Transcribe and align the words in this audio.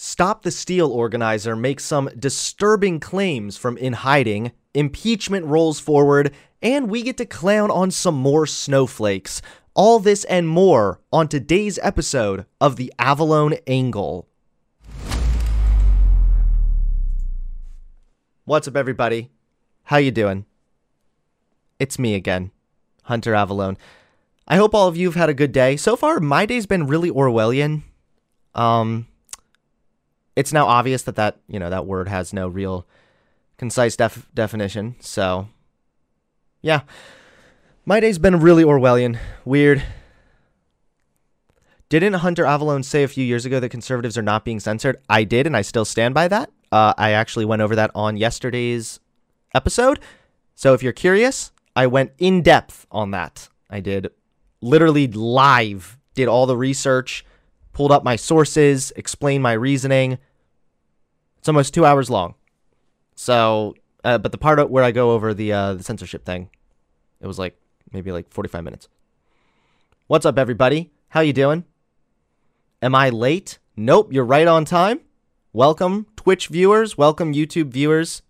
Stop 0.00 0.44
the 0.44 0.52
Steal 0.52 0.92
organizer 0.92 1.56
makes 1.56 1.84
some 1.84 2.08
disturbing 2.16 3.00
claims 3.00 3.56
from 3.56 3.76
in 3.76 3.94
hiding, 3.94 4.52
impeachment 4.72 5.44
rolls 5.44 5.80
forward, 5.80 6.32
and 6.62 6.88
we 6.88 7.02
get 7.02 7.16
to 7.16 7.26
clown 7.26 7.68
on 7.68 7.90
some 7.90 8.14
more 8.14 8.46
snowflakes. 8.46 9.42
All 9.74 9.98
this 9.98 10.22
and 10.26 10.46
more 10.46 11.00
on 11.12 11.26
today's 11.26 11.80
episode 11.82 12.46
of 12.60 12.76
the 12.76 12.92
Avalon 12.96 13.54
Angle. 13.66 14.28
What's 18.44 18.68
up 18.68 18.76
everybody? 18.76 19.32
How 19.82 19.96
you 19.96 20.12
doing? 20.12 20.44
It's 21.80 21.98
me 21.98 22.14
again, 22.14 22.52
Hunter 23.02 23.34
Avalon. 23.34 23.76
I 24.46 24.58
hope 24.58 24.76
all 24.76 24.86
of 24.86 24.96
you 24.96 25.08
have 25.08 25.16
had 25.16 25.28
a 25.28 25.34
good 25.34 25.50
day. 25.50 25.76
So 25.76 25.96
far, 25.96 26.20
my 26.20 26.46
day's 26.46 26.66
been 26.66 26.86
really 26.86 27.10
Orwellian. 27.10 27.82
Um, 28.54 29.07
it's 30.38 30.52
now 30.52 30.66
obvious 30.66 31.02
that 31.02 31.16
that 31.16 31.40
you 31.48 31.58
know 31.58 31.68
that 31.68 31.84
word 31.84 32.06
has 32.06 32.32
no 32.32 32.46
real 32.46 32.86
concise 33.56 33.96
def- 33.96 34.28
definition. 34.32 34.94
So, 35.00 35.48
yeah, 36.62 36.82
my 37.84 37.98
day's 37.98 38.20
been 38.20 38.38
really 38.38 38.62
Orwellian. 38.62 39.18
Weird. 39.44 39.82
Didn't 41.88 42.12
Hunter 42.12 42.46
Avalon 42.46 42.84
say 42.84 43.02
a 43.02 43.08
few 43.08 43.24
years 43.24 43.46
ago 43.46 43.58
that 43.58 43.70
conservatives 43.70 44.16
are 44.16 44.22
not 44.22 44.44
being 44.44 44.60
censored? 44.60 44.98
I 45.08 45.24
did, 45.24 45.44
and 45.44 45.56
I 45.56 45.62
still 45.62 45.84
stand 45.84 46.14
by 46.14 46.28
that. 46.28 46.50
Uh, 46.70 46.94
I 46.96 47.10
actually 47.12 47.44
went 47.44 47.62
over 47.62 47.74
that 47.74 47.90
on 47.96 48.16
yesterday's 48.16 49.00
episode. 49.54 49.98
So 50.54 50.72
if 50.72 50.84
you're 50.84 50.92
curious, 50.92 51.50
I 51.74 51.88
went 51.88 52.12
in 52.18 52.42
depth 52.42 52.86
on 52.92 53.10
that. 53.10 53.48
I 53.68 53.80
did 53.80 54.10
literally 54.60 55.08
live, 55.08 55.98
did 56.14 56.28
all 56.28 56.46
the 56.46 56.56
research, 56.56 57.24
pulled 57.72 57.90
up 57.90 58.04
my 58.04 58.14
sources, 58.16 58.92
explained 58.94 59.42
my 59.42 59.54
reasoning. 59.54 60.18
It's 61.38 61.48
almost 61.48 61.72
two 61.72 61.84
hours 61.84 62.10
long. 62.10 62.34
So, 63.14 63.74
uh, 64.04 64.18
but 64.18 64.32
the 64.32 64.38
part 64.38 64.70
where 64.70 64.84
I 64.84 64.90
go 64.90 65.12
over 65.12 65.34
the 65.34 65.52
uh, 65.52 65.74
the 65.74 65.82
censorship 65.82 66.24
thing, 66.24 66.50
it 67.20 67.26
was 67.26 67.38
like 67.38 67.56
maybe 67.92 68.12
like 68.12 68.30
45 68.30 68.64
minutes. 68.64 68.88
What's 70.06 70.26
up, 70.26 70.38
everybody? 70.38 70.90
How 71.10 71.20
you 71.20 71.32
doing? 71.32 71.64
Am 72.82 72.94
I 72.94 73.10
late? 73.10 73.58
Nope, 73.76 74.12
you're 74.12 74.24
right 74.24 74.46
on 74.46 74.64
time. 74.64 75.00
Welcome, 75.52 76.06
Twitch 76.16 76.48
viewers. 76.48 76.98
Welcome, 76.98 77.32
YouTube 77.32 77.68
viewers. 77.68 78.22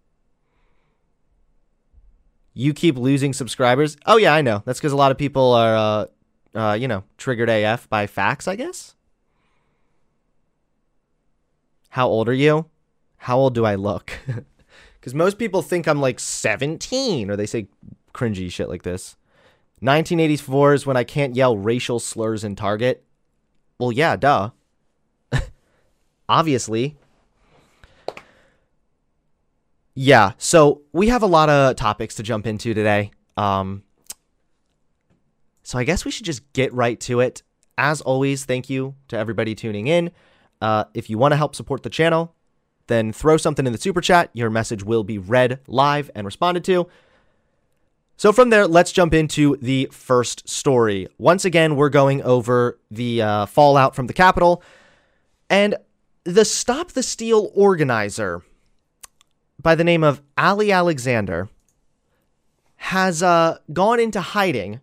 You 2.55 2.73
keep 2.73 2.97
losing 2.97 3.33
subscribers. 3.33 3.97
Oh 4.07 4.17
yeah, 4.17 4.35
I 4.35 4.43
know. 4.43 4.63
That's 4.65 4.79
because 4.79 4.93
a 4.93 4.97
lot 4.97 5.13
of 5.13 5.19
people 5.19 5.53
are, 5.53 5.77
uh, 5.77 6.59
uh, 6.59 6.75
you 6.75 6.89
know, 6.89 7.05
triggered 7.17 7.49
AF 7.49 7.89
by 7.89 8.07
facts. 8.07 8.49
I 8.49 8.57
guess. 8.57 8.95
How 11.91 12.09
old 12.09 12.29
are 12.29 12.35
you? 12.35 12.67
How 13.19 13.39
old 13.39 13.55
do 13.55 13.65
I 13.65 13.75
look? 13.75 14.13
Because 15.01 15.15
most 15.15 15.39
people 15.39 15.63
think 15.63 15.87
I'm 15.87 16.01
like 16.01 16.19
17, 16.19 17.31
or 17.31 17.37
they 17.37 17.47
say 17.47 17.69
cringy 18.13 18.51
shit 18.51 18.69
like 18.69 18.83
this. 18.83 19.17
1984 19.81 20.75
is 20.75 20.87
when 20.87 20.97
I 20.97 21.05
can't 21.05 21.37
yell 21.37 21.57
racial 21.57 22.01
slurs 22.01 22.43
in 22.43 22.57
Target. 22.57 23.05
Well, 23.79 23.93
yeah, 23.93 24.17
duh. 24.17 24.51
Obviously. 26.29 26.97
Yeah, 29.95 30.33
so 30.37 30.83
we 30.93 31.09
have 31.09 31.23
a 31.23 31.27
lot 31.27 31.49
of 31.49 31.77
topics 31.77 32.17
to 32.17 32.23
jump 32.23 32.47
into 32.47 32.75
today. 32.75 33.13
Um, 33.37 33.85
so 35.63 35.79
I 35.79 35.85
guess 35.85 36.05
we 36.05 36.11
should 36.11 36.27
just 36.27 36.53
get 36.53 36.73
right 36.73 36.99
to 37.01 37.21
it. 37.21 37.43
As 37.77 38.01
always, 38.01 38.45
thank 38.45 38.69
you 38.69 38.97
to 39.09 39.17
everybody 39.17 39.55
tuning 39.55 39.87
in. 39.87 40.11
Uh, 40.61 40.85
if 40.93 41.09
you 41.09 41.19
want 41.19 41.33
to 41.33 41.37
help 41.37 41.55
support 41.55 41.85
the 41.85 41.91
channel, 41.91 42.35
then 42.89 43.13
throw 43.13 43.37
something 43.37 43.67
in 43.67 43.73
the 43.73 43.79
super 43.79 44.01
chat. 44.01 44.31
Your 44.33 44.51
message 44.51 44.83
will 44.83 45.05
be 45.05 45.19
read 45.19 45.61
live 45.67 46.11
and 46.15 46.27
responded 46.27 46.65
to. 46.65 46.89
So 48.17 48.33
from 48.33 48.51
there, 48.51 48.67
let's 48.67 48.91
jump 48.91 49.15
into 49.15 49.57
the 49.63 49.89
first 49.93 50.49
story. 50.49 51.07
Once 51.19 51.45
again, 51.45 51.77
we're 51.77 51.89
going 51.89 52.21
over 52.23 52.79
the 52.91 53.23
uh, 53.23 53.47
fallout 53.47 53.95
from 53.95 54.09
the 54.09 54.13
Capitol 54.13 54.63
and 55.49 55.77
the 56.25 56.45
Stop 56.45 56.93
the 56.93 57.03
Steal 57.03 57.53
organizer 57.55 58.43
by 59.63 59.77
the 59.77 59.85
name 59.85 60.03
of 60.03 60.21
Ali 60.37 60.73
Alexander 60.73 61.49
has 62.77 63.23
uh, 63.23 63.59
gone 63.73 64.01
into 64.01 64.21
hiding, 64.21 64.81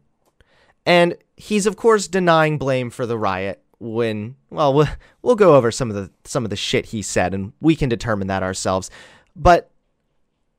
and 0.86 1.18
he's 1.36 1.66
of 1.66 1.76
course 1.76 2.08
denying 2.08 2.58
blame 2.58 2.90
for 2.90 3.06
the 3.06 3.18
riot 3.18 3.62
when 3.80 4.36
well, 4.50 4.88
well 5.22 5.36
go 5.36 5.56
over 5.56 5.72
some 5.72 5.90
of 5.90 5.96
the 5.96 6.12
some 6.24 6.44
of 6.44 6.50
the 6.50 6.56
shit 6.56 6.88
he 6.88 7.02
said 7.02 7.34
and 7.34 7.54
we 7.62 7.76
can 7.76 7.90
determine 7.90 8.28
that 8.28 8.44
ourselves. 8.44 8.90
But 9.36 9.72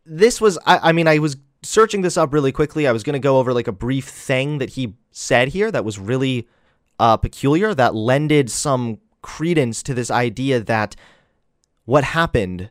this 0.05 0.41
was 0.41 0.59
I, 0.67 0.91
I 0.91 0.93
mean 0.93 1.09
i 1.09 1.19
was 1.19 1.37
searching 1.63 2.03
this 2.03 2.17
up 2.17 2.33
really 2.33 2.53
quickly. 2.53 2.87
I 2.87 2.93
was 2.93 3.03
going 3.03 3.15
to 3.15 3.19
go 3.19 3.39
over 3.39 3.53
like 3.53 3.69
a 3.69 3.73
brief 3.73 4.07
thing 4.09 4.59
that 4.59 4.71
he 4.71 4.95
said 5.11 5.49
here 5.49 5.71
that 5.71 5.85
was 5.85 5.99
really 5.99 6.49
uh, 6.99 7.17
peculiar 7.17 7.75
that 7.75 7.95
lended 7.95 8.51
some 8.51 8.99
credence 9.23 9.83
to 9.83 9.95
this 9.95 10.11
idea 10.11 10.61
that 10.61 10.97
what 11.85 12.05
happened 12.05 12.71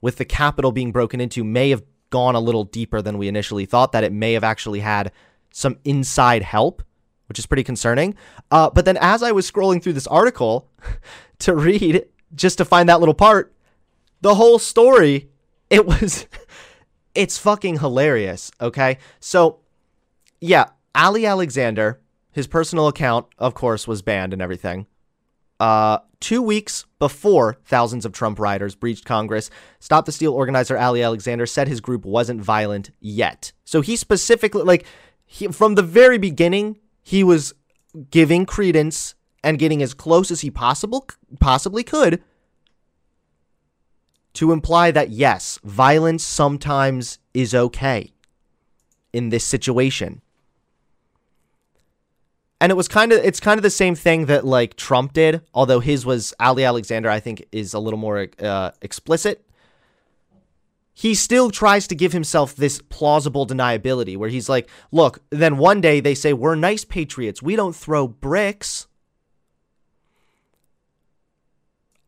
with 0.00 0.16
the 0.16 0.24
Capitol 0.24 0.72
being 0.72 0.92
broken 0.92 1.20
into 1.20 1.44
may 1.44 1.70
have 1.70 1.82
gone 2.10 2.34
a 2.34 2.40
little 2.40 2.64
deeper 2.64 3.00
than 3.00 3.18
we 3.18 3.28
initially 3.28 3.66
thought 3.66 3.92
that 3.92 4.04
it 4.04 4.12
may 4.12 4.32
have 4.32 4.44
actually 4.44 4.80
had 4.80 5.10
some 5.52 5.78
inside 5.84 6.42
help 6.42 6.82
which 7.26 7.38
is 7.38 7.46
pretty 7.46 7.64
concerning. 7.64 8.14
Uh, 8.50 8.70
but 8.70 8.84
then 8.84 8.96
as 8.98 9.22
I 9.22 9.32
was 9.32 9.50
scrolling 9.50 9.82
through 9.82 9.94
this 9.94 10.06
article 10.06 10.68
to 11.40 11.54
read, 11.54 12.06
just 12.34 12.58
to 12.58 12.64
find 12.64 12.88
that 12.88 13.00
little 13.00 13.14
part, 13.14 13.54
the 14.20 14.34
whole 14.34 14.58
story, 14.58 15.28
it 15.70 15.86
was, 15.86 16.26
it's 17.14 17.38
fucking 17.38 17.78
hilarious. 17.78 18.50
Okay. 18.60 18.98
So, 19.20 19.60
yeah, 20.40 20.66
Ali 20.94 21.26
Alexander, 21.26 22.00
his 22.32 22.46
personal 22.46 22.88
account, 22.88 23.26
of 23.38 23.54
course, 23.54 23.86
was 23.86 24.02
banned 24.02 24.32
and 24.32 24.42
everything. 24.42 24.86
Uh, 25.60 25.98
two 26.20 26.42
weeks 26.42 26.84
before 26.98 27.58
thousands 27.64 28.04
of 28.04 28.12
Trump 28.12 28.38
rioters 28.38 28.74
breached 28.74 29.04
Congress, 29.04 29.50
Stop 29.78 30.04
the 30.04 30.12
Steal 30.12 30.32
organizer 30.32 30.76
Ali 30.76 31.02
Alexander 31.02 31.46
said 31.46 31.68
his 31.68 31.80
group 31.80 32.04
wasn't 32.04 32.40
violent 32.40 32.90
yet. 33.00 33.52
So 33.64 33.80
he 33.80 33.94
specifically, 33.94 34.62
like, 34.62 34.84
he, 35.26 35.48
from 35.48 35.74
the 35.74 35.82
very 35.82 36.18
beginning, 36.18 36.78
he 37.04 37.22
was 37.22 37.54
giving 38.10 38.46
credence 38.46 39.14
and 39.44 39.58
getting 39.58 39.82
as 39.82 39.94
close 39.94 40.30
as 40.30 40.40
he 40.40 40.50
possible 40.50 41.06
possibly 41.38 41.84
could 41.84 42.22
to 44.32 44.50
imply 44.50 44.90
that 44.90 45.10
yes, 45.10 45.60
violence 45.62 46.24
sometimes 46.24 47.18
is 47.34 47.54
okay 47.54 48.12
in 49.12 49.28
this 49.28 49.44
situation. 49.44 50.22
And 52.60 52.72
it 52.72 52.74
was 52.74 52.88
kind 52.88 53.12
of 53.12 53.22
it's 53.22 53.38
kind 53.38 53.58
of 53.58 53.62
the 53.62 53.70
same 53.70 53.94
thing 53.94 54.26
that 54.26 54.46
like 54.46 54.74
Trump 54.74 55.12
did, 55.12 55.42
although 55.52 55.80
his 55.80 56.06
was 56.06 56.32
Ali 56.40 56.64
Alexander 56.64 57.10
I 57.10 57.20
think 57.20 57.44
is 57.52 57.74
a 57.74 57.78
little 57.78 57.98
more 57.98 58.28
uh, 58.40 58.70
explicit 58.80 59.44
he 60.94 61.14
still 61.14 61.50
tries 61.50 61.88
to 61.88 61.94
give 61.96 62.12
himself 62.12 62.54
this 62.54 62.80
plausible 62.80 63.46
deniability 63.46 64.16
where 64.16 64.28
he's 64.28 64.48
like, 64.48 64.70
look, 64.92 65.20
then 65.30 65.58
one 65.58 65.80
day 65.80 65.98
they 65.98 66.14
say, 66.14 66.32
we're 66.32 66.54
nice 66.54 66.84
patriots. 66.84 67.42
We 67.42 67.56
don't 67.56 67.74
throw 67.74 68.06
bricks. 68.06 68.86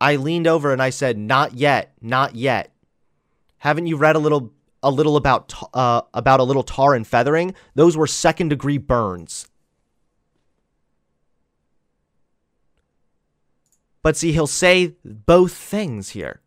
I 0.00 0.16
leaned 0.16 0.46
over 0.46 0.72
and 0.72 0.80
I 0.80 0.90
said, 0.90 1.18
not 1.18 1.54
yet, 1.54 1.94
not 2.00 2.36
yet. 2.36 2.72
Haven't 3.58 3.86
you 3.86 3.96
read 3.96 4.14
a 4.14 4.20
little 4.20 4.52
a 4.82 4.90
little 4.90 5.16
about 5.16 5.52
uh, 5.74 6.02
about 6.14 6.38
a 6.38 6.44
little 6.44 6.62
tar 6.62 6.94
and 6.94 7.04
feathering? 7.04 7.54
Those 7.74 7.96
were 7.96 8.06
second 8.06 8.50
degree 8.50 8.78
burns. 8.78 9.48
But 14.02 14.16
see, 14.16 14.30
he'll 14.30 14.46
say 14.46 14.94
both 15.04 15.52
things 15.52 16.10
here. 16.10 16.40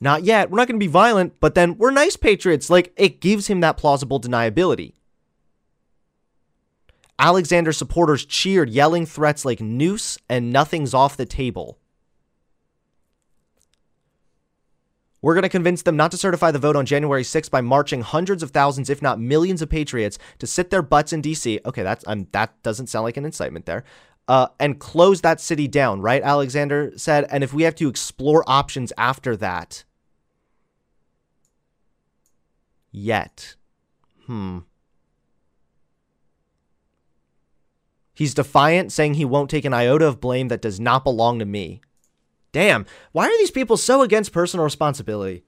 Not 0.00 0.24
yet. 0.24 0.50
We're 0.50 0.58
not 0.58 0.68
going 0.68 0.78
to 0.78 0.84
be 0.84 0.90
violent, 0.90 1.40
but 1.40 1.54
then 1.54 1.78
we're 1.78 1.90
nice 1.90 2.16
patriots. 2.16 2.68
Like, 2.68 2.92
it 2.96 3.20
gives 3.20 3.46
him 3.46 3.60
that 3.60 3.78
plausible 3.78 4.20
deniability. 4.20 4.92
Alexander 7.18 7.72
supporters 7.72 8.26
cheered, 8.26 8.68
yelling 8.68 9.06
threats 9.06 9.44
like 9.44 9.60
noose 9.60 10.18
and 10.28 10.52
nothing's 10.52 10.92
off 10.92 11.16
the 11.16 11.24
table. 11.24 11.78
We're 15.22 15.34
going 15.34 15.42
to 15.42 15.48
convince 15.48 15.82
them 15.82 15.96
not 15.96 16.10
to 16.10 16.18
certify 16.18 16.50
the 16.50 16.58
vote 16.58 16.76
on 16.76 16.86
January 16.86 17.22
6th 17.22 17.50
by 17.50 17.62
marching 17.62 18.02
hundreds 18.02 18.42
of 18.42 18.50
thousands, 18.50 18.90
if 18.90 19.00
not 19.00 19.18
millions, 19.18 19.62
of 19.62 19.70
patriots 19.70 20.18
to 20.38 20.46
sit 20.46 20.70
their 20.70 20.82
butts 20.82 21.12
in 21.12 21.22
D.C. 21.22 21.58
Okay, 21.64 21.82
that's 21.82 22.06
um, 22.06 22.28
that 22.32 22.62
doesn't 22.62 22.88
sound 22.88 23.04
like 23.04 23.16
an 23.16 23.24
incitement 23.24 23.66
there. 23.66 23.82
Uh, 24.28 24.48
and 24.58 24.80
close 24.80 25.20
that 25.20 25.40
city 25.40 25.68
down, 25.68 26.00
right? 26.00 26.22
Alexander 26.22 26.92
said. 26.96 27.26
And 27.30 27.44
if 27.44 27.54
we 27.54 27.62
have 27.62 27.76
to 27.76 27.88
explore 27.88 28.42
options 28.46 28.92
after 28.98 29.36
that, 29.36 29.84
yet. 32.90 33.54
Hmm. 34.26 34.60
He's 38.14 38.32
defiant, 38.32 38.92
saying 38.92 39.14
he 39.14 39.26
won't 39.26 39.50
take 39.50 39.66
an 39.66 39.74
iota 39.74 40.06
of 40.06 40.20
blame 40.20 40.48
that 40.48 40.62
does 40.62 40.80
not 40.80 41.04
belong 41.04 41.38
to 41.38 41.44
me. 41.44 41.82
Damn. 42.50 42.86
Why 43.12 43.26
are 43.26 43.38
these 43.38 43.50
people 43.50 43.76
so 43.76 44.00
against 44.00 44.32
personal 44.32 44.64
responsibility? 44.64 45.44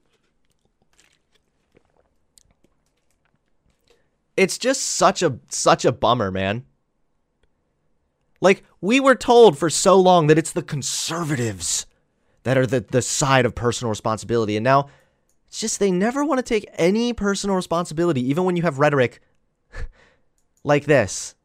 It's 4.37 4.59
just 4.59 4.85
such 4.85 5.23
a 5.23 5.39
such 5.49 5.83
a 5.83 5.91
bummer, 5.91 6.29
man. 6.29 6.63
Like 8.41 8.63
we 8.81 8.99
were 8.99 9.15
told 9.15 9.57
for 9.57 9.69
so 9.69 9.99
long 9.99 10.27
that 10.27 10.37
it's 10.37 10.51
the 10.51 10.61
conservatives 10.61 11.85
that 12.43 12.57
are 12.57 12.65
the 12.65 12.81
the 12.81 13.01
side 13.01 13.45
of 13.45 13.55
personal 13.55 13.89
responsibility 13.89 14.55
and 14.55 14.63
now 14.63 14.89
it's 15.47 15.59
just 15.59 15.79
they 15.79 15.91
never 15.91 16.23
want 16.23 16.37
to 16.39 16.43
take 16.43 16.69
any 16.73 17.11
personal 17.11 17.55
responsibility 17.55 18.21
even 18.29 18.45
when 18.45 18.55
you 18.55 18.61
have 18.63 18.79
rhetoric 18.79 19.19
like 20.63 20.85
this. 20.85 21.35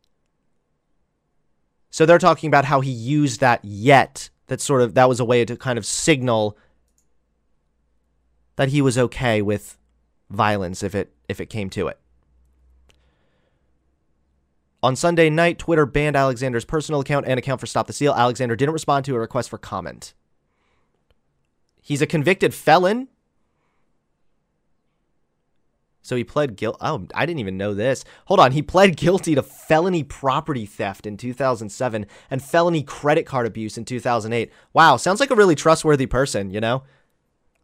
So 1.91 2.05
they're 2.05 2.19
talking 2.19 2.49
about 2.49 2.65
how 2.65 2.81
he 2.81 2.91
used 2.91 3.41
that 3.41 3.61
yet. 3.65 4.29
That 4.49 4.61
sort 4.61 4.83
of 4.83 4.95
that 4.95 5.09
was 5.09 5.21
a 5.21 5.25
way 5.25 5.45
to 5.45 5.57
kind 5.57 5.79
of 5.79 5.87
signal 5.87 6.59
that 8.57 8.69
he 8.69 8.83
was 8.83 8.99
okay 8.99 9.41
with 9.41 9.79
violence 10.29 10.83
if 10.83 10.95
it 10.95 11.13
if 11.29 11.41
it 11.41 11.47
came 11.47 11.71
to 11.71 11.89
it. 11.89 11.99
On 14.85 14.95
Sunday 14.95 15.31
night, 15.31 15.59
Twitter 15.59 15.87
banned 15.87 16.15
Alexander's 16.15 16.67
personal 16.67 17.01
account 17.01 17.25
and 17.27 17.39
account 17.39 17.59
for 17.59 17.65
Stop 17.65 17.87
the 17.87 17.95
Steal. 17.95 18.13
Alexander 18.13 18.55
didn't 18.55 18.75
respond 18.75 19.07
to 19.07 19.17
a 19.17 19.19
request 19.19 19.49
for 19.49 19.57
comment. 19.57 20.13
He's 21.81 22.03
a 22.03 22.07
convicted 22.07 22.53
felon 22.53 23.09
so 26.03 26.17
he 26.17 26.23
pled 26.23 26.57
guilty. 26.57 26.79
Oh, 26.83 27.07
I 27.15 27.25
didn't 27.25 27.41
even 27.41 27.57
know 27.57 27.73
this. 27.73 28.05
Hold 28.27 28.39
on. 28.39 28.53
He 28.53 28.61
pled 28.61 28.99
guilty 28.99 29.35
to 29.35 29.43
felony 29.43 30.03
property 30.03 30.67
theft 30.67 31.07
in 31.07 31.17
2007 31.17 32.05
and 32.31 32.43
felony 32.43 32.83
credit 32.83 33.25
card 33.25 33.47
abuse 33.47 33.79
in 33.79 33.87
2008. 33.87 34.53
Wow, 34.75 34.99
sounds 34.99 35.19
like 35.19 35.31
a 35.31 35.35
really 35.35 35.55
trustworthy 35.55 36.05
person, 36.05 36.51
you 36.51 36.61
know? 36.61 36.83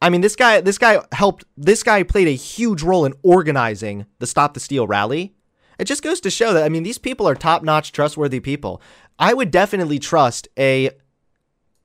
I 0.00 0.08
mean, 0.08 0.23
this 0.23 0.37
guy 0.37 0.62
this 0.62 0.78
guy 0.78 1.05
helped 1.12 1.44
this 1.55 1.82
guy 1.82 2.02
played 2.02 2.28
a 2.28 2.31
huge 2.31 2.82
role 2.82 3.05
in 3.05 3.12
organizing 3.23 4.06
the 4.20 4.26
Stop 4.26 4.55
the 4.55 4.61
Steal 4.61 4.87
rally. 4.87 5.34
It 5.81 5.87
just 5.87 6.03
goes 6.03 6.21
to 6.21 6.31
show 6.31 6.53
that 6.53 6.65
I 6.65 6.69
mean, 6.69 6.82
these 6.82 6.99
people 6.99 7.27
are 7.29 7.35
top-notch 7.35 7.93
trustworthy 7.93 8.41
people. 8.41 8.82
I 9.19 9.35
would 9.35 9.50
definitely 9.50 9.99
trust 9.99 10.47
a 10.59 10.91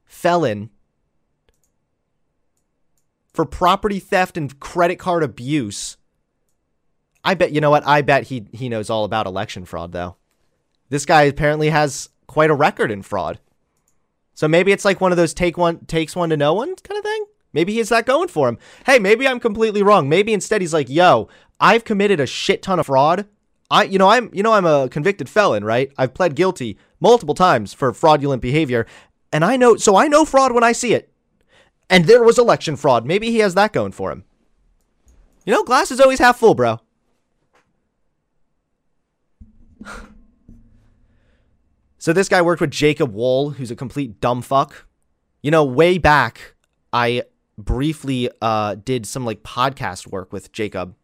felon 0.06 0.70
for 3.34 3.46
property 3.46 4.00
theft 4.00 4.38
and 4.38 4.60
credit 4.60 4.98
card 4.98 5.24
abuse 5.24 5.98
I 7.26 7.34
bet 7.34 7.52
you 7.52 7.60
know 7.60 7.72
what? 7.72 7.86
I 7.88 8.04
bet 8.04 8.26
he 8.26 8.46
he 8.54 8.70
knows 8.70 8.90
all 8.90 9.04
about 9.04 9.26
election 9.26 9.66
fraud 9.66 9.92
though. 9.92 10.16
This 10.90 11.06
guy 11.06 11.24
apparently 11.24 11.70
has 11.70 12.10
quite 12.28 12.52
a 12.52 12.56
record 12.56 12.92
in 12.92 13.02
fraud. 13.02 13.40
So 14.36 14.48
maybe 14.48 14.72
it's 14.72 14.86
like 14.86 15.02
one 15.02 15.12
of 15.12 15.18
those 15.18 15.34
take 15.34 15.58
one 15.58 15.86
takes 15.86 16.16
one 16.16 16.30
to 16.30 16.38
know 16.38 16.54
one 16.54 16.76
kind 16.76 16.98
of 17.00 17.04
thing. 17.04 17.26
Maybe 17.52 17.74
he's 17.74 17.90
that 17.90 18.06
going 18.06 18.28
for 18.28 18.48
him. 18.48 18.60
Hey, 18.86 19.00
maybe 19.00 19.28
I'm 19.28 19.40
completely 19.40 19.82
wrong. 19.82 20.08
Maybe 20.08 20.34
instead 20.34 20.62
he's 20.62 20.74
like, 20.74 20.90
"Yo, 20.90 21.28
I've 21.60 21.84
committed 21.84 22.20
a 22.20 22.28
shit 22.28 22.62
ton 22.62 22.80
of 22.80 22.86
fraud. 22.86 23.28
I 23.70 23.84
you 23.84 23.98
know, 23.98 24.10
I'm 24.10 24.30
you 24.34 24.44
know 24.44 24.54
I'm 24.54 24.66
a 24.66 24.90
convicted 24.90 25.30
felon, 25.30 25.64
right? 25.64 25.92
I've 25.98 26.14
pled 26.14 26.36
guilty 26.36 26.78
multiple 27.00 27.36
times 27.36 27.74
for 27.74 27.94
fraudulent 27.94 28.42
behavior, 28.42 28.86
and 29.32 29.44
I 29.44 29.58
know 29.58 29.76
so 29.76 29.96
I 29.96 30.08
know 30.08 30.26
fraud 30.26 30.54
when 30.54 30.64
I 30.64 30.72
see 30.72 30.94
it. 30.94 31.12
And 31.90 32.06
there 32.06 32.24
was 32.24 32.40
election 32.40 32.76
fraud. 32.76 33.06
Maybe 33.06 33.30
he 33.30 33.40
has 33.40 33.54
that 33.56 33.72
going 33.74 33.92
for 33.92 34.12
him. 34.12 34.24
You 35.46 35.54
know, 35.54 35.64
glass 35.64 35.92
is 35.92 36.00
always 36.00 36.18
half 36.20 36.40
full, 36.40 36.56
bro. 36.56 36.80
so 42.00 42.12
this 42.12 42.28
guy 42.28 42.42
worked 42.42 42.62
with 42.62 42.72
Jacob 42.72 43.14
Wohl, 43.14 43.52
who's 43.52 43.70
a 43.70 43.76
complete 43.76 44.20
dumb 44.20 44.42
fuck. 44.42 44.88
You 45.44 45.52
know, 45.52 45.64
way 45.64 46.00
back, 46.00 46.56
I 46.92 47.22
briefly 47.58 48.30
uh, 48.42 48.76
did 48.76 49.06
some 49.06 49.26
like 49.26 49.44
podcast 49.44 50.08
work 50.08 50.34
with 50.34 50.52
Jacob. 50.52 50.96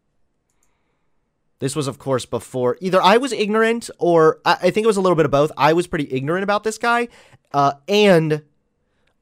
This 1.62 1.76
was, 1.76 1.86
of 1.86 1.96
course, 2.00 2.26
before 2.26 2.76
either 2.80 3.00
I 3.00 3.18
was 3.18 3.32
ignorant 3.32 3.88
or 4.00 4.40
I, 4.44 4.54
I 4.62 4.70
think 4.72 4.82
it 4.82 4.88
was 4.88 4.96
a 4.96 5.00
little 5.00 5.14
bit 5.14 5.26
of 5.26 5.30
both. 5.30 5.52
I 5.56 5.74
was 5.74 5.86
pretty 5.86 6.08
ignorant 6.10 6.42
about 6.42 6.64
this 6.64 6.76
guy, 6.76 7.06
uh, 7.52 7.74
and 7.86 8.42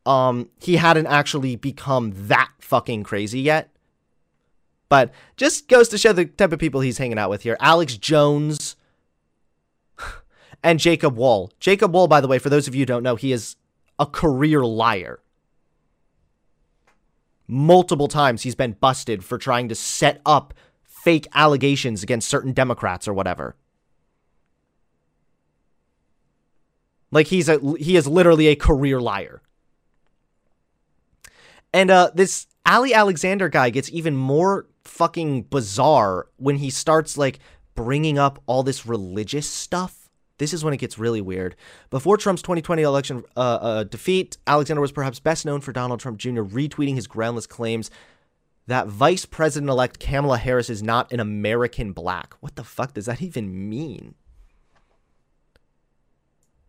um, 0.07 0.49
he 0.59 0.77
hadn't 0.77 1.07
actually 1.07 1.57
become 1.57 2.15
that 2.29 2.51
fucking 2.59 3.03
crazy 3.03 3.41
yet. 3.41 3.69
But 4.89 5.13
just 5.37 5.69
goes 5.69 5.91
to 5.91 5.99
show 5.99 6.15
the 6.15 6.25
type 6.25 6.51
of 6.51 6.59
people 6.59 6.81
he's 6.81 6.97
hanging 6.97 7.19
out 7.19 7.29
with 7.29 7.43
here. 7.43 7.59
Alex 7.61 7.99
Jones, 7.99 8.75
and 10.63 10.81
Jacob 10.81 11.19
Wohl. 11.19 11.53
Jacob 11.61 11.93
Wohl, 11.93 12.09
by 12.09 12.23
the 12.23 12.29
way, 12.29 12.39
for 12.39 12.49
those 12.49 12.67
of 12.67 12.75
you 12.75 12.81
who 12.81 12.87
don't 12.87 13.03
know, 13.03 13.17
he 13.17 13.33
is 13.33 13.57
a 13.99 14.07
career 14.07 14.65
liar. 14.65 15.21
Multiple 17.47 18.09
times 18.09 18.45
he's 18.45 18.55
been 18.55 18.79
busted 18.81 19.23
for 19.23 19.37
trying 19.37 19.69
to 19.69 19.75
set 19.75 20.23
up 20.25 20.55
fake 21.03 21.27
allegations 21.35 22.03
against 22.03 22.29
certain 22.29 22.53
Democrats 22.53 23.09
or 23.09 23.15
whatever. 23.15 23.57
Like 27.11 27.27
he's 27.27 27.49
a 27.49 27.59
he 27.79 27.97
is 27.97 28.07
literally 28.07 28.49
a 28.49 28.57
career 28.57 29.01
liar. 29.01 29.43
And 31.73 31.91
uh 31.91 32.11
this 32.15 32.47
Ali 32.67 32.95
Alexander 32.95 33.49
guy 33.49 33.71
gets 33.71 33.91
even 33.91 34.15
more 34.15 34.67
fucking 34.85 35.43
bizarre 35.43 36.29
when 36.37 36.57
he 36.57 36.71
starts 36.71 37.17
like 37.17 37.41
bringing 37.75 38.19
up 38.19 38.43
all 38.47 38.63
this 38.63 38.87
religious 38.87 39.49
stuff 39.49 40.01
this 40.41 40.55
is 40.55 40.65
when 40.65 40.73
it 40.73 40.79
gets 40.79 40.99
really 40.99 41.21
weird. 41.21 41.55
Before 41.91 42.17
Trump's 42.17 42.41
2020 42.41 42.81
election 42.81 43.25
uh, 43.37 43.41
uh, 43.41 43.85
defeat, 43.85 44.39
Alexander 44.47 44.81
was 44.81 44.91
perhaps 44.91 45.21
best 45.21 45.45
known 45.45 45.61
for 45.61 45.71
Donald 45.71 46.01
Trump 46.01 46.17
Jr. 46.17 46.41
retweeting 46.41 46.95
his 46.95 47.07
groundless 47.07 47.47
claims 47.47 47.91
that 48.71 48.87
Vice 48.87 49.27
President 49.27 49.69
elect 49.69 49.99
Kamala 49.99 50.39
Harris 50.39 50.71
is 50.71 50.81
not 50.81 51.13
an 51.13 51.19
American 51.19 51.93
black. 51.93 52.35
What 52.39 52.55
the 52.55 52.63
fuck 52.63 52.95
does 52.95 53.07
that 53.07 53.21
even 53.21 53.69
mean? 53.69 54.15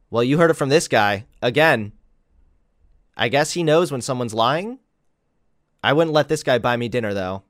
Well, 0.10 0.24
you 0.24 0.40
heard 0.40 0.50
it 0.50 0.56
from 0.56 0.70
this 0.70 0.88
guy. 0.88 1.26
Again, 1.44 1.92
I 3.16 3.30
guess 3.30 3.54
he 3.54 3.62
knows 3.62 3.92
when 3.92 4.02
someone's 4.02 4.34
lying. 4.34 4.80
I 5.84 5.94
wouldn't 5.94 6.14
let 6.14 6.28
this 6.28 6.42
guy 6.42 6.58
buy 6.58 6.76
me 6.76 6.90
dinner, 6.90 7.14
though. 7.14 7.44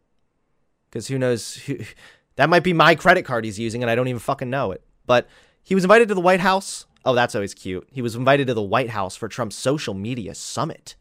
Because 0.90 1.08
who 1.08 1.18
knows? 1.18 1.56
Who, 1.56 1.78
that 2.36 2.50
might 2.50 2.64
be 2.64 2.74
my 2.74 2.94
credit 2.94 3.24
card 3.24 3.46
he's 3.46 3.58
using, 3.58 3.82
and 3.82 3.90
I 3.90 3.96
don't 3.96 4.10
even 4.10 4.20
fucking 4.20 4.50
know 4.50 4.72
it. 4.72 4.84
But 5.06 5.30
he 5.64 5.76
was 5.76 5.86
invited 5.86 6.10
to 6.10 6.14
the 6.14 6.20
White 6.20 6.42
House. 6.42 6.86
Oh, 7.06 7.16
that's 7.16 7.36
always 7.36 7.54
cute. 7.54 7.88
He 7.90 8.02
was 8.02 8.16
invited 8.16 8.48
to 8.48 8.54
the 8.54 8.62
White 8.62 8.90
House 8.90 9.16
for 9.16 9.30
Trump's 9.30 9.56
social 9.56 9.94
media 9.94 10.36
summit. 10.36 10.96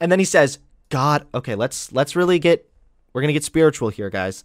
And 0.00 0.10
then 0.10 0.18
he 0.18 0.24
says, 0.24 0.60
"God, 0.92 1.26
okay, 1.34 1.54
let's 1.54 1.90
let's 1.90 2.14
really 2.14 2.38
get 2.38 2.70
we're 3.12 3.22
going 3.22 3.30
to 3.30 3.32
get 3.32 3.44
spiritual 3.44 3.88
here, 3.88 4.10
guys. 4.10 4.44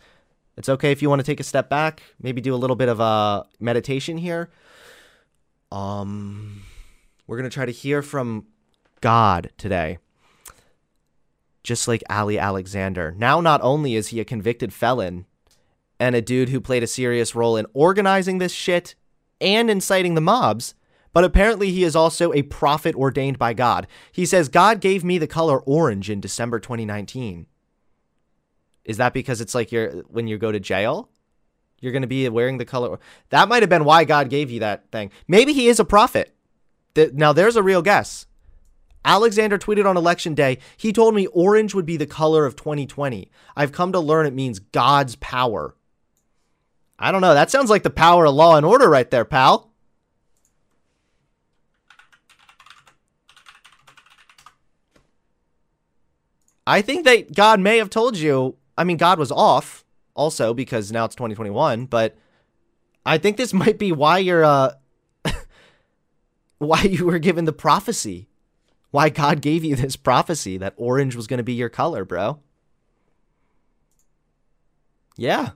It's 0.55 0.69
okay 0.69 0.93
if 0.93 1.01
you 1.01 1.09
want 1.09 1.19
to 1.19 1.25
take 1.25 1.41
a 1.41 1.43
step 1.43 1.69
back, 1.69 2.01
maybe 2.21 2.39
do 2.39 2.55
a 2.55 2.61
little 2.63 2.77
bit 2.77 2.87
of 2.87 3.01
a 3.01 3.03
uh, 3.03 3.43
meditation 3.59 4.17
here. 4.17 4.49
Um 5.73 6.63
we're 7.27 7.35
going 7.35 7.49
to 7.49 7.53
try 7.53 7.65
to 7.65 7.71
hear 7.73 8.01
from 8.01 8.45
God 9.01 9.51
today." 9.57 9.97
Just 11.63 11.85
like 11.85 12.01
Ali 12.09 12.39
Alexander. 12.39 13.13
Now 13.17 13.41
not 13.41 13.59
only 13.61 13.95
is 13.95 14.07
he 14.07 14.21
a 14.21 14.25
convicted 14.25 14.71
felon, 14.71 15.25
and 15.99 16.15
a 16.15 16.21
dude 16.21 16.47
who 16.47 16.61
played 16.61 16.83
a 16.83 16.87
serious 16.87 17.35
role 17.35 17.57
in 17.57 17.65
organizing 17.73 18.37
this 18.37 18.53
shit 18.53 18.95
and 19.41 19.69
inciting 19.69 20.15
the 20.15 20.21
mobs, 20.21 20.75
but 21.17 21.23
apparently 21.23 21.71
he 21.71 21.83
is 21.83 21.95
also 21.95 22.31
a 22.31 22.43
prophet 22.43 22.93
ordained 22.93 23.39
by 23.39 23.51
God. 23.51 23.87
He 24.11 24.23
says, 24.23 24.49
God 24.49 24.79
gave 24.79 25.03
me 25.03 25.17
the 25.17 25.25
color 25.25 25.59
orange 25.61 26.11
in 26.11 26.21
December 26.21 26.59
2019. 26.59 27.47
Is 28.85 28.97
that 28.97 29.15
because 29.15 29.41
it's 29.41 29.55
like 29.55 29.71
you're 29.71 30.03
when 30.09 30.27
you 30.27 30.37
go 30.37 30.51
to 30.51 30.59
jail? 30.59 31.09
You're 31.81 31.91
going 31.91 32.03
to 32.03 32.07
be 32.07 32.29
wearing 32.29 32.59
the 32.59 32.65
color. 32.65 32.99
That 33.29 33.49
might 33.49 33.63
have 33.63 33.69
been 33.69 33.83
why 33.83 34.03
God 34.03 34.29
gave 34.29 34.51
you 34.51 34.59
that 34.59 34.91
thing. 34.91 35.09
Maybe 35.27 35.53
he 35.53 35.69
is 35.69 35.79
a 35.79 35.85
prophet. 35.85 36.35
Now, 36.95 37.33
there's 37.33 37.55
a 37.55 37.63
real 37.63 37.81
guess. 37.81 38.27
Alexander 39.03 39.57
tweeted 39.57 39.89
on 39.89 39.97
election 39.97 40.35
day, 40.35 40.59
he 40.77 40.93
told 40.93 41.15
me 41.15 41.25
orange 41.25 41.73
would 41.73 41.87
be 41.87 41.97
the 41.97 42.05
color 42.05 42.45
of 42.45 42.55
2020. 42.55 43.31
I've 43.55 43.71
come 43.71 43.91
to 43.91 43.99
learn 43.99 44.27
it 44.27 44.35
means 44.35 44.59
God's 44.59 45.15
power. 45.15 45.75
I 46.99 47.11
don't 47.11 47.21
know. 47.21 47.33
That 47.33 47.49
sounds 47.49 47.71
like 47.71 47.81
the 47.81 47.89
power 47.89 48.27
of 48.27 48.35
law 48.35 48.55
and 48.55 48.67
order 48.67 48.87
right 48.87 49.09
there, 49.09 49.25
pal. 49.25 49.66
I 56.67 56.81
think 56.81 57.05
that 57.05 57.33
God 57.33 57.61
may 57.61 57.77
have 57.77 57.89
told 57.89 58.17
you. 58.17 58.57
I 58.77 58.83
mean, 58.83 58.97
God 58.97 59.17
was 59.17 59.31
off 59.31 59.85
also 60.13 60.53
because 60.53 60.91
now 60.91 61.05
it's 61.05 61.15
2021, 61.15 61.85
but 61.85 62.17
I 63.05 63.17
think 63.17 63.37
this 63.37 63.53
might 63.63 63.79
be 63.79 63.93
why 63.93 64.17
you're 64.19 64.43
uh 64.43 64.73
why 66.59 66.81
you 66.83 67.05
were 67.05 67.19
given 67.19 67.45
the 67.45 67.53
prophecy. 67.53 68.27
Why 68.91 69.09
God 69.09 69.41
gave 69.41 69.63
you 69.63 69.75
this 69.77 69.95
prophecy 69.95 70.57
that 70.57 70.73
orange 70.75 71.15
was 71.15 71.25
going 71.25 71.37
to 71.37 71.43
be 71.43 71.53
your 71.53 71.69
color, 71.69 72.03
bro. 72.03 72.39
Yeah. 75.15 75.51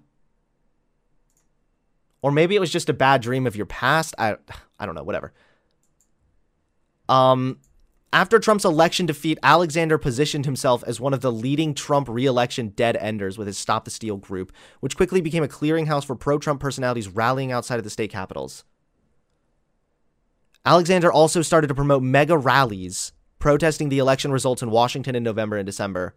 Or 2.22 2.32
maybe 2.32 2.56
it 2.56 2.60
was 2.60 2.72
just 2.72 2.89
a 2.89 2.94
bad 2.94 3.22
dream 3.22 3.46
of 3.48 3.56
your 3.56 3.65
past. 3.65 4.15
I 4.18 4.38
I 4.80 4.86
don't 4.86 4.96
know, 4.96 5.03
whatever. 5.03 5.34
Um 7.10 7.58
After 8.13 8.39
Trump's 8.39 8.65
election 8.65 9.06
defeat, 9.06 9.39
Alexander 9.41 9.98
positioned 9.98 10.46
himself 10.46 10.84
as 10.86 11.00
one 11.00 11.13
of 11.13 11.22
the 11.22 11.32
leading 11.32 11.74
Trump 11.74 12.10
re-election 12.10 12.70
dead 12.70 12.98
enders 12.98 13.38
with 13.38 13.48
his 13.48 13.58
Stop 13.58 13.86
the 13.86 13.91
Steal 13.91 14.18
group, 14.18 14.51
which 14.82 14.98
quickly 14.98 15.22
became 15.22 15.44
a 15.44 15.48
clearinghouse 15.48 16.03
for 16.03 16.15
pro-Trump 16.15 16.60
personalities 16.60 17.08
rallying 17.08 17.53
outside 17.53 17.77
of 17.77 17.86
the 17.86 17.89
state 17.89 18.12
capitals. 18.12 18.65
Alexander 20.65 21.12
also 21.12 21.41
started 21.41 21.68
to 21.68 21.75
promote 21.75 22.03
mega 22.03 22.38
rallies 22.38 23.13
protesting 23.39 23.89
the 23.89 23.98
election 23.98 24.32
results 24.32 24.62
in 24.62 24.70
Washington 24.70 25.15
in 25.15 25.24
November 25.24 25.56
and 25.56 25.65
December. 25.65 26.13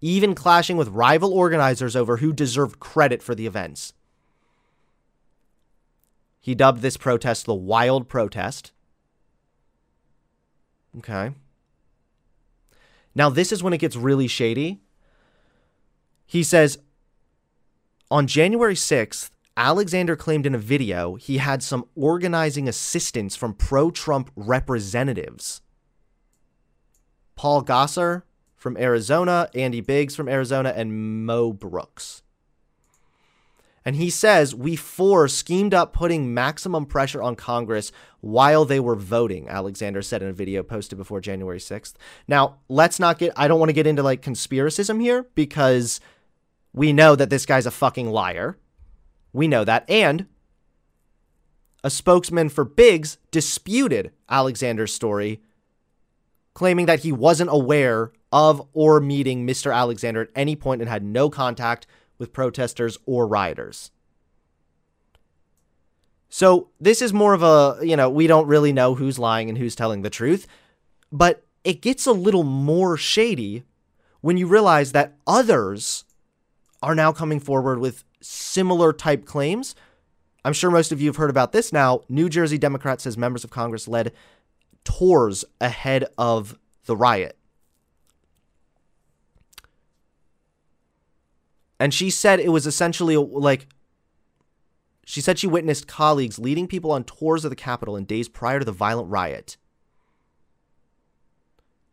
Even 0.00 0.34
clashing 0.34 0.76
with 0.76 0.88
rival 0.88 1.32
organizers 1.32 1.94
over 1.94 2.16
who 2.16 2.32
deserved 2.32 2.80
credit 2.80 3.22
for 3.22 3.34
the 3.34 3.46
events. 3.46 3.92
He 6.40 6.54
dubbed 6.54 6.80
this 6.80 6.96
protest 6.96 7.46
the 7.46 7.54
Wild 7.54 8.08
Protest. 8.08 8.72
Okay. 10.96 11.32
Now, 13.14 13.28
this 13.28 13.52
is 13.52 13.62
when 13.62 13.72
it 13.72 13.78
gets 13.78 13.96
really 13.96 14.28
shady. 14.28 14.80
He 16.26 16.42
says 16.42 16.78
on 18.10 18.26
January 18.26 18.74
6th, 18.74 19.30
Alexander 19.56 20.14
claimed 20.14 20.46
in 20.46 20.54
a 20.54 20.58
video 20.58 21.16
he 21.16 21.38
had 21.38 21.62
some 21.62 21.84
organizing 21.96 22.68
assistance 22.68 23.34
from 23.34 23.54
pro 23.54 23.90
Trump 23.90 24.30
representatives. 24.36 25.62
Paul 27.34 27.64
Gosar 27.64 28.22
from 28.56 28.76
Arizona, 28.76 29.48
Andy 29.54 29.80
Biggs 29.80 30.14
from 30.14 30.28
Arizona, 30.28 30.72
and 30.74 31.26
Mo 31.26 31.52
Brooks. 31.52 32.22
And 33.84 33.96
he 33.96 34.10
says 34.10 34.54
we 34.54 34.76
four 34.76 35.28
schemed 35.28 35.74
up 35.74 35.92
putting 35.92 36.34
maximum 36.34 36.86
pressure 36.86 37.22
on 37.22 37.36
Congress 37.36 37.92
while 38.20 38.64
they 38.64 38.80
were 38.80 38.96
voting, 38.96 39.48
Alexander 39.48 40.02
said 40.02 40.22
in 40.22 40.28
a 40.28 40.32
video 40.32 40.62
posted 40.62 40.98
before 40.98 41.20
January 41.20 41.58
6th. 41.58 41.94
Now, 42.26 42.56
let's 42.68 42.98
not 42.98 43.18
get, 43.18 43.32
I 43.36 43.48
don't 43.48 43.60
want 43.60 43.70
to 43.70 43.74
get 43.74 43.86
into 43.86 44.02
like 44.02 44.22
conspiracism 44.22 45.00
here 45.00 45.26
because 45.34 46.00
we 46.72 46.92
know 46.92 47.16
that 47.16 47.30
this 47.30 47.46
guy's 47.46 47.66
a 47.66 47.70
fucking 47.70 48.10
liar. 48.10 48.58
We 49.32 49.48
know 49.48 49.64
that. 49.64 49.88
And 49.88 50.26
a 51.84 51.90
spokesman 51.90 52.48
for 52.48 52.64
Biggs 52.64 53.18
disputed 53.30 54.12
Alexander's 54.28 54.92
story, 54.92 55.40
claiming 56.54 56.86
that 56.86 57.00
he 57.00 57.12
wasn't 57.12 57.50
aware 57.50 58.12
of 58.32 58.66
or 58.72 59.00
meeting 59.00 59.46
Mr. 59.46 59.74
Alexander 59.74 60.22
at 60.22 60.30
any 60.34 60.56
point 60.56 60.82
and 60.82 60.88
had 60.88 61.04
no 61.04 61.30
contact 61.30 61.86
with 62.18 62.32
protesters 62.32 62.98
or 63.06 63.26
rioters. 63.26 63.90
So 66.28 66.68
this 66.78 67.00
is 67.00 67.12
more 67.12 67.32
of 67.32 67.42
a, 67.42 67.78
you 67.82 67.96
know, 67.96 68.10
we 68.10 68.26
don't 68.26 68.46
really 68.46 68.72
know 68.72 68.94
who's 68.94 69.18
lying 69.18 69.48
and 69.48 69.56
who's 69.56 69.74
telling 69.74 70.02
the 70.02 70.10
truth, 70.10 70.46
but 71.10 71.46
it 71.64 71.80
gets 71.80 72.06
a 72.06 72.12
little 72.12 72.44
more 72.44 72.96
shady 72.96 73.64
when 74.20 74.36
you 74.36 74.46
realize 74.46 74.92
that 74.92 75.14
others 75.26 76.04
are 76.82 76.94
now 76.94 77.12
coming 77.12 77.40
forward 77.40 77.78
with 77.78 78.04
similar 78.20 78.92
type 78.92 79.24
claims. 79.24 79.74
I'm 80.44 80.52
sure 80.52 80.70
most 80.70 80.92
of 80.92 81.00
you 81.00 81.08
have 81.08 81.16
heard 81.16 81.30
about 81.30 81.52
this 81.52 81.72
now. 81.72 82.02
New 82.08 82.28
Jersey 82.28 82.58
Democrat 82.58 83.00
says 83.00 83.16
members 83.16 83.44
of 83.44 83.50
Congress 83.50 83.88
led 83.88 84.12
tours 84.84 85.44
ahead 85.60 86.04
of 86.16 86.58
the 86.84 86.96
riot. 86.96 87.37
And 91.80 91.94
she 91.94 92.10
said 92.10 92.40
it 92.40 92.50
was 92.50 92.66
essentially 92.66 93.16
like 93.16 93.68
she 95.04 95.20
said 95.20 95.38
she 95.38 95.46
witnessed 95.46 95.86
colleagues 95.86 96.38
leading 96.38 96.66
people 96.66 96.90
on 96.90 97.04
tours 97.04 97.44
of 97.44 97.50
the 97.50 97.56
Capitol 97.56 97.96
in 97.96 98.04
days 98.04 98.28
prior 98.28 98.58
to 98.58 98.64
the 98.64 98.72
violent 98.72 99.08
riot. 99.08 99.56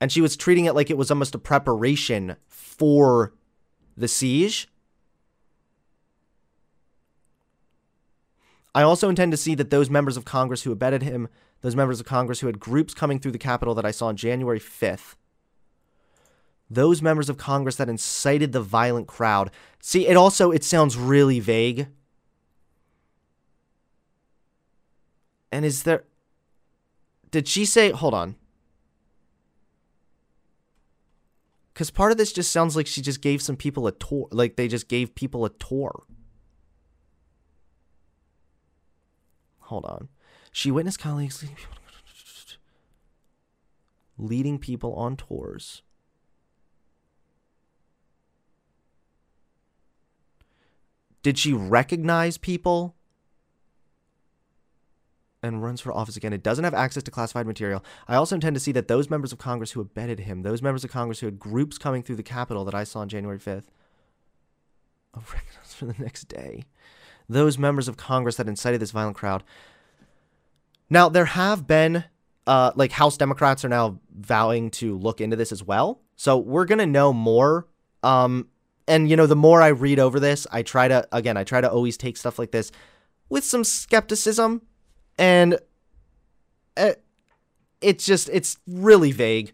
And 0.02 0.12
she 0.12 0.22
was 0.22 0.36
treating 0.36 0.66
it 0.66 0.76
like 0.76 0.90
it 0.90 0.98
was 0.98 1.10
almost 1.10 1.34
a 1.34 1.40
preparation 1.40 2.36
for 2.48 3.34
the 3.96 4.10
siege. 4.10 4.68
I 8.74 8.82
also 8.82 9.08
intend 9.08 9.32
to 9.32 9.38
see 9.38 9.56
that 9.56 9.70
those 9.70 9.90
members 9.90 10.18
of 10.18 10.26
Congress 10.26 10.64
who 10.64 10.74
abetted 10.74 11.02
him, 11.02 11.30
those 11.62 11.78
members 11.78 12.02
of 12.02 12.06
Congress 12.06 12.42
who 12.42 12.48
had 12.48 12.60
groups 12.60 12.94
coming 12.94 13.20
through 13.20 13.32
the 13.32 13.38
Capitol 13.38 13.74
that 13.76 13.86
I 13.86 13.92
saw 13.92 14.08
on 14.08 14.18
January 14.18 14.60
5th, 14.60 15.16
those 16.70 17.02
members 17.02 17.30
of 17.30 17.38
Congress 17.38 17.76
that 17.76 17.90
incited 17.90 18.52
the 18.52 18.62
violent 18.62 19.08
crowd. 19.08 19.52
See, 19.82 20.08
it 20.08 20.18
also 20.18 20.52
it 20.52 20.64
sounds 20.64 20.98
really 20.98 21.40
vague. 21.40 21.88
And 25.52 25.64
is 25.66 25.84
there 25.84 26.04
Did 27.32 27.48
she 27.48 27.66
say 27.66 27.92
hold 27.92 28.14
on. 28.14 28.36
Cuz 31.74 31.92
part 31.92 32.12
of 32.12 32.18
this 32.18 32.34
just 32.34 32.52
sounds 32.52 32.76
like 32.76 32.88
she 32.88 33.02
just 33.02 33.22
gave 33.22 33.42
some 33.42 33.58
people 33.58 33.86
a 33.88 33.92
tour, 33.92 34.28
like 34.32 34.56
they 34.56 34.68
just 34.68 34.88
gave 34.88 35.14
people 35.14 35.46
a 35.46 35.50
tour. 35.50 36.04
Hold 39.60 39.86
on. 39.86 40.10
She 40.52 40.72
witnessed 40.72 41.00
colleagues 41.00 41.44
leading 44.18 44.58
people 44.60 44.94
on 44.94 45.18
tours. 45.18 45.82
Did 51.26 51.40
she 51.40 51.54
recognize 51.54 52.38
people? 52.38 52.96
And 55.42 55.64
runs 55.64 55.82
for 55.82 55.92
office 55.92 56.16
again. 56.16 56.34
It 56.34 56.44
doesn't 56.44 56.64
have 56.64 56.76
access 56.76 57.02
to 57.02 57.10
classified 57.10 57.48
material. 57.48 57.84
I 58.08 58.14
also 58.14 58.36
intend 58.36 58.56
to 58.56 58.60
see 58.60 58.72
that 58.74 58.88
those 58.88 59.10
members 59.10 59.32
of 59.32 59.40
Congress 59.40 59.72
who 59.72 59.82
abetted 59.82 60.20
him, 60.20 60.44
those 60.44 60.62
members 60.62 60.84
of 60.84 60.92
Congress 60.92 61.22
who 61.22 61.26
had 61.26 61.40
groups 61.40 61.80
coming 61.80 62.04
through 62.04 62.18
the 62.18 62.22
Capitol 62.22 62.64
that 62.66 62.76
I 62.76 62.84
saw 62.84 63.00
on 63.00 63.10
January 63.10 63.40
5th, 63.40 63.64
oh, 65.18 65.24
for 65.64 65.86
the 65.86 65.96
next 65.98 66.26
day 66.26 66.66
those 67.28 67.58
members 67.58 67.88
of 67.88 67.98
Congress 67.98 68.36
that 68.36 68.48
incited 68.48 68.80
this 68.80 68.92
violent 68.92 69.18
crowd. 69.18 69.44
Now, 70.92 71.10
there 71.10 71.26
have 71.26 71.66
been, 71.66 72.04
uh, 72.46 72.72
like, 72.76 72.92
House 72.92 73.18
Democrats 73.18 73.66
are 73.66 73.70
now 73.70 74.00
vowing 74.16 74.70
to 74.70 74.96
look 74.96 75.20
into 75.22 75.36
this 75.36 75.52
as 75.52 75.64
well. 75.64 76.02
So 76.16 76.38
we're 76.38 76.66
going 76.66 76.78
to 76.78 76.86
know 76.86 77.12
more. 77.12 77.66
Um, 78.04 78.50
and, 78.88 79.10
you 79.10 79.16
know, 79.16 79.26
the 79.26 79.36
more 79.36 79.62
I 79.62 79.70
read 79.70 80.00
over 80.00 80.20
this, 80.20 80.46
I 80.52 80.62
try 80.62 80.88
to, 80.88 81.08
again, 81.12 81.38
I 81.38 81.44
try 81.44 81.62
to 81.62 81.72
always 81.72 81.98
take 81.98 82.18
stuff 82.18 82.38
like 82.38 82.52
this 82.52 82.72
with 83.30 83.44
some 83.44 83.64
skepticism. 83.64 84.62
And 85.18 85.60
uh, 86.78 86.92
it's 87.82 88.06
just, 88.06 88.30
it's 88.30 88.58
really 88.68 89.12
vague. 89.12 89.54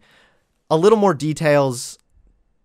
A 0.69 0.77
little 0.77 0.97
more 0.97 1.13
details 1.13 1.97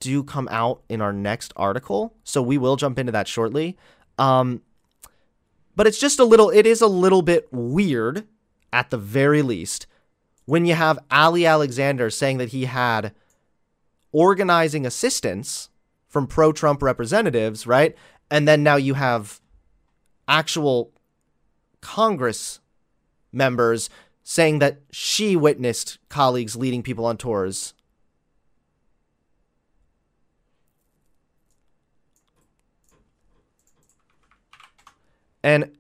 do 0.01 0.23
come 0.25 0.49
out 0.51 0.83
in 0.89 1.01
our 1.01 1.13
next 1.13 1.53
article. 1.57 2.15
So 2.25 2.43
we 2.43 2.59
will 2.59 2.77
jump 2.77 2.99
into 2.99 3.13
that 3.13 3.29
shortly. 3.29 3.77
Um, 4.19 4.63
but 5.77 5.87
it's 5.87 6.01
just 6.01 6.19
a 6.19 6.25
little, 6.25 6.51
it 6.51 6.67
is 6.67 6.81
a 6.81 6.87
little 6.87 7.23
bit 7.23 7.49
weird 7.53 8.27
at 8.73 8.91
the 8.91 8.99
very 8.99 9.43
least 9.43 9.87
when 10.47 10.65
you 10.65 10.75
have 10.75 10.99
Ali 11.11 11.45
Alexander 11.45 12.09
saying 12.09 12.39
that 12.39 12.51
he 12.51 12.65
had 12.65 13.13
organizing 14.13 14.87
assistance 14.87 15.69
from 16.17 16.27
pro 16.27 16.51
Trump 16.51 16.81
representatives, 16.81 17.67
right? 17.67 17.95
And 18.31 18.49
then 18.49 18.63
now 18.63 18.77
you 18.77 18.95
have 18.95 19.39
actual 20.27 20.93
Congress 21.83 22.61
members 23.35 23.91
saying 24.25 24.61
that 24.61 24.81
she 24.91 25.37
witnessed 25.37 25.99
colleagues 26.09 26.57
leading 26.57 26.83
people 26.83 27.05
on 27.05 27.19
tours 27.19 27.75
And 35.45 35.77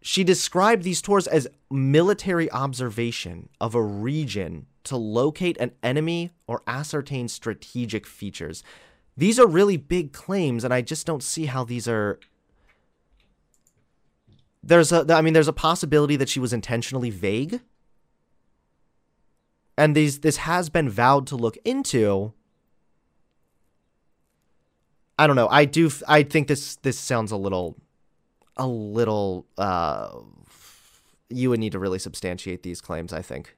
she 0.00 0.22
described 0.22 0.84
these 0.84 1.02
tours 1.02 1.26
as 1.26 1.48
military 1.68 2.48
observation 2.52 3.48
of 3.60 3.74
a 3.74 3.82
region 3.82 4.66
to 4.84 4.96
locate 4.96 5.58
an 5.58 5.72
enemy 5.82 6.30
or 6.46 6.62
ascertain 6.66 7.28
strategic 7.28 8.06
features. 8.06 8.62
These 9.16 9.38
are 9.38 9.46
really 9.46 9.76
big 9.76 10.12
claims, 10.12 10.62
and 10.62 10.74
I 10.74 10.82
just 10.82 11.06
don't 11.06 11.22
see 11.22 11.46
how 11.46 11.64
these 11.64 11.88
are. 11.88 12.18
There's 14.62 14.92
a, 14.92 15.06
I 15.08 15.22
mean, 15.22 15.32
there's 15.32 15.48
a 15.48 15.52
possibility 15.52 16.16
that 16.16 16.28
she 16.28 16.40
was 16.40 16.52
intentionally 16.52 17.10
vague, 17.10 17.60
and 19.78 19.94
these 19.94 20.20
this 20.20 20.38
has 20.38 20.68
been 20.68 20.90
vowed 20.90 21.26
to 21.28 21.36
look 21.36 21.56
into. 21.64 22.32
I 25.18 25.26
don't 25.26 25.36
know. 25.36 25.48
I 25.48 25.64
do. 25.64 25.90
I 26.06 26.22
think 26.22 26.48
this 26.48 26.76
this 26.76 26.98
sounds 26.98 27.32
a 27.32 27.36
little 27.36 27.76
a 28.56 28.66
little 28.66 29.46
uh 29.58 30.10
you 31.28 31.50
would 31.50 31.60
need 31.60 31.72
to 31.72 31.78
really 31.78 31.98
substantiate 31.98 32.62
these 32.62 32.80
claims, 32.80 33.12
I 33.12 33.22
think. 33.22 33.56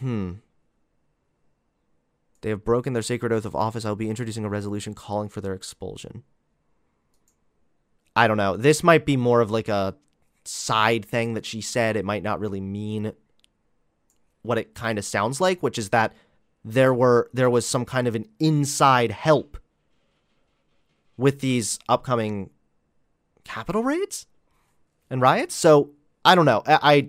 Hmm. 0.00 0.32
They 2.44 2.50
have 2.50 2.62
broken 2.62 2.92
their 2.92 3.02
sacred 3.02 3.32
oath 3.32 3.46
of 3.46 3.56
office. 3.56 3.86
I 3.86 3.88
will 3.88 3.96
be 3.96 4.10
introducing 4.10 4.44
a 4.44 4.50
resolution 4.50 4.92
calling 4.92 5.30
for 5.30 5.40
their 5.40 5.54
expulsion. 5.54 6.24
I 8.14 8.28
don't 8.28 8.36
know. 8.36 8.58
This 8.58 8.82
might 8.82 9.06
be 9.06 9.16
more 9.16 9.40
of 9.40 9.50
like 9.50 9.68
a 9.68 9.96
side 10.44 11.06
thing 11.06 11.32
that 11.32 11.46
she 11.46 11.62
said. 11.62 11.96
It 11.96 12.04
might 12.04 12.22
not 12.22 12.40
really 12.40 12.60
mean 12.60 13.14
what 14.42 14.58
it 14.58 14.74
kind 14.74 14.98
of 14.98 15.06
sounds 15.06 15.40
like, 15.40 15.62
which 15.62 15.78
is 15.78 15.88
that 15.88 16.12
there 16.62 16.92
were 16.92 17.30
there 17.32 17.48
was 17.48 17.64
some 17.64 17.86
kind 17.86 18.06
of 18.06 18.14
an 18.14 18.26
inside 18.38 19.10
help 19.10 19.56
with 21.16 21.40
these 21.40 21.78
upcoming 21.88 22.50
capital 23.44 23.82
raids 23.82 24.26
and 25.08 25.22
riots. 25.22 25.54
So 25.54 25.92
I 26.26 26.34
don't 26.34 26.44
know. 26.44 26.62
I 26.66 27.08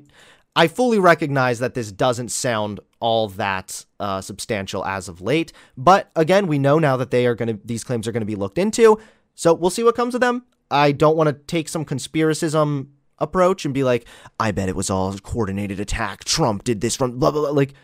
I 0.55 0.69
fully 0.69 0.97
recognize 0.97 1.59
that 1.59 1.73
this 1.73 1.91
doesn't 1.91 2.29
sound 2.29 2.79
all 3.05 3.27
that 3.29 3.85
uh, 3.99 4.19
substantial 4.19 4.83
as 4.83 5.07
of 5.07 5.21
late, 5.21 5.53
but 5.77 6.09
again, 6.15 6.47
we 6.47 6.57
know 6.57 6.79
now 6.79 6.97
that 6.97 7.11
they 7.11 7.27
are 7.27 7.35
going 7.35 7.55
to 7.55 7.59
these 7.63 7.83
claims 7.83 8.07
are 8.07 8.11
going 8.11 8.21
to 8.21 8.25
be 8.25 8.35
looked 8.35 8.57
into. 8.57 8.99
So 9.35 9.53
we'll 9.53 9.69
see 9.69 9.83
what 9.83 9.95
comes 9.95 10.15
of 10.15 10.21
them. 10.21 10.45
I 10.71 10.91
don't 10.91 11.15
want 11.15 11.27
to 11.27 11.33
take 11.33 11.69
some 11.69 11.85
conspiracism 11.85 12.87
approach 13.19 13.63
and 13.63 13.75
be 13.75 13.83
like, 13.83 14.07
I 14.39 14.49
bet 14.51 14.69
it 14.69 14.75
was 14.75 14.89
all 14.89 15.13
coordinated 15.19 15.79
attack. 15.79 16.23
Trump 16.23 16.63
did 16.63 16.81
this 16.81 16.95
from 16.95 17.19
blah 17.19 17.29
blah 17.29 17.41
blah. 17.41 17.51
Like 17.51 17.75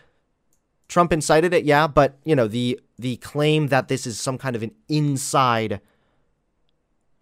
Trump 0.87 1.13
incited 1.13 1.53
it, 1.53 1.65
yeah, 1.65 1.85
but 1.85 2.17
you 2.25 2.35
know 2.35 2.47
the 2.47 2.79
the 2.97 3.17
claim 3.17 3.67
that 3.67 3.89
this 3.89 4.07
is 4.07 4.19
some 4.19 4.39
kind 4.39 4.55
of 4.55 4.63
an 4.63 4.71
inside 4.89 5.81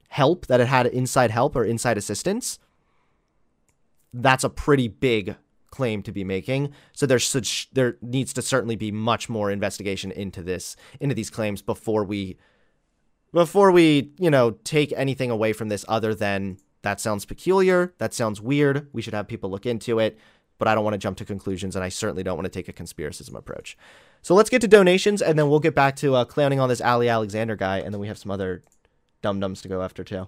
help 0.08 0.48
that 0.48 0.62
it 0.62 0.68
had 0.68 0.86
inside 0.88 1.32
help 1.32 1.54
or 1.54 1.66
inside 1.66 1.98
assistance 1.98 2.60
that's 4.14 4.44
a 4.44 4.50
pretty 4.50 4.88
big 4.88 5.36
claim 5.72 6.02
to 6.04 6.12
be 6.12 6.24
making. 6.24 6.74
So 6.94 7.06
there's 7.06 7.26
such 7.26 7.70
there 7.74 7.98
needs 8.02 8.34
to 8.34 8.42
certainly 8.42 8.76
be 8.76 8.92
much 8.92 9.30
more 9.30 9.52
investigation 9.52 10.12
into 10.12 10.42
this 10.42 10.76
into 11.00 11.16
these 11.16 11.30
claims 11.30 11.62
before 11.62 12.04
we 12.04 12.38
before 13.32 13.72
we, 13.72 14.12
you 14.18 14.30
know, 14.30 14.52
take 14.64 14.92
anything 14.96 15.30
away 15.30 15.54
from 15.54 15.70
this 15.70 15.86
other 15.88 16.16
than 16.16 16.58
that 16.82 17.00
sounds 17.00 17.26
peculiar, 17.26 17.94
that 17.98 18.14
sounds 18.14 18.42
weird, 18.42 18.88
we 18.94 19.02
should 19.02 19.14
have 19.14 19.28
people 19.28 19.50
look 19.50 19.66
into 19.66 20.00
it, 20.00 20.18
but 20.58 20.68
I 20.68 20.76
don't 20.76 20.84
want 20.84 20.94
to 20.94 21.00
jump 21.00 21.18
to 21.18 21.26
conclusions 21.26 21.76
and 21.76 21.84
I 21.84 21.90
certainly 21.90 22.24
don't 22.24 22.38
want 22.38 22.46
to 22.46 22.50
take 22.50 22.68
a 22.68 22.74
conspiracism 22.74 23.36
approach. 23.36 23.78
So 24.22 24.34
let's 24.34 24.50
get 24.50 24.62
to 24.62 24.68
donations 24.68 25.22
and 25.22 25.38
then 25.38 25.50
we'll 25.50 25.60
get 25.60 25.76
back 25.76 25.96
to 25.98 26.16
uh, 26.16 26.26
clowning 26.26 26.60
on 26.60 26.70
this 26.70 26.82
Ali 26.82 27.10
Alexander 27.10 27.56
guy 27.56 27.80
and 27.80 27.94
then 27.94 28.00
we 28.02 28.08
have 28.08 28.18
some 28.18 28.32
other 28.32 28.64
dum-dums 29.22 29.62
to 29.62 29.68
go 29.68 29.82
after 29.82 30.04
too. 30.04 30.28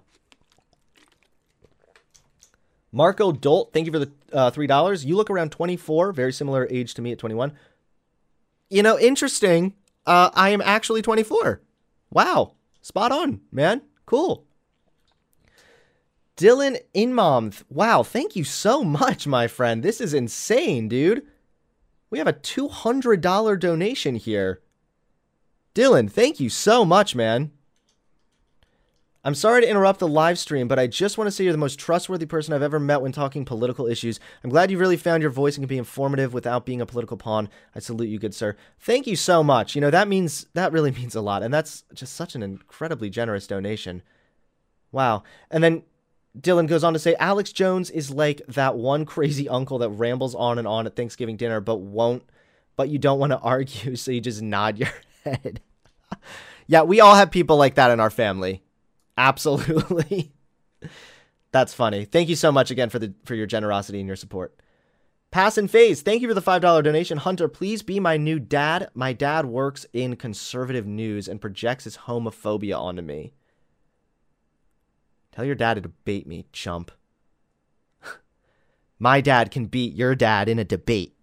Marco 2.92 3.32
Dolt, 3.32 3.72
thank 3.72 3.86
you 3.86 3.92
for 3.92 3.98
the 3.98 4.12
uh, 4.32 4.50
$3. 4.50 5.04
You 5.04 5.16
look 5.16 5.30
around 5.30 5.50
24, 5.50 6.12
very 6.12 6.32
similar 6.32 6.68
age 6.70 6.94
to 6.94 7.02
me 7.02 7.12
at 7.12 7.18
21. 7.18 7.52
You 8.68 8.82
know, 8.82 8.98
interesting. 8.98 9.74
Uh, 10.06 10.30
I 10.34 10.50
am 10.50 10.60
actually 10.60 11.02
24. 11.02 11.62
Wow. 12.10 12.52
Spot 12.82 13.10
on, 13.10 13.40
man. 13.50 13.82
Cool. 14.04 14.44
Dylan 16.36 16.78
Inmom. 16.94 17.62
Wow, 17.70 18.02
thank 18.02 18.36
you 18.36 18.44
so 18.44 18.82
much, 18.84 19.26
my 19.26 19.46
friend. 19.46 19.82
This 19.82 20.00
is 20.00 20.12
insane, 20.12 20.88
dude. 20.88 21.26
We 22.10 22.18
have 22.18 22.28
a 22.28 22.32
$200 22.32 23.58
donation 23.58 24.16
here. 24.16 24.60
Dylan, 25.74 26.10
thank 26.10 26.40
you 26.40 26.50
so 26.50 26.84
much, 26.84 27.14
man. 27.14 27.52
I'm 29.24 29.36
sorry 29.36 29.60
to 29.62 29.68
interrupt 29.68 30.00
the 30.00 30.08
live 30.08 30.36
stream, 30.36 30.66
but 30.66 30.80
I 30.80 30.88
just 30.88 31.16
want 31.16 31.28
to 31.28 31.30
say 31.30 31.44
you're 31.44 31.52
the 31.52 31.58
most 31.58 31.78
trustworthy 31.78 32.26
person 32.26 32.52
I've 32.52 32.62
ever 32.62 32.80
met 32.80 33.02
when 33.02 33.12
talking 33.12 33.44
political 33.44 33.86
issues. 33.86 34.18
I'm 34.42 34.50
glad 34.50 34.70
you 34.70 34.78
really 34.78 34.96
found 34.96 35.22
your 35.22 35.30
voice 35.30 35.56
and 35.56 35.62
can 35.62 35.68
be 35.68 35.78
informative 35.78 36.34
without 36.34 36.66
being 36.66 36.80
a 36.80 36.86
political 36.86 37.16
pawn. 37.16 37.48
I 37.72 37.78
salute 37.78 38.08
you, 38.08 38.18
good 38.18 38.34
sir. 38.34 38.56
Thank 38.80 39.06
you 39.06 39.14
so 39.14 39.44
much. 39.44 39.76
You 39.76 39.80
know, 39.80 39.90
that 39.90 40.08
means, 40.08 40.46
that 40.54 40.72
really 40.72 40.90
means 41.00 41.14
a 41.14 41.20
lot. 41.20 41.44
And 41.44 41.54
that's 41.54 41.84
just 41.94 42.14
such 42.14 42.34
an 42.34 42.42
incredibly 42.42 43.10
generous 43.10 43.46
donation. 43.46 44.02
Wow. 44.90 45.22
And 45.52 45.62
then 45.62 45.84
Dylan 46.38 46.66
goes 46.66 46.82
on 46.82 46.92
to 46.92 46.98
say 46.98 47.14
Alex 47.16 47.52
Jones 47.52 47.90
is 47.90 48.10
like 48.10 48.42
that 48.48 48.76
one 48.76 49.04
crazy 49.04 49.48
uncle 49.48 49.78
that 49.78 49.90
rambles 49.90 50.34
on 50.34 50.58
and 50.58 50.66
on 50.66 50.86
at 50.86 50.96
Thanksgiving 50.96 51.36
dinner, 51.36 51.60
but 51.60 51.76
won't, 51.76 52.24
but 52.74 52.88
you 52.88 52.98
don't 52.98 53.20
want 53.20 53.30
to 53.30 53.38
argue, 53.42 53.94
so 53.94 54.10
you 54.10 54.20
just 54.20 54.42
nod 54.42 54.78
your 54.78 54.90
head. 55.24 55.60
yeah, 56.66 56.82
we 56.82 57.00
all 57.00 57.14
have 57.14 57.30
people 57.30 57.56
like 57.56 57.76
that 57.76 57.92
in 57.92 58.00
our 58.00 58.10
family. 58.10 58.62
Absolutely. 59.16 60.32
That's 61.52 61.74
funny. 61.74 62.04
Thank 62.06 62.28
you 62.28 62.36
so 62.36 62.50
much 62.50 62.70
again 62.70 62.88
for 62.88 62.98
the 62.98 63.14
for 63.24 63.34
your 63.34 63.46
generosity 63.46 64.00
and 64.00 64.06
your 64.06 64.16
support. 64.16 64.54
Pass 65.30 65.56
and 65.56 65.70
phase. 65.70 66.02
Thank 66.02 66.20
you 66.20 66.28
for 66.28 66.34
the 66.34 66.42
$5 66.42 66.60
donation. 66.60 67.16
Hunter, 67.16 67.48
please 67.48 67.82
be 67.82 67.98
my 67.98 68.18
new 68.18 68.38
dad. 68.38 68.90
My 68.92 69.14
dad 69.14 69.46
works 69.46 69.86
in 69.94 70.16
conservative 70.16 70.86
news 70.86 71.26
and 71.26 71.40
projects 71.40 71.84
his 71.84 71.96
homophobia 71.96 72.78
onto 72.78 73.00
me. 73.00 73.32
Tell 75.34 75.46
your 75.46 75.54
dad 75.54 75.74
to 75.74 75.80
debate 75.80 76.26
me, 76.26 76.44
chump. 76.52 76.90
my 78.98 79.22
dad 79.22 79.50
can 79.50 79.64
beat 79.64 79.94
your 79.94 80.14
dad 80.14 80.50
in 80.50 80.58
a 80.58 80.64
debate. 80.64 81.16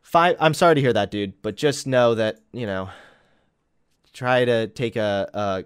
Five 0.00 0.36
I'm 0.38 0.54
sorry 0.54 0.76
to 0.76 0.80
hear 0.80 0.92
that, 0.92 1.10
dude, 1.10 1.42
but 1.42 1.56
just 1.56 1.88
know 1.88 2.14
that, 2.14 2.38
you 2.52 2.66
know, 2.66 2.88
try 4.12 4.44
to 4.44 4.68
take 4.68 4.94
a, 4.94 5.28
a 5.34 5.64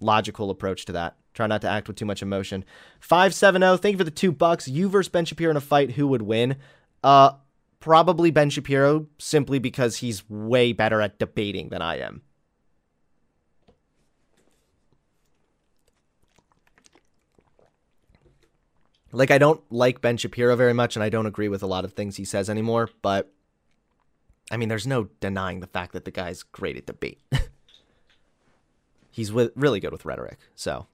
logical 0.00 0.50
approach 0.50 0.84
to 0.86 0.92
that. 0.92 1.16
Try 1.34 1.46
not 1.46 1.62
to 1.62 1.68
act 1.68 1.88
with 1.88 1.96
too 1.96 2.04
much 2.04 2.22
emotion. 2.22 2.64
570, 3.00 3.78
thank 3.78 3.94
you 3.94 3.98
for 3.98 4.04
the 4.04 4.10
two 4.10 4.32
bucks. 4.32 4.68
You 4.68 4.88
versus 4.88 5.08
Ben 5.08 5.24
Shapiro 5.24 5.50
in 5.50 5.56
a 5.56 5.60
fight, 5.60 5.92
who 5.92 6.06
would 6.08 6.22
win? 6.22 6.56
Uh, 7.02 7.32
probably 7.80 8.30
Ben 8.30 8.50
Shapiro, 8.50 9.06
simply 9.18 9.58
because 9.58 9.96
he's 9.96 10.28
way 10.28 10.72
better 10.72 11.00
at 11.00 11.18
debating 11.18 11.70
than 11.70 11.82
I 11.82 11.98
am. 11.98 12.22
Like, 19.14 19.30
I 19.30 19.36
don't 19.36 19.60
like 19.70 20.00
Ben 20.00 20.16
Shapiro 20.16 20.56
very 20.56 20.72
much, 20.72 20.96
and 20.96 21.02
I 21.02 21.10
don't 21.10 21.26
agree 21.26 21.48
with 21.48 21.62
a 21.62 21.66
lot 21.66 21.84
of 21.84 21.92
things 21.92 22.16
he 22.16 22.24
says 22.24 22.48
anymore, 22.48 22.88
but 23.02 23.30
I 24.50 24.56
mean, 24.56 24.68
there's 24.68 24.86
no 24.86 25.08
denying 25.20 25.60
the 25.60 25.66
fact 25.66 25.92
that 25.92 26.04
the 26.04 26.10
guy's 26.10 26.42
great 26.42 26.76
at 26.76 26.86
debate. 26.86 27.20
He's 29.12 29.30
with, 29.30 29.52
really 29.54 29.78
good 29.78 29.92
with 29.92 30.04
rhetoric. 30.04 30.38
So, 30.56 30.88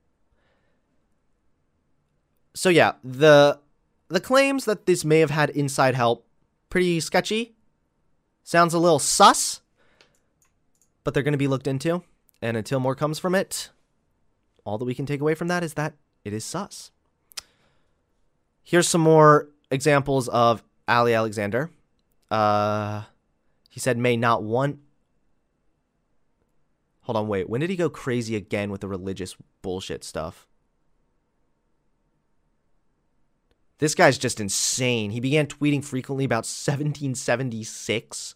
so 2.53 2.69
yeah, 2.69 2.95
the 3.03 3.61
the 4.09 4.21
claims 4.21 4.65
that 4.65 4.87
this 4.87 5.05
may 5.05 5.21
have 5.21 5.31
had 5.31 5.51
inside 5.51 5.95
help 5.95 6.27
pretty 6.69 6.99
sketchy. 7.01 7.55
Sounds 8.43 8.75
a 8.75 8.79
little 8.79 8.99
sus, 8.99 9.61
but 11.05 11.15
they're 11.15 11.23
going 11.23 11.33
to 11.33 11.39
be 11.39 11.47
looked 11.47 11.67
into. 11.67 12.03
And 12.43 12.57
until 12.57 12.81
more 12.81 12.95
comes 12.95 13.19
from 13.19 13.35
it, 13.35 13.71
all 14.65 14.79
that 14.79 14.85
we 14.85 14.95
can 14.95 15.07
take 15.07 15.21
away 15.21 15.35
from 15.35 15.49
that 15.49 15.63
is 15.63 15.75
that 15.75 15.95
it 16.25 16.33
is 16.33 16.45
sus. 16.45 16.91
Here's 18.65 18.89
some 18.89 19.01
more 19.01 19.49
examples 19.71 20.29
of 20.29 20.63
Ali 20.89 21.15
Alexander. 21.15 21.71
Uh, 22.31 23.03
he 23.71 23.81
said, 23.81 23.97
may 23.97 24.17
not 24.17 24.43
one 24.43 24.81
Hold 27.09 27.17
on, 27.17 27.27
wait. 27.27 27.49
When 27.49 27.63
did 27.63 27.71
he 27.71 27.77
go 27.77 27.89
crazy 27.89 28.37
again 28.37 28.71
with 28.71 28.83
the 28.83 28.87
religious 28.87 29.35
bullshit 29.63 30.05
stuff? 30.05 30.47
This 33.79 33.95
guy's 33.95 34.19
just 34.19 34.41
insane. 34.41 35.13
He 35.13 35.19
began 35.19 35.47
tweeting 35.47 35.83
frequently 35.83 36.27
about 36.27 36.45
1776. 36.45 38.35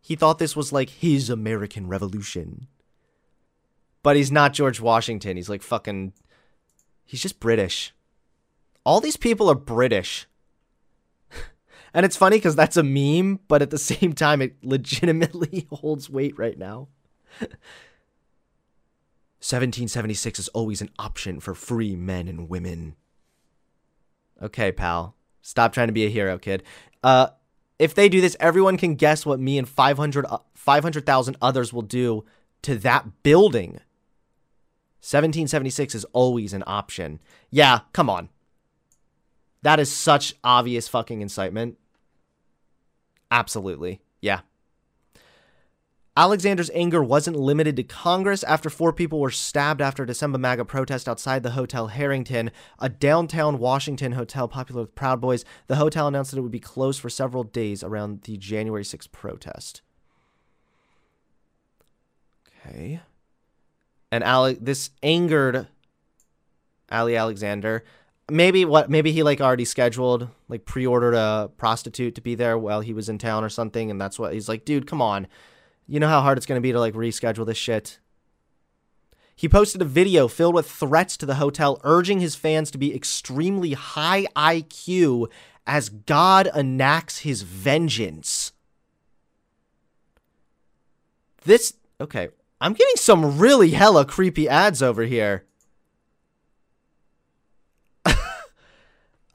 He 0.00 0.16
thought 0.16 0.38
this 0.38 0.56
was 0.56 0.72
like 0.72 0.88
his 0.88 1.28
American 1.28 1.86
Revolution. 1.86 2.68
But 4.02 4.16
he's 4.16 4.32
not 4.32 4.54
George 4.54 4.80
Washington. 4.80 5.36
He's 5.36 5.50
like 5.50 5.62
fucking. 5.62 6.14
He's 7.04 7.20
just 7.20 7.40
British. 7.40 7.92
All 8.86 9.02
these 9.02 9.18
people 9.18 9.50
are 9.50 9.54
British. 9.54 10.26
and 11.92 12.06
it's 12.06 12.16
funny 12.16 12.38
because 12.38 12.56
that's 12.56 12.78
a 12.78 12.82
meme, 12.82 13.40
but 13.48 13.60
at 13.60 13.68
the 13.68 13.76
same 13.76 14.14
time, 14.14 14.40
it 14.40 14.56
legitimately 14.64 15.66
holds 15.72 16.08
weight 16.08 16.38
right 16.38 16.56
now. 16.56 16.88
1776 19.42 20.38
is 20.38 20.48
always 20.48 20.80
an 20.80 20.90
option 20.98 21.40
for 21.40 21.54
free 21.54 21.96
men 21.96 22.28
and 22.28 22.48
women. 22.48 22.94
Okay, 24.40 24.72
pal. 24.72 25.16
Stop 25.40 25.72
trying 25.72 25.88
to 25.88 25.92
be 25.92 26.06
a 26.06 26.10
hero, 26.10 26.38
kid. 26.38 26.62
Uh, 27.02 27.28
if 27.78 27.94
they 27.94 28.08
do 28.08 28.20
this, 28.20 28.36
everyone 28.38 28.76
can 28.76 28.94
guess 28.94 29.26
what 29.26 29.40
me 29.40 29.58
and 29.58 29.68
500 29.68 30.24
uh, 30.26 30.38
500,000 30.54 31.36
others 31.42 31.72
will 31.72 31.82
do 31.82 32.24
to 32.62 32.76
that 32.78 33.22
building. 33.24 33.80
1776 35.00 35.96
is 35.96 36.04
always 36.12 36.52
an 36.52 36.62
option. 36.64 37.20
Yeah, 37.50 37.80
come 37.92 38.08
on. 38.08 38.28
That 39.62 39.80
is 39.80 39.90
such 39.90 40.34
obvious 40.44 40.86
fucking 40.86 41.20
incitement. 41.20 41.76
Absolutely. 43.32 44.00
Yeah. 44.20 44.40
Alexander's 46.14 46.70
anger 46.74 47.02
wasn't 47.02 47.36
limited 47.36 47.74
to 47.76 47.82
Congress 47.82 48.44
after 48.44 48.68
four 48.68 48.92
people 48.92 49.18
were 49.18 49.30
stabbed 49.30 49.80
after 49.80 50.02
a 50.02 50.06
December 50.06 50.36
MAGA 50.36 50.66
protest 50.66 51.08
outside 51.08 51.42
the 51.42 51.52
Hotel 51.52 51.86
Harrington, 51.86 52.50
a 52.78 52.90
downtown 52.90 53.58
Washington 53.58 54.12
hotel 54.12 54.46
popular 54.46 54.82
with 54.82 54.94
Proud 54.94 55.22
Boys. 55.22 55.42
The 55.68 55.76
hotel 55.76 56.06
announced 56.08 56.32
that 56.32 56.38
it 56.38 56.42
would 56.42 56.52
be 56.52 56.60
closed 56.60 57.00
for 57.00 57.08
several 57.08 57.44
days 57.44 57.82
around 57.82 58.22
the 58.22 58.36
January 58.36 58.84
6th 58.84 59.10
protest. 59.10 59.80
Okay. 62.66 63.00
And 64.10 64.22
Alec, 64.22 64.58
this 64.60 64.90
angered 65.02 65.66
Ali 66.90 67.16
Alexander. 67.16 67.84
Maybe 68.30 68.66
what? 68.66 68.90
Maybe 68.90 69.12
he 69.12 69.22
like 69.22 69.40
already 69.40 69.64
scheduled, 69.64 70.28
like 70.48 70.66
pre-ordered 70.66 71.14
a 71.14 71.50
prostitute 71.56 72.14
to 72.16 72.20
be 72.20 72.34
there 72.34 72.58
while 72.58 72.82
he 72.82 72.92
was 72.92 73.08
in 73.08 73.16
town 73.16 73.42
or 73.44 73.48
something, 73.48 73.90
and 73.90 73.98
that's 73.98 74.18
what 74.18 74.34
he's 74.34 74.48
like. 74.48 74.66
Dude, 74.66 74.86
come 74.86 75.00
on. 75.00 75.26
You 75.86 76.00
know 76.00 76.08
how 76.08 76.20
hard 76.20 76.38
it's 76.38 76.46
gonna 76.46 76.60
be 76.60 76.72
to 76.72 76.80
like 76.80 76.94
reschedule 76.94 77.46
this 77.46 77.58
shit. 77.58 77.98
He 79.34 79.48
posted 79.48 79.82
a 79.82 79.86
video 79.86 80.28
filled 80.28 80.54
with 80.54 80.70
threats 80.70 81.16
to 81.16 81.26
the 81.26 81.36
hotel, 81.36 81.80
urging 81.84 82.20
his 82.20 82.34
fans 82.34 82.70
to 82.70 82.78
be 82.78 82.94
extremely 82.94 83.72
high 83.72 84.26
IQ 84.36 85.28
as 85.66 85.88
God 85.88 86.48
enacts 86.54 87.18
his 87.20 87.42
vengeance. 87.42 88.52
This, 91.44 91.74
okay, 92.00 92.28
I'm 92.60 92.74
getting 92.74 92.96
some 92.96 93.38
really 93.38 93.70
hella 93.70 94.04
creepy 94.04 94.48
ads 94.48 94.82
over 94.82 95.02
here. 95.02 95.44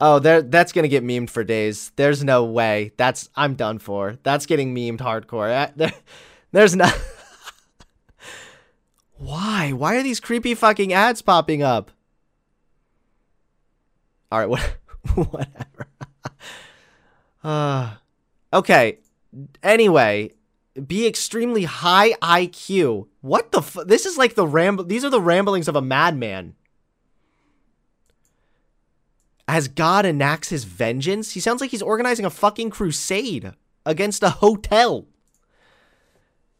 oh, 0.00 0.18
there 0.18 0.40
that's 0.40 0.72
going 0.72 0.84
to 0.84 0.88
get 0.88 1.04
memed 1.04 1.28
for 1.28 1.44
days. 1.44 1.92
There's 1.96 2.24
no 2.24 2.44
way. 2.44 2.92
That's 2.96 3.28
I'm 3.36 3.54
done 3.54 3.78
for. 3.78 4.16
That's 4.22 4.46
getting 4.46 4.74
memed 4.74 5.00
hardcore. 5.00 5.70
Uh, 5.78 5.90
There, 6.52 6.60
there's 6.60 6.76
no 6.76 6.88
Why? 9.18 9.72
Why 9.72 9.96
are 9.96 10.02
these 10.02 10.20
creepy 10.20 10.54
fucking 10.54 10.92
ads 10.92 11.22
popping 11.22 11.62
up? 11.62 11.90
All 14.30 14.38
right, 14.38 14.48
what 14.48 14.60
whatever. 15.14 15.88
uh 17.42 17.94
okay. 18.52 18.98
Anyway, 19.62 20.32
be 20.86 21.06
extremely 21.06 21.64
high 21.64 22.12
IQ. 22.22 23.08
What 23.20 23.52
the 23.52 23.62
fu- 23.62 23.84
This 23.84 24.06
is 24.06 24.16
like 24.16 24.34
the 24.34 24.46
ramble. 24.46 24.84
These 24.84 25.04
are 25.04 25.10
the 25.10 25.20
ramblings 25.20 25.68
of 25.68 25.76
a 25.76 25.82
madman. 25.82 26.54
As 29.46 29.66
God 29.66 30.04
enacts 30.04 30.50
his 30.50 30.64
vengeance, 30.64 31.32
he 31.32 31.40
sounds 31.40 31.60
like 31.60 31.70
he's 31.70 31.82
organizing 31.82 32.26
a 32.26 32.30
fucking 32.30 32.70
crusade 32.70 33.52
against 33.86 34.22
a 34.22 34.28
hotel. 34.30 35.06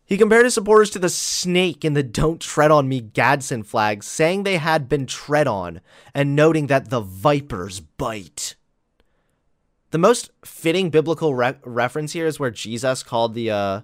He 0.09 0.16
compared 0.16 0.47
his 0.47 0.55
supporters 0.55 0.88
to 0.90 0.99
the 0.99 1.11
snake 1.11 1.85
in 1.85 1.92
the 1.92 2.03
Don't 2.03 2.40
Tread 2.40 2.71
on 2.71 2.88
Me 2.88 2.99
Gadsden 3.03 3.62
flag, 3.62 4.03
saying 4.03 4.42
they 4.42 4.57
had 4.57 4.88
been 4.88 5.05
tread 5.05 5.47
on, 5.47 5.83
and 6.14 6.35
noting 6.35 6.68
that 6.68 6.88
the 6.88 7.03
vipers 7.03 7.81
bite. 7.81 8.55
The 9.90 9.99
most 9.99 10.31
fitting 10.47 10.88
biblical 10.88 11.35
re- 11.35 11.59
reference 11.62 12.14
here 12.14 12.27
is 12.27 12.40
where 12.40 12.51
Jesus 12.51 13.03
called 13.03 13.35
the 13.35 13.51
uh, 13.51 13.81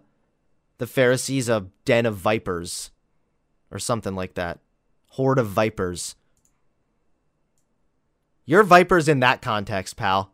the 0.79 0.87
Pharisees 0.87 1.51
a 1.51 1.67
den 1.85 2.07
of 2.07 2.17
vipers 2.17 2.91
or 3.71 3.79
something 3.79 4.15
like 4.15 4.33
that. 4.33 4.61
Horde 5.09 5.39
of 5.39 5.49
vipers. 5.49 6.17
You're 8.47 8.63
vipers 8.63 9.09
in 9.09 9.21
that 9.21 9.43
context, 9.43 9.97
pal. 9.97 10.34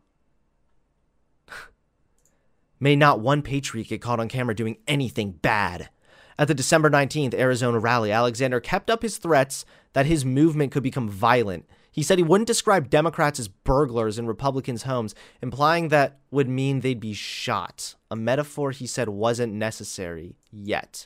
May 2.81 2.95
not 2.95 3.19
one 3.19 3.43
patriot 3.43 3.87
get 3.89 4.01
caught 4.01 4.19
on 4.19 4.27
camera 4.27 4.55
doing 4.55 4.77
anything 4.87 5.33
bad. 5.33 5.89
At 6.37 6.47
the 6.47 6.55
December 6.55 6.89
19th 6.89 7.35
Arizona 7.35 7.77
rally, 7.77 8.11
Alexander 8.11 8.59
kept 8.59 8.89
up 8.89 9.03
his 9.03 9.17
threats 9.17 9.63
that 9.93 10.07
his 10.07 10.25
movement 10.25 10.71
could 10.71 10.81
become 10.81 11.07
violent. 11.07 11.69
He 11.91 12.01
said 12.01 12.17
he 12.17 12.23
wouldn't 12.23 12.47
describe 12.47 12.89
Democrats 12.89 13.39
as 13.39 13.49
burglars 13.49 14.17
in 14.17 14.25
Republicans' 14.25 14.83
homes, 14.83 15.13
implying 15.43 15.89
that 15.89 16.17
would 16.31 16.49
mean 16.49 16.79
they'd 16.79 16.99
be 16.99 17.13
shot, 17.13 17.95
a 18.09 18.15
metaphor 18.15 18.71
he 18.71 18.87
said 18.87 19.09
wasn't 19.09 19.53
necessary 19.53 20.35
yet. 20.51 21.05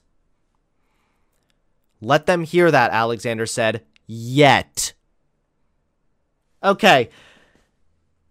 Let 2.00 2.26
them 2.26 2.44
hear 2.44 2.72
that, 2.72 2.92
Alexander 2.92 3.46
said. 3.46 3.84
Yet. 4.08 4.94
Okay. 6.64 7.10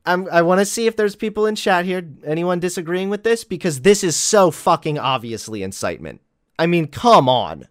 I'm, 0.07 0.29
I 0.31 0.43
want 0.43 0.61
to 0.61 0.67
see 0.67 0.87
if 0.87 0.97
there's 0.97 1.17
people 1.17 1.47
in 1.47 1.55
chat 1.55 1.85
here, 1.85 2.07
anyone 2.25 2.61
disagreeing 2.61 3.09
with 3.09 3.23
this, 3.23 3.43
because 3.43 3.81
this 3.81 4.05
is 4.05 4.17
so 4.17 4.51
fucking 4.51 4.99
obviously 4.99 5.62
incitement. 5.62 6.21
I 6.59 6.67
mean, 6.67 6.88
come 6.88 7.29
on. 7.29 7.69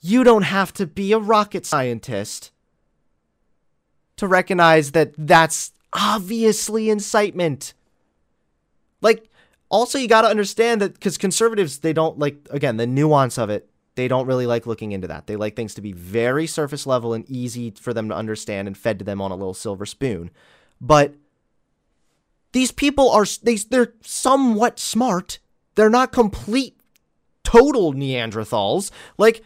You 0.00 0.22
don't 0.22 0.42
have 0.42 0.72
to 0.74 0.86
be 0.86 1.12
a 1.12 1.18
rocket 1.18 1.66
scientist 1.66 2.52
to 4.16 4.28
recognize 4.28 4.92
that 4.92 5.14
that's 5.18 5.72
obviously 5.92 6.90
incitement. 6.90 7.74
Like, 9.00 9.28
also, 9.68 9.98
you 9.98 10.06
got 10.06 10.22
to 10.22 10.28
understand 10.28 10.80
that 10.80 10.94
because 10.94 11.18
conservatives, 11.18 11.78
they 11.78 11.92
don't 11.92 12.18
like, 12.18 12.36
again, 12.50 12.76
the 12.76 12.86
nuance 12.86 13.38
of 13.38 13.50
it, 13.50 13.68
they 13.96 14.06
don't 14.08 14.26
really 14.26 14.46
like 14.46 14.66
looking 14.66 14.92
into 14.92 15.08
that. 15.08 15.26
They 15.26 15.36
like 15.36 15.56
things 15.56 15.74
to 15.74 15.80
be 15.80 15.92
very 15.92 16.46
surface 16.46 16.86
level 16.86 17.14
and 17.14 17.28
easy 17.28 17.70
for 17.70 17.92
them 17.92 18.08
to 18.08 18.14
understand 18.14 18.68
and 18.68 18.76
fed 18.76 18.98
to 19.00 19.04
them 19.04 19.20
on 19.20 19.30
a 19.30 19.36
little 19.36 19.54
silver 19.54 19.86
spoon. 19.86 20.30
But 20.80 21.14
these 22.52 22.70
people 22.70 23.10
are, 23.10 23.26
they, 23.42 23.56
they're 23.56 23.94
somewhat 24.00 24.78
smart. 24.78 25.38
They're 25.74 25.90
not 25.90 26.12
complete, 26.12 26.78
total 27.42 27.92
Neanderthals. 27.92 28.90
Like, 29.18 29.44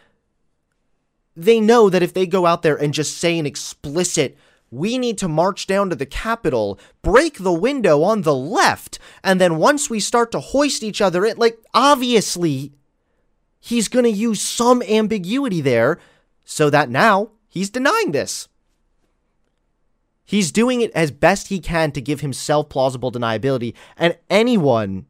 they 1.37 1.61
know 1.61 1.89
that 1.89 2.03
if 2.03 2.13
they 2.13 2.27
go 2.27 2.47
out 2.47 2.63
there 2.63 2.77
and 2.77 2.93
just 2.93 3.17
say 3.17 3.39
an 3.39 3.47
explicit, 3.47 4.37
we 4.71 4.99
need 4.99 5.17
to 5.19 5.29
march 5.29 5.67
down 5.67 5.89
to 5.91 5.97
the 5.97 6.07
Capitol, 6.07 6.79
break 7.01 7.39
the 7.39 7.53
window 7.53 8.03
on 8.03 8.23
the 8.23 8.35
left, 8.35 8.99
and 9.23 9.41
then 9.41 9.57
once 9.57 9.89
we 9.89 10.01
start 10.01 10.31
to 10.33 10.41
hoist 10.41 10.83
each 10.83 11.01
other, 11.01 11.25
it 11.25 11.39
like 11.39 11.59
obviously 11.73 12.73
he's 13.61 13.89
going 13.89 14.05
to 14.05 14.11
use 14.11 14.43
some 14.43 14.83
ambiguity 14.83 15.61
there 15.61 15.99
so 16.45 16.69
that 16.71 16.91
now 16.91 17.31
he's 17.49 17.71
denying 17.71 18.13
this. 18.13 18.49
He's 20.29 20.53
doing 20.53 20.83
it 20.83 20.91
as 20.93 21.11
best 21.11 21.49
he 21.49 21.59
can 21.59 21.91
to 21.93 22.01
give 22.01 22.21
himself 22.21 22.69
plausible 22.69 23.11
deniability, 23.11 23.75
and 23.97 24.19
anyone 24.29 25.07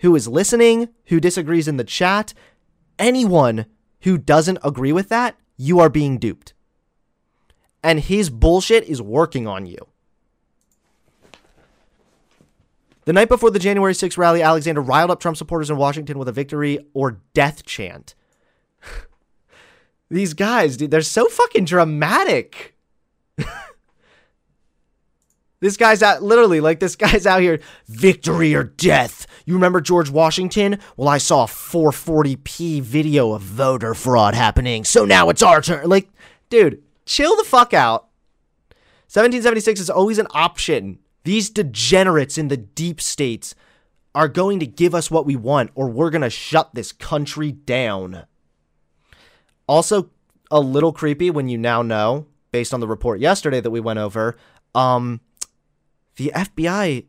who 0.00 0.14
is 0.14 0.28
listening, 0.28 0.90
who 1.06 1.20
disagrees 1.20 1.66
in 1.66 1.78
the 1.78 1.84
chat, 1.84 2.34
anyone 2.98 3.66
who 4.02 4.18
doesn't 4.18 4.58
agree 4.62 4.92
with 4.92 5.08
that, 5.08 5.36
you 5.56 5.80
are 5.80 5.88
being 5.88 6.18
duped 6.18 6.52
and 7.82 8.00
his 8.00 8.30
bullshit 8.30 8.84
is 8.84 9.00
working 9.00 9.46
on 9.46 9.66
you. 9.66 9.78
The 13.04 13.12
night 13.12 13.28
before 13.28 13.50
the 13.50 13.58
January 13.58 13.94
6th 13.94 14.18
rally, 14.18 14.42
Alexander 14.42 14.82
riled 14.82 15.10
up 15.10 15.20
Trump 15.20 15.36
supporters 15.36 15.70
in 15.70 15.78
Washington 15.78 16.18
with 16.18 16.28
a 16.28 16.32
victory 16.32 16.78
or 16.92 17.20
death 17.32 17.64
chant. 17.64 18.14
These 20.10 20.34
guys, 20.34 20.76
dude, 20.76 20.90
they're 20.90 21.00
so 21.00 21.26
fucking 21.26 21.64
dramatic. 21.64 22.76
this 25.60 25.76
guy's 25.76 26.02
out, 26.02 26.22
literally, 26.22 26.60
like, 26.60 26.80
this 26.80 26.96
guy's 26.96 27.26
out 27.26 27.40
here, 27.40 27.60
victory 27.86 28.54
or 28.54 28.64
death. 28.64 29.26
You 29.44 29.54
remember 29.54 29.80
George 29.80 30.10
Washington? 30.10 30.78
Well, 30.96 31.08
I 31.08 31.18
saw 31.18 31.44
a 31.44 31.48
440p 31.48 32.82
video 32.82 33.32
of 33.32 33.42
voter 33.42 33.94
fraud 33.94 34.34
happening, 34.34 34.84
so 34.84 35.04
now 35.04 35.30
it's 35.30 35.42
our 35.42 35.60
turn. 35.60 35.88
Like, 35.88 36.10
dude, 36.50 36.82
chill 37.06 37.36
the 37.36 37.44
fuck 37.44 37.74
out. 37.74 38.08
1776 39.10 39.80
is 39.80 39.90
always 39.90 40.18
an 40.18 40.26
option. 40.32 40.98
These 41.24 41.50
degenerates 41.50 42.36
in 42.36 42.48
the 42.48 42.56
deep 42.56 43.00
states 43.00 43.54
are 44.14 44.28
going 44.28 44.60
to 44.60 44.66
give 44.66 44.94
us 44.94 45.10
what 45.10 45.26
we 45.26 45.36
want, 45.36 45.70
or 45.74 45.88
we're 45.88 46.10
going 46.10 46.22
to 46.22 46.30
shut 46.30 46.74
this 46.74 46.92
country 46.92 47.52
down. 47.52 48.24
Also, 49.66 50.10
a 50.50 50.60
little 50.60 50.92
creepy 50.92 51.30
when 51.30 51.48
you 51.48 51.58
now 51.58 51.82
know, 51.82 52.26
based 52.52 52.72
on 52.72 52.80
the 52.80 52.88
report 52.88 53.20
yesterday 53.20 53.60
that 53.60 53.70
we 53.70 53.80
went 53.80 53.98
over, 53.98 54.36
um, 54.74 55.20
the 56.18 56.32
FBI 56.34 57.06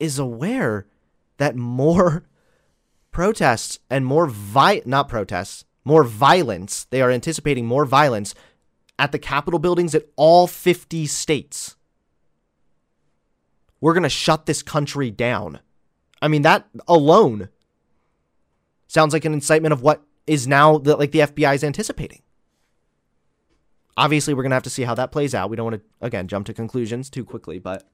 is 0.00 0.18
aware 0.18 0.86
that 1.38 1.56
more 1.56 2.24
protests 3.12 3.78
and 3.88 4.04
more 4.04 4.26
vi 4.26 4.82
not 4.84 5.08
protests, 5.08 5.64
more 5.84 6.04
violence, 6.04 6.84
they 6.90 7.00
are 7.00 7.10
anticipating 7.10 7.66
more 7.66 7.84
violence 7.84 8.34
at 8.98 9.12
the 9.12 9.18
Capitol 9.18 9.58
buildings 9.58 9.94
at 9.94 10.06
all 10.16 10.46
50 10.46 11.06
states. 11.06 11.76
We're 13.80 13.94
going 13.94 14.02
to 14.02 14.08
shut 14.08 14.46
this 14.46 14.62
country 14.62 15.10
down. 15.10 15.60
I 16.20 16.28
mean, 16.28 16.42
that 16.42 16.68
alone 16.86 17.48
sounds 18.86 19.12
like 19.12 19.24
an 19.24 19.32
incitement 19.32 19.72
of 19.72 19.82
what 19.82 20.02
is 20.26 20.46
now 20.46 20.78
that 20.78 20.98
like 20.98 21.12
the 21.12 21.20
FBI 21.20 21.54
is 21.54 21.64
anticipating. 21.64 22.22
Obviously, 23.96 24.34
we're 24.34 24.42
going 24.42 24.50
to 24.50 24.56
have 24.56 24.62
to 24.64 24.70
see 24.70 24.84
how 24.84 24.94
that 24.94 25.12
plays 25.12 25.34
out. 25.34 25.50
We 25.50 25.56
don't 25.56 25.70
want 25.70 25.82
to, 25.82 26.06
again, 26.06 26.26
jump 26.26 26.46
to 26.46 26.54
conclusions 26.54 27.08
too 27.08 27.24
quickly, 27.24 27.58
but. 27.58 27.88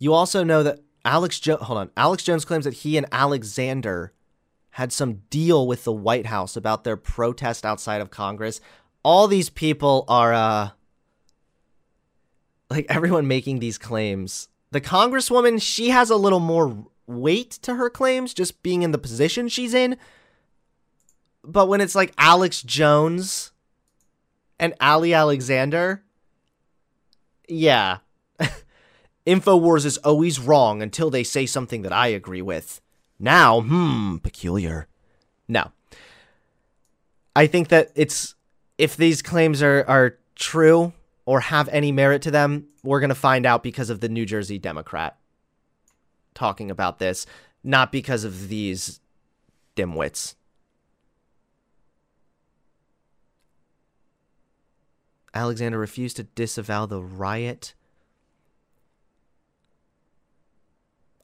You 0.00 0.14
also 0.14 0.42
know 0.42 0.64
that 0.64 0.80
Alex 1.04 1.38
Jones, 1.38 1.62
hold 1.62 1.78
on, 1.78 1.90
Alex 1.96 2.24
Jones 2.24 2.44
claims 2.44 2.64
that 2.64 2.74
he 2.74 2.96
and 2.96 3.06
Alexander 3.12 4.12
had 4.70 4.92
some 4.92 5.22
deal 5.30 5.66
with 5.66 5.84
the 5.84 5.92
White 5.92 6.26
House 6.26 6.56
about 6.56 6.82
their 6.82 6.96
protest 6.96 7.64
outside 7.64 8.00
of 8.00 8.10
Congress. 8.10 8.60
All 9.04 9.28
these 9.28 9.50
people 9.50 10.04
are 10.08 10.32
uh 10.32 10.70
like 12.70 12.86
everyone 12.88 13.28
making 13.28 13.58
these 13.58 13.78
claims. 13.78 14.48
The 14.70 14.80
congresswoman, 14.80 15.60
she 15.60 15.90
has 15.90 16.08
a 16.08 16.16
little 16.16 16.40
more 16.40 16.86
weight 17.06 17.50
to 17.62 17.74
her 17.74 17.90
claims 17.90 18.32
just 18.32 18.62
being 18.62 18.82
in 18.82 18.92
the 18.92 18.98
position 18.98 19.48
she's 19.48 19.74
in. 19.74 19.96
But 21.42 21.68
when 21.68 21.80
it's 21.80 21.94
like 21.94 22.14
Alex 22.16 22.62
Jones 22.62 23.50
and 24.58 24.74
Ali 24.80 25.12
Alexander, 25.12 26.04
yeah. 27.48 27.98
InfoWars 29.30 29.84
is 29.84 29.96
always 29.98 30.40
wrong 30.40 30.82
until 30.82 31.08
they 31.08 31.22
say 31.22 31.46
something 31.46 31.82
that 31.82 31.92
I 31.92 32.08
agree 32.08 32.42
with. 32.42 32.80
Now, 33.18 33.60
hmm, 33.60 34.16
peculiar. 34.16 34.88
No. 35.46 35.70
I 37.36 37.46
think 37.46 37.68
that 37.68 37.92
it's 37.94 38.34
if 38.76 38.96
these 38.96 39.22
claims 39.22 39.62
are 39.62 39.84
are 39.86 40.18
true 40.34 40.92
or 41.26 41.40
have 41.40 41.68
any 41.68 41.92
merit 41.92 42.22
to 42.22 42.30
them, 42.30 42.66
we're 42.82 42.98
going 42.98 43.10
to 43.10 43.14
find 43.14 43.46
out 43.46 43.62
because 43.62 43.88
of 43.88 44.00
the 44.00 44.08
New 44.08 44.26
Jersey 44.26 44.58
Democrat 44.58 45.16
talking 46.34 46.70
about 46.70 46.98
this, 46.98 47.24
not 47.62 47.92
because 47.92 48.24
of 48.24 48.48
these 48.48 49.00
dimwits. 49.76 50.34
Alexander 55.32 55.78
refused 55.78 56.16
to 56.16 56.24
disavow 56.24 56.86
the 56.86 57.00
riot. 57.00 57.74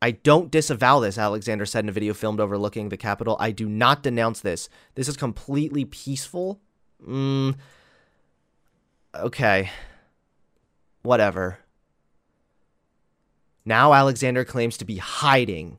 I 0.06 0.12
don't 0.12 0.52
disavow 0.52 1.00
this, 1.00 1.18
Alexander 1.18 1.66
said 1.66 1.84
in 1.84 1.88
a 1.88 1.92
video 1.92 2.14
filmed 2.14 2.38
overlooking 2.38 2.90
the 2.90 2.96
Capitol. 2.96 3.36
I 3.40 3.50
do 3.50 3.68
not 3.68 4.04
denounce 4.04 4.38
this. 4.38 4.68
This 4.94 5.08
is 5.08 5.16
completely 5.16 5.84
peaceful. 5.84 6.60
Mm, 7.04 7.56
okay. 9.16 9.68
Whatever. 11.02 11.58
Now 13.64 13.94
Alexander 13.94 14.44
claims 14.44 14.78
to 14.78 14.84
be 14.84 14.98
hiding, 14.98 15.78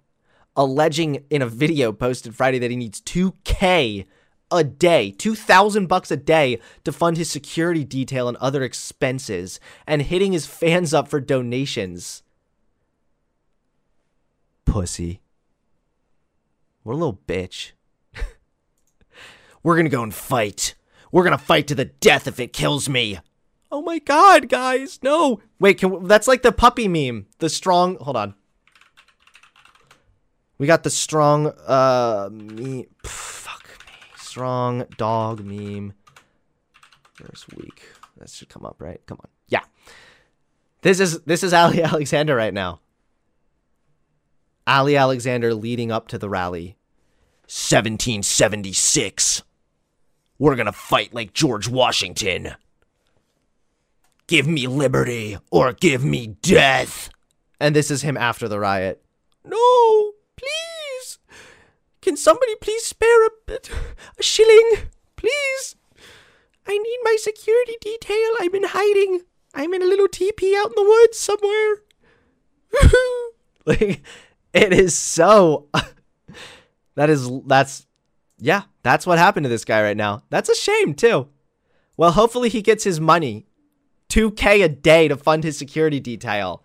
alleging 0.58 1.24
in 1.30 1.42
a 1.42 1.48
video 1.48 1.94
posted 1.94 2.36
Friday 2.36 2.60
that 2.60 2.70
he 2.70 2.76
needs 2.76 3.00
2K 3.00 4.06
a 4.52 4.64
day, 4.66 5.12
2000 5.12 5.88
bucks 5.88 6.12
a 6.12 6.18
day 6.18 6.60
to 6.84 6.92
fund 6.92 7.16
his 7.16 7.30
security 7.30 7.86
detail 7.86 8.28
and 8.28 8.36
other 8.38 8.64
expenses 8.64 9.62
and 9.88 10.02
hitting 10.02 10.34
his 10.34 10.46
fans 10.46 10.94
up 10.94 11.08
for 11.08 11.22
donations. 11.22 12.24
Pussy. 14.68 15.22
What 16.84 16.94
a 16.94 16.98
little 16.98 17.20
bitch. 17.26 17.72
We're 19.64 19.76
to 19.86 19.90
go 19.90 20.04
and 20.04 20.14
fight. 20.14 20.76
We're 21.12 21.24
to 21.30 21.38
fight 21.38 21.68
to 21.68 21.76
the 21.76 21.86
death 21.86 22.28
if 22.28 22.40
it 22.40 22.54
kills 22.54 22.90
me. 22.90 23.20
Oh 23.72 23.82
my 23.82 24.00
god, 24.00 24.50
guys. 24.50 25.00
No. 25.02 25.40
Wait, 25.60 25.78
can 25.78 25.90
we, 25.90 26.08
that's 26.08 26.28
like 26.28 26.42
the 26.42 26.52
puppy 26.52 26.88
meme. 26.88 27.28
The 27.40 27.50
strong 27.50 27.96
Hold 27.98 28.18
on. 28.18 28.36
We 30.58 30.68
got 30.68 30.84
the 30.84 30.90
strong 30.90 31.54
uh 31.66 32.30
me 32.32 32.88
Fuck 33.04 33.68
me. 33.86 33.94
strong 34.18 34.86
dog 34.98 35.46
meme. 35.46 35.94
First 37.14 37.56
week. 37.56 37.84
That 38.18 38.30
should 38.30 38.50
come 38.50 38.66
up, 38.66 38.76
right? 38.80 39.00
Come 39.06 39.20
on. 39.22 39.30
Yeah. 39.48 39.62
This 40.82 41.00
is 41.00 41.22
this 41.22 41.42
is 41.42 41.54
Ali 41.54 41.82
Alexander 41.84 42.36
right 42.36 42.54
now. 42.54 42.82
Ali 44.68 44.98
Alexander 44.98 45.54
leading 45.54 45.92
up 45.92 46.10
to 46.10 46.18
the 46.18 46.30
rally. 46.30 46.76
1776. 47.44 49.44
We're 50.38 50.58
gonna 50.58 50.74
fight 50.74 51.14
like 51.14 51.34
George 51.34 51.70
Washington. 51.70 52.56
Give 54.28 54.46
me 54.46 54.68
liberty 54.68 55.38
or 55.50 55.72
give 55.72 56.04
me 56.04 56.28
death. 56.28 57.10
And 57.60 57.74
this 57.74 57.90
is 57.90 58.02
him 58.02 58.18
after 58.18 58.50
the 58.50 58.60
riot. 58.60 59.02
No, 59.46 60.12
please. 60.36 61.20
Can 62.02 62.18
somebody 62.18 62.56
please 62.56 62.84
spare 62.84 63.26
a, 63.26 63.30
bit, 63.46 63.70
a 64.20 64.24
shilling? 64.24 64.90
Please. 65.16 65.78
I 66.68 66.78
need 66.78 67.00
my 67.04 67.16
security 67.18 67.78
detail. 67.80 68.32
I'm 68.42 68.54
in 68.54 68.66
hiding. 68.66 69.22
I'm 69.54 69.74
in 69.74 69.82
a 69.82 69.86
little 69.86 70.10
teepee 70.10 70.58
out 70.58 70.68
in 70.68 70.74
the 70.76 70.84
woods 70.84 71.18
somewhere. 71.18 71.76
like, 73.66 74.04
it 74.58 74.74
is 74.74 74.96
so. 74.96 75.68
that 76.96 77.10
is, 77.10 77.30
that's, 77.46 77.86
yeah, 78.40 78.64
that's 78.84 79.06
what 79.08 79.18
happened 79.18 79.46
to 79.46 79.50
this 79.50 79.66
guy 79.66 79.82
right 79.82 79.98
now. 79.98 80.24
That's 80.30 80.50
a 80.50 80.56
shame, 80.56 80.94
too. 80.94 81.28
Well, 81.96 82.12
hopefully 82.12 82.50
he 82.50 82.62
gets 82.62 82.84
his 82.84 83.00
money 83.00 83.48
2K 84.10 84.64
a 84.64 84.70
day 84.70 85.08
to 85.08 85.18
fund 85.18 85.44
his 85.44 85.58
security 85.58 86.00
detail. 86.00 86.64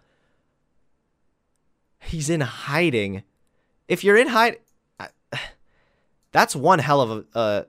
He's 2.01 2.29
in 2.29 2.41
hiding. 2.41 3.23
If 3.89 4.05
you're 4.05 4.17
in 4.17 4.29
hide, 4.29 4.59
that's 6.33 6.55
one 6.55 6.79
hell 6.79 7.01
of 7.01 7.11
a. 7.11 7.39
Uh, 7.39 7.63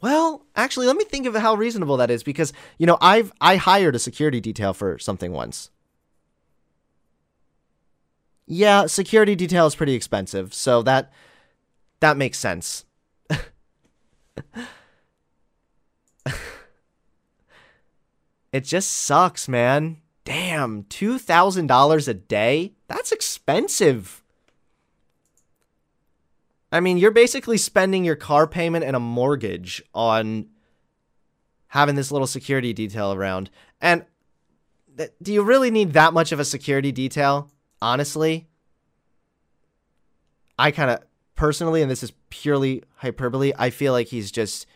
well, 0.00 0.44
actually, 0.54 0.86
let 0.86 0.96
me 0.96 1.04
think 1.04 1.26
of 1.26 1.34
how 1.34 1.54
reasonable 1.54 1.96
that 1.96 2.10
is 2.10 2.22
because 2.22 2.52
you 2.78 2.86
know 2.86 2.98
I've 3.00 3.32
I 3.40 3.56
hired 3.56 3.94
a 3.94 3.98
security 3.98 4.40
detail 4.40 4.74
for 4.74 4.98
something 4.98 5.32
once. 5.32 5.70
Yeah, 8.46 8.86
security 8.86 9.34
detail 9.34 9.66
is 9.66 9.74
pretty 9.74 9.94
expensive, 9.94 10.52
so 10.52 10.82
that 10.82 11.12
that 12.00 12.16
makes 12.16 12.38
sense. 12.38 12.84
it 18.52 18.64
just 18.64 18.90
sucks, 18.92 19.48
man. 19.48 19.98
Damn, 20.24 20.84
$2,000 20.84 22.08
a 22.08 22.14
day? 22.14 22.72
That's 22.88 23.12
expensive. 23.12 24.22
I 26.72 26.80
mean, 26.80 26.98
you're 26.98 27.10
basically 27.10 27.58
spending 27.58 28.04
your 28.04 28.16
car 28.16 28.46
payment 28.46 28.84
and 28.84 28.96
a 28.96 29.00
mortgage 29.00 29.82
on 29.94 30.46
having 31.68 31.94
this 31.94 32.10
little 32.10 32.26
security 32.26 32.72
detail 32.72 33.12
around. 33.12 33.50
And 33.80 34.04
th- 34.96 35.12
do 35.22 35.32
you 35.32 35.42
really 35.42 35.70
need 35.70 35.92
that 35.92 36.12
much 36.12 36.32
of 36.32 36.40
a 36.40 36.44
security 36.44 36.90
detail? 36.90 37.50
Honestly, 37.84 38.48
I 40.58 40.70
kind 40.70 40.90
of 40.90 41.00
personally, 41.34 41.82
and 41.82 41.90
this 41.90 42.02
is 42.02 42.14
purely 42.30 42.82
hyperbole, 42.96 43.52
I 43.58 43.68
feel 43.68 43.92
like 43.92 44.06
he's 44.06 44.32
just 44.32 44.66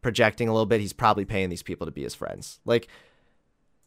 projecting 0.00 0.48
a 0.48 0.52
little 0.52 0.64
bit. 0.64 0.80
He's 0.80 0.92
probably 0.92 1.24
paying 1.24 1.48
these 1.48 1.64
people 1.64 1.88
to 1.88 1.90
be 1.90 2.04
his 2.04 2.14
friends. 2.14 2.60
Like, 2.64 2.86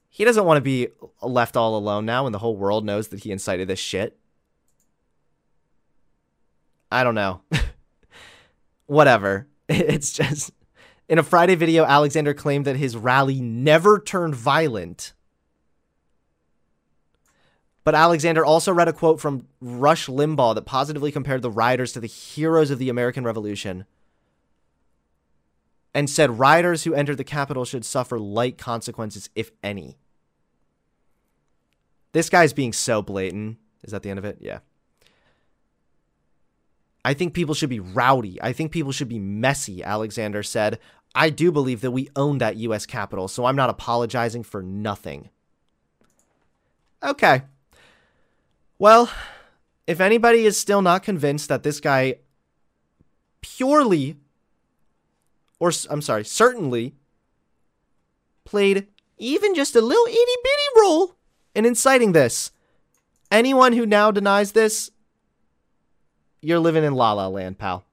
he 0.09 0.25
doesn't 0.25 0.43
want 0.43 0.57
to 0.57 0.61
be 0.61 0.89
left 1.21 1.55
all 1.55 1.77
alone 1.77 2.05
now 2.05 2.23
when 2.23 2.33
the 2.33 2.39
whole 2.39 2.57
world 2.57 2.83
knows 2.83 3.07
that 3.07 3.23
he 3.23 3.31
incited 3.31 3.69
this 3.69 3.79
shit. 3.79 4.19
I 6.91 7.05
don't 7.05 7.15
know. 7.15 7.43
Whatever. 8.87 9.47
It's 9.69 10.11
just. 10.11 10.51
In 11.07 11.17
a 11.17 11.23
Friday 11.23 11.55
video, 11.55 11.85
Alexander 11.85 12.33
claimed 12.33 12.65
that 12.65 12.75
his 12.75 12.97
rally 12.97 13.39
never 13.39 13.99
turned 13.99 14.35
violent. 14.35 15.13
But 17.83 17.95
Alexander 17.95 18.45
also 18.45 18.71
read 18.71 18.87
a 18.87 18.93
quote 18.93 19.19
from 19.19 19.47
Rush 19.59 20.07
Limbaugh 20.07 20.55
that 20.55 20.65
positively 20.65 21.11
compared 21.11 21.41
the 21.41 21.51
rioters 21.51 21.91
to 21.93 21.99
the 21.99 22.07
heroes 22.07 22.71
of 22.71 22.79
the 22.79 22.89
American 22.89 23.23
Revolution 23.25 23.85
and 25.93 26.09
said 26.09 26.39
rioters 26.39 26.83
who 26.83 26.93
entered 26.93 27.17
the 27.17 27.23
Capitol 27.23 27.65
should 27.65 27.85
suffer 27.85 28.17
light 28.17 28.57
consequences, 28.57 29.29
if 29.35 29.51
any. 29.61 29.97
This 32.13 32.29
guy's 32.29 32.53
being 32.53 32.73
so 32.73 33.01
blatant. 33.01 33.57
Is 33.83 33.91
that 33.91 34.01
the 34.01 34.09
end 34.09 34.19
of 34.19 34.25
it? 34.25 34.37
Yeah. 34.39 34.59
I 37.05 37.13
think 37.13 37.33
people 37.33 37.53
should 37.53 37.69
be 37.69 37.79
rowdy. 37.81 38.41
I 38.41 38.53
think 38.53 38.71
people 38.71 38.91
should 38.91 39.09
be 39.09 39.19
messy, 39.19 39.83
Alexander 39.83 40.41
said. 40.41 40.79
I 41.13 41.29
do 41.29 41.51
believe 41.51 41.81
that 41.81 41.91
we 41.91 42.09
own 42.15 42.37
that 42.37 42.55
U.S. 42.57 42.85
Capitol, 42.85 43.27
so 43.27 43.45
I'm 43.45 43.55
not 43.55 43.69
apologizing 43.69 44.43
for 44.43 44.63
nothing. 44.63 45.29
Okay. 47.03 47.43
Well, 48.83 49.09
if 49.87 50.01
anybody 50.01 50.45
is 50.45 50.59
still 50.59 50.81
not 50.81 51.03
convinced 51.03 51.47
that 51.47 51.63
this 51.63 51.79
guy 51.79 52.15
purely, 53.39 54.17
or 55.57 55.71
I'm 55.89 56.01
sorry, 56.01 56.25
certainly 56.25 56.93
played 58.43 58.87
even 59.17 59.55
just 59.55 59.77
a 59.77 59.79
little 59.79 60.05
itty 60.05 60.35
bitty 60.43 60.81
role 60.81 61.15
in 61.55 61.65
inciting 61.65 62.11
this. 62.11 62.51
Anyone 63.31 63.71
who 63.71 63.85
now 63.85 64.11
denies 64.11 64.51
this, 64.51 64.91
you're 66.41 66.59
living 66.59 66.83
in 66.83 66.93
la 66.93 67.13
la 67.13 67.27
land, 67.27 67.57
pal. 67.57 67.85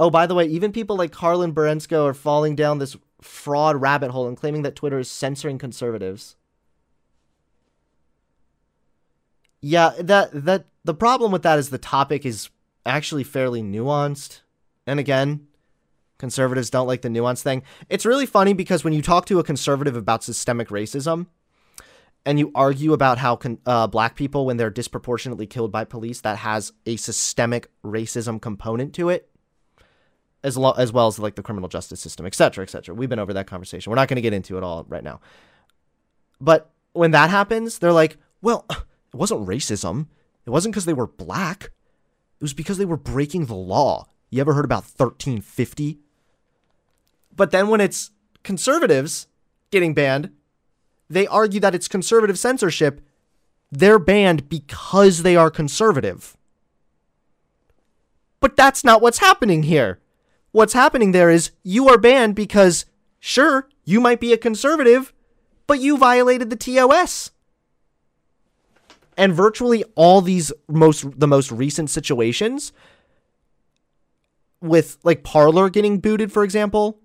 Oh, 0.00 0.10
by 0.10 0.26
the 0.26 0.34
way, 0.34 0.46
even 0.46 0.72
people 0.72 0.96
like 0.96 1.12
Karlyn 1.12 1.52
Borysenko 1.52 2.06
are 2.06 2.14
falling 2.14 2.56
down 2.56 2.78
this 2.78 2.96
fraud 3.20 3.80
rabbit 3.80 4.10
hole 4.10 4.26
and 4.26 4.36
claiming 4.36 4.62
that 4.62 4.74
Twitter 4.74 4.98
is 4.98 5.08
censoring 5.08 5.58
conservatives. 5.58 6.34
Yeah, 9.60 9.92
that 9.98 10.30
that 10.32 10.66
the 10.84 10.94
problem 10.94 11.32
with 11.32 11.42
that 11.42 11.58
is 11.58 11.70
the 11.70 11.78
topic 11.78 12.24
is 12.24 12.50
actually 12.86 13.24
fairly 13.24 13.62
nuanced. 13.62 14.40
And 14.86 14.98
again, 15.00 15.46
conservatives 16.18 16.70
don't 16.70 16.86
like 16.86 17.02
the 17.02 17.10
nuance 17.10 17.42
thing. 17.42 17.62
It's 17.88 18.06
really 18.06 18.26
funny 18.26 18.52
because 18.54 18.84
when 18.84 18.92
you 18.92 19.02
talk 19.02 19.26
to 19.26 19.38
a 19.38 19.44
conservative 19.44 19.96
about 19.96 20.24
systemic 20.24 20.68
racism, 20.68 21.26
and 22.24 22.38
you 22.38 22.50
argue 22.54 22.92
about 22.92 23.18
how 23.18 23.36
con- 23.36 23.58
uh, 23.64 23.86
black 23.86 24.14
people, 24.14 24.44
when 24.44 24.56
they're 24.56 24.70
disproportionately 24.70 25.46
killed 25.46 25.72
by 25.72 25.84
police, 25.84 26.20
that 26.20 26.38
has 26.38 26.72
a 26.84 26.96
systemic 26.96 27.70
racism 27.84 28.40
component 28.40 28.94
to 28.94 29.08
it, 29.08 29.30
as, 30.42 30.56
lo- 30.56 30.74
as 30.76 30.92
well 30.92 31.06
as 31.06 31.18
like 31.18 31.36
the 31.36 31.42
criminal 31.42 31.68
justice 31.68 32.00
system, 32.00 32.26
et 32.26 32.34
cetera, 32.34 32.62
et 32.62 32.70
cetera. 32.70 32.94
We've 32.94 33.08
been 33.08 33.18
over 33.18 33.32
that 33.32 33.46
conversation. 33.46 33.90
We're 33.90 33.96
not 33.96 34.08
going 34.08 34.16
to 34.16 34.22
get 34.22 34.34
into 34.34 34.58
it 34.58 34.62
all 34.62 34.84
right 34.88 35.04
now. 35.04 35.20
But 36.40 36.70
when 36.92 37.12
that 37.12 37.30
happens, 37.30 37.78
they're 37.78 37.92
like, 37.92 38.18
well, 38.42 38.66
it 39.12 39.16
wasn't 39.16 39.46
racism. 39.46 40.06
It 40.46 40.50
wasn't 40.50 40.74
because 40.74 40.84
they 40.84 40.92
were 40.92 41.06
black. 41.06 41.64
It 41.64 42.42
was 42.42 42.54
because 42.54 42.78
they 42.78 42.84
were 42.84 42.96
breaking 42.96 43.46
the 43.46 43.54
law. 43.54 44.06
You 44.30 44.40
ever 44.40 44.54
heard 44.54 44.64
about 44.64 44.84
1350? 44.84 45.98
But 47.34 47.50
then 47.50 47.68
when 47.68 47.80
it's 47.80 48.10
conservatives 48.42 49.26
getting 49.70 49.94
banned, 49.94 50.30
they 51.08 51.26
argue 51.26 51.60
that 51.60 51.74
it's 51.74 51.88
conservative 51.88 52.38
censorship. 52.38 53.00
They're 53.70 53.98
banned 53.98 54.48
because 54.48 55.22
they 55.22 55.36
are 55.36 55.50
conservative. 55.50 56.36
But 58.40 58.56
that's 58.56 58.84
not 58.84 59.02
what's 59.02 59.18
happening 59.18 59.64
here. 59.64 60.00
What's 60.52 60.72
happening 60.72 61.12
there 61.12 61.30
is 61.30 61.50
you 61.62 61.88
are 61.88 61.98
banned 61.98 62.34
because, 62.34 62.86
sure, 63.18 63.68
you 63.84 64.00
might 64.00 64.20
be 64.20 64.32
a 64.32 64.38
conservative, 64.38 65.12
but 65.66 65.80
you 65.80 65.96
violated 65.96 66.50
the 66.50 66.56
TOS. 66.56 67.30
And 69.18 69.34
virtually 69.34 69.84
all 69.96 70.20
these 70.22 70.52
most 70.68 71.18
the 71.18 71.26
most 71.26 71.50
recent 71.50 71.90
situations 71.90 72.72
with 74.60 74.96
like 75.02 75.24
Parler 75.24 75.68
getting 75.68 75.98
booted, 75.98 76.32
for 76.32 76.44
example, 76.44 77.00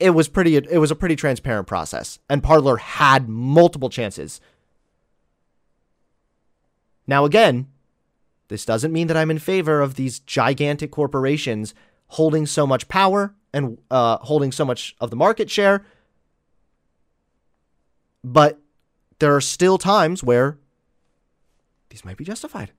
it 0.00 0.10
was 0.10 0.28
pretty 0.28 0.56
it 0.56 0.78
was 0.78 0.90
a 0.90 0.96
pretty 0.96 1.14
transparent 1.14 1.66
process 1.66 2.18
and 2.28 2.42
Parler 2.42 2.78
had 2.78 3.28
multiple 3.28 3.90
chances. 3.90 4.40
Now 7.06 7.26
again, 7.26 7.68
this 8.48 8.64
doesn't 8.64 8.92
mean 8.92 9.08
that 9.08 9.16
I'm 9.18 9.30
in 9.30 9.38
favor 9.38 9.82
of 9.82 9.94
these 9.94 10.20
gigantic 10.20 10.90
corporations 10.90 11.74
holding 12.08 12.46
so 12.46 12.66
much 12.66 12.88
power 12.88 13.34
and 13.52 13.78
uh, 13.90 14.18
holding 14.18 14.52
so 14.52 14.64
much 14.64 14.96
of 15.00 15.10
the 15.10 15.16
market 15.16 15.50
share. 15.50 15.84
But 18.22 18.58
there 19.18 19.34
are 19.34 19.40
still 19.40 19.78
times 19.78 20.22
where 20.22 20.58
these 21.90 22.04
might 22.04 22.16
be 22.16 22.24
justified. 22.24 22.72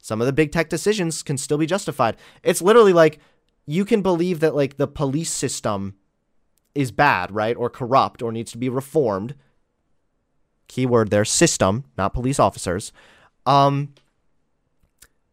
Some 0.00 0.20
of 0.20 0.26
the 0.26 0.32
big 0.32 0.52
tech 0.52 0.68
decisions 0.70 1.22
can 1.22 1.36
still 1.36 1.58
be 1.58 1.66
justified. 1.66 2.16
It's 2.42 2.62
literally 2.62 2.92
like 2.92 3.18
you 3.66 3.84
can 3.84 4.00
believe 4.00 4.40
that 4.40 4.54
like 4.54 4.76
the 4.78 4.86
police 4.86 5.30
system 5.30 5.96
is 6.74 6.90
bad, 6.90 7.30
right? 7.30 7.56
Or 7.56 7.68
corrupt 7.68 8.22
or 8.22 8.32
needs 8.32 8.52
to 8.52 8.58
be 8.58 8.68
reformed. 8.68 9.34
Keyword 10.66 11.10
there, 11.10 11.24
system, 11.24 11.84
not 11.96 12.14
police 12.14 12.38
officers. 12.38 12.92
Um 13.44 13.92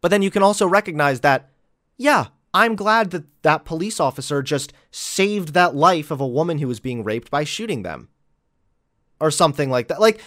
but 0.00 0.08
then 0.08 0.22
you 0.22 0.30
can 0.30 0.42
also 0.42 0.66
recognize 0.66 1.20
that 1.20 1.50
yeah, 1.96 2.26
I'm 2.56 2.74
glad 2.74 3.10
that 3.10 3.26
that 3.42 3.66
police 3.66 4.00
officer 4.00 4.42
just 4.42 4.72
saved 4.90 5.52
that 5.52 5.76
life 5.76 6.10
of 6.10 6.22
a 6.22 6.26
woman 6.26 6.56
who 6.56 6.68
was 6.68 6.80
being 6.80 7.04
raped 7.04 7.30
by 7.30 7.44
shooting 7.44 7.82
them. 7.82 8.08
Or 9.20 9.30
something 9.30 9.68
like 9.68 9.88
that. 9.88 10.00
Like 10.00 10.22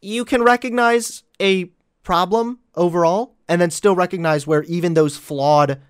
you 0.00 0.24
can 0.24 0.44
recognize 0.44 1.24
a 1.40 1.72
problem 2.04 2.60
overall 2.76 3.34
and 3.48 3.60
then 3.60 3.72
still 3.72 3.96
recognize 3.96 4.46
where 4.46 4.62
even 4.64 4.94
those 4.94 5.16
flawed 5.16 5.80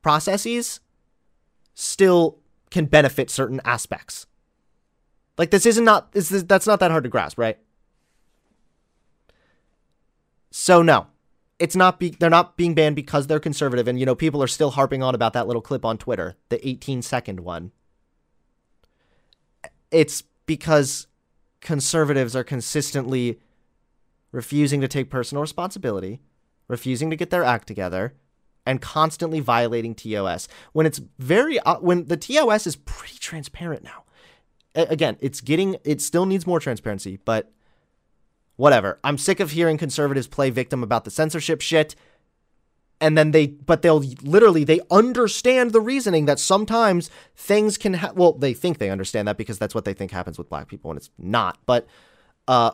processes 0.00 0.80
still 1.74 2.38
can 2.70 2.86
benefit 2.86 3.28
certain 3.28 3.60
aspects. 3.66 4.26
Like 5.36 5.50
this 5.50 5.66
isn't 5.66 5.84
not 5.84 6.12
this 6.12 6.32
is, 6.32 6.46
that's 6.46 6.66
not 6.66 6.80
that 6.80 6.90
hard 6.90 7.04
to 7.04 7.10
grasp, 7.10 7.38
right? 7.38 7.58
So 10.50 10.80
no, 10.80 11.08
it's 11.58 11.76
not 11.76 11.98
be 11.98 12.10
they're 12.10 12.30
not 12.30 12.56
being 12.56 12.74
banned 12.74 12.96
because 12.96 13.26
they're 13.26 13.40
conservative 13.40 13.88
and 13.88 13.98
you 13.98 14.06
know 14.06 14.14
people 14.14 14.42
are 14.42 14.48
still 14.48 14.70
harping 14.70 15.02
on 15.02 15.14
about 15.14 15.32
that 15.32 15.46
little 15.46 15.62
clip 15.62 15.84
on 15.84 15.98
Twitter, 15.98 16.36
the 16.48 16.66
18 16.66 17.02
second 17.02 17.40
one. 17.40 17.72
It's 19.90 20.22
because 20.46 21.06
conservatives 21.60 22.36
are 22.36 22.44
consistently 22.44 23.40
refusing 24.32 24.80
to 24.80 24.88
take 24.88 25.10
personal 25.10 25.40
responsibility, 25.40 26.20
refusing 26.68 27.10
to 27.10 27.16
get 27.16 27.30
their 27.30 27.44
act 27.44 27.66
together, 27.66 28.14
and 28.66 28.80
constantly 28.80 29.40
violating 29.40 29.94
TOS 29.94 30.46
when 30.72 30.86
it's 30.86 31.00
very 31.18 31.58
uh, 31.60 31.78
when 31.80 32.06
the 32.06 32.16
TOS 32.16 32.66
is 32.66 32.76
pretty 32.76 33.18
transparent 33.18 33.82
now. 33.82 34.04
Again, 34.74 35.16
it's 35.20 35.40
getting 35.40 35.76
it 35.84 36.00
still 36.00 36.26
needs 36.26 36.46
more 36.46 36.60
transparency, 36.60 37.18
but 37.24 37.50
whatever. 38.58 38.98
I'm 39.02 39.16
sick 39.16 39.40
of 39.40 39.52
hearing 39.52 39.78
conservatives 39.78 40.26
play 40.26 40.50
victim 40.50 40.82
about 40.82 41.04
the 41.04 41.10
censorship 41.10 41.62
shit. 41.62 41.94
And 43.00 43.16
then 43.16 43.30
they, 43.30 43.46
but 43.46 43.82
they'll 43.82 44.02
literally, 44.22 44.64
they 44.64 44.80
understand 44.90 45.70
the 45.70 45.80
reasoning 45.80 46.26
that 46.26 46.40
sometimes 46.40 47.08
things 47.36 47.78
can, 47.78 47.94
ha- 47.94 48.10
well, 48.12 48.32
they 48.32 48.52
think 48.52 48.78
they 48.78 48.90
understand 48.90 49.28
that 49.28 49.36
because 49.36 49.58
that's 49.58 49.74
what 49.74 49.84
they 49.84 49.94
think 49.94 50.10
happens 50.10 50.36
with 50.36 50.48
black 50.48 50.66
people 50.66 50.90
and 50.90 50.98
it's 50.98 51.10
not. 51.16 51.58
But, 51.64 51.86
uh, 52.48 52.72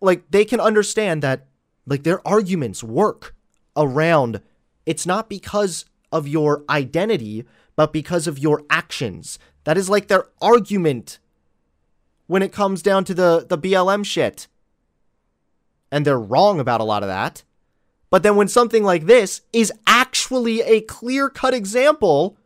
like 0.00 0.28
they 0.30 0.44
can 0.44 0.58
understand 0.58 1.22
that, 1.22 1.46
like 1.86 2.02
their 2.02 2.26
arguments 2.26 2.82
work 2.82 3.36
around 3.76 4.40
it's 4.86 5.06
not 5.06 5.28
because 5.28 5.84
of 6.12 6.26
your 6.28 6.64
identity, 6.68 7.44
but 7.76 7.92
because 7.92 8.26
of 8.26 8.38
your 8.38 8.64
actions. 8.68 9.38
That 9.64 9.78
is 9.78 9.88
like 9.88 10.08
their 10.08 10.26
argument 10.42 11.20
when 12.26 12.42
it 12.42 12.52
comes 12.52 12.82
down 12.82 13.04
to 13.04 13.14
the, 13.14 13.46
the 13.48 13.58
BLM 13.58 14.04
shit. 14.04 14.48
And 15.94 16.04
they're 16.04 16.18
wrong 16.18 16.58
about 16.58 16.80
a 16.80 16.84
lot 16.84 17.04
of 17.04 17.08
that. 17.08 17.44
But 18.10 18.24
then 18.24 18.34
when 18.34 18.48
something 18.48 18.82
like 18.82 19.06
this 19.06 19.42
is 19.52 19.72
actually 19.86 20.60
a 20.62 20.80
clear 20.80 21.30
cut 21.30 21.54
example, 21.54 22.36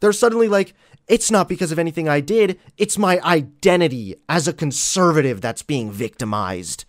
they're 0.00 0.14
suddenly 0.14 0.48
like, 0.48 0.72
it's 1.08 1.30
not 1.30 1.46
because 1.46 1.72
of 1.72 1.78
anything 1.78 2.08
I 2.08 2.20
did, 2.20 2.58
it's 2.78 2.96
my 2.96 3.20
identity 3.20 4.14
as 4.30 4.48
a 4.48 4.54
conservative 4.54 5.42
that's 5.42 5.60
being 5.60 5.92
victimized. 5.92 6.86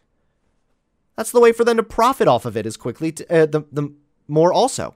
That's 1.18 1.32
the 1.32 1.42
way 1.42 1.52
for 1.52 1.66
them 1.66 1.76
to 1.76 1.84
profit 1.84 2.30
off 2.30 2.46
of 2.46 2.56
it 2.56 2.66
as 2.66 2.78
quickly, 2.78 3.12
to, 3.12 3.30
uh, 3.30 3.46
the, 3.48 3.64
the 3.70 3.94
more 4.30 4.54
also. 4.54 4.96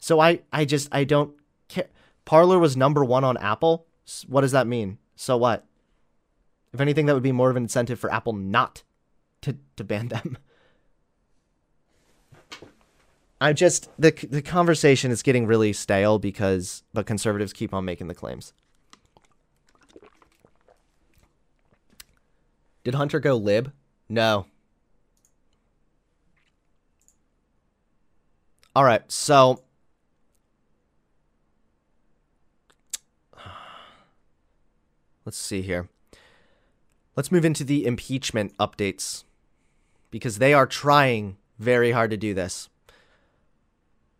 So 0.00 0.18
I, 0.18 0.40
I 0.52 0.64
just, 0.64 0.88
I 0.90 1.04
don't 1.04 1.34
care. 1.68 1.86
Parler 2.24 2.58
was 2.58 2.76
number 2.76 3.04
one 3.04 3.22
on 3.22 3.36
Apple. 3.36 3.86
What 4.26 4.40
does 4.40 4.50
that 4.50 4.66
mean? 4.66 4.98
So 5.20 5.36
what? 5.36 5.66
If 6.72 6.80
anything, 6.80 7.04
that 7.04 7.12
would 7.12 7.22
be 7.22 7.30
more 7.30 7.50
of 7.50 7.56
an 7.56 7.64
incentive 7.64 8.00
for 8.00 8.10
Apple 8.10 8.32
not 8.32 8.84
to, 9.42 9.58
to 9.76 9.84
ban 9.84 10.08
them. 10.08 10.38
I'm 13.40 13.54
just 13.54 13.90
the 13.98 14.12
the 14.12 14.40
conversation 14.40 15.10
is 15.10 15.22
getting 15.22 15.46
really 15.46 15.74
stale 15.74 16.18
because 16.18 16.84
the 16.94 17.04
conservatives 17.04 17.52
keep 17.52 17.74
on 17.74 17.84
making 17.84 18.06
the 18.06 18.14
claims. 18.14 18.54
Did 22.82 22.94
Hunter 22.94 23.20
go 23.20 23.36
lib? 23.36 23.74
No. 24.08 24.46
All 28.74 28.84
right, 28.84 29.02
so 29.12 29.60
let's 35.24 35.38
see 35.38 35.62
here. 35.62 35.88
Let's 37.16 37.32
move 37.32 37.44
into 37.44 37.64
the 37.64 37.86
impeachment 37.86 38.56
updates 38.58 39.24
because 40.10 40.38
they 40.38 40.54
are 40.54 40.66
trying 40.66 41.36
very 41.58 41.92
hard 41.92 42.10
to 42.10 42.16
do 42.16 42.34
this. 42.34 42.68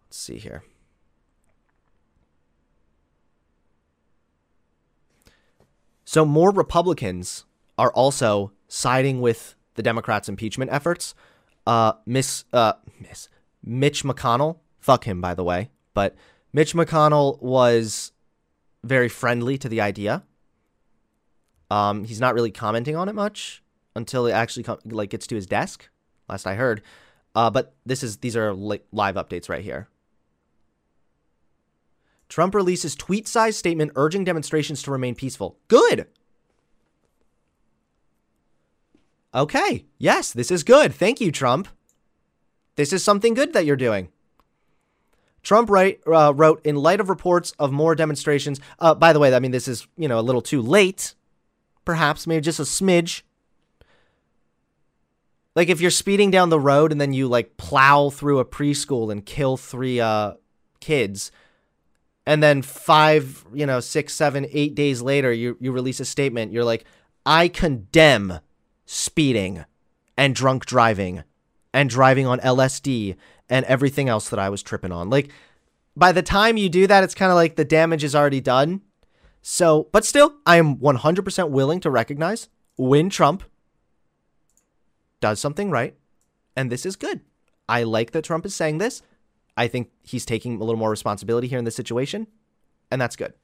Let's 0.07 0.19
see 0.19 0.39
here. 0.39 0.63
So, 6.05 6.25
more 6.25 6.51
Republicans 6.51 7.45
are 7.79 7.93
also 7.93 8.53
siding 8.67 9.21
with 9.21 9.55
the 9.75 9.83
Democrats' 9.83 10.29
impeachment 10.29 10.73
efforts. 10.73 11.15
Uh, 11.67 11.93
Miss, 12.05 12.45
uh, 12.53 12.73
Miss 12.99 13.29
Mitch 13.63 14.03
McConnell, 14.03 14.59
fuck 14.81 15.05
him, 15.05 15.21
by 15.21 15.35
the 15.35 15.45
way, 15.45 15.71
but 15.95 16.17
Mitch 16.53 16.75
McConnell 16.75 17.41
was 17.41 18.13
very 18.83 19.09
friendly 19.09 19.57
to 19.59 19.69
the 19.69 19.81
idea. 19.81 20.25
Um, 21.71 22.05
he's 22.05 22.21
not 22.21 22.35
really 22.35 22.51
commenting 22.51 22.97
on 22.97 23.09
it 23.09 23.15
much 23.15 23.63
until 23.95 24.27
it 24.27 24.33
actually 24.33 24.65
com- 24.65 24.79
like 24.85 25.11
gets 25.11 25.27
to 25.29 25.35
his 25.35 25.47
desk. 25.47 25.89
Last 26.29 26.47
I 26.47 26.55
heard, 26.55 26.83
uh, 27.35 27.51
but 27.51 27.75
this 27.87 28.03
is 28.03 28.19
these 28.19 28.37
are 28.37 28.53
li- 28.53 28.83
live 28.93 29.15
updates 29.15 29.49
right 29.49 29.63
here. 29.63 29.89
Trump 32.29 32.55
releases 32.55 32.95
tweet-sized 32.95 33.59
statement 33.59 33.91
urging 33.97 34.23
demonstrations 34.23 34.83
to 34.83 34.93
remain 34.93 35.17
peaceful. 35.17 35.59
Good. 35.67 36.07
Okay. 39.35 39.85
Yes, 39.99 40.33
this 40.33 40.51
is 40.53 40.63
good. 40.63 40.95
Thank 40.95 41.21
you, 41.21 41.33
Trump. 41.33 41.67
This 42.77 42.93
is 42.93 43.03
something 43.03 43.35
good 43.35 43.53
that 43.53 43.65
you're 43.65 43.77
doing. 43.77 44.11
Trump 45.43 45.71
write, 45.71 46.01
uh, 46.07 46.33
wrote, 46.35 46.65
in 46.65 46.77
light 46.77 47.01
of 47.01 47.09
reports 47.09 47.53
of 47.59 47.73
more 47.73 47.95
demonstrations. 47.95 48.61
Uh, 48.79 48.95
by 48.95 49.13
the 49.13 49.19
way, 49.19 49.35
I 49.35 49.41
mean, 49.41 49.51
this 49.51 49.67
is, 49.69 49.89
you 49.97 50.07
know, 50.07 50.19
a 50.19 50.23
little 50.23 50.43
too 50.43 50.63
late, 50.63 51.15
perhaps, 51.85 52.27
maybe 52.27 52.41
just 52.41 52.61
a 52.61 52.65
smidge. 52.65 53.23
Like 55.57 55.69
if 55.69 55.81
you're 55.81 55.91
speeding 55.91 56.31
down 56.31 56.49
the 56.49 56.61
road 56.61 56.93
and 56.93 57.01
then 57.01 57.13
you 57.13 57.29
like 57.29 57.57
plow 57.57 58.11
through 58.11 58.39
a 58.39 58.45
preschool 58.45 59.11
and 59.11 59.27
kill 59.27 59.57
three 59.57 60.01
uh, 60.01 60.35
kids, 60.81 61.33
and 62.27 62.43
then 62.43 62.63
five, 62.63 63.45
you 63.53 63.67
know, 63.67 63.81
six, 63.81 64.15
seven, 64.15 64.47
eight 64.53 64.75
days 64.75 65.03
later, 65.03 65.33
you, 65.33 65.57
you 65.61 65.73
release 65.73 66.01
a 66.01 66.05
statement, 66.05 66.53
you're 66.53 66.65
like, 66.65 66.85
I 67.27 67.49
condemn 67.49 68.41
speeding 68.87 69.65
and 70.17 70.35
drunk 70.35 70.67
driving 70.67 71.25
and 71.73 71.89
driving 71.91 72.27
on 72.27 72.39
LSD 72.41 73.17
and 73.49 73.65
everything 73.67 74.09
else 74.09 74.29
that 74.29 74.39
I 74.39 74.49
was 74.49 74.63
tripping 74.63 74.93
on. 74.93 75.11
Like, 75.11 75.31
by 75.97 76.13
the 76.13 76.23
time 76.23 76.57
you 76.57 76.69
do 76.69 76.87
that, 76.87 77.05
it's 77.05 77.15
kind 77.15 77.33
of 77.33 77.37
like 77.37 77.57
the 77.57 77.65
damage 77.65 78.05
is 78.05 78.15
already 78.15 78.41
done. 78.41 78.83
So, 79.43 79.89
but 79.93 80.05
still, 80.05 80.35
I 80.45 80.57
am 80.57 80.77
100% 80.77 81.51
willing 81.51 81.81
to 81.81 81.91
recognize 81.91 82.49
when 82.77 83.09
Trump 83.11 83.43
does 85.21 85.41
something 85.41 85.71
right, 85.71 85.95
and 86.57 86.71
this 86.71 86.85
is 86.85 86.97
good. 86.97 87.21
I 87.69 87.85
like 87.85 88.11
that 88.13 88.25
Trump 88.25 88.45
is 88.45 88.55
saying 88.55 88.79
this. 88.79 89.03
I 89.57 89.69
think 89.69 89.91
he's 90.03 90.27
taking 90.27 90.57
a 90.57 90.65
little 90.65 90.77
more 90.77 90.91
responsibility 90.91 91.49
here 91.49 91.59
in 91.59 91.65
this 91.65 91.77
situation, 91.77 92.27
and 92.91 93.01
that's 93.01 93.17
good. 93.17 93.35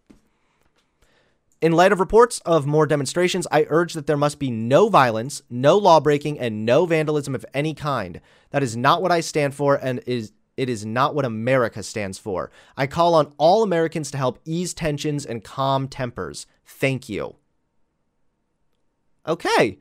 In 1.63 1.73
light 1.73 1.93
of 1.93 2.01
reports 2.01 2.41
of 2.41 2.67
more 2.67 2.87
demonstrations, 2.87 3.47
I 3.51 3.67
urge 3.71 3.95
that 3.95 4.07
there 4.07 4.17
must 4.17 4.39
be 4.39 4.51
no 4.51 4.91
violence, 4.91 5.43
no 5.49 5.79
lawbreaking, 5.79 6.39
and 6.39 6.67
no 6.67 6.85
vandalism 6.85 7.35
of 7.35 7.47
any 7.55 7.73
kind. 7.73 8.21
That 8.51 8.63
is 8.63 8.77
not 8.77 9.01
what 9.01 9.13
I 9.13 9.21
stand 9.21 9.55
for, 9.55 9.75
and 9.77 10.03
is 10.07 10.33
it 10.57 10.69
is 10.69 10.87
not 10.87 11.15
what 11.15 11.25
America 11.25 11.83
stands 11.83 12.19
for. 12.19 12.51
I 12.77 12.87
call 12.87 13.15
on 13.15 13.33
all 13.39 13.63
Americans 13.63 14.11
to 14.11 14.19
help 14.19 14.41
ease 14.45 14.73
tensions 14.73 15.27
and 15.27 15.45
calm 15.45 15.89
tempers. 15.89 16.47
Thank 16.65 17.09
you. 17.09 17.37
Okay. 19.27 19.79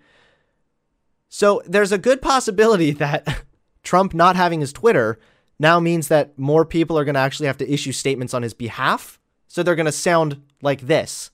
So 1.30 1.62
there's 1.66 1.92
a 1.92 1.98
good 1.98 2.22
possibility 2.22 2.92
that 2.92 3.44
Trump 3.84 4.14
not 4.14 4.36
having 4.36 4.62
his 4.62 4.74
Twitter 4.74 5.20
now 5.60 5.80
means 5.80 6.08
that 6.08 6.38
more 6.38 6.66
people 6.66 6.98
are 6.98 7.06
going 7.06 7.16
to 7.16 7.22
actually 7.22 7.48
have 7.48 7.58
to 7.58 7.72
issue 7.72 7.92
statements 7.92 8.34
on 8.34 8.42
his 8.42 8.54
behalf. 8.54 9.20
So 9.48 9.64
they're 9.64 9.76
going 9.76 9.86
to 9.86 9.92
sound 9.92 10.42
like 10.62 10.82
this. 10.82 11.32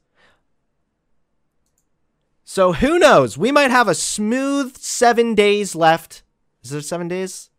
So 2.43 2.73
who 2.73 2.99
knows? 2.99 3.37
We 3.37 3.51
might 3.51 3.71
have 3.71 3.87
a 3.87 3.95
smooth 3.95 4.75
seven 4.77 5.35
days 5.35 5.73
left. 5.73 6.23
Is 6.63 6.71
there 6.71 6.81
seven 6.81 7.07
days? 7.07 7.50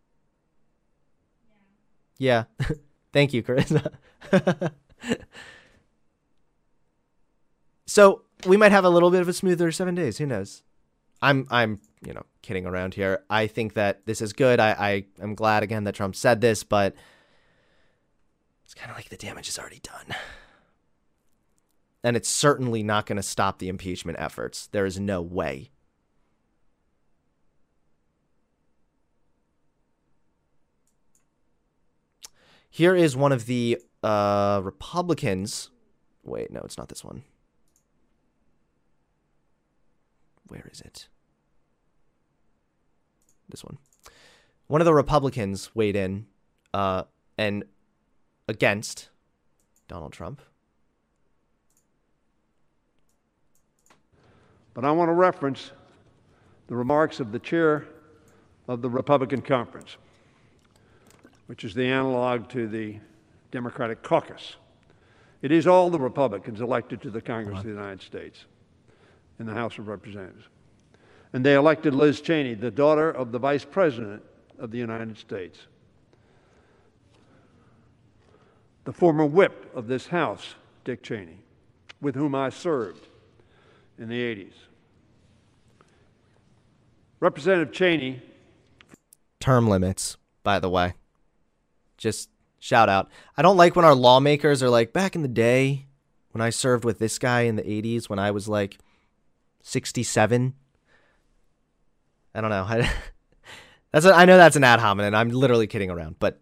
Yeah. 2.23 2.45
Thank 3.13 3.33
you, 3.33 3.43
Carissa. 3.43 3.91
so 7.87 8.23
we 8.47 8.57
might 8.57 8.71
have 8.71 8.85
a 8.85 8.89
little 8.89 9.11
bit 9.11 9.21
of 9.21 9.29
a 9.29 9.33
smoother 9.33 9.73
seven 9.73 9.97
days. 9.97 10.19
Who 10.19 10.27
knows? 10.27 10.63
I'm 11.21 11.49
I'm 11.51 11.81
you 12.07 12.15
know 12.15 12.25
kidding 12.43 12.65
around 12.65 12.95
here. 12.95 13.25
I 13.29 13.49
think 13.49 13.75
that 13.75 14.07
this 14.07 14.23
is 14.23 14.33
good. 14.33 14.61
I 14.61 14.71
I 14.71 15.05
am 15.21 15.35
glad 15.35 15.65
again 15.65 15.83
that 15.85 15.97
Trump 15.97 16.15
said 16.15 16.41
this, 16.41 16.63
but 16.63 16.95
it's 18.65 18.75
kind 18.75 18.93
of 18.93 18.97
like 18.97 19.09
the 19.09 19.17
damage 19.17 19.49
is 19.49 19.59
already 19.59 19.81
done 19.81 20.17
and 22.05 22.17
it's 22.17 22.29
certainly 22.29 22.85
not 22.85 23.07
going 23.07 23.17
to 23.17 23.23
stop 23.23 23.59
the 23.59 23.69
impeachment 23.69 24.19
efforts. 24.21 24.69
There 24.69 24.87
is 24.87 24.99
no 24.99 25.21
way. 25.21 25.72
Here 32.75 32.97
is 32.97 33.15
one 33.15 33.33
of 33.33 33.45
the 33.45 33.79
uh, 34.03 34.63
Republicans. 34.65 35.69
Wait, 36.25 36.51
no, 36.51 36.63
it's 36.65 36.79
not 36.79 36.89
this 36.89 37.05
one. 37.05 37.23
Where 40.49 40.67
is 40.73 40.81
it? 40.81 41.07
This 43.51 43.63
one. 43.63 43.77
One 44.69 44.81
of 44.81 44.87
the 44.87 44.95
Republicans 44.95 45.75
weighed 45.75 45.97
in 45.97 46.25
uh, 46.73 47.03
and 47.37 47.65
against 48.49 49.11
Donald 49.87 50.15
Trump. 50.15 50.41
But 54.73 54.87
I 54.87 54.93
want 54.93 55.11
to 55.11 55.13
reference 55.13 55.73
the 56.69 56.75
remarks 56.75 57.21
of 57.21 57.33
the 57.33 57.39
chair 57.39 57.85
of 58.67 58.81
the 58.81 58.89
Republican 58.89 59.43
Conference, 59.43 59.99
which 61.53 61.65
is 61.65 61.75
the 61.75 61.85
analog 61.85 62.49
to 62.49 62.67
the 62.67 62.97
Democratic 63.51 64.03
caucus. 64.03 64.57
It 65.43 65.53
is 65.53 65.67
all 65.67 65.91
the 65.91 65.99
Republicans 65.99 66.63
elected 66.63 67.03
to 67.03 67.11
the 67.11 67.21
Congress 67.21 67.59
of 67.59 67.65
the 67.65 67.69
United 67.69 68.01
States 68.01 68.47
in 69.39 69.45
the 69.45 69.53
House 69.53 69.77
of 69.77 69.87
Representatives. 69.87 70.47
And 71.35 71.45
they 71.45 71.53
elected 71.53 71.95
Liz 71.95 72.23
Cheney, 72.23 72.55
the 72.55 72.71
daughter 72.71 73.11
of 73.11 73.33
the 73.33 73.39
Vice 73.39 73.67
President 73.67 74.23
of 74.59 74.71
the 74.71 74.79
United 74.79 75.19
States. 75.19 75.59
The 78.85 78.93
former 78.95 79.27
whip 79.27 79.71
of 79.75 79.89
this 79.89 80.07
House, 80.07 80.55
Dick 80.85 81.03
Cheney, 81.03 81.41
with 82.01 82.15
whom 82.15 82.35
I 82.35 82.49
served 82.49 83.09
in 83.99 84.09
the 84.09 84.19
80s. 84.19 84.55
Representative 87.21 87.75
Cheney. 87.75 88.23
Term 89.39 89.69
limits, 89.69 90.17
by 90.43 90.59
the 90.59 90.71
way. 90.71 90.95
Just 92.03 92.31
shout 92.59 92.89
out. 92.89 93.09
I 93.37 93.43
don't 93.43 93.57
like 93.57 93.77
when 93.77 93.85
our 93.85 93.95
lawmakers 93.95 94.61
are 94.61 94.69
like, 94.69 94.93
back 94.93 95.15
in 95.15 95.23
the 95.23 95.29
day 95.29 95.87
when 96.33 96.43
I 96.43 96.51
served 96.51 96.85
with 96.85 96.99
this 96.99 97.17
guy 97.17 97.43
in 97.43 97.55
the 97.55 97.63
80s 97.63 98.09
when 98.09 98.19
I 98.19 98.33
was 98.33 98.49
like 98.49 98.79
67. 99.63 100.55
I 102.35 102.41
don't 102.41 102.51
know. 102.51 102.67
that's 103.93 104.05
a, 104.05 104.13
I 104.13 104.25
know 104.25 104.37
that's 104.37 104.57
an 104.57 104.65
ad 104.65 104.81
hominem. 104.81 105.15
I'm 105.15 105.29
literally 105.29 105.69
kidding 105.69 105.91
around, 105.91 106.17
but 106.19 106.41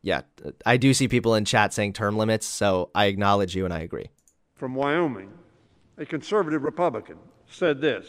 yeah, 0.00 0.22
I 0.64 0.78
do 0.78 0.94
see 0.94 1.08
people 1.08 1.34
in 1.34 1.44
chat 1.44 1.74
saying 1.74 1.92
term 1.92 2.16
limits, 2.16 2.46
so 2.46 2.90
I 2.94 3.04
acknowledge 3.06 3.54
you 3.54 3.66
and 3.66 3.74
I 3.74 3.80
agree. 3.80 4.08
From 4.54 4.74
Wyoming, 4.74 5.30
a 5.98 6.06
conservative 6.06 6.62
Republican, 6.62 7.18
said 7.50 7.82
this 7.82 8.06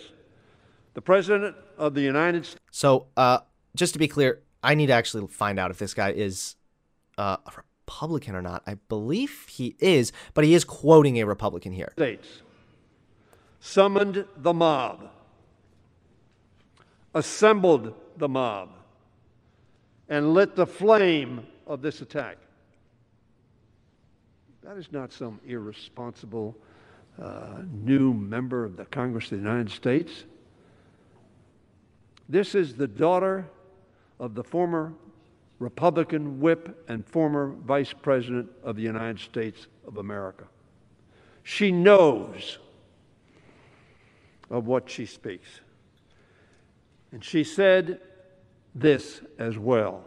The 0.94 1.02
President 1.02 1.58
of 1.78 1.96
the 1.96 2.02
United 2.02 2.46
States. 2.46 2.62
So, 2.72 3.08
uh, 3.18 3.40
just 3.76 3.92
to 3.92 4.00
be 4.00 4.08
clear, 4.08 4.42
I 4.64 4.76
need 4.76 4.88
to 4.88 4.94
actually 4.94 5.28
find 5.28 5.60
out 5.60 5.72
if 5.72 5.80
this 5.80 5.94
guy 5.94 6.12
is 6.12 6.56
uh, 7.18 7.38
a 7.46 7.52
Republican 7.88 8.36
or 8.36 8.42
not. 8.42 8.64
I 8.68 8.76
believe 8.90 9.46
he 9.50 9.76
is, 9.80 10.12
but 10.34 10.44
he 10.44 10.54
is 10.54 10.64
quoting 10.64 11.20
a 11.20 11.26
Republican 11.26 11.72
here. 11.72 11.92
States 11.94 12.28
summoned 13.60 14.26
the 14.38 14.54
mob, 14.54 15.10
assembled 17.14 17.94
the 18.18 18.28
mob, 18.28 18.70
and 20.10 20.34
lit 20.34 20.56
the 20.56 20.66
flame 20.66 21.46
of 21.66 21.82
this 21.82 22.02
attack. 22.02 22.38
That 24.64 24.78
is 24.78 24.92
not 24.92 25.12
some 25.12 25.40
irresponsible 25.46 26.56
uh, 27.22 27.62
new 27.72 28.14
member 28.14 28.64
of 28.64 28.78
the 28.78 28.86
Congress 28.86 29.26
of 29.26 29.32
the 29.32 29.38
United 29.38 29.72
States. 29.72 30.26
This 32.30 32.56
is 32.56 32.76
the 32.76 32.88
daughter 32.88 33.48
of 34.20 34.36
the 34.36 34.44
former 34.44 34.94
Republican 35.60 36.40
whip 36.40 36.86
and 36.88 37.06
former 37.06 37.48
Vice 37.66 37.94
President 37.94 38.50
of 38.64 38.76
the 38.76 38.82
United 38.82 39.20
States 39.20 39.68
of 39.88 39.98
America. 39.98 40.46
She 41.44 41.72
knows 41.72 42.60
of 44.50 44.68
what 44.68 44.90
she 44.90 45.06
speaks. 45.06 45.62
And 47.12 47.24
she 47.24 47.44
said 47.44 48.00
this 48.76 49.22
as 49.40 49.58
well 49.58 50.04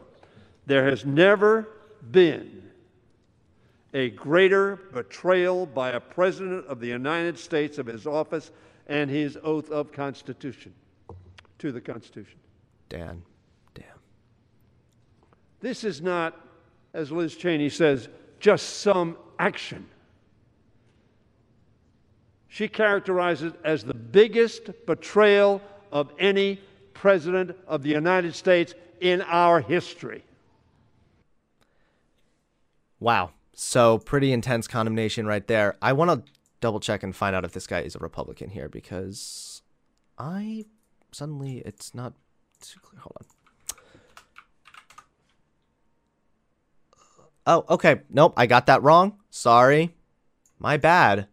There 0.67 0.89
has 0.89 1.05
never 1.05 1.69
been 2.11 2.63
a 3.93 4.11
greater 4.11 4.77
betrayal 4.93 5.67
by 5.67 5.91
a 5.91 6.01
president 6.01 6.67
of 6.67 6.79
the 6.79 6.87
United 6.87 7.39
States 7.39 7.79
of 7.79 7.87
his 7.87 8.07
office 8.07 8.53
and 8.87 9.11
his 9.11 9.37
oath 9.43 9.71
of 9.71 9.91
constitution 9.93 10.73
to 11.59 11.73
the 11.73 11.81
Constitution. 11.81 12.39
Dan. 12.89 13.23
This 15.61 15.85
is 15.85 16.01
not, 16.01 16.39
as 16.95 17.13
Liz 17.13 17.37
Cheney 17.37 17.69
says, 17.69 18.09
just 18.39 18.81
some 18.81 19.17
action. 19.39 19.87
She 22.49 22.67
characterizes 22.67 23.53
it 23.53 23.61
as 23.65 23.85
the 23.85 23.95
biggest 23.95 24.71
betrayal 24.87 25.63
of 25.93 26.13
any 26.19 26.61
president 26.95 27.57
of 27.67 27.83
the 27.83 27.91
United 27.91 28.35
States 28.35 28.75
in 29.01 29.23
our 29.23 29.61
history. 29.61 30.25
Wow. 32.99 33.31
So 33.55 33.99
pretty 33.99 34.33
intense 34.33 34.67
condemnation 34.67 35.27
right 35.27 35.47
there. 35.47 35.77
I 35.81 35.93
want 35.93 36.11
to 36.11 36.33
double 36.61 36.81
check 36.81 37.03
and 37.03 37.15
find 37.15 37.37
out 37.37 37.45
if 37.45 37.53
this 37.53 37.67
guy 37.67 37.81
is 37.81 37.95
a 37.95 37.99
Republican 37.99 38.51
here 38.51 38.69
because 38.69 39.63
I 40.19 40.65
suddenly 41.13 41.59
it's 41.59 41.95
not 41.95 42.15
too 42.61 42.81
clear. 42.81 43.01
Hold 43.01 43.17
on. 43.21 43.39
Oh, 47.51 47.65
okay. 47.69 48.03
Nope, 48.09 48.35
I 48.37 48.47
got 48.47 48.67
that 48.67 48.81
wrong. 48.85 49.19
Sorry. 49.29 49.93
My 50.61 50.77
bad. 50.77 51.27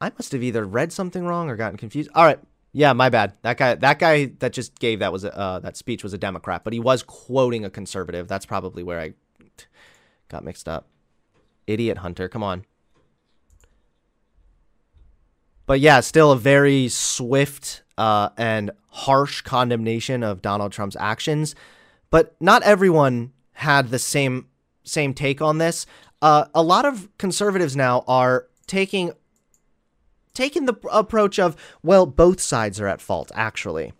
I 0.00 0.12
must 0.16 0.30
have 0.30 0.42
either 0.44 0.64
read 0.64 0.92
something 0.92 1.24
wrong 1.26 1.50
or 1.50 1.56
gotten 1.56 1.76
confused. 1.76 2.10
All 2.14 2.24
right. 2.24 2.38
Yeah, 2.72 2.92
my 2.92 3.08
bad. 3.08 3.32
That 3.42 3.56
guy 3.56 3.74
that 3.74 3.98
guy 3.98 4.26
that 4.38 4.52
just 4.52 4.78
gave 4.78 5.00
that 5.00 5.12
was 5.12 5.24
a, 5.24 5.36
uh, 5.36 5.58
that 5.58 5.76
speech 5.76 6.04
was 6.04 6.12
a 6.12 6.18
Democrat, 6.18 6.62
but 6.62 6.72
he 6.72 6.78
was 6.78 7.02
quoting 7.02 7.64
a 7.64 7.70
conservative. 7.70 8.28
That's 8.28 8.46
probably 8.46 8.84
where 8.84 9.00
I 9.00 9.14
got 10.28 10.44
mixed 10.44 10.68
up. 10.68 10.86
Idiot 11.66 11.98
Hunter, 11.98 12.28
come 12.28 12.44
on. 12.44 12.64
But 15.66 15.80
yeah, 15.80 15.98
still 15.98 16.30
a 16.30 16.38
very 16.38 16.86
swift 16.86 17.82
uh, 17.98 18.28
and 18.36 18.70
harsh 18.90 19.40
condemnation 19.40 20.22
of 20.22 20.40
Donald 20.40 20.70
Trump's 20.70 20.96
actions. 21.00 21.56
But 22.10 22.36
not 22.40 22.62
everyone 22.62 23.32
had 23.60 23.88
the 23.88 23.98
same 23.98 24.46
same 24.82 25.14
take 25.14 25.40
on 25.40 25.58
this. 25.58 25.86
Uh, 26.20 26.46
a 26.54 26.62
lot 26.62 26.84
of 26.84 27.08
conservatives 27.18 27.76
now 27.76 28.04
are 28.06 28.46
taking 28.66 29.12
taking 30.34 30.66
the 30.66 30.74
approach 30.90 31.38
of 31.38 31.56
well, 31.82 32.06
both 32.06 32.40
sides 32.40 32.80
are 32.80 32.88
at 32.88 33.00
fault. 33.00 33.30
Actually, 33.34 33.92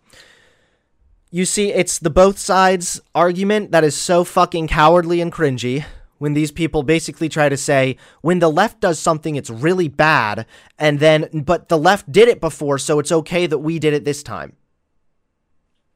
you 1.29 1.45
see, 1.45 1.71
it's 1.71 1.99
the 1.99 2.09
both 2.09 2.37
sides 2.37 2.99
argument 3.15 3.71
that 3.71 3.83
is 3.83 3.95
so 3.95 4.23
fucking 4.23 4.67
cowardly 4.67 5.21
and 5.21 5.31
cringy 5.31 5.85
when 6.21 6.33
these 6.33 6.51
people 6.51 6.83
basically 6.83 7.27
try 7.29 7.49
to 7.49 7.57
say 7.57 7.97
when 8.21 8.37
the 8.37 8.51
left 8.51 8.79
does 8.79 8.99
something 8.99 9.35
it's 9.35 9.49
really 9.49 9.87
bad 9.87 10.45
and 10.77 10.99
then 10.99 11.27
but 11.33 11.67
the 11.67 11.77
left 11.79 12.11
did 12.11 12.27
it 12.27 12.39
before 12.39 12.77
so 12.77 12.99
it's 12.99 13.11
okay 13.11 13.47
that 13.47 13.57
we 13.57 13.79
did 13.79 13.91
it 13.91 14.05
this 14.05 14.21
time 14.21 14.55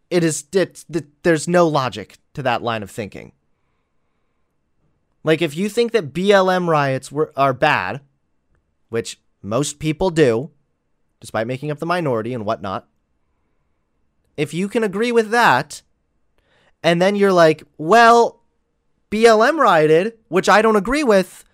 it 0.10 0.24
is 0.24 0.46
it, 0.54 0.84
there's 1.22 1.48
no 1.48 1.68
logic 1.68 2.18
to 2.34 2.42
that 2.42 2.64
line 2.64 2.82
of 2.82 2.90
thinking 2.90 3.34
like 5.26 5.42
if 5.42 5.58
you 5.58 5.68
think 5.68 5.92
that 5.92 6.14
BLM 6.14 6.68
riots 6.68 7.12
were 7.12 7.34
are 7.36 7.54
bad 7.54 8.00
which 8.88 9.20
most 9.42 9.80
people 9.80 10.10
do 10.10 10.52
despite 11.20 11.48
making 11.48 11.70
up 11.70 11.80
the 11.80 11.86
minority 11.86 12.34
and 12.34 12.46
whatnot 12.46 12.88
if 14.38 14.54
you 14.54 14.70
can 14.70 14.84
agree 14.84 15.12
with 15.12 15.32
that 15.32 15.82
and 16.82 17.02
then 17.02 17.18
you're 17.18 17.34
like 17.34 17.64
well 17.78 18.42
BLM 19.16 19.58
rioted, 19.60 20.18
which 20.28 20.50
I 20.50 20.62
don't 20.62 20.76
agree 20.76 21.04
with, 21.04 21.46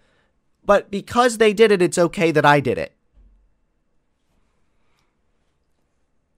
but 0.66 0.90
because 0.90 1.38
they 1.38 1.54
did 1.54 1.72
it, 1.72 1.82
it's 1.82 1.98
okay 1.98 2.32
that 2.32 2.46
I 2.46 2.60
did 2.60 2.80
it. 2.80 2.96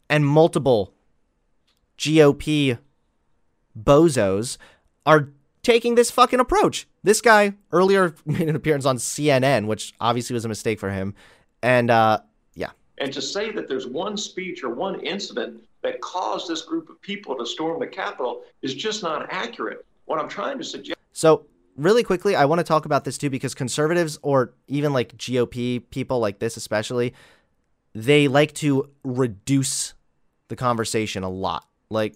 And 0.09 0.25
multiple 0.25 0.93
GOP 1.97 2.77
bozos 3.79 4.57
are 5.05 5.29
taking 5.63 5.95
this 5.95 6.11
fucking 6.11 6.39
approach. 6.39 6.87
This 7.03 7.21
guy 7.21 7.53
earlier 7.71 8.15
made 8.25 8.47
an 8.47 8.55
appearance 8.55 8.85
on 8.85 8.97
CNN, 8.97 9.65
which 9.65 9.93
obviously 9.99 10.33
was 10.33 10.45
a 10.45 10.49
mistake 10.49 10.79
for 10.79 10.91
him. 10.91 11.15
And 11.61 11.89
uh, 11.89 12.19
yeah. 12.53 12.71
And 12.99 13.11
to 13.13 13.21
say 13.21 13.51
that 13.51 13.67
there's 13.67 13.87
one 13.87 14.17
speech 14.17 14.63
or 14.63 14.69
one 14.69 14.99
incident 14.99 15.63
that 15.81 15.99
caused 16.01 16.47
this 16.47 16.61
group 16.61 16.89
of 16.89 17.01
people 17.01 17.37
to 17.37 17.45
storm 17.45 17.79
the 17.79 17.87
Capitol 17.87 18.43
is 18.61 18.73
just 18.73 19.03
not 19.03 19.31
accurate. 19.31 19.85
What 20.05 20.19
I'm 20.19 20.29
trying 20.29 20.57
to 20.57 20.63
suggest. 20.63 20.99
So, 21.13 21.45
really 21.77 22.03
quickly, 22.03 22.35
I 22.35 22.45
want 22.45 22.59
to 22.59 22.63
talk 22.63 22.85
about 22.85 23.05
this 23.05 23.17
too 23.17 23.29
because 23.29 23.55
conservatives 23.55 24.19
or 24.21 24.53
even 24.67 24.91
like 24.91 25.15
GOP 25.17 25.81
people 25.89 26.19
like 26.19 26.39
this, 26.39 26.57
especially, 26.57 27.13
they 27.95 28.27
like 28.27 28.53
to 28.55 28.89
reduce 29.03 29.93
the 30.49 30.55
conversation 30.55 31.23
a 31.23 31.29
lot. 31.29 31.65
Like, 31.89 32.15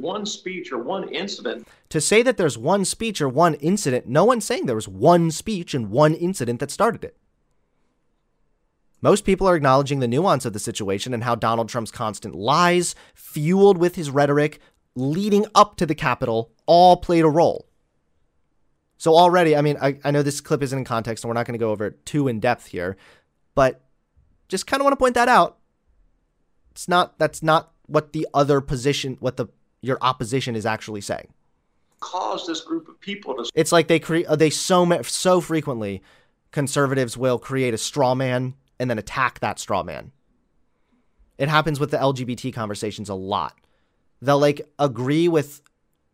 one 0.00 0.26
speech 0.26 0.72
or 0.72 0.78
one 0.78 1.08
incident. 1.08 1.66
To 1.90 2.00
say 2.00 2.22
that 2.22 2.36
there's 2.36 2.58
one 2.58 2.84
speech 2.84 3.20
or 3.20 3.28
one 3.28 3.54
incident, 3.54 4.06
no 4.06 4.24
one's 4.24 4.44
saying 4.44 4.66
there 4.66 4.74
was 4.74 4.88
one 4.88 5.30
speech 5.30 5.74
and 5.74 5.90
one 5.90 6.14
incident 6.14 6.60
that 6.60 6.70
started 6.70 7.04
it. 7.04 7.16
Most 9.02 9.24
people 9.24 9.48
are 9.48 9.56
acknowledging 9.56 10.00
the 10.00 10.08
nuance 10.08 10.44
of 10.44 10.52
the 10.52 10.58
situation 10.58 11.14
and 11.14 11.24
how 11.24 11.34
Donald 11.34 11.68
Trump's 11.68 11.90
constant 11.90 12.34
lies, 12.34 12.94
fueled 13.14 13.78
with 13.78 13.94
his 13.96 14.10
rhetoric 14.10 14.60
leading 14.94 15.46
up 15.54 15.76
to 15.76 15.86
the 15.86 15.94
Capitol, 15.94 16.50
all 16.66 16.96
played 16.96 17.24
a 17.24 17.28
role. 17.28 17.66
So 18.98 19.16
already, 19.16 19.56
I 19.56 19.62
mean, 19.62 19.78
I, 19.80 19.98
I 20.04 20.10
know 20.10 20.22
this 20.22 20.42
clip 20.42 20.62
isn't 20.62 20.78
in 20.78 20.84
context 20.84 21.24
and 21.24 21.28
we're 21.30 21.34
not 21.34 21.46
going 21.46 21.58
to 21.58 21.58
go 21.58 21.70
over 21.70 21.86
it 21.86 22.04
too 22.04 22.28
in 22.28 22.40
depth 22.40 22.66
here, 22.66 22.98
but 23.54 23.80
just 24.48 24.66
kind 24.66 24.80
of 24.80 24.84
want 24.84 24.92
to 24.92 25.02
point 25.02 25.14
that 25.14 25.28
out. 25.28 25.56
It's 26.72 26.86
not, 26.86 27.18
that's 27.18 27.42
not 27.42 27.72
what 27.86 28.12
the 28.12 28.28
other 28.34 28.60
position, 28.60 29.16
what 29.20 29.38
the, 29.38 29.46
your 29.82 29.98
opposition 30.00 30.56
is 30.56 30.66
actually 30.66 31.00
saying. 31.00 31.28
Cause 32.00 32.46
this 32.46 32.62
group 32.62 32.88
of 32.88 32.98
people 33.00 33.34
to. 33.36 33.50
It's 33.54 33.72
like 33.72 33.88
they 33.88 33.98
create, 33.98 34.26
uh, 34.26 34.36
they 34.36 34.50
so, 34.50 35.02
so 35.02 35.40
frequently, 35.40 36.02
conservatives 36.50 37.16
will 37.16 37.38
create 37.38 37.74
a 37.74 37.78
straw 37.78 38.14
man 38.14 38.54
and 38.78 38.88
then 38.88 38.98
attack 38.98 39.40
that 39.40 39.58
straw 39.58 39.82
man. 39.82 40.12
It 41.38 41.48
happens 41.48 41.78
with 41.78 41.90
the 41.90 41.98
LGBT 41.98 42.52
conversations 42.52 43.08
a 43.08 43.14
lot. 43.14 43.56
They'll 44.22 44.38
like 44.38 44.60
agree 44.78 45.28
with 45.28 45.62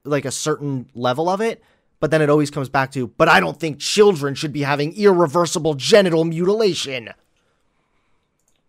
like 0.05 0.25
a 0.25 0.31
certain 0.31 0.89
level 0.95 1.29
of 1.29 1.41
it, 1.41 1.63
but 2.01 2.11
then 2.11 2.23
it 2.23 2.31
always 2.31 2.51
comes 2.51 2.69
back 2.69 2.93
to, 2.93 3.09
but 3.09 3.29
I 3.29 3.41
don't 3.41 3.59
think 3.59 3.79
children 3.79 4.35
should 4.35 4.53
be 4.53 4.63
having 4.63 4.97
irreversible 4.97 5.75
genital 5.75 6.25
mutilation. 6.25 7.11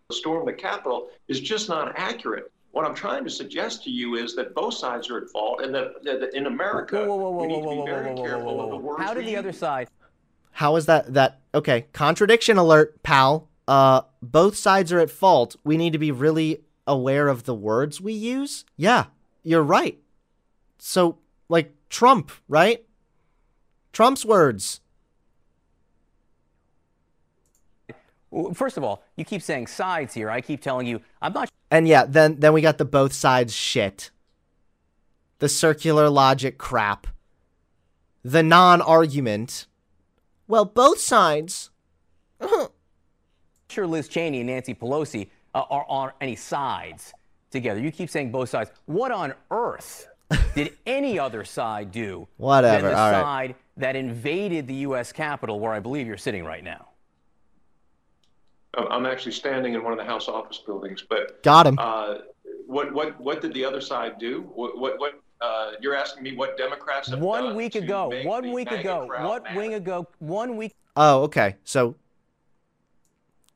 The 0.08 0.14
storm 0.14 0.46
the 0.46 0.52
Capitol 0.52 1.08
is 1.28 1.40
just 1.40 1.68
not 1.68 1.92
accurate. 1.96 2.50
What 2.78 2.86
I'm 2.86 2.94
trying 2.94 3.24
to 3.24 3.30
suggest 3.30 3.82
to 3.82 3.90
you 3.90 4.14
is 4.14 4.36
that 4.36 4.54
both 4.54 4.72
sides 4.72 5.10
are 5.10 5.18
at 5.18 5.28
fault, 5.30 5.62
and 5.62 5.74
that, 5.74 6.04
that 6.04 6.32
in 6.32 6.46
America, 6.46 7.04
whoa, 7.04 7.16
whoa, 7.16 7.30
whoa, 7.30 7.40
we 7.40 7.48
need 7.48 7.62
to 7.62 7.70
be 7.70 7.84
very 7.84 8.14
careful 8.14 8.60
of 8.60 8.70
the 8.70 8.76
words. 8.76 9.02
How 9.02 9.14
did 9.14 9.26
the 9.26 9.34
other 9.34 9.50
side? 9.50 9.88
How 10.52 10.76
is 10.76 10.86
that? 10.86 11.12
That 11.14 11.40
okay? 11.52 11.86
Contradiction 11.92 12.56
alert, 12.56 13.02
pal. 13.02 13.48
Uh, 13.66 14.02
both 14.22 14.56
sides 14.56 14.92
are 14.92 15.00
at 15.00 15.10
fault. 15.10 15.56
We 15.64 15.76
need 15.76 15.92
to 15.92 15.98
be 15.98 16.12
really 16.12 16.62
aware 16.86 17.26
of 17.26 17.46
the 17.46 17.54
words 17.54 18.00
we 18.00 18.12
use. 18.12 18.64
Yeah, 18.76 19.06
you're 19.42 19.64
right. 19.64 19.98
So, 20.78 21.18
like 21.48 21.74
Trump, 21.88 22.30
right? 22.46 22.84
Trump's 23.92 24.24
words. 24.24 24.82
First 28.54 28.76
of 28.76 28.84
all, 28.84 29.02
you 29.16 29.24
keep 29.24 29.42
saying 29.42 29.66
sides 29.66 30.14
here. 30.14 30.30
I 30.30 30.40
keep 30.40 30.60
telling 30.62 30.86
you, 30.86 31.00
I'm 31.20 31.32
not. 31.32 31.50
And 31.70 31.86
yeah, 31.86 32.04
then 32.06 32.40
then 32.40 32.52
we 32.52 32.60
got 32.60 32.78
the 32.78 32.84
both 32.84 33.12
sides 33.12 33.54
shit. 33.54 34.10
The 35.38 35.48
circular 35.48 36.08
logic 36.08 36.58
crap. 36.58 37.06
The 38.24 38.42
non-argument. 38.42 39.66
Well, 40.48 40.64
both 40.64 40.98
sides. 40.98 41.70
sure 43.68 43.86
Liz 43.86 44.08
Cheney 44.08 44.40
and 44.40 44.48
Nancy 44.48 44.74
Pelosi 44.74 45.28
uh, 45.54 45.62
are 45.70 45.86
on 45.88 46.12
any 46.20 46.36
sides 46.36 47.12
together. 47.50 47.80
You 47.80 47.92
keep 47.92 48.10
saying 48.10 48.32
both 48.32 48.48
sides. 48.48 48.70
What 48.86 49.12
on 49.12 49.34
earth 49.50 50.08
did 50.54 50.76
any 50.86 51.18
other 51.18 51.44
side 51.44 51.92
do? 51.92 52.26
Whatever. 52.36 52.82
Than 52.82 52.92
the 52.92 52.98
All 52.98 53.12
side 53.12 53.50
right. 53.50 53.56
that 53.76 53.96
invaded 53.96 54.66
the 54.66 54.74
U.S. 54.74 55.12
Capitol, 55.12 55.60
where 55.60 55.72
I 55.72 55.80
believe 55.80 56.06
you're 56.06 56.16
sitting 56.16 56.44
right 56.44 56.64
now. 56.64 56.88
I'm 58.86 59.06
actually 59.06 59.32
standing 59.32 59.74
in 59.74 59.82
one 59.82 59.92
of 59.92 59.98
the 59.98 60.04
House 60.04 60.28
office 60.28 60.58
buildings, 60.58 61.04
but 61.08 61.42
got 61.42 61.66
him. 61.66 61.78
Uh, 61.78 62.18
what 62.66 62.92
what 62.92 63.20
what 63.20 63.40
did 63.40 63.54
the 63.54 63.64
other 63.64 63.80
side 63.80 64.18
do? 64.18 64.50
What 64.54 64.78
what, 64.78 64.98
what 64.98 65.20
uh, 65.40 65.72
you're 65.80 65.94
asking 65.94 66.22
me 66.22 66.36
what 66.36 66.56
Democrats 66.56 67.10
have 67.10 67.20
one 67.20 67.44
done 67.44 67.56
week 67.56 67.74
ago, 67.74 68.10
one 68.24 68.52
week 68.52 68.70
ago, 68.70 69.06
what 69.06 69.44
mad? 69.44 69.56
week 69.56 69.72
ago, 69.72 70.06
one 70.18 70.56
week. 70.56 70.74
Oh, 70.96 71.22
okay. 71.22 71.56
So 71.64 71.96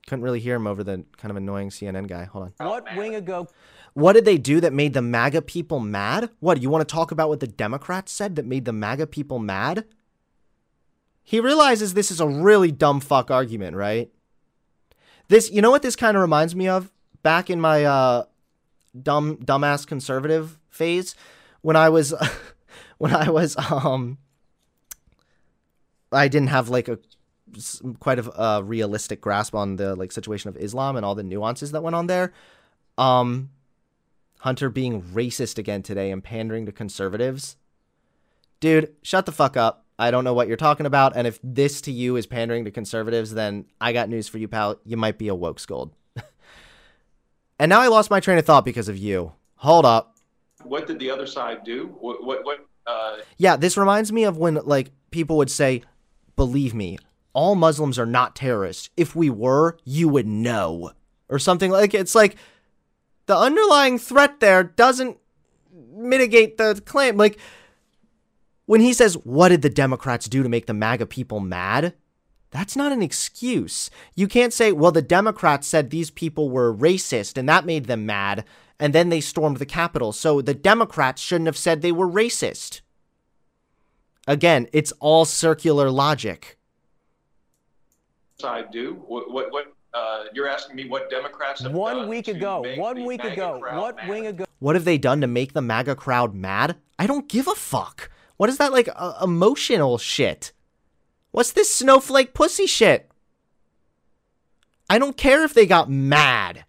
couldn't 0.07 0.25
really 0.25 0.41
hear 0.41 0.57
him 0.57 0.67
over 0.67 0.83
the 0.83 1.05
kind 1.17 1.31
of 1.31 1.37
annoying 1.37 1.71
CNN 1.71 2.09
guy. 2.09 2.25
Hold 2.25 2.53
on. 2.59 2.67
What 2.67 2.97
wing 2.97 3.15
ago? 3.15 3.49
What 3.95 4.15
did 4.15 4.25
they 4.25 4.39
do 4.39 4.61
that 4.61 4.73
made 4.73 4.95
the 4.95 5.03
MAGA 5.03 5.43
people 5.43 5.79
mad? 5.79 6.31
What, 6.41 6.63
you 6.63 6.71
want 6.71 6.87
to 6.87 6.93
talk 6.93 7.13
about 7.13 7.29
what 7.29 7.41
the 7.41 7.47
Democrats 7.47 8.11
said 8.11 8.37
that 8.37 8.47
made 8.47 8.65
the 8.65 8.73
MAGA 8.73 9.07
people 9.09 9.39
mad? 9.39 9.85
He 11.23 11.41
realizes 11.41 11.95
this 11.95 12.11
is 12.11 12.21
a 12.21 12.27
really 12.27 12.73
dumb 12.73 13.01
fuck 13.01 13.31
argument, 13.31 13.77
right? 13.77 14.11
This, 15.33 15.51
you 15.51 15.63
know 15.63 15.71
what 15.71 15.81
this 15.81 15.97
kind 15.97 16.15
of 16.15 16.21
reminds 16.21 16.55
me 16.55 16.69
of? 16.69 16.93
Back 17.23 17.49
in 17.49 17.59
my 17.59 17.87
uh, 17.87 18.25
dumb, 19.03 19.39
dumbass 19.39 19.87
conservative 19.87 20.59
phase, 20.69 21.15
when 21.63 21.75
I 21.75 21.89
was, 21.89 22.13
when 22.99 23.15
I 23.15 23.31
was, 23.31 23.57
um, 23.57 24.19
I 26.13 26.29
didn't 26.29 26.49
have 26.49 26.69
like 26.69 26.87
a 26.87 26.99
quite 27.99 28.19
a 28.19 28.61
realistic 28.63 29.23
grasp 29.23 29.55
on 29.55 29.77
the 29.77 29.97
like 29.97 30.13
situation 30.13 30.51
of 30.51 30.57
Islam 30.59 30.97
and 30.97 31.07
all 31.07 31.15
the 31.15 31.23
nuances 31.23 31.73
that 31.73 31.83
went 31.83 31.97
on 31.97 32.09
there. 32.09 32.35
Um, 32.99 33.53
Hunter 34.41 34.69
being 34.69 35.01
racist 35.01 35.57
again 35.57 35.83
today 35.83 36.11
and 36.11 36.23
pandering 36.23 36.67
to 36.67 36.73
conservatives. 36.73 37.57
Dude, 38.61 38.95
shut 39.01 39.25
the 39.25 39.33
fuck 39.33 39.57
up. 39.57 39.82
I 40.03 40.11
don't 40.11 40.25
know 40.25 40.35
what 40.35 40.49
you're 40.49 40.57
talking 40.57 40.85
about. 40.85 41.17
And 41.17 41.29
if 41.29 41.39
this 41.45 41.81
to 41.83 41.93
you 41.93 42.17
is 42.17 42.27
pandering 42.27 42.65
to 42.65 42.73
conservatives, 42.73 43.33
then 43.33 43.67
I 43.81 43.93
got 43.93 44.09
news 44.09 44.27
for 44.27 44.39
you, 44.39 44.49
pal. 44.49 44.81
You 44.85 44.97
might 44.97 45.17
be 45.17 45.29
a 45.29 45.35
woke 45.35 45.61
scold. 45.61 45.95
and 47.61 47.71
now 47.71 47.81
I 47.81 47.87
lost 47.87 48.11
my 48.11 48.19
train 48.19 48.37
of 48.37 48.45
thought 48.45 48.65
because 48.65 48.89
of 48.89 48.99
you. 48.99 49.33
Hold 49.57 49.87
up. 49.87 50.17
What 50.65 50.89
did 50.89 50.99
the 50.99 51.09
other 51.09 51.27
side 51.27 51.63
do? 51.63 51.95
What, 52.01 52.25
what, 52.25 52.45
what 52.45 52.67
uh... 52.85 53.19
Yeah, 53.39 53.55
this 53.55 53.77
reminds 53.77 54.11
me 54.11 54.25
of 54.25 54.37
when, 54.37 54.57
like, 54.65 54.91
people 55.13 55.37
would 55.37 55.51
say, 55.51 55.83
believe 56.35 56.75
me, 56.75 56.99
all 57.33 57.55
Muslims 57.55 57.97
are 57.97 58.07
not 58.07 58.35
terrorists. 58.35 58.91
If 58.97 59.15
we 59.15 59.31
were, 59.31 59.79
you 59.85 60.09
would 60.09 60.27
know. 60.27 60.91
Or 61.29 61.39
something 61.39 61.71
like 61.71 61.95
it's 61.95 62.15
like 62.15 62.37
the 63.27 63.37
underlying 63.37 63.99
threat 63.99 64.41
there 64.41 64.65
doesn't 64.65 65.17
mitigate 65.73 66.59
the 66.59 66.83
claim. 66.85 67.17
Like 67.17 67.39
when 68.67 68.81
he 68.81 68.93
says, 68.93 69.15
What 69.19 69.49
did 69.49 69.63
the 69.63 69.71
Democrats 69.71 70.29
do 70.29 70.43
to 70.43 70.49
make 70.49 70.67
the 70.67 70.75
MAGA 70.75 71.07
people 71.07 71.41
mad? 71.41 71.95
That's 72.51 72.77
not 72.77 72.93
an 72.93 73.03
excuse. 73.03 73.91
You 74.15 74.29
can't 74.29 74.53
say, 74.53 74.73
Well, 74.73 74.93
the 74.93 75.03
Democrats 75.03 75.67
said 75.67 75.91
these 75.91 76.11
people 76.11 76.51
were 76.51 76.75
racist 76.75 77.39
and 77.39 77.49
that 77.49 77.67
made 77.67 77.87
them 77.87 78.07
mad, 78.07 78.45
and 78.79 78.93
then 78.93 79.09
they 79.09 79.21
stormed 79.21 79.59
the 79.59 79.67
Capitol. 79.67 80.13
So 80.13 80.41
the 80.41 80.55
Democrats 80.55 81.23
shouldn't 81.23 81.47
have 81.47 81.57
said 81.57 81.83
they 81.83 81.93
were 81.93 82.09
racist. 82.09 82.81
Again, 84.27 84.69
it's 84.73 84.93
all 85.01 85.25
circular 85.25 85.91
logic. 85.91 86.59
I 88.45 88.63
do 88.63 89.03
what? 89.07 89.31
What? 89.31 89.53
what 89.53 89.73
uh, 89.95 90.25
you're 90.33 90.49
asking 90.49 90.75
me 90.75 90.89
what 90.89 91.11
Democrats 91.11 91.63
have 91.63 91.73
one 91.73 91.97
done 91.97 92.09
week 92.09 92.27
ago, 92.29 92.65
one 92.77 93.05
week 93.05 93.23
MAGA 93.23 93.33
ago, 93.33 93.61
crowd 93.61 93.81
what 93.81 93.97
mad? 93.97 94.09
wing 94.09 94.27
ago? 94.27 94.45
What 94.59 94.75
have 94.75 94.85
they 94.85 94.97
done 94.97 95.21
to 95.21 95.27
make 95.27 95.53
the 95.53 95.61
MAGA 95.61 95.97
crowd 95.97 96.35
mad? 96.35 96.77
I 96.99 97.07
don't 97.07 97.29
give 97.29 97.47
a 97.47 97.55
fuck. 97.55 98.11
What 98.43 98.51
is 98.51 98.57
that 98.59 98.73
like 98.73 98.89
uh, 98.97 99.21
emotional 99.23 99.99
shit? 99.99 100.51
What's 101.31 101.53
this 101.53 101.73
snowflake 101.73 102.35
pussy 102.35 102.67
shit? 102.67 103.09
I 104.91 104.99
don't 104.99 105.17
care 105.17 105.45
if 105.45 105.55
they 105.55 105.65
got 105.65 105.89
mad. 105.89 106.65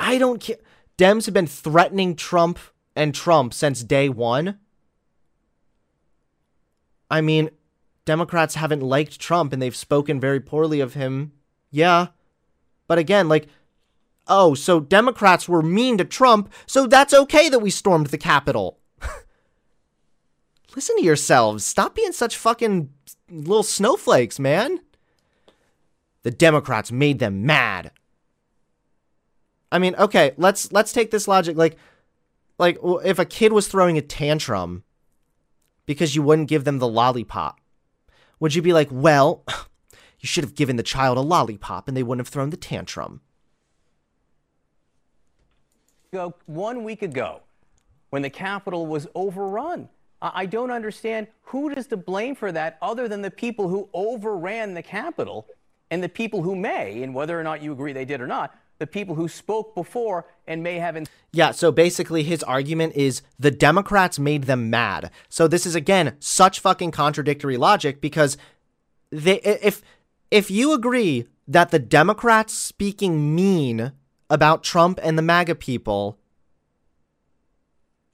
I 0.00 0.18
don't 0.18 0.40
care. 0.40 0.56
Dems 0.98 1.26
have 1.26 1.34
been 1.34 1.46
threatening 1.46 2.16
Trump 2.16 2.58
and 2.96 3.14
Trump 3.14 3.54
since 3.54 3.84
day 3.84 4.08
one. 4.08 4.58
I 7.08 7.20
mean, 7.20 7.50
Democrats 8.04 8.56
haven't 8.56 8.82
liked 8.82 9.20
Trump 9.20 9.52
and 9.52 9.62
they've 9.62 9.76
spoken 9.76 10.18
very 10.18 10.40
poorly 10.40 10.80
of 10.80 10.94
him. 10.94 11.30
Yeah. 11.70 12.08
But 12.88 12.98
again, 12.98 13.28
like, 13.28 13.46
oh, 14.26 14.54
so 14.54 14.80
Democrats 14.80 15.48
were 15.48 15.62
mean 15.62 15.98
to 15.98 16.04
Trump, 16.04 16.52
so 16.66 16.88
that's 16.88 17.14
okay 17.14 17.48
that 17.48 17.60
we 17.60 17.70
stormed 17.70 18.08
the 18.08 18.18
Capitol. 18.18 18.80
Listen 20.76 20.98
to 20.98 21.02
yourselves. 21.02 21.64
Stop 21.64 21.94
being 21.94 22.12
such 22.12 22.36
fucking 22.36 22.90
little 23.30 23.62
snowflakes, 23.62 24.38
man. 24.38 24.78
The 26.22 26.30
Democrats 26.30 26.92
made 26.92 27.18
them 27.18 27.46
mad. 27.46 27.92
I 29.72 29.78
mean, 29.78 29.94
okay, 29.96 30.32
let's 30.36 30.70
let's 30.72 30.92
take 30.92 31.10
this 31.10 31.26
logic 31.26 31.56
like 31.56 31.78
like 32.58 32.78
if 33.04 33.18
a 33.18 33.24
kid 33.24 33.52
was 33.52 33.68
throwing 33.68 33.96
a 33.96 34.02
tantrum 34.02 34.84
because 35.86 36.14
you 36.14 36.22
wouldn't 36.22 36.48
give 36.48 36.64
them 36.64 36.78
the 36.78 36.88
lollipop. 36.88 37.58
Would 38.38 38.54
you 38.54 38.60
be 38.60 38.74
like, 38.74 38.88
"Well, 38.90 39.44
you 40.20 40.26
should 40.26 40.44
have 40.44 40.54
given 40.54 40.76
the 40.76 40.82
child 40.82 41.16
a 41.16 41.22
lollipop 41.22 41.88
and 41.88 41.96
they 41.96 42.02
wouldn't 42.02 42.26
have 42.26 42.32
thrown 42.32 42.50
the 42.50 42.56
tantrum." 42.56 43.22
one 46.46 46.82
week 46.84 47.02
ago, 47.02 47.42
when 48.08 48.22
the 48.22 48.30
Capitol 48.30 48.86
was 48.86 49.06
overrun. 49.14 49.90
I 50.22 50.46
don't 50.46 50.70
understand 50.70 51.26
who 51.42 51.68
is 51.70 51.86
to 51.88 51.96
blame 51.96 52.34
for 52.34 52.50
that 52.52 52.78
other 52.80 53.06
than 53.08 53.22
the 53.22 53.30
people 53.30 53.68
who 53.68 53.88
overran 53.92 54.74
the 54.74 54.82
Capitol 54.82 55.46
and 55.90 56.02
the 56.02 56.08
people 56.08 56.42
who 56.42 56.56
may, 56.56 57.02
and 57.02 57.14
whether 57.14 57.38
or 57.38 57.42
not 57.42 57.62
you 57.62 57.72
agree 57.72 57.92
they 57.92 58.04
did 58.04 58.20
or 58.20 58.26
not, 58.26 58.54
the 58.78 58.86
people 58.86 59.14
who 59.14 59.28
spoke 59.28 59.74
before 59.74 60.26
and 60.46 60.62
may 60.62 60.78
have. 60.78 60.96
In- 60.96 61.06
Yeah, 61.32 61.50
so 61.50 61.70
basically 61.70 62.22
his 62.22 62.42
argument 62.42 62.94
is 62.94 63.22
the 63.38 63.50
Democrats 63.50 64.18
made 64.18 64.44
them 64.44 64.68
mad. 64.70 65.10
So 65.28 65.48
this 65.48 65.66
is 65.66 65.74
again 65.74 66.16
such 66.18 66.60
fucking 66.60 66.90
contradictory 66.90 67.56
logic 67.56 68.00
because 68.00 68.36
they 69.10 69.40
if 69.40 69.82
if 70.30 70.50
you 70.50 70.72
agree 70.72 71.26
that 71.46 71.70
the 71.70 71.78
Democrats 71.78 72.52
speaking 72.52 73.34
mean 73.34 73.92
about 74.28 74.64
Trump 74.64 74.98
and 75.02 75.16
the 75.16 75.22
MAGA 75.22 75.54
people 75.54 76.18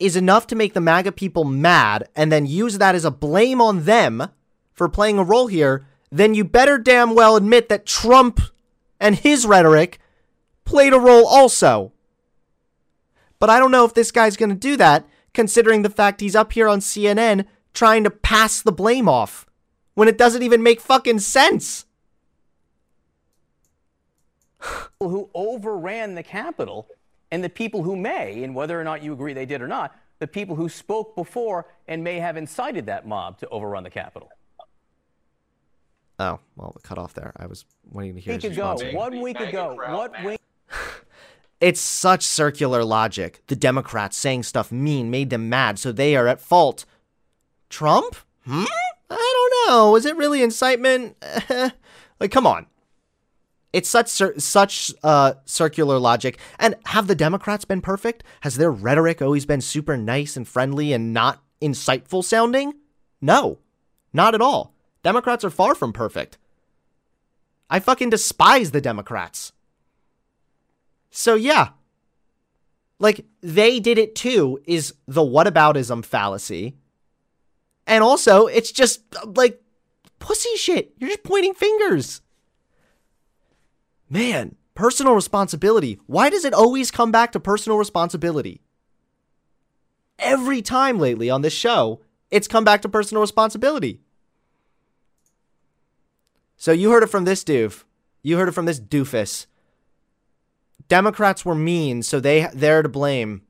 is 0.02 0.16
enough 0.16 0.46
to 0.48 0.56
make 0.56 0.74
the 0.74 0.80
MAGA 0.80 1.12
people 1.12 1.44
mad 1.44 2.08
and 2.16 2.30
then 2.30 2.46
use 2.46 2.78
that 2.78 2.94
as 2.94 3.04
a 3.04 3.10
blame 3.10 3.60
on 3.60 3.84
them 3.84 4.28
for 4.72 4.88
playing 4.88 5.18
a 5.18 5.24
role 5.24 5.46
here, 5.46 5.86
then 6.10 6.34
you 6.34 6.44
better 6.44 6.78
damn 6.78 7.14
well 7.14 7.36
admit 7.36 7.68
that 7.68 7.86
Trump 7.86 8.40
and 9.00 9.16
his 9.16 9.46
rhetoric 9.46 9.98
played 10.64 10.92
a 10.92 10.98
role 10.98 11.26
also. 11.26 11.92
But 13.38 13.50
I 13.50 13.58
don't 13.58 13.70
know 13.70 13.84
if 13.84 13.94
this 13.94 14.10
guy's 14.12 14.36
going 14.36 14.50
to 14.50 14.54
do 14.54 14.76
that, 14.76 15.06
considering 15.34 15.82
the 15.82 15.90
fact 15.90 16.20
he's 16.20 16.36
up 16.36 16.52
here 16.52 16.68
on 16.68 16.80
CNN 16.80 17.46
trying 17.74 18.04
to 18.04 18.10
pass 18.10 18.60
the 18.60 18.72
blame 18.72 19.08
off 19.08 19.46
when 19.94 20.08
it 20.08 20.18
doesn't 20.18 20.42
even 20.42 20.62
make 20.62 20.80
fucking 20.80 21.18
sense. 21.20 21.86
who 25.00 25.30
overran 25.34 26.14
the 26.14 26.22
Capitol 26.22 26.88
and 27.32 27.42
the 27.42 27.48
people 27.48 27.82
who 27.82 27.96
may, 27.96 28.44
and 28.44 28.54
whether 28.54 28.78
or 28.78 28.84
not 28.84 29.02
you 29.02 29.12
agree 29.12 29.32
they 29.32 29.46
did 29.46 29.62
or 29.62 29.66
not, 29.66 29.96
the 30.20 30.26
people 30.28 30.54
who 30.54 30.68
spoke 30.68 31.16
before 31.16 31.66
and 31.88 32.04
may 32.04 32.20
have 32.20 32.36
incited 32.36 32.86
that 32.86 33.06
mob 33.06 33.38
to 33.38 33.48
overrun 33.48 33.82
the 33.82 33.90
Capitol. 33.90 34.28
Oh, 36.18 36.38
well, 36.56 36.76
cut 36.84 36.98
off 36.98 37.14
there. 37.14 37.32
I 37.36 37.46
was 37.46 37.64
waiting 37.90 38.14
to 38.14 38.20
hear 38.20 38.34
week 38.34 38.42
his 38.42 38.52
ago, 38.52 38.72
response. 38.72 38.94
one 38.94 39.20
week 39.20 39.40
ago, 39.40 39.74
crowd 39.76 39.96
what 39.96 40.12
mad. 40.12 40.24
wing? 40.24 40.38
It's 41.60 41.80
such 41.80 42.24
circular 42.24 42.84
logic. 42.84 43.40
The 43.46 43.54
Democrats 43.54 44.16
saying 44.16 44.42
stuff 44.42 44.72
mean 44.72 45.12
made 45.12 45.30
them 45.30 45.48
mad, 45.48 45.78
so 45.78 45.92
they 45.92 46.16
are 46.16 46.26
at 46.26 46.40
fault. 46.40 46.84
Trump? 47.70 48.16
Hmm? 48.44 48.64
I 49.08 49.14
don't 49.64 49.70
know. 49.70 49.94
Is 49.94 50.04
it 50.04 50.16
really 50.16 50.42
incitement? 50.42 51.16
like, 52.18 52.32
come 52.32 52.48
on. 52.48 52.66
It's 53.72 53.88
such 53.88 54.08
such 54.08 54.92
uh, 55.02 55.34
circular 55.44 55.98
logic. 55.98 56.38
And 56.58 56.74
have 56.86 57.06
the 57.06 57.14
Democrats 57.14 57.64
been 57.64 57.80
perfect? 57.80 58.22
Has 58.42 58.56
their 58.56 58.70
rhetoric 58.70 59.22
always 59.22 59.46
been 59.46 59.60
super 59.62 59.96
nice 59.96 60.36
and 60.36 60.46
friendly 60.46 60.92
and 60.92 61.12
not 61.12 61.42
insightful 61.60 62.22
sounding? 62.22 62.74
No, 63.20 63.58
not 64.12 64.34
at 64.34 64.42
all. 64.42 64.74
Democrats 65.02 65.44
are 65.44 65.50
far 65.50 65.74
from 65.74 65.92
perfect. 65.92 66.36
I 67.70 67.80
fucking 67.80 68.10
despise 68.10 68.70
the 68.70 68.80
Democrats. 68.80 69.52
So 71.10 71.34
yeah. 71.34 71.70
Like 72.98 73.24
they 73.40 73.80
did 73.80 73.98
it 73.98 74.14
too 74.14 74.60
is 74.66 74.94
the 75.08 75.22
whataboutism 75.22 76.04
fallacy. 76.04 76.76
And 77.86 78.04
also, 78.04 78.46
it's 78.46 78.70
just 78.70 79.00
like 79.24 79.60
pussy 80.18 80.54
shit. 80.56 80.94
You're 80.98 81.10
just 81.10 81.24
pointing 81.24 81.54
fingers. 81.54 82.20
Man, 84.12 84.56
personal 84.74 85.14
responsibility. 85.14 85.98
Why 86.04 86.28
does 86.28 86.44
it 86.44 86.52
always 86.52 86.90
come 86.90 87.10
back 87.10 87.32
to 87.32 87.40
personal 87.40 87.78
responsibility? 87.78 88.60
Every 90.18 90.60
time 90.60 90.98
lately 90.98 91.30
on 91.30 91.40
this 91.40 91.54
show, 91.54 92.02
it's 92.30 92.46
come 92.46 92.62
back 92.62 92.82
to 92.82 92.90
personal 92.90 93.22
responsibility. 93.22 94.00
So 96.58 96.72
you 96.72 96.90
heard 96.90 97.02
it 97.02 97.08
from 97.08 97.24
this 97.24 97.42
doof. 97.42 97.84
You 98.22 98.36
heard 98.36 98.50
it 98.50 98.52
from 98.52 98.66
this 98.66 98.78
doofus. 98.78 99.46
Democrats 100.88 101.46
were 101.46 101.54
mean, 101.54 102.02
so 102.02 102.20
they 102.20 102.50
they're 102.52 102.82
to 102.82 102.90
blame 102.90 103.40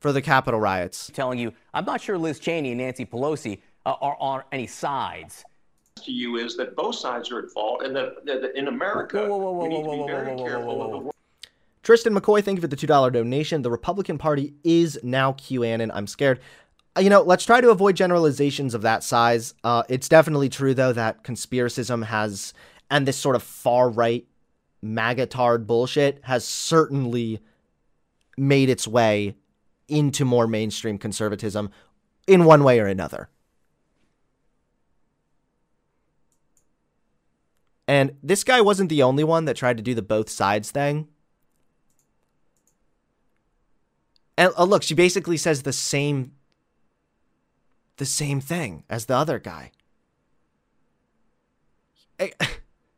for 0.00 0.10
the 0.10 0.22
Capitol 0.22 0.58
riots. 0.58 1.10
telling 1.12 1.38
you, 1.38 1.52
I'm 1.74 1.84
not 1.84 2.00
sure 2.00 2.16
Liz 2.16 2.38
Cheney 2.38 2.70
and 2.70 2.78
Nancy 2.78 3.04
Pelosi 3.04 3.60
uh, 3.84 3.92
are 4.00 4.16
on 4.18 4.42
any 4.50 4.66
sides. 4.66 5.44
To 6.02 6.12
you 6.12 6.36
is 6.36 6.56
that 6.56 6.76
both 6.76 6.96
sides 6.96 7.30
are 7.30 7.38
at 7.40 7.50
fault, 7.50 7.82
and 7.82 7.94
that, 7.94 8.24
that 8.26 8.56
in 8.56 8.68
America 8.68 9.26
Whoa, 9.26 9.36
whoa, 9.36 9.52
whoa, 9.52 9.62
we 9.62 9.68
need 9.68 9.84
to 9.84 9.90
be 9.90 10.06
very 10.06 10.36
careful 10.36 10.82
of 10.82 11.04
the 11.04 11.10
Tristan 11.82 12.14
McCoy, 12.14 12.42
thank 12.42 12.56
you 12.56 12.62
for 12.62 12.66
the 12.66 12.76
$2 12.76 13.12
donation. 13.12 13.60
The 13.60 13.70
Republican 13.70 14.16
Party 14.16 14.54
is 14.64 14.98
now 15.02 15.32
QAnon. 15.32 15.90
I'm 15.92 16.06
scared. 16.06 16.40
Uh, 16.96 17.00
You 17.00 17.10
know, 17.10 17.20
let's 17.20 17.44
try 17.44 17.60
to 17.60 17.68
avoid 17.68 17.94
generalizations 17.94 18.72
of 18.72 18.80
that 18.82 19.02
size. 19.02 19.52
Uh, 19.62 19.82
it's 19.90 20.08
definitely 20.08 20.48
true, 20.48 20.72
though, 20.72 20.94
that 20.94 21.22
conspiracism 21.24 22.06
has, 22.06 22.54
and 22.90 23.06
this 23.06 23.18
sort 23.18 23.36
of 23.36 23.42
far 23.42 23.90
right 23.90 24.26
magatard 24.82 25.66
bullshit 25.66 26.20
has 26.24 26.46
certainly 26.46 27.40
made 28.38 28.70
its 28.70 28.88
way 28.88 29.36
into 29.86 30.24
more 30.24 30.46
mainstream 30.46 30.96
conservatism 30.96 31.70
in 32.26 32.46
one 32.46 32.64
way 32.64 32.80
or 32.80 32.86
another. 32.86 33.28
And 37.86 38.16
this 38.22 38.44
guy 38.44 38.60
wasn't 38.60 38.88
the 38.88 39.02
only 39.02 39.24
one 39.24 39.44
that 39.44 39.56
tried 39.56 39.76
to 39.76 39.82
do 39.82 39.94
the 39.94 40.02
both 40.02 40.30
sides 40.30 40.70
thing. 40.70 41.08
And 44.36 44.52
oh, 44.56 44.64
look, 44.64 44.82
she 44.82 44.94
basically 44.94 45.36
says 45.36 45.62
the 45.62 45.72
same 45.72 46.32
the 47.96 48.06
same 48.06 48.40
thing 48.40 48.82
as 48.90 49.06
the 49.06 49.14
other 49.14 49.38
guy. 49.38 49.70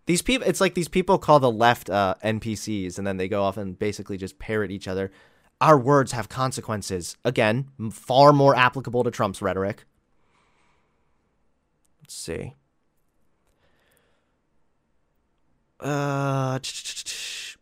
These 0.06 0.22
people 0.22 0.46
it's 0.46 0.60
like 0.60 0.74
these 0.74 0.88
people 0.88 1.18
call 1.18 1.40
the 1.40 1.50
left 1.50 1.90
uh, 1.90 2.14
NPCs 2.22 2.96
and 2.96 3.06
then 3.06 3.16
they 3.16 3.28
go 3.28 3.42
off 3.42 3.56
and 3.56 3.76
basically 3.78 4.16
just 4.16 4.38
parrot 4.38 4.70
each 4.70 4.86
other. 4.86 5.10
our 5.60 5.76
words 5.78 6.12
have 6.12 6.28
consequences. 6.28 7.16
Again, 7.24 7.70
far 7.90 8.32
more 8.32 8.54
applicable 8.54 9.02
to 9.04 9.10
Trump's 9.10 9.42
rhetoric. 9.42 9.84
Let's 12.02 12.14
see. 12.14 12.54
Uh, 15.80 16.58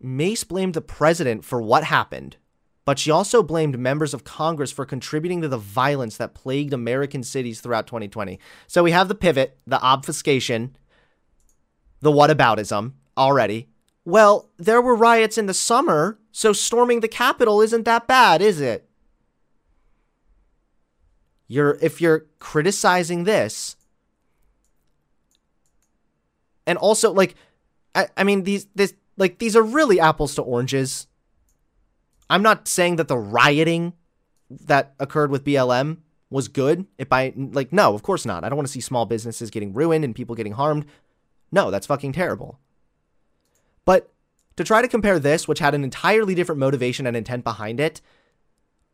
Mace 0.01 0.45
blamed 0.45 0.75
the 0.75 0.81
president 0.81 1.45
for 1.45 1.61
what 1.61 1.85
happened, 1.85 2.37
but 2.85 2.99
she 2.99 3.11
also 3.11 3.43
blamed 3.43 3.79
members 3.79 4.15
of 4.15 4.25
Congress 4.25 4.71
for 4.71 4.85
contributing 4.85 5.41
to 5.41 5.49
the 5.49 5.59
violence 5.59 6.17
that 6.17 6.35
plagued 6.35 6.73
American 6.73 7.23
cities 7.23 7.61
throughout 7.61 7.87
2020. 7.87 8.39
So 8.67 8.83
we 8.83 8.93
have 8.93 9.09
the 9.09 9.15
pivot, 9.15 9.59
the 9.67 9.81
obfuscation, 9.81 10.77
the 12.01 12.13
whataboutism 12.13 12.93
already. 13.17 13.69
Well, 14.05 14.51
there 14.59 14.83
were 14.83 14.95
riots 14.95 15.39
in 15.39 15.47
the 15.47 15.55
summer, 15.55 16.19
so 16.31 16.53
storming 16.53 17.01
the 17.01 17.09
Capitol 17.09 17.63
isn't 17.63 17.85
that 17.85 18.07
bad, 18.07 18.43
is 18.43 18.61
it? 18.61 18.89
You're 21.49 21.79
if 21.81 22.01
you're 22.01 22.27
criticizing 22.39 23.25
this, 23.25 23.77
and 26.67 26.79
also 26.79 27.13
like, 27.13 27.35
I, 27.95 28.09
I 28.17 28.25
mean 28.25 28.45
these 28.45 28.67
this 28.75 28.95
like 29.17 29.39
these 29.39 29.57
are 29.57 29.63
really 29.63 30.01
apples 30.01 30.35
to 30.37 30.43
oranges. 30.43 31.07
I'm 32.29 32.43
not 32.43 32.69
saying 32.69 32.97
that 32.97 33.09
the 33.09 33.19
rioting 33.19 33.93
that 34.51 34.95
occurred 34.99 35.31
with 35.31 35.45
BLM 35.45 35.99
was 36.31 36.49
good. 36.49 36.87
If 36.99 37.13
I 37.13 37.33
like, 37.37 37.73
no, 37.73 37.95
of 37.95 38.03
course 38.03 38.27
not. 38.27 38.45
I 38.45 38.49
don't 38.49 38.57
want 38.57 38.67
to 38.67 38.73
see 38.73 38.81
small 38.81 39.07
businesses 39.07 39.51
getting 39.51 39.73
ruined 39.73 40.05
and 40.05 40.15
people 40.15 40.35
getting 40.35 40.53
harmed. 40.53 40.87
No, 41.53 41.71
that's 41.71 41.87
fucking 41.87 42.13
terrible. 42.13 42.59
But 43.85 44.13
to 44.57 44.65
try 44.65 44.83
to 44.83 44.89
compare 44.89 45.19
this, 45.19 45.47
which 45.47 45.59
had 45.59 45.75
an 45.75 45.85
entirely 45.85 46.35
different 46.35 46.59
motivation 46.59 47.07
and 47.07 47.17
intent 47.17 47.45
behind 47.45 47.81
it, 47.81 48.01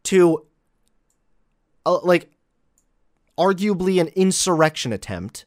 to 0.05 0.45
uh, 1.87 2.01
like 2.01 2.31
arguably 3.39 4.01
an 4.01 4.09
insurrection 4.09 4.93
attempt 4.93 5.47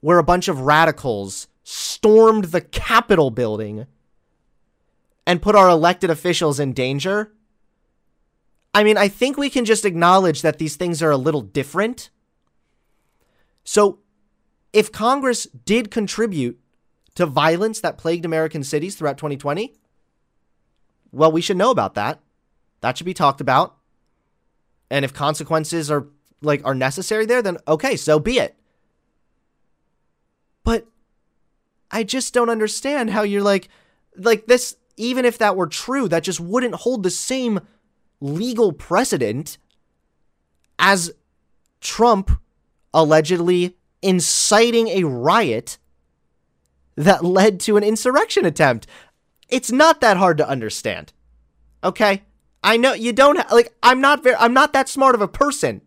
where 0.00 0.18
a 0.18 0.24
bunch 0.24 0.48
of 0.48 0.60
radicals 0.60 1.46
stormed 1.62 2.46
the 2.46 2.60
Capitol 2.60 3.30
building 3.30 3.86
and 5.26 5.42
put 5.42 5.54
our 5.54 5.68
elected 5.68 6.10
officials 6.10 6.58
in 6.58 6.72
danger. 6.72 7.32
I 8.74 8.84
mean, 8.84 8.96
I 8.96 9.08
think 9.08 9.36
we 9.36 9.50
can 9.50 9.64
just 9.64 9.84
acknowledge 9.84 10.42
that 10.42 10.58
these 10.58 10.76
things 10.76 11.02
are 11.02 11.10
a 11.10 11.16
little 11.16 11.42
different. 11.42 12.10
So, 13.64 13.98
if 14.72 14.90
Congress 14.90 15.44
did 15.44 15.90
contribute 15.90 16.58
to 17.14 17.26
violence 17.26 17.80
that 17.80 17.98
plagued 17.98 18.24
American 18.24 18.64
cities 18.64 18.96
throughout 18.96 19.18
2020, 19.18 19.74
well, 21.12 21.30
we 21.30 21.42
should 21.42 21.58
know 21.58 21.70
about 21.70 21.94
that. 21.94 22.20
That 22.80 22.96
should 22.96 23.04
be 23.04 23.14
talked 23.14 23.40
about. 23.40 23.76
And 24.90 25.04
if 25.04 25.12
consequences 25.12 25.90
are 25.90 26.08
like 26.40 26.62
are 26.64 26.74
necessary 26.74 27.26
there, 27.26 27.42
then 27.42 27.58
okay, 27.68 27.96
so 27.96 28.18
be 28.18 28.38
it. 28.38 28.56
But 30.64 30.86
I 31.92 32.02
just 32.02 32.32
don't 32.32 32.50
understand 32.50 33.10
how 33.10 33.22
you're 33.22 33.42
like 33.42 33.68
like 34.16 34.46
this 34.46 34.76
even 34.96 35.24
if 35.24 35.38
that 35.38 35.56
were 35.56 35.66
true, 35.66 36.08
that 36.08 36.22
just 36.22 36.40
wouldn't 36.40 36.74
hold 36.76 37.02
the 37.02 37.10
same 37.10 37.60
legal 38.20 38.72
precedent 38.72 39.58
as 40.78 41.12
Trump 41.80 42.30
allegedly 42.94 43.76
inciting 44.00 44.88
a 44.88 45.04
riot 45.04 45.78
that 46.96 47.24
led 47.24 47.58
to 47.60 47.76
an 47.76 47.84
insurrection 47.84 48.44
attempt. 48.44 48.86
It's 49.48 49.72
not 49.72 50.00
that 50.00 50.16
hard 50.16 50.38
to 50.38 50.48
understand. 50.48 51.12
Okay? 51.82 52.22
I 52.62 52.76
know 52.76 52.92
you 52.92 53.12
don't 53.12 53.38
ha- 53.38 53.54
like 53.54 53.74
I'm 53.82 54.00
not 54.00 54.22
very 54.22 54.36
I'm 54.36 54.54
not 54.54 54.72
that 54.72 54.88
smart 54.88 55.14
of 55.14 55.20
a 55.20 55.28
person. 55.28 55.82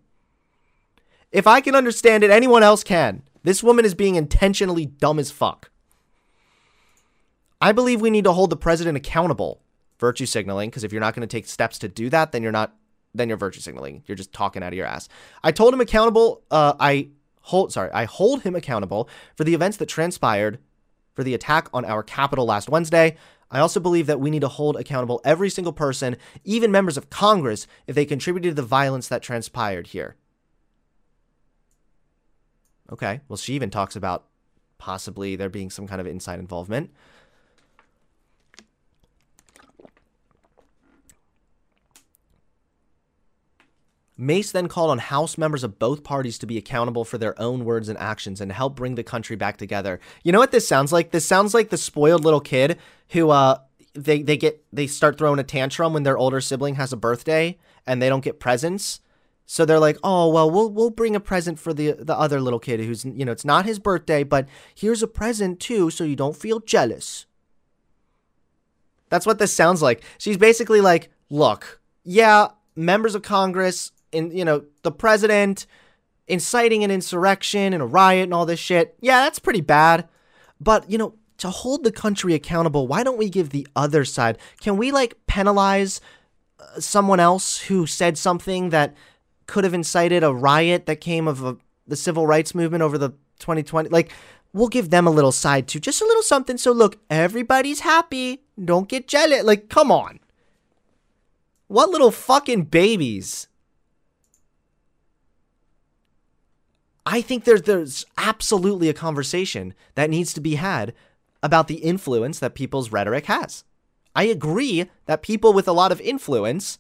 If 1.32 1.48
I 1.48 1.62
can 1.62 1.76
understand 1.76 2.24
it, 2.24 2.32
anyone 2.32 2.64
else 2.64 2.84
can. 2.84 3.24
This 3.44 3.64
woman 3.64 3.86
is 3.86 3.94
being 3.94 4.16
intentionally 4.16 4.86
dumb 4.86 5.20
as 5.20 5.32
fuck. 5.32 5.70
I 7.66 7.72
believe 7.72 8.00
we 8.00 8.12
need 8.12 8.26
to 8.26 8.32
hold 8.32 8.52
the 8.52 8.56
president 8.58 8.96
accountable. 8.96 9.60
Virtue 9.98 10.28
signaling, 10.28 10.70
because 10.70 10.84
if 10.84 10.92
you're 10.92 11.02
not 11.02 11.16
going 11.16 11.28
to 11.28 11.38
take 11.38 11.48
steps 11.48 11.80
to 11.80 11.88
do 11.88 12.12
that, 12.12 12.32
then 12.32 12.44
you're 12.44 12.52
not 12.52 12.76
then 13.16 13.28
you're 13.28 13.40
virtue 13.40 13.60
signaling. 13.60 14.04
You're 14.06 14.16
just 14.16 14.32
talking 14.32 14.62
out 14.62 14.68
of 14.72 14.78
your 14.78 14.86
ass. 14.86 15.10
I 15.44 15.52
told 15.52 15.74
him 15.74 15.82
accountable. 15.82 16.44
Uh, 16.52 16.74
I 16.80 17.10
hold 17.42 17.74
sorry, 17.74 17.90
I 17.92 18.04
hold 18.06 18.44
him 18.44 18.56
accountable 18.56 19.10
for 19.36 19.46
the 19.46 19.56
events 19.56 19.78
that 19.78 19.88
transpired 19.88 20.60
for 21.16 21.24
the 21.24 21.34
attack 21.34 21.68
on 21.74 21.86
our 21.86 22.04
Capitol 22.04 22.46
last 22.46 22.70
Wednesday. 22.70 23.18
I 23.50 23.58
also 23.58 23.80
believe 23.80 24.06
that 24.06 24.20
we 24.20 24.30
need 24.30 24.42
to 24.42 24.48
hold 24.48 24.76
accountable 24.76 25.20
every 25.26 25.50
single 25.50 25.74
person, 25.74 26.18
even 26.44 26.72
members 26.72 26.98
of 26.98 27.10
Congress, 27.10 27.66
if 27.88 27.96
they 27.96 28.06
contributed 28.06 28.52
to 28.52 28.62
the 28.62 28.68
violence 28.68 29.08
that 29.08 29.24
transpired 29.24 29.88
here. 29.88 30.18
Okay, 32.92 33.22
well, 33.28 33.38
she 33.38 33.54
even 33.54 33.72
talks 33.72 33.96
about 33.96 34.26
possibly 34.78 35.36
there 35.36 35.50
being 35.50 35.72
some 35.72 35.88
kind 35.88 36.00
of 36.00 36.06
inside 36.06 36.38
involvement. 36.38 36.92
Mace 44.18 44.52
then 44.52 44.68
called 44.68 44.92
on 44.92 45.00
House 45.00 45.38
members 45.38 45.64
of 45.64 45.78
both 45.78 46.04
parties 46.04 46.38
to 46.40 46.46
be 46.46 46.58
accountable 46.58 47.04
for 47.04 47.18
their 47.18 47.40
own 47.40 47.66
words 47.66 47.90
and 47.90 47.98
actions 47.98 48.40
and 48.40 48.52
help 48.52 48.76
bring 48.76 48.96
the 48.96 49.04
country 49.04 49.36
back 49.36 49.58
together. 49.58 50.00
You 50.24 50.32
know 50.32 50.40
what 50.40 50.52
this 50.52 50.68
sounds 50.68 50.94
like? 50.94 51.12
This 51.12 51.26
sounds 51.26 51.54
like 51.54 51.70
the 51.70 51.78
spoiled 51.78 52.24
little 52.24 52.40
kid 52.40 52.78
who 53.10 53.30
uh 53.30 53.60
they 53.94 54.22
they 54.22 54.38
get 54.38 54.64
they 54.72 54.88
start 54.88 55.18
throwing 55.18 55.40
a 55.40 55.44
tantrum 55.44 55.94
when 55.94 56.04
their 56.04 56.18
older 56.18 56.42
sibling 56.42 56.76
has 56.76 56.94
a 56.94 56.98
birthday 56.98 57.58
and 57.86 58.02
they 58.02 58.10
don't 58.10 58.24
get 58.24 58.40
presents. 58.40 59.02
So 59.46 59.64
they're 59.64 59.80
like, 59.80 59.98
"Oh, 60.04 60.30
well, 60.32 60.50
we'll 60.50 60.70
we'll 60.70 60.90
bring 60.90 61.16
a 61.16 61.20
present 61.20 61.60
for 61.60 61.74
the 61.74 61.92
the 61.92 62.18
other 62.18 62.42
little 62.42 62.60
kid 62.60 62.80
who's, 62.80 63.06
you 63.06 63.26
know, 63.26 63.32
it's 63.32 63.46
not 63.46 63.66
his 63.66 63.80
birthday, 63.80 64.24
but 64.24 64.48
here's 64.74 65.04
a 65.04 65.08
present 65.08 65.60
too 65.60 65.90
so 65.90 66.04
you 66.04 66.16
don't 66.16 66.36
feel 66.36 66.60
jealous." 66.60 67.26
That's 69.10 69.26
what 69.26 69.40
this 69.40 69.54
sounds 69.54 69.82
like. 69.82 70.04
She's 70.18 70.38
basically 70.38 70.82
like, 70.82 71.12
"Look, 71.30 71.80
yeah, 72.04 72.48
members 72.76 73.14
of 73.14 73.22
Congress 73.22 73.92
in 74.16 74.32
you 74.32 74.46
know 74.46 74.64
the 74.84 74.92
president 74.92 75.68
inciting 76.28 76.84
an 76.84 76.92
insurrection 76.92 77.74
and 77.74 77.84
a 77.84 77.86
riot 77.86 78.24
and 78.24 78.34
all 78.34 78.46
this 78.46 78.60
shit. 78.60 78.96
Yeah, 79.00 79.22
that's 79.22 79.40
pretty 79.40 79.62
bad. 79.62 80.08
But 80.60 80.90
you 80.90 80.98
know, 80.98 81.16
to 81.38 81.50
hold 81.50 81.84
the 81.84 81.92
country 81.92 82.34
accountable, 82.34 82.88
why 82.88 83.04
don't 83.04 83.18
we 83.18 83.30
give 83.30 83.50
the 83.50 83.68
other 83.76 84.06
side? 84.06 84.38
Can 84.60 84.78
we 84.78 84.92
like 84.92 85.18
penalize 85.28 86.02
uh, 86.60 86.80
someone 86.80 87.20
else 87.20 87.60
who 87.60 87.86
said 87.86 88.18
something 88.18 88.70
that 88.70 88.96
could 89.48 89.64
have 89.64 89.74
incited 89.74 90.24
a 90.24 90.34
riot 90.34 90.86
that 90.86 91.02
came 91.02 91.28
of 91.28 91.44
a, 91.44 91.58
the 91.88 91.96
civil 91.96 92.26
rights 92.26 92.56
movement 92.56 92.82
over 92.82 92.98
the 92.98 93.10
2020? 93.40 93.90
Like, 93.90 94.12
we'll 94.54 94.70
give 94.70 94.90
them 94.90 95.06
a 95.06 95.12
little 95.12 95.34
side 95.34 95.68
too, 95.68 95.80
just 95.80 96.02
a 96.02 96.06
little 96.06 96.24
something. 96.24 96.58
So 96.58 96.72
look, 96.72 96.98
everybody's 97.10 97.82
happy. 97.82 98.44
Don't 98.64 98.88
get 98.88 99.08
jealous. 99.08 99.44
Like, 99.44 99.70
come 99.70 99.92
on. 99.92 100.20
What 101.68 101.90
little 101.90 102.12
fucking 102.12 102.66
babies? 102.66 103.48
I 107.06 107.22
think 107.22 107.44
there's 107.44 107.62
there's 107.64 108.06
absolutely 108.18 108.90
a 108.90 108.94
conversation 108.94 109.74
that 109.94 110.10
needs 110.10 110.34
to 110.34 110.42
be 110.42 110.56
had 110.56 110.94
about 111.44 111.68
the 111.68 111.76
influence 111.76 112.40
that 112.40 112.56
people's 112.56 112.92
rhetoric 112.92 113.28
has. 113.28 113.64
I 114.16 114.24
agree 114.24 114.90
that 115.06 115.22
people 115.22 115.54
with 115.54 115.68
a 115.68 115.74
lot 115.74 115.92
of 115.92 116.02
influence, 116.02 116.80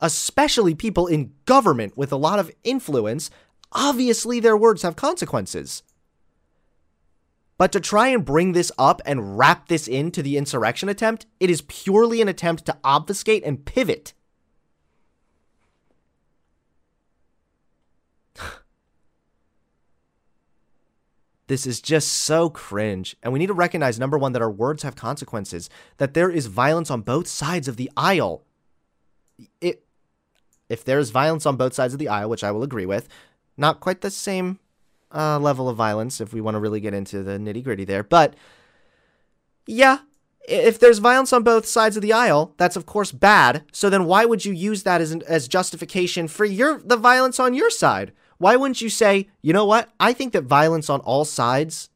especially 0.00 0.74
people 0.74 1.06
in 1.06 1.32
government 1.44 1.96
with 1.96 2.10
a 2.10 2.16
lot 2.16 2.38
of 2.38 2.50
influence, 2.64 3.30
obviously 3.72 4.40
their 4.40 4.56
words 4.56 4.82
have 4.82 4.96
consequences. 4.96 5.82
But 7.58 7.72
to 7.72 7.80
try 7.80 8.08
and 8.08 8.24
bring 8.24 8.52
this 8.52 8.72
up 8.78 9.00
and 9.06 9.38
wrap 9.38 9.68
this 9.68 9.86
into 9.86 10.22
the 10.22 10.36
insurrection 10.36 10.88
attempt, 10.88 11.26
it 11.38 11.48
is 11.48 11.62
purely 11.62 12.20
an 12.20 12.28
attempt 12.28 12.66
to 12.66 12.76
obfuscate 12.82 13.44
and 13.44 13.64
pivot 13.64 14.12
This 21.48 21.66
is 21.66 21.80
just 21.80 22.08
so 22.08 22.50
cringe. 22.50 23.16
And 23.22 23.32
we 23.32 23.38
need 23.38 23.46
to 23.46 23.54
recognize 23.54 23.98
number 23.98 24.18
one, 24.18 24.32
that 24.32 24.42
our 24.42 24.50
words 24.50 24.82
have 24.82 24.96
consequences, 24.96 25.70
that 25.98 26.14
there 26.14 26.30
is 26.30 26.46
violence 26.46 26.90
on 26.90 27.02
both 27.02 27.28
sides 27.28 27.68
of 27.68 27.76
the 27.76 27.90
aisle. 27.96 28.42
It, 29.60 29.84
if 30.68 30.84
there 30.84 30.98
is 30.98 31.10
violence 31.10 31.46
on 31.46 31.56
both 31.56 31.74
sides 31.74 31.92
of 31.92 32.00
the 32.00 32.08
aisle, 32.08 32.30
which 32.30 32.42
I 32.42 32.50
will 32.50 32.62
agree 32.62 32.86
with, 32.86 33.08
not 33.56 33.80
quite 33.80 34.00
the 34.00 34.10
same 34.10 34.58
uh, 35.14 35.38
level 35.38 35.68
of 35.68 35.76
violence 35.76 36.20
if 36.20 36.32
we 36.32 36.40
want 36.40 36.56
to 36.56 36.60
really 36.60 36.80
get 36.80 36.94
into 36.94 37.22
the 37.22 37.38
nitty 37.38 37.62
gritty 37.62 37.84
there. 37.84 38.02
But 38.02 38.34
yeah, 39.66 39.98
if 40.48 40.78
there's 40.78 40.98
violence 40.98 41.32
on 41.32 41.42
both 41.42 41.66
sides 41.66 41.96
of 41.96 42.02
the 42.02 42.12
aisle, 42.12 42.54
that's 42.56 42.76
of 42.76 42.86
course 42.86 43.12
bad. 43.12 43.64
So 43.72 43.88
then 43.88 44.04
why 44.04 44.24
would 44.24 44.44
you 44.44 44.52
use 44.52 44.82
that 44.82 45.00
as, 45.00 45.12
an, 45.12 45.22
as 45.28 45.48
justification 45.48 46.28
for 46.28 46.44
your 46.44 46.78
the 46.78 46.96
violence 46.96 47.38
on 47.38 47.54
your 47.54 47.70
side? 47.70 48.12
Why 48.38 48.56
wouldn't 48.56 48.80
you 48.80 48.90
say, 48.90 49.28
you 49.42 49.52
know 49.52 49.64
what? 49.64 49.90
I 49.98 50.12
think 50.12 50.32
that 50.32 50.42
violence 50.42 50.90
on 50.90 51.00
all 51.00 51.24
sides 51.24 51.88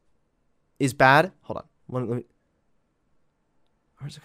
is 0.79 0.93
bad. 0.93 1.31
Hold 1.41 1.57
on. 1.57 2.07
Let 2.07 2.17
me. 2.17 2.25
Where's 3.99 4.17
it? 4.17 4.23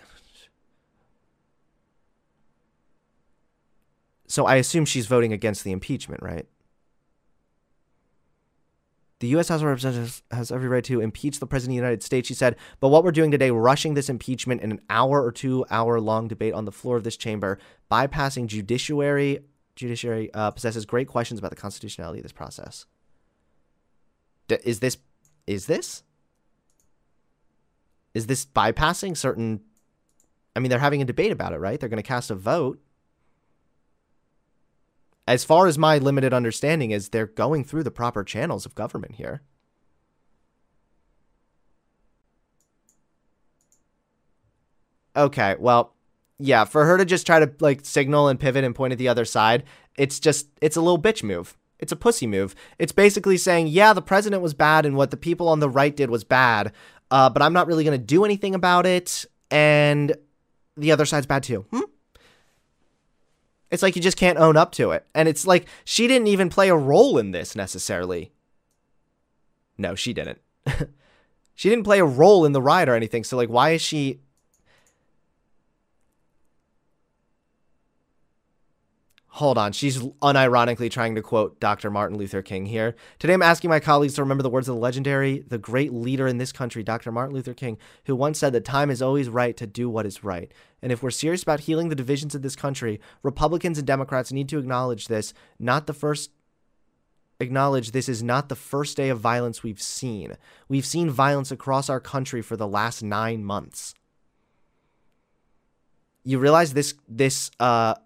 So 4.28 4.44
I 4.44 4.56
assume 4.56 4.84
she's 4.84 5.06
voting 5.06 5.32
against 5.32 5.64
the 5.64 5.72
impeachment, 5.72 6.22
right? 6.22 6.46
The 9.20 9.28
U.S. 9.28 9.48
House 9.48 9.62
of 9.62 9.66
Representatives 9.66 10.22
has 10.30 10.52
every 10.52 10.68
right 10.68 10.84
to 10.84 11.00
impeach 11.00 11.40
the 11.40 11.46
President 11.46 11.70
of 11.70 11.76
the 11.76 11.86
United 11.86 12.02
States, 12.02 12.28
she 12.28 12.34
said. 12.34 12.56
But 12.80 12.88
what 12.88 13.02
we're 13.02 13.12
doing 13.12 13.30
today, 13.30 13.50
rushing 13.50 13.94
this 13.94 14.10
impeachment 14.10 14.60
in 14.60 14.72
an 14.72 14.80
hour 14.90 15.24
or 15.24 15.32
two 15.32 15.64
hour 15.70 15.98
long 16.00 16.28
debate 16.28 16.52
on 16.52 16.66
the 16.66 16.72
floor 16.72 16.98
of 16.98 17.04
this 17.04 17.16
chamber, 17.16 17.58
bypassing 17.90 18.46
judiciary, 18.46 19.38
judiciary 19.76 20.30
uh, 20.34 20.50
possesses 20.50 20.84
great 20.84 21.06
questions 21.06 21.38
about 21.38 21.50
the 21.50 21.56
constitutionality 21.56 22.18
of 22.18 22.24
this 22.24 22.32
process. 22.32 22.86
D- 24.48 24.58
is 24.64 24.80
this, 24.80 24.98
is 25.46 25.66
this, 25.66 26.02
is 28.14 28.26
this 28.26 28.44
bypassing 28.44 29.16
certain? 29.16 29.60
I 30.56 30.60
mean, 30.60 30.70
they're 30.70 30.78
having 30.78 31.02
a 31.02 31.04
debate 31.04 31.32
about 31.32 31.52
it, 31.52 31.58
right? 31.58 31.78
They're 31.78 31.88
going 31.88 32.02
to 32.02 32.08
cast 32.08 32.30
a 32.30 32.34
vote 32.34 32.80
as 35.28 35.44
far 35.44 35.66
as 35.66 35.76
my 35.76 35.98
limited 35.98 36.32
understanding 36.32 36.92
is 36.92 37.08
they're 37.08 37.26
going 37.26 37.64
through 37.64 37.82
the 37.82 37.90
proper 37.90 38.22
channels 38.22 38.64
of 38.64 38.74
government 38.74 39.16
here. 39.16 39.42
Okay, 45.16 45.56
well, 45.58 45.95
yeah, 46.38 46.64
for 46.64 46.84
her 46.84 46.98
to 46.98 47.04
just 47.04 47.26
try 47.26 47.38
to 47.38 47.50
like 47.60 47.84
signal 47.84 48.28
and 48.28 48.38
pivot 48.38 48.64
and 48.64 48.74
point 48.74 48.92
at 48.92 48.98
the 48.98 49.08
other 49.08 49.24
side, 49.24 49.64
it's 49.96 50.20
just 50.20 50.48
it's 50.60 50.76
a 50.76 50.80
little 50.80 51.00
bitch 51.00 51.22
move. 51.22 51.56
It's 51.78 51.92
a 51.92 51.96
pussy 51.96 52.26
move. 52.26 52.54
It's 52.78 52.92
basically 52.92 53.36
saying, 53.36 53.68
yeah, 53.68 53.92
the 53.92 54.02
president 54.02 54.42
was 54.42 54.54
bad 54.54 54.86
and 54.86 54.96
what 54.96 55.10
the 55.10 55.16
people 55.16 55.48
on 55.48 55.60
the 55.60 55.68
right 55.68 55.94
did 55.94 56.08
was 56.08 56.24
bad, 56.24 56.72
uh, 57.10 57.28
but 57.28 57.42
I'm 57.42 57.52
not 57.52 57.66
really 57.66 57.84
going 57.84 57.98
to 57.98 58.04
do 58.04 58.24
anything 58.24 58.54
about 58.54 58.86
it, 58.86 59.26
and 59.50 60.16
the 60.76 60.92
other 60.92 61.04
side's 61.04 61.26
bad 61.26 61.42
too. 61.42 61.66
Hmm? 61.70 61.80
It's 63.70 63.82
like 63.82 63.96
you 63.96 64.02
just 64.02 64.16
can't 64.16 64.38
own 64.38 64.56
up 64.56 64.72
to 64.72 64.92
it. 64.92 65.06
And 65.14 65.28
it's 65.28 65.46
like 65.46 65.66
she 65.84 66.06
didn't 66.06 66.28
even 66.28 66.48
play 66.48 66.68
a 66.68 66.76
role 66.76 67.18
in 67.18 67.32
this 67.32 67.56
necessarily. 67.56 68.32
No, 69.76 69.94
she 69.94 70.12
didn't. 70.12 70.40
she 71.54 71.68
didn't 71.68 71.84
play 71.84 71.98
a 71.98 72.04
role 72.04 72.44
in 72.44 72.52
the 72.52 72.62
ride 72.62 72.88
or 72.88 72.94
anything. 72.94 73.24
So 73.24 73.36
like 73.36 73.48
why 73.48 73.70
is 73.70 73.82
she 73.82 74.20
Hold 79.36 79.58
on, 79.58 79.72
she's 79.72 79.98
unironically 79.98 80.90
trying 80.90 81.14
to 81.14 81.20
quote 81.20 81.60
Dr. 81.60 81.90
Martin 81.90 82.16
Luther 82.16 82.40
King 82.40 82.64
here. 82.64 82.96
Today 83.18 83.34
I'm 83.34 83.42
asking 83.42 83.68
my 83.68 83.80
colleagues 83.80 84.14
to 84.14 84.22
remember 84.22 84.42
the 84.42 84.48
words 84.48 84.66
of 84.66 84.76
the 84.76 84.80
legendary, 84.80 85.40
the 85.40 85.58
great 85.58 85.92
leader 85.92 86.26
in 86.26 86.38
this 86.38 86.52
country, 86.52 86.82
Dr. 86.82 87.12
Martin 87.12 87.34
Luther 87.34 87.52
King, 87.52 87.76
who 88.06 88.16
once 88.16 88.38
said 88.38 88.54
that 88.54 88.64
time 88.64 88.90
is 88.90 89.02
always 89.02 89.28
right 89.28 89.54
to 89.58 89.66
do 89.66 89.90
what 89.90 90.06
is 90.06 90.24
right. 90.24 90.50
And 90.80 90.90
if 90.90 91.02
we're 91.02 91.10
serious 91.10 91.42
about 91.42 91.60
healing 91.60 91.90
the 91.90 91.94
divisions 91.94 92.34
of 92.34 92.40
this 92.40 92.56
country, 92.56 92.98
Republicans 93.22 93.76
and 93.76 93.86
Democrats 93.86 94.32
need 94.32 94.48
to 94.48 94.58
acknowledge 94.58 95.06
this, 95.06 95.34
not 95.58 95.86
the 95.86 95.92
first 95.92 96.30
acknowledge 97.38 97.90
this 97.90 98.08
is 98.08 98.22
not 98.22 98.48
the 98.48 98.56
first 98.56 98.96
day 98.96 99.10
of 99.10 99.20
violence 99.20 99.62
we've 99.62 99.82
seen. 99.82 100.38
We've 100.66 100.86
seen 100.86 101.10
violence 101.10 101.50
across 101.50 101.90
our 101.90 102.00
country 102.00 102.40
for 102.40 102.56
the 102.56 102.66
last 102.66 103.02
9 103.02 103.44
months. 103.44 103.92
You 106.24 106.38
realize 106.38 106.72
this 106.72 106.94
this 107.06 107.50
uh 107.60 107.96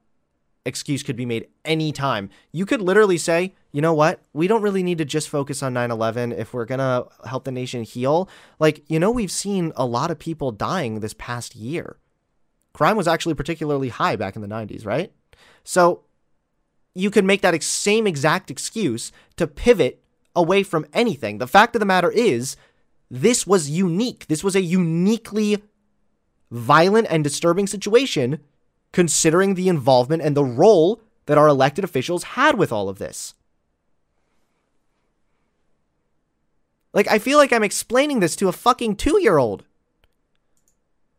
excuse 0.64 1.02
could 1.02 1.16
be 1.16 1.26
made 1.26 1.48
anytime. 1.64 2.30
You 2.52 2.66
could 2.66 2.82
literally 2.82 3.18
say, 3.18 3.54
you 3.72 3.80
know 3.80 3.94
what? 3.94 4.20
We 4.32 4.46
don't 4.46 4.62
really 4.62 4.82
need 4.82 4.98
to 4.98 5.04
just 5.04 5.28
focus 5.28 5.62
on 5.62 5.72
9 5.72 5.90
11 5.90 6.32
if 6.32 6.52
we're 6.52 6.64
going 6.64 6.78
to 6.80 7.06
help 7.26 7.44
the 7.44 7.52
nation 7.52 7.82
heal. 7.82 8.28
Like, 8.58 8.82
you 8.88 8.98
know, 8.98 9.10
we've 9.10 9.30
seen 9.30 9.72
a 9.76 9.86
lot 9.86 10.10
of 10.10 10.18
people 10.18 10.50
dying 10.50 11.00
this 11.00 11.14
past 11.14 11.54
year. 11.54 11.96
Crime 12.72 12.96
was 12.96 13.08
actually 13.08 13.34
particularly 13.34 13.88
high 13.88 14.16
back 14.16 14.36
in 14.36 14.42
the 14.42 14.48
90s, 14.48 14.84
right? 14.84 15.12
So 15.64 16.04
you 16.94 17.10
could 17.10 17.24
make 17.24 17.42
that 17.42 17.60
same 17.62 18.06
exact 18.06 18.50
excuse 18.50 19.12
to 19.36 19.46
pivot 19.46 20.02
away 20.34 20.62
from 20.62 20.86
anything. 20.92 21.38
The 21.38 21.46
fact 21.46 21.74
of 21.74 21.80
the 21.80 21.86
matter 21.86 22.10
is, 22.10 22.56
this 23.10 23.46
was 23.46 23.70
unique. 23.70 24.26
This 24.28 24.44
was 24.44 24.54
a 24.54 24.62
uniquely 24.62 25.62
violent 26.50 27.06
and 27.10 27.24
disturbing 27.24 27.66
situation 27.66 28.40
considering 28.92 29.54
the 29.54 29.68
involvement 29.68 30.22
and 30.22 30.36
the 30.36 30.44
role 30.44 31.00
that 31.26 31.38
our 31.38 31.48
elected 31.48 31.84
officials 31.84 32.24
had 32.24 32.58
with 32.58 32.72
all 32.72 32.88
of 32.88 32.98
this. 32.98 33.34
Like, 36.92 37.08
I 37.08 37.18
feel 37.18 37.38
like 37.38 37.52
I'm 37.52 37.62
explaining 37.62 38.20
this 38.20 38.34
to 38.36 38.48
a 38.48 38.52
fucking 38.52 38.96
two 38.96 39.20
year 39.20 39.38
old. 39.38 39.64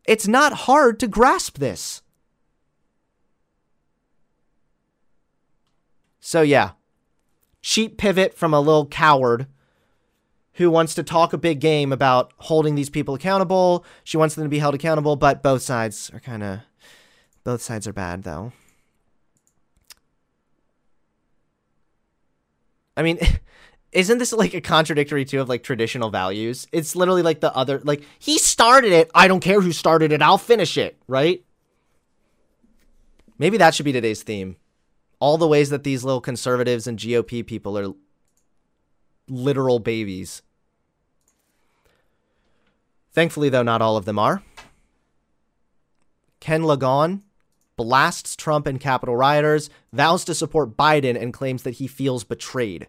It's 0.04 0.28
not 0.28 0.52
hard 0.52 1.00
to 1.00 1.08
grasp 1.08 1.58
this. 1.58 2.02
So, 6.20 6.42
yeah, 6.42 6.72
cheap 7.62 7.96
pivot 7.96 8.34
from 8.34 8.52
a 8.52 8.60
little 8.60 8.86
coward 8.86 9.46
who 10.54 10.70
wants 10.70 10.94
to 10.94 11.02
talk 11.02 11.32
a 11.32 11.38
big 11.38 11.60
game 11.60 11.92
about 11.92 12.32
holding 12.36 12.74
these 12.74 12.90
people 12.90 13.14
accountable. 13.14 13.84
She 14.04 14.16
wants 14.16 14.34
them 14.34 14.44
to 14.44 14.50
be 14.50 14.58
held 14.58 14.74
accountable, 14.74 15.16
but 15.16 15.42
both 15.42 15.62
sides 15.62 16.10
are 16.12 16.20
kind 16.20 16.42
of 16.42 16.60
both 17.44 17.62
sides 17.62 17.86
are 17.86 17.92
bad, 17.92 18.22
though. 18.22 18.52
I 22.96 23.02
mean, 23.02 23.18
isn't 23.92 24.18
this 24.18 24.32
like 24.32 24.54
a 24.54 24.60
contradictory 24.60 25.24
too 25.24 25.40
of 25.40 25.48
like 25.48 25.62
traditional 25.62 26.10
values? 26.10 26.66
It's 26.72 26.96
literally 26.96 27.22
like 27.22 27.40
the 27.40 27.54
other, 27.54 27.80
like, 27.84 28.02
he 28.18 28.38
started 28.38 28.92
it. 28.92 29.10
I 29.14 29.28
don't 29.28 29.40
care 29.40 29.60
who 29.60 29.72
started 29.72 30.12
it. 30.12 30.22
I'll 30.22 30.38
finish 30.38 30.76
it, 30.76 30.96
right? 31.08 31.44
Maybe 33.38 33.56
that 33.58 33.74
should 33.74 33.84
be 33.84 33.92
today's 33.92 34.22
theme. 34.22 34.56
All 35.18 35.38
the 35.38 35.48
ways 35.48 35.70
that 35.70 35.84
these 35.84 36.04
little 36.04 36.20
conservatives 36.20 36.86
and 36.86 36.98
GOP 36.98 37.46
people 37.46 37.78
are 37.78 37.92
literal 39.28 39.78
babies. 39.78 40.42
Thankfully, 43.12 43.48
though, 43.48 43.62
not 43.62 43.82
all 43.82 43.96
of 43.96 44.04
them 44.04 44.18
are. 44.18 44.42
Ken 46.40 46.62
Langone, 46.62 47.20
blasts 47.76 48.36
Trump 48.36 48.66
and 48.66 48.80
Capitol 48.80 49.16
rioters, 49.16 49.70
vows 49.92 50.24
to 50.24 50.34
support 50.34 50.76
Biden, 50.76 51.20
and 51.20 51.32
claims 51.32 51.62
that 51.62 51.74
he 51.74 51.86
feels 51.86 52.24
betrayed. 52.24 52.86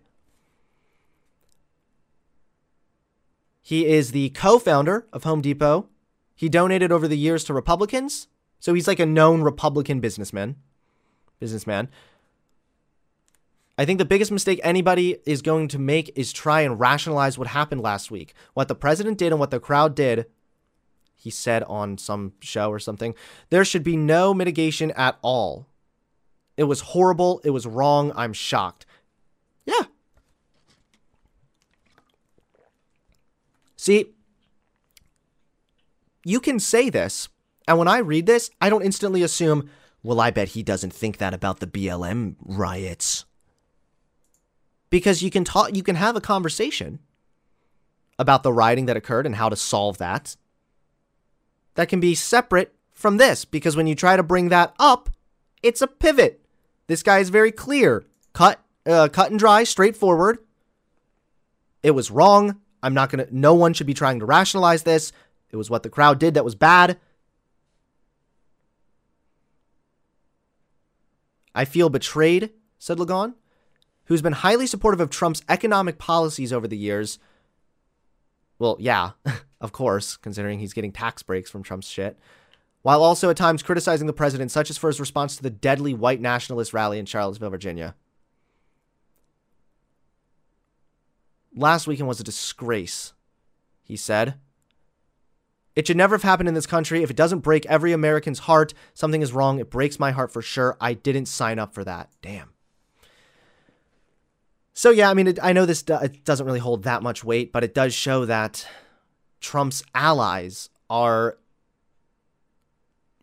He 3.62 3.86
is 3.88 4.12
the 4.12 4.30
co 4.32 4.60
founder 4.60 5.08
of 5.14 5.24
Home 5.24 5.42
Depot. 5.42 5.88
He 6.36 6.50
donated 6.50 6.92
over 6.92 7.08
the 7.08 7.18
years 7.18 7.44
to 7.46 7.54
Republicans. 7.54 8.28
So 8.60 8.74
he's 8.74 8.88
like 8.88 9.00
a 9.00 9.06
known 9.06 9.42
Republican 9.42 10.00
businessman. 10.00 10.58
Businessman. 11.40 11.90
I 13.78 13.86
think 13.86 13.98
the 13.98 14.06
biggest 14.06 14.32
mistake 14.32 14.60
anybody 14.64 15.18
is 15.26 15.42
going 15.42 15.68
to 15.70 15.80
make 15.80 16.12
is 16.16 16.32
try 16.32 16.62
and 16.62 16.80
rationalize 16.80 17.38
what 17.38 17.48
happened 17.48 17.82
last 17.82 18.12
week. 18.12 18.34
What 18.54 18.68
the 18.68 18.76
president 18.76 19.18
did 19.18 19.32
and 19.32 19.40
what 19.40 19.50
the 19.50 19.60
crowd 19.60 19.96
did 19.96 20.28
he 21.24 21.30
said 21.30 21.64
on 21.64 21.98
some 21.98 22.34
show 22.42 22.70
or 22.70 22.80
something. 22.80 23.16
There 23.50 23.64
should 23.64 23.84
be 23.84 23.96
no 23.96 24.34
mitigation 24.34 24.92
at 24.92 25.18
all. 25.22 25.68
It 26.58 26.66
was 26.66 26.82
horrible. 26.82 27.40
It 27.46 27.52
was 27.52 27.66
wrong. 27.66 28.12
I'm 28.14 28.34
shocked. 28.34 28.86
Yeah. 29.66 29.84
See, 33.78 34.14
you 36.26 36.42
can 36.42 36.60
say 36.60 36.90
this, 36.90 37.30
and 37.70 37.78
when 37.78 37.88
I 37.88 38.00
read 38.00 38.26
this, 38.26 38.52
I 38.60 38.70
don't 38.70 38.84
instantly 38.84 39.24
assume, 39.24 39.70
well, 40.04 40.20
I 40.20 40.30
bet 40.30 40.50
he 40.50 40.62
doesn't 40.62 40.94
think 40.94 41.18
that 41.18 41.34
about 41.34 41.62
the 41.62 41.68
BLM 41.68 42.36
riots. 42.42 43.24
Because 44.90 45.24
you 45.24 45.32
can 45.32 45.46
talk 45.46 45.76
you 45.76 45.84
can 45.84 45.96
have 45.96 46.18
a 46.18 46.22
conversation 46.22 47.00
about 48.20 48.44
the 48.44 48.54
rioting 48.54 48.86
that 48.88 48.98
occurred 48.98 49.26
and 49.26 49.36
how 49.36 49.50
to 49.50 49.56
solve 49.56 49.98
that 49.98 50.36
that 51.76 51.90
can 51.90 52.00
be 52.00 52.16
separate 52.16 52.76
from 52.92 53.18
this 53.18 53.46
because 53.46 53.76
when 53.76 53.88
you 53.88 53.96
try 53.96 54.16
to 54.16 54.24
bring 54.24 54.50
that 54.50 54.74
up, 54.80 55.10
it's 55.62 55.82
a 55.82 55.88
pivot. 55.88 56.46
This 56.88 57.04
guy 57.04 57.20
is 57.20 57.30
very 57.30 57.52
clear, 57.52 58.04
cut, 58.34 58.60
uh, 58.86 59.08
cut 59.12 59.32
and 59.32 59.40
dry, 59.40 59.64
straightforward. 59.64 60.40
It 61.82 61.92
was 61.92 62.12
wrong. 62.12 62.60
I'm 62.82 62.94
not 62.94 63.10
gonna. 63.10 63.28
No 63.32 63.54
one 63.54 63.74
should 63.74 63.88
be 63.88 63.94
trying 63.94 64.20
to 64.20 64.26
rationalize 64.26 64.84
this. 64.84 65.12
It 65.52 65.58
was 65.58 65.70
what 65.70 65.84
the 65.84 65.90
crowd 65.90 66.20
did 66.20 66.34
that 66.34 66.46
was 66.46 66.56
bad. 66.56 67.00
I 71.56 71.66
feel 71.66 71.90
betrayed, 71.90 72.52
said 72.80 72.98
Langone, 72.98 73.36
who's 74.06 74.22
been 74.22 74.34
highly 74.34 74.66
supportive 74.66 75.00
of 75.00 75.10
Trump's 75.10 75.44
economic 75.48 75.98
policies 76.00 76.52
over 76.52 76.68
the 76.68 76.78
years. 76.78 77.20
Well, 78.58 78.78
yeah, 78.80 79.12
of 79.64 79.72
course, 79.72 80.18
considering 80.18 80.60
he's 80.60 80.74
getting 80.74 80.92
tax 80.92 81.24
breaks 81.24 81.50
from 81.50 81.64
Trump's 81.64 81.88
shit, 81.88 82.20
while 82.82 83.02
also 83.02 83.30
at 83.30 83.38
times 83.38 83.64
criticizing 83.64 84.08
the 84.08 84.14
president, 84.14 84.52
such 84.52 84.70
as 84.70 84.78
for 84.78 84.88
his 84.88 85.00
response 85.00 85.38
to 85.38 85.42
the 85.42 85.50
deadly 85.50 85.94
white 85.94 86.20
nationalist 86.20 86.74
rally 86.74 87.00
in 87.00 87.06
Charlottesville, 87.06 87.50
Virginia. 87.50 87.96
Last 91.56 91.88
weekend 91.88 92.10
was 92.10 92.20
a 92.20 92.26
disgrace, 92.26 93.14
he 93.84 93.96
said. 93.96 94.36
It 95.78 95.88
should 95.88 95.98
never 95.98 96.16
have 96.16 96.24
happened 96.24 96.50
in 96.50 96.56
this 96.56 96.68
country. 96.68 97.02
If 97.02 97.10
it 97.10 97.16
doesn't 97.16 97.40
break 97.40 97.66
every 97.68 97.94
American's 97.94 98.40
heart, 98.40 98.74
something 98.94 99.22
is 99.22 99.32
wrong. 99.32 99.60
It 99.60 99.72
breaks 99.72 99.98
my 99.98 100.12
heart 100.12 100.32
for 100.32 100.42
sure. 100.42 100.76
I 100.82 100.94
didn't 100.94 101.28
sign 101.28 101.58
up 101.58 101.74
for 101.74 101.86
that. 101.86 102.10
Damn. 102.22 102.50
So, 104.74 104.90
yeah, 104.90 105.10
I 105.10 105.14
mean, 105.14 105.28
it, 105.28 105.40
I 105.42 105.54
know 105.54 105.66
this 105.66 105.84
do, 105.84 105.96
it 105.96 106.26
doesn't 106.26 106.46
really 106.46 106.60
hold 106.60 106.84
that 106.84 107.02
much 107.02 107.24
weight, 107.24 107.54
but 107.54 107.64
it 107.64 107.74
does 107.74 107.94
show 107.94 108.26
that 108.26 108.68
Trump's 109.44 109.84
allies 109.94 110.70
are 110.90 111.38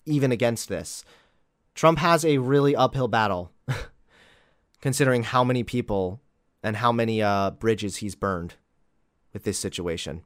even 0.05 0.31
against 0.31 0.69
this. 0.69 1.03
Trump 1.75 1.99
has 1.99 2.25
a 2.25 2.39
really 2.39 2.77
uphill 2.77 3.09
battle, 3.09 3.51
considering 4.81 5.23
how 5.23 5.43
many 5.43 5.65
people 5.65 6.21
and 6.63 6.77
how 6.77 6.93
many 6.93 7.23
uh, 7.23 7.51
bridges 7.51 7.97
he's 7.97 8.15
burned 8.15 8.55
with 9.33 9.45
this 9.45 9.59
situation. 9.59 10.23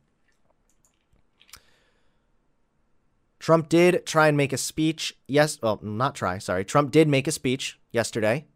Trump 3.39 3.69
did 3.69 4.05
try 4.05 4.27
and 4.27 4.37
make 4.37 4.53
a 4.53 4.59
speech. 4.59 5.17
Yes, 5.29 5.61
well, 5.63 5.79
not 5.81 6.15
try, 6.17 6.39
sorry. 6.39 6.65
Trump 6.65 6.91
did 6.91 7.07
make 7.07 7.29
a 7.29 7.33
speech 7.33 7.79
yesterday. 7.93 8.47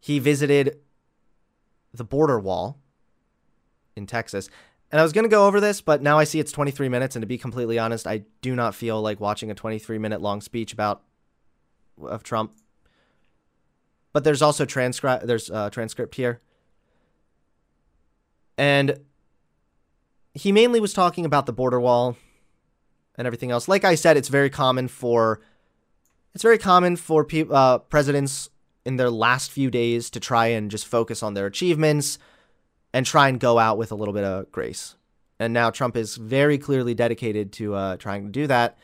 He 0.00 0.18
visited 0.18 0.78
the 1.94 2.04
border 2.04 2.40
wall 2.40 2.78
in 3.94 4.06
Texas. 4.06 4.48
And 4.90 5.00
I 5.00 5.02
was 5.02 5.12
going 5.12 5.24
to 5.24 5.28
go 5.28 5.46
over 5.46 5.60
this, 5.60 5.80
but 5.80 6.00
now 6.00 6.18
I 6.18 6.24
see 6.24 6.38
it's 6.38 6.52
23 6.52 6.88
minutes 6.88 7.16
and 7.16 7.22
to 7.22 7.26
be 7.26 7.38
completely 7.38 7.78
honest, 7.78 8.06
I 8.06 8.22
do 8.40 8.54
not 8.54 8.74
feel 8.74 9.02
like 9.02 9.18
watching 9.20 9.50
a 9.50 9.54
23 9.54 9.98
minute 9.98 10.20
long 10.20 10.40
speech 10.40 10.72
about 10.72 11.02
of 12.00 12.22
Trump. 12.22 12.54
But 14.12 14.24
there's 14.24 14.42
also 14.42 14.64
transcript 14.64 15.26
there's 15.26 15.50
a 15.50 15.70
transcript 15.70 16.14
here. 16.14 16.40
And 18.56 19.00
he 20.34 20.52
mainly 20.52 20.80
was 20.80 20.92
talking 20.92 21.24
about 21.24 21.46
the 21.46 21.52
border 21.52 21.80
wall 21.80 22.16
and 23.16 23.26
everything 23.26 23.50
else. 23.50 23.68
Like 23.68 23.84
I 23.84 23.94
said, 23.94 24.16
it's 24.16 24.28
very 24.28 24.50
common 24.50 24.88
for 24.88 25.40
it's 26.34 26.42
very 26.42 26.58
common 26.58 26.96
for 26.96 27.24
pe- 27.24 27.46
uh, 27.50 27.78
presidents 27.78 28.50
in 28.84 28.96
their 28.96 29.10
last 29.10 29.50
few 29.50 29.70
days 29.70 30.10
to 30.10 30.20
try 30.20 30.46
and 30.48 30.70
just 30.70 30.86
focus 30.86 31.22
on 31.22 31.34
their 31.34 31.46
achievements 31.46 32.18
and 32.92 33.04
try 33.04 33.28
and 33.28 33.40
go 33.40 33.58
out 33.58 33.78
with 33.78 33.92
a 33.92 33.94
little 33.94 34.14
bit 34.14 34.24
of 34.24 34.50
grace. 34.52 34.96
And 35.38 35.52
now 35.52 35.70
Trump 35.70 35.96
is 35.96 36.16
very 36.16 36.58
clearly 36.58 36.94
dedicated 36.94 37.52
to 37.54 37.74
uh, 37.74 37.96
trying 37.96 38.24
to 38.24 38.30
do 38.30 38.46
that 38.46 38.78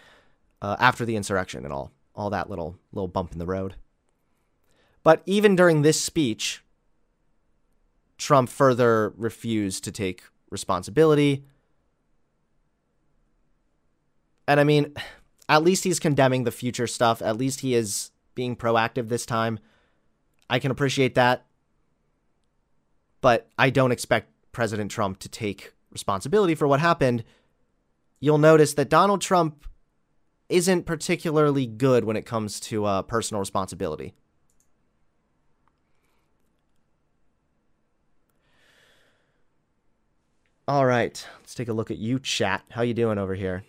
uh, 0.61 0.77
after 0.79 1.05
the 1.05 1.17
insurrection 1.17 1.65
and 1.65 1.73
all 1.73 1.93
all 2.15 2.31
that 2.31 2.51
little 2.51 2.79
little 2.93 3.09
bump 3.09 3.33
in 3.33 3.39
the 3.39 3.47
road. 3.47 3.75
But 5.03 5.23
even 5.27 5.57
during 5.57 5.83
this 5.83 6.01
speech, 6.01 6.63
Trump 8.19 8.49
further 8.49 9.13
refused 9.17 9.83
to 9.85 9.93
take 9.93 10.23
responsibility. 10.51 11.45
And 14.47 14.61
I 14.61 14.65
mean, 14.65 14.95
at 15.49 15.63
least 15.63 15.85
he's 15.85 15.99
condemning 15.99 16.45
the 16.45 16.51
future 16.51 16.87
stuff. 16.87 17.23
At 17.23 17.37
least 17.37 17.61
he 17.61 17.75
is 17.75 18.11
being 18.35 18.55
proactive 18.57 19.09
this 19.09 19.27
time. 19.27 19.59
I 20.49 20.59
can 20.59 20.71
appreciate 20.71 21.15
that. 21.15 21.47
But 23.23 23.49
I 23.57 23.71
don't 23.71 23.93
expect 23.93 24.31
President 24.53 24.91
Trump 24.91 25.19
to 25.21 25.29
take 25.31 25.73
responsibility 25.91 26.55
for 26.55 26.69
what 26.69 26.81
happened. 26.81 27.25
You'll 28.21 28.37
notice 28.37 28.75
that 28.75 28.91
Donald 28.91 29.23
Trump 29.23 29.65
isn't 30.51 30.85
particularly 30.85 31.67
good 31.67 32.05
when 32.05 32.17
it 32.17 32.27
comes 32.27 32.61
to 32.61 32.85
uh, 32.85 33.03
personal 33.03 33.41
responsibility. 33.41 34.13
All 40.69 40.87
right, 40.87 41.27
let's 41.41 41.55
take 41.55 41.69
a 41.69 41.73
look 41.73 41.91
at 41.91 41.99
you, 41.99 42.19
chat. 42.19 42.65
How 42.71 42.83
you 42.83 42.95
doing 42.95 43.19
over 43.19 43.35
here? 43.35 43.65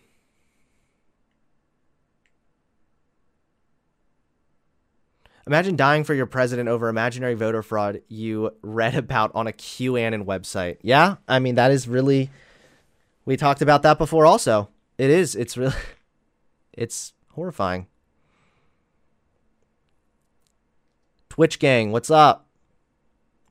Imagine 5.46 5.76
dying 5.76 6.04
for 6.04 6.14
your 6.14 6.26
president 6.26 6.70
over 6.70 6.88
imaginary 6.88 7.34
voter 7.34 7.62
fraud 7.62 8.02
you 8.08 8.52
read 8.62 8.96
about 8.96 9.32
on 9.36 9.48
a 9.48 9.52
QAnon 9.52 10.26
website. 10.26 10.78
Yeah, 10.82 11.16
I 11.28 11.40
mean 11.40 11.56
that 11.56 11.72
is 11.72 11.88
really. 11.88 12.30
We 13.26 13.38
talked 13.38 13.62
about 13.62 13.84
that 13.84 13.98
before. 13.98 14.26
Also, 14.26 14.70
it 14.98 15.10
is. 15.10 15.36
It's 15.36 15.58
really. 15.58 15.76
It's 16.76 17.14
horrifying. 17.34 17.86
Twitch 21.30 21.60
gang, 21.60 21.92
what's 21.92 22.10
up? 22.10 22.48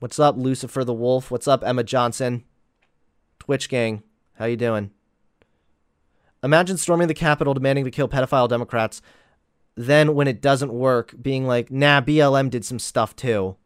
What's 0.00 0.18
up, 0.18 0.36
Lucifer 0.36 0.82
the 0.82 0.92
Wolf? 0.92 1.30
What's 1.30 1.46
up, 1.46 1.62
Emma 1.64 1.84
Johnson? 1.84 2.42
Twitch 3.38 3.68
gang, 3.68 4.02
how 4.34 4.46
you 4.46 4.56
doing? 4.56 4.90
Imagine 6.42 6.76
storming 6.76 7.06
the 7.06 7.14
Capitol 7.14 7.54
demanding 7.54 7.84
to 7.84 7.92
kill 7.92 8.08
pedophile 8.08 8.48
Democrats 8.48 9.02
then 9.74 10.14
when 10.14 10.28
it 10.28 10.40
doesn't 10.40 10.72
work, 10.72 11.14
being 11.20 11.46
like, 11.46 11.70
nah, 11.70 12.00
BLM 12.00 12.50
did 12.50 12.64
some 12.64 12.78
stuff 12.78 13.16
too. 13.16 13.56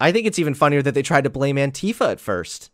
I 0.00 0.10
think 0.10 0.26
it's 0.26 0.38
even 0.38 0.54
funnier 0.54 0.82
that 0.82 0.94
they 0.94 1.02
tried 1.02 1.24
to 1.24 1.30
blame 1.30 1.56
Antifa 1.56 2.10
at 2.10 2.20
first. 2.20 2.70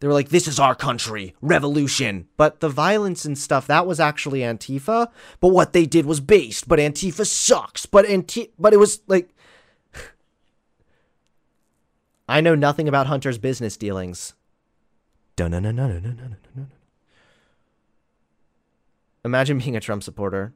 They 0.00 0.06
were 0.06 0.12
like, 0.14 0.28
this 0.28 0.46
is 0.46 0.60
our 0.60 0.74
country, 0.74 1.34
revolution. 1.40 2.28
But 2.36 2.60
the 2.60 2.68
violence 2.68 3.24
and 3.24 3.36
stuff, 3.36 3.66
that 3.66 3.86
was 3.86 3.98
actually 3.98 4.40
Antifa. 4.40 5.08
But 5.40 5.48
what 5.48 5.72
they 5.72 5.86
did 5.86 6.06
was 6.06 6.20
based. 6.20 6.68
But 6.68 6.78
Antifa 6.78 7.26
sucks. 7.26 7.86
But 7.86 8.06
Anti- 8.06 8.52
but 8.58 8.72
it 8.72 8.78
was 8.78 9.00
like. 9.06 9.30
I 12.28 12.40
know 12.40 12.54
nothing 12.54 12.88
about 12.88 13.06
Hunter's 13.06 13.38
business 13.38 13.76
dealings. 13.76 14.34
Dun 15.34 15.52
no 15.52 15.60
no 15.60 15.70
no 15.70 15.86
no 15.86 15.98
no 15.98 16.10
no 16.10 16.36
no 16.56 16.66
Imagine 19.24 19.58
being 19.58 19.76
a 19.76 19.80
Trump 19.80 20.02
supporter. 20.02 20.54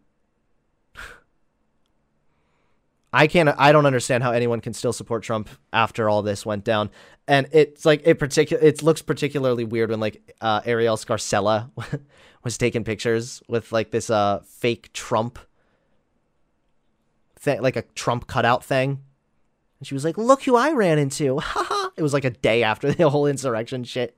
I 3.12 3.26
can't 3.26 3.50
I 3.58 3.72
don't 3.72 3.84
understand 3.84 4.22
how 4.22 4.32
anyone 4.32 4.60
can 4.60 4.72
still 4.72 4.92
support 4.92 5.22
Trump 5.22 5.50
after 5.72 6.08
all 6.08 6.22
this 6.22 6.46
went 6.46 6.64
down. 6.64 6.90
And 7.28 7.46
it's 7.52 7.84
like 7.84 8.02
it 8.04 8.18
particular 8.18 8.62
it 8.62 8.82
looks 8.82 9.02
particularly 9.02 9.64
weird 9.64 9.90
when 9.90 10.00
like 10.00 10.34
uh, 10.40 10.62
Arielle 10.62 10.98
Scarcella 10.98 11.70
was 12.44 12.56
taking 12.56 12.84
pictures 12.84 13.42
with 13.48 13.70
like 13.70 13.90
this 13.90 14.08
uh 14.08 14.40
fake 14.46 14.92
Trump 14.94 15.38
thing 17.38 17.60
like 17.60 17.76
a 17.76 17.82
Trump 17.94 18.26
cutout 18.26 18.64
thing. 18.64 19.02
And 19.78 19.86
she 19.86 19.94
was 19.94 20.04
like, 20.04 20.16
"Look 20.16 20.44
who 20.44 20.56
I 20.56 20.72
ran 20.72 20.98
into." 20.98 21.38
Haha. 21.40 21.90
it 21.96 22.02
was 22.02 22.14
like 22.14 22.24
a 22.24 22.30
day 22.30 22.62
after 22.62 22.92
the 22.92 23.10
whole 23.10 23.26
insurrection 23.26 23.84
shit. 23.84 24.16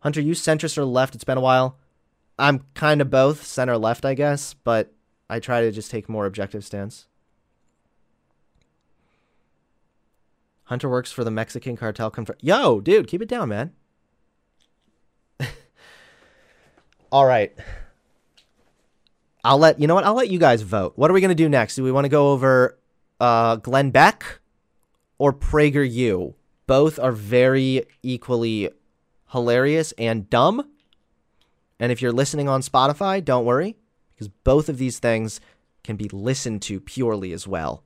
Hunter, 0.00 0.20
you 0.20 0.32
centrist 0.32 0.76
or 0.78 0.84
left? 0.84 1.14
It's 1.14 1.24
been 1.24 1.38
a 1.38 1.42
while. 1.42 1.78
I'm 2.38 2.64
kind 2.74 3.00
of 3.00 3.10
both, 3.10 3.44
center 3.44 3.76
left, 3.76 4.04
I 4.04 4.14
guess, 4.14 4.54
but 4.54 4.92
I 5.28 5.40
try 5.40 5.60
to 5.60 5.70
just 5.70 5.90
take 5.90 6.08
more 6.08 6.26
objective 6.26 6.64
stance. 6.64 7.06
Hunter 10.64 10.88
works 10.88 11.12
for 11.12 11.22
the 11.24 11.30
Mexican 11.30 11.76
cartel. 11.76 12.10
Conf- 12.10 12.30
Yo, 12.40 12.80
dude, 12.80 13.08
keep 13.08 13.20
it 13.20 13.28
down, 13.28 13.48
man. 13.48 13.72
All 17.12 17.26
right. 17.26 17.52
I'll 19.42 19.58
let 19.58 19.80
you 19.80 19.86
know 19.86 19.94
what 19.94 20.04
I'll 20.04 20.14
let 20.14 20.30
you 20.30 20.38
guys 20.38 20.62
vote. 20.62 20.92
What 20.96 21.10
are 21.10 21.14
we 21.14 21.20
gonna 21.20 21.34
do 21.34 21.48
next? 21.48 21.74
Do 21.74 21.82
we 21.82 21.90
want 21.92 22.04
to 22.04 22.08
go 22.10 22.30
over 22.32 22.78
uh, 23.18 23.56
Glenn 23.56 23.90
Beck 23.90 24.40
or 25.18 25.32
PragerU? 25.32 26.34
Both 26.66 26.98
are 26.98 27.12
very 27.12 27.86
equally 28.02 28.70
hilarious 29.32 29.92
and 29.98 30.28
dumb. 30.30 30.68
And 31.78 31.90
if 31.90 32.02
you're 32.02 32.12
listening 32.12 32.48
on 32.48 32.60
Spotify, 32.60 33.24
don't 33.24 33.44
worry, 33.44 33.76
because 34.14 34.28
both 34.28 34.68
of 34.68 34.78
these 34.78 34.98
things 34.98 35.40
can 35.82 35.96
be 35.96 36.08
listened 36.08 36.62
to 36.62 36.80
purely 36.80 37.32
as 37.32 37.46
well. 37.46 37.82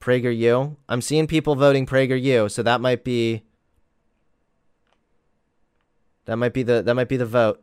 PragerU. 0.00 0.76
I'm 0.88 1.02
seeing 1.02 1.26
people 1.26 1.56
voting 1.56 1.84
PragerU, 1.84 2.50
so 2.50 2.62
that 2.62 2.80
might 2.80 3.04
be 3.04 3.42
that 6.24 6.36
might 6.36 6.54
be 6.54 6.62
the 6.62 6.82
that 6.82 6.94
might 6.94 7.08
be 7.08 7.16
the 7.16 7.26
vote. 7.26 7.62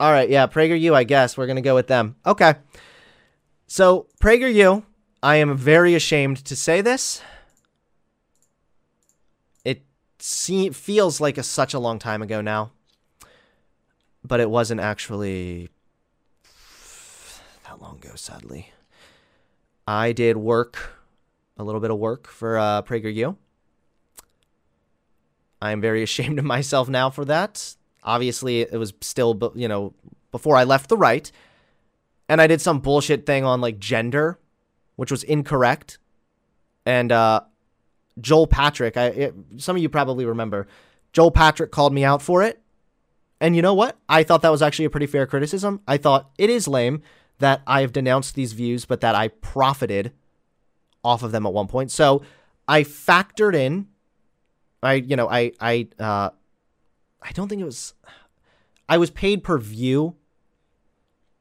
All 0.00 0.10
right, 0.10 0.30
yeah, 0.30 0.46
PragerU, 0.46 0.94
I 0.94 1.04
guess 1.04 1.36
we're 1.36 1.46
to 1.54 1.60
go 1.60 1.74
with 1.74 1.86
them. 1.86 2.16
Okay. 2.24 2.54
So, 3.66 4.06
PragerU, 4.20 4.82
I 5.22 5.36
am 5.36 5.56
very 5.56 5.94
ashamed 5.94 6.38
to 6.46 6.56
say 6.56 6.80
this 6.80 7.20
see, 10.22 10.70
feels 10.70 11.20
like 11.20 11.38
a, 11.38 11.42
such 11.42 11.74
a 11.74 11.78
long 11.78 11.98
time 11.98 12.22
ago 12.22 12.40
now, 12.40 12.72
but 14.24 14.40
it 14.40 14.50
wasn't 14.50 14.80
actually 14.80 15.70
that 17.64 17.80
long 17.80 17.96
ago, 17.96 18.12
sadly. 18.14 18.72
I 19.86 20.12
did 20.12 20.36
work, 20.36 20.94
a 21.56 21.64
little 21.64 21.80
bit 21.80 21.90
of 21.90 21.98
work 21.98 22.26
for 22.26 22.58
uh, 22.58 22.82
PragerU. 22.82 23.36
I 25.62 25.72
am 25.72 25.80
very 25.80 26.02
ashamed 26.08 26.38
of 26.38 26.44
myself 26.44 26.88
now 26.88 27.10
for 27.10 27.24
that. 27.24 27.76
Obviously, 28.02 28.62
it 28.62 28.78
was 28.78 28.92
still, 29.00 29.52
you 29.54 29.68
know, 29.68 29.94
before 30.32 30.56
I 30.56 30.64
left 30.64 30.88
the 30.88 30.96
right. 30.96 31.30
And 32.28 32.40
I 32.40 32.46
did 32.46 32.60
some 32.60 32.78
bullshit 32.78 33.26
thing 33.26 33.44
on 33.44 33.60
like 33.60 33.78
gender, 33.78 34.38
which 34.96 35.10
was 35.10 35.22
incorrect. 35.24 35.98
And 36.86 37.12
uh, 37.12 37.42
Joel 38.20 38.46
Patrick, 38.46 38.96
I 38.96 39.04
it, 39.06 39.34
some 39.58 39.76
of 39.76 39.82
you 39.82 39.88
probably 39.88 40.24
remember, 40.24 40.66
Joel 41.12 41.30
Patrick 41.30 41.70
called 41.70 41.92
me 41.92 42.04
out 42.04 42.22
for 42.22 42.42
it. 42.42 42.60
And 43.40 43.56
you 43.56 43.62
know 43.62 43.74
what? 43.74 43.96
I 44.08 44.22
thought 44.22 44.42
that 44.42 44.50
was 44.50 44.62
actually 44.62 44.84
a 44.84 44.90
pretty 44.90 45.06
fair 45.06 45.26
criticism. 45.26 45.80
I 45.88 45.96
thought 45.96 46.30
it 46.36 46.50
is 46.50 46.68
lame 46.68 47.02
that 47.38 47.62
I 47.66 47.80
have 47.80 47.92
denounced 47.92 48.34
these 48.34 48.52
views, 48.52 48.84
but 48.84 49.00
that 49.00 49.14
I 49.14 49.28
profited 49.28 50.12
off 51.02 51.22
of 51.22 51.32
them 51.32 51.46
at 51.46 51.52
one 51.52 51.66
point. 51.66 51.90
So 51.90 52.22
I 52.68 52.82
factored 52.82 53.54
in, 53.54 53.88
I 54.82 54.94
you 54.94 55.16
know 55.16 55.28
I 55.28 55.52
I 55.60 55.88
uh, 55.98 56.30
I 57.22 57.32
don't 57.32 57.48
think 57.48 57.60
it 57.62 57.66
was, 57.66 57.94
I 58.88 58.98
was 58.98 59.10
paid 59.10 59.42
per 59.42 59.58
view. 59.58 60.16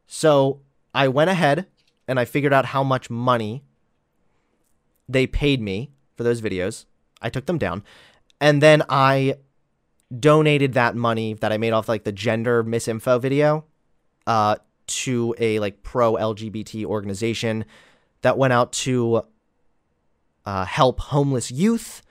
So 0.08 0.62
I 0.94 1.08
went 1.08 1.30
ahead 1.30 1.68
and 2.08 2.20
I 2.20 2.26
figured 2.26 2.54
out 2.54 2.66
how 2.66 2.84
much 2.84 3.10
money 3.10 3.64
they 5.08 5.28
paid 5.28 5.62
me 5.62 5.92
for 6.20 6.24
those 6.24 6.42
videos. 6.42 6.84
I 7.22 7.30
took 7.30 7.46
them 7.46 7.58
down, 7.58 7.82
and 8.42 8.62
then 8.62 8.84
I 8.90 9.36
donated 10.20 10.74
that 10.74 10.98
money 10.98 11.34
that 11.36 11.54
I 11.54 11.58
made 11.58 11.72
off 11.72 11.88
like 11.88 12.04
the 12.04 12.12
gender 12.12 12.62
misinfo 12.62 13.22
video 13.22 13.64
uh, 14.28 14.58
to 14.88 15.34
a 15.40 15.60
like 15.60 15.82
pro 15.82 16.16
LGBT 16.16 16.84
organization 16.84 17.64
that 18.22 18.38
went 18.38 18.52
out 18.52 18.74
to 18.74 19.24
uh, 20.46 20.66
help 20.66 21.00
homeless 21.00 21.52
youth, 21.52 22.02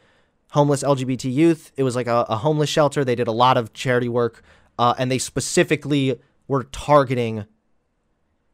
homeless 0.53 0.83
LGBT 0.83 1.31
youth. 1.31 1.71
It 1.77 1.83
was 1.83 1.95
like 1.95 2.07
a, 2.07 2.25
a, 2.31 2.37
homeless 2.37 2.71
shelter. 2.71 3.05
They 3.05 3.15
did 3.15 3.29
a 3.29 3.33
lot 3.33 3.59
of 3.59 3.75
charity 3.75 4.09
work, 4.09 4.43
uh, 4.79 4.95
and 4.97 5.11
they 5.11 5.19
specifically 5.19 6.19
were 6.47 6.65
targeting 6.65 7.45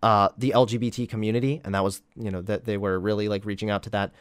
uh, 0.03 0.31
the 0.37 0.51
LGBT 0.51 1.09
community, 1.09 1.61
and 1.65 1.77
that 1.77 1.85
was 1.85 2.03
you 2.17 2.33
know 2.33 2.43
that 2.43 2.65
they 2.65 2.77
were 2.77 2.99
really 2.99 3.29
like 3.29 3.45
reaching 3.45 3.71
out 3.71 3.85
to 3.85 3.91
that 3.91 4.13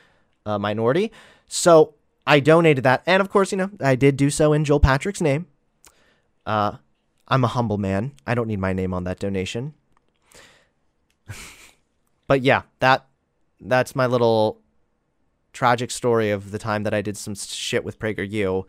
uh, 0.46 0.60
minority. 0.60 1.12
So 1.48 1.96
I 2.26 2.40
donated 2.40 2.84
that, 2.84 3.04
and 3.06 3.22
of 3.22 3.30
course, 3.30 3.52
you 3.52 3.58
know, 3.58 3.70
I 3.80 3.96
did 3.96 4.18
do 4.18 4.30
so 4.30 4.54
in 4.54 4.66
Joel 4.66 4.80
Patrick's 4.80 5.22
name. 5.22 5.48
Uh, 6.46 6.78
I'm 7.28 7.44
a 7.44 7.48
humble 7.48 7.78
man. 7.78 8.12
I 8.28 8.36
don't 8.36 8.48
need 8.48 8.60
my 8.60 8.74
name 8.74 8.94
on 8.94 9.04
that 9.06 9.20
donation. 9.20 9.74
but 12.28 12.42
yeah, 12.42 12.64
that 12.80 13.06
that's 13.60 13.96
my 13.96 14.06
little 14.06 14.60
tragic 15.54 15.92
story 15.92 16.32
of 16.32 16.52
the 16.52 16.60
time 16.60 16.84
that 16.84 16.94
I 16.94 17.02
did 17.02 17.16
some 17.16 17.36
shit 17.36 17.84
with 17.84 18.00
PragerU 18.00 18.66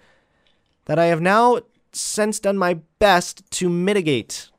that 0.85 0.99
I 0.99 1.07
have 1.07 1.21
now 1.21 1.61
since 1.93 2.39
done 2.39 2.59
my 2.59 2.81
best 2.99 3.51
to 3.53 3.69
mitigate. 3.69 4.51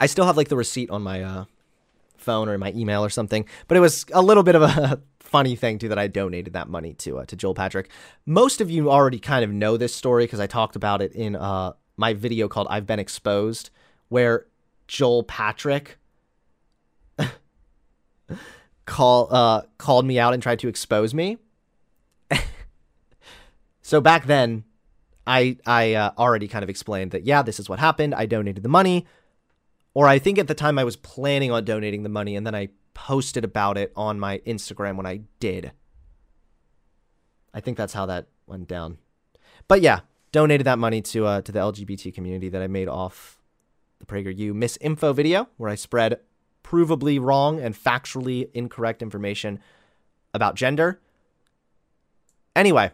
I 0.00 0.06
still 0.06 0.26
have 0.26 0.36
like 0.36 0.48
the 0.48 0.56
receipt 0.56 0.90
on 0.90 1.02
my 1.02 1.22
uh, 1.22 1.44
phone 2.16 2.48
or 2.48 2.58
my 2.58 2.72
email 2.72 3.04
or 3.04 3.10
something, 3.10 3.46
but 3.68 3.76
it 3.76 3.80
was 3.80 4.04
a 4.12 4.22
little 4.22 4.42
bit 4.42 4.54
of 4.54 4.62
a 4.62 5.00
funny 5.20 5.56
thing 5.56 5.78
too 5.78 5.88
that 5.88 5.98
I 5.98 6.06
donated 6.06 6.52
that 6.52 6.68
money 6.68 6.94
to 6.94 7.18
uh, 7.18 7.24
to 7.26 7.36
Joel 7.36 7.54
Patrick. 7.54 7.90
Most 8.26 8.60
of 8.60 8.70
you 8.70 8.90
already 8.90 9.18
kind 9.18 9.44
of 9.44 9.50
know 9.50 9.76
this 9.76 9.94
story 9.94 10.24
because 10.24 10.40
I 10.40 10.46
talked 10.46 10.76
about 10.76 11.02
it 11.02 11.12
in 11.12 11.36
uh, 11.36 11.72
my 11.96 12.14
video 12.14 12.48
called 12.48 12.66
"I've 12.70 12.86
Been 12.86 12.98
Exposed," 12.98 13.70
where 14.08 14.46
Joel 14.88 15.22
Patrick 15.22 15.98
call 18.86 19.28
uh, 19.30 19.62
called 19.78 20.06
me 20.06 20.18
out 20.18 20.34
and 20.34 20.42
tried 20.42 20.58
to 20.60 20.68
expose 20.68 21.14
me. 21.14 21.38
so 23.82 24.00
back 24.00 24.26
then, 24.26 24.64
I 25.26 25.56
I 25.66 25.94
uh, 25.94 26.10
already 26.18 26.48
kind 26.48 26.62
of 26.62 26.68
explained 26.68 27.12
that 27.12 27.24
yeah, 27.24 27.42
this 27.42 27.60
is 27.60 27.68
what 27.68 27.78
happened. 27.78 28.14
I 28.14 28.26
donated 28.26 28.62
the 28.62 28.68
money, 28.68 29.06
or 29.94 30.08
I 30.08 30.18
think 30.18 30.38
at 30.38 30.48
the 30.48 30.54
time 30.54 30.78
I 30.78 30.84
was 30.84 30.96
planning 30.96 31.50
on 31.52 31.64
donating 31.64 32.02
the 32.02 32.08
money, 32.08 32.36
and 32.36 32.46
then 32.46 32.54
I 32.54 32.68
posted 32.92 33.44
about 33.44 33.78
it 33.78 33.92
on 33.96 34.20
my 34.20 34.38
Instagram 34.38 34.96
when 34.96 35.06
I 35.06 35.22
did. 35.40 35.72
I 37.52 37.60
think 37.60 37.76
that's 37.76 37.92
how 37.92 38.06
that 38.06 38.26
went 38.46 38.68
down. 38.68 38.98
But 39.68 39.80
yeah, 39.80 40.00
donated 40.32 40.66
that 40.66 40.78
money 40.78 41.00
to 41.00 41.26
uh, 41.26 41.40
to 41.42 41.52
the 41.52 41.60
LGBT 41.60 42.12
community 42.12 42.48
that 42.48 42.60
I 42.60 42.66
made 42.66 42.88
off 42.88 43.38
the 44.00 44.06
PragerU 44.06 44.52
misinfo 44.52 45.14
video, 45.14 45.48
where 45.56 45.70
I 45.70 45.76
spread 45.76 46.18
provably 46.64 47.20
wrong 47.20 47.60
and 47.60 47.74
factually 47.74 48.50
incorrect 48.52 49.02
information 49.02 49.60
about 50.32 50.56
gender. 50.56 51.00
Anyway, 52.56 52.90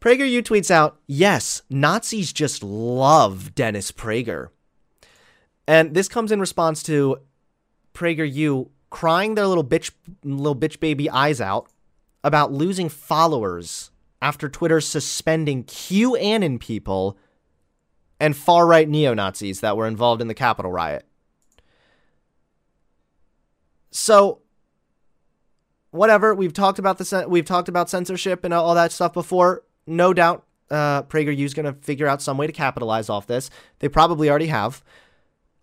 PragerU 0.00 0.42
tweets 0.42 0.70
out, 0.70 0.98
yes, 1.06 1.62
Nazis 1.70 2.32
just 2.32 2.62
love 2.62 3.54
Dennis 3.54 3.92
Prager. 3.92 4.48
And 5.66 5.94
this 5.94 6.08
comes 6.08 6.32
in 6.32 6.40
response 6.40 6.82
to 6.84 7.18
PragerU 7.94 8.68
crying 8.90 9.34
their 9.34 9.46
little 9.46 9.64
bitch 9.64 9.90
little 10.22 10.56
bitch 10.56 10.78
baby 10.78 11.10
eyes 11.10 11.40
out 11.40 11.68
about 12.22 12.52
losing 12.52 12.88
followers 12.88 13.90
after 14.22 14.48
Twitter 14.48 14.80
suspending 14.80 15.64
QAnon 15.64 16.58
people 16.60 17.18
and 18.18 18.36
far 18.36 18.66
right 18.66 18.88
neo 18.88 19.14
Nazis 19.14 19.60
that 19.60 19.76
were 19.76 19.86
involved 19.86 20.22
in 20.22 20.28
the 20.28 20.34
Capitol 20.34 20.72
riot. 20.72 21.06
So, 23.90 24.40
whatever 25.90 26.34
we've 26.34 26.52
talked 26.52 26.78
about 26.78 26.98
the 26.98 27.26
we've 27.28 27.44
talked 27.44 27.68
about 27.68 27.88
censorship 27.90 28.44
and 28.44 28.52
all 28.52 28.74
that 28.74 28.92
stuff 28.92 29.12
before. 29.12 29.62
No 29.86 30.12
doubt, 30.12 30.44
uh, 30.70 31.04
PragerU's 31.04 31.54
going 31.54 31.66
to 31.66 31.80
figure 31.80 32.06
out 32.06 32.20
some 32.20 32.36
way 32.36 32.46
to 32.46 32.52
capitalize 32.52 33.08
off 33.08 33.26
this. 33.26 33.50
They 33.78 33.88
probably 33.88 34.28
already 34.28 34.48
have. 34.48 34.82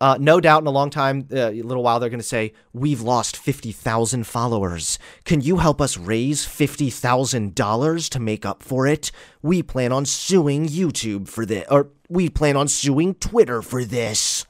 Uh, 0.02 0.18
no 0.20 0.42
doubt 0.42 0.62
in 0.62 0.68
a 0.68 0.72
long 0.72 0.90
time, 0.90 1.28
uh, 1.32 1.50
a 1.52 1.62
little 1.62 1.84
while, 1.84 2.00
they're 2.00 2.10
going 2.10 2.20
to 2.20 2.26
say, 2.26 2.54
We've 2.74 3.02
lost 3.02 3.38
50,000 3.38 4.26
followers. 4.26 5.00
Can 5.24 5.40
you 5.42 5.58
help 5.58 5.80
us 5.80 5.98
raise 5.98 6.46
$50,000 6.46 8.10
to 8.10 8.20
make 8.20 8.46
up 8.46 8.64
for 8.64 8.86
it? 8.86 9.12
We 9.42 9.64
plan 9.64 9.92
on 9.92 10.06
suing 10.06 10.68
YouTube 10.68 11.28
for 11.28 11.46
this, 11.46 11.66
or 11.70 11.90
we 12.10 12.30
plan 12.30 12.58
on 12.58 12.68
suing 12.68 13.16
Twitter 13.16 13.62
for 13.62 13.86
this. 13.86 14.46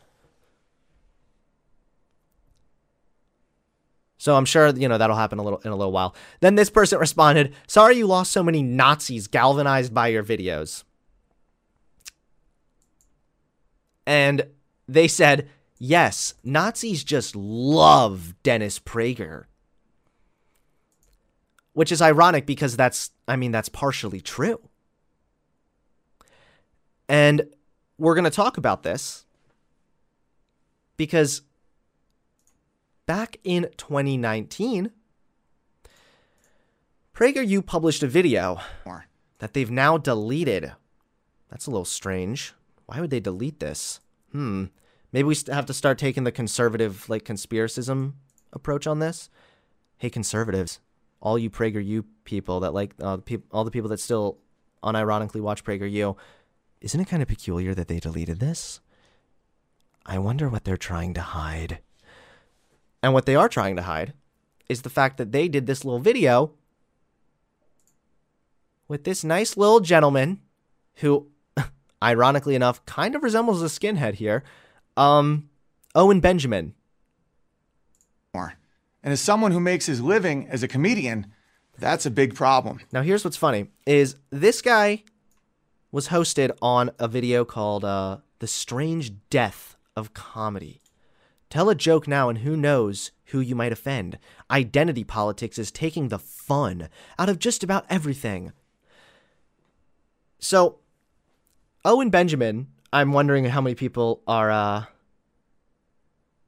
So 4.23 4.37
I'm 4.37 4.45
sure 4.45 4.69
you 4.69 4.87
know 4.87 4.97
that'll 4.97 5.17
happen 5.17 5.37
a 5.37 5.43
little 5.43 5.59
in 5.65 5.71
a 5.71 5.75
little 5.75 5.91
while. 5.91 6.15
Then 6.39 6.55
this 6.55 6.69
person 6.69 6.97
responded, 6.97 7.53
"Sorry 7.67 7.97
you 7.97 8.07
lost 8.07 8.31
so 8.31 8.41
many 8.41 8.63
Nazis 8.63 9.27
galvanized 9.27 9.93
by 9.93 10.07
your 10.07 10.23
videos." 10.23 10.85
And 14.07 14.47
they 14.87 15.07
said, 15.07 15.49
yes, 15.79 16.33
Nazis 16.43 17.03
just 17.03 17.35
love 17.35 18.35
Dennis 18.43 18.79
Prager. 18.79 19.45
Which 21.73 21.91
is 21.91 22.01
ironic 22.01 22.45
because 22.45 22.77
that's, 22.77 23.11
I 23.27 23.35
mean, 23.35 23.51
that's 23.51 23.69
partially 23.69 24.21
true. 24.21 24.59
And 27.09 27.47
we're 27.97 28.15
going 28.15 28.23
to 28.25 28.29
talk 28.29 28.57
about 28.57 28.83
this 28.83 29.25
because 30.97 31.41
back 33.05 33.37
in 33.43 33.69
2019, 33.77 34.91
PragerU 37.13 37.65
published 37.65 38.03
a 38.03 38.07
video 38.07 38.59
that 39.39 39.53
they've 39.53 39.71
now 39.71 39.97
deleted. 39.97 40.73
That's 41.49 41.67
a 41.67 41.71
little 41.71 41.85
strange. 41.85 42.53
Why 42.85 42.99
would 42.99 43.09
they 43.09 43.19
delete 43.19 43.59
this? 43.59 43.99
Hmm, 44.33 44.65
maybe 45.13 45.27
we 45.27 45.35
have 45.47 45.65
to 45.67 45.73
start 45.73 45.97
taking 45.97 46.25
the 46.25 46.31
conservative, 46.31 47.07
like, 47.07 47.23
conspiracism 47.23 48.13
approach 48.51 48.85
on 48.85 48.99
this. 48.99 49.29
Hey, 49.97 50.09
conservatives, 50.09 50.81
all 51.21 51.39
you 51.39 51.49
PragerU 51.49 52.03
people 52.25 52.59
that 52.59 52.73
like, 52.73 52.93
uh, 53.01 53.17
pe- 53.17 53.37
all 53.51 53.63
the 53.63 53.71
people 53.71 53.89
that 53.89 53.99
still 53.99 54.37
unironically 54.83 55.39
watch 55.39 55.63
PragerU, 55.63 56.17
isn't 56.81 56.99
it 56.99 57.07
kind 57.07 57.21
of 57.21 57.29
peculiar 57.29 57.73
that 57.73 57.87
they 57.87 57.99
deleted 57.99 58.39
this? 58.39 58.81
I 60.05 60.19
wonder 60.19 60.49
what 60.49 60.65
they're 60.65 60.75
trying 60.75 61.13
to 61.13 61.21
hide. 61.21 61.79
And 63.01 63.13
what 63.13 63.25
they 63.25 63.35
are 63.35 63.47
trying 63.47 63.77
to 63.77 63.83
hide 63.83 64.13
is 64.67 64.81
the 64.81 64.89
fact 64.89 65.17
that 65.17 65.31
they 65.31 65.47
did 65.47 65.65
this 65.65 65.85
little 65.85 65.99
video 65.99 66.51
with 68.87 69.03
this 69.03 69.23
nice 69.23 69.55
little 69.55 69.79
gentleman 69.79 70.41
who 70.95 71.27
ironically 72.03 72.53
enough, 72.53 72.85
kind 72.85 73.15
of 73.15 73.23
resembles 73.23 73.63
a 73.63 73.67
skinhead 73.67 74.15
here. 74.15 74.43
Um, 74.97 75.49
Owen 75.95 76.19
Benjamin. 76.19 76.75
And 79.03 79.11
as 79.11 79.21
someone 79.21 79.51
who 79.51 79.59
makes 79.59 79.85
his 79.85 80.01
living 80.01 80.47
as 80.47 80.63
a 80.63 80.67
comedian, 80.67 81.27
that's 81.77 82.05
a 82.05 82.11
big 82.11 82.35
problem. 82.35 82.79
Now, 82.91 83.01
here's 83.01 83.23
what's 83.23 83.37
funny: 83.37 83.67
is 83.85 84.15
this 84.29 84.61
guy 84.61 85.03
was 85.91 86.07
hosted 86.07 86.51
on 86.61 86.91
a 86.99 87.07
video 87.07 87.43
called 87.43 87.83
uh, 87.83 88.17
"The 88.39 88.47
Strange 88.47 89.13
Death 89.29 89.75
of 89.95 90.13
Comedy." 90.13 90.81
Tell 91.49 91.69
a 91.69 91.75
joke 91.75 92.07
now, 92.07 92.29
and 92.29 92.39
who 92.39 92.57
knows 92.57 93.11
who 93.25 93.39
you 93.39 93.55
might 93.55 93.71
offend. 93.71 94.17
Identity 94.49 95.03
politics 95.03 95.59
is 95.59 95.71
taking 95.71 96.07
the 96.07 96.19
fun 96.19 96.89
out 97.19 97.29
of 97.29 97.39
just 97.39 97.63
about 97.63 97.85
everything. 97.89 98.53
So, 100.39 100.79
Owen 101.85 102.09
Benjamin, 102.09 102.67
I'm 102.91 103.11
wondering 103.11 103.45
how 103.45 103.61
many 103.61 103.75
people 103.75 104.21
are 104.27 104.49
uh, 104.51 104.85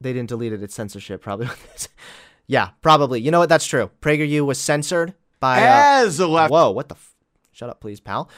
they 0.00 0.12
didn't 0.12 0.28
delete 0.28 0.52
it. 0.52 0.62
It's 0.62 0.74
censorship, 0.74 1.22
probably. 1.22 1.48
yeah, 2.46 2.70
probably. 2.82 3.20
You 3.20 3.30
know 3.30 3.38
what? 3.40 3.48
That's 3.48 3.66
true. 3.66 3.90
PragerU 4.00 4.44
was 4.44 4.58
censored 4.58 5.14
by. 5.40 5.58
Uh, 5.62 6.04
As 6.04 6.20
a 6.20 6.26
left. 6.26 6.50
whoa, 6.50 6.70
what 6.70 6.88
the? 6.88 6.94
F- 6.94 7.14
Shut 7.52 7.70
up, 7.70 7.80
please, 7.80 8.00
pal. 8.00 8.30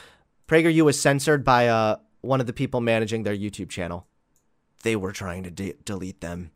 PragerU 0.47 0.83
was 0.83 0.99
censored 0.99 1.43
by 1.43 1.67
uh, 1.67 1.97
one 2.21 2.39
of 2.39 2.47
the 2.47 2.53
people 2.53 2.79
managing 2.81 3.23
their 3.23 3.35
YouTube 3.35 3.69
channel. 3.69 4.07
They 4.83 4.95
were 4.95 5.11
trying 5.11 5.43
to 5.43 5.51
de- 5.51 5.75
delete 5.83 6.21
them. 6.21 6.51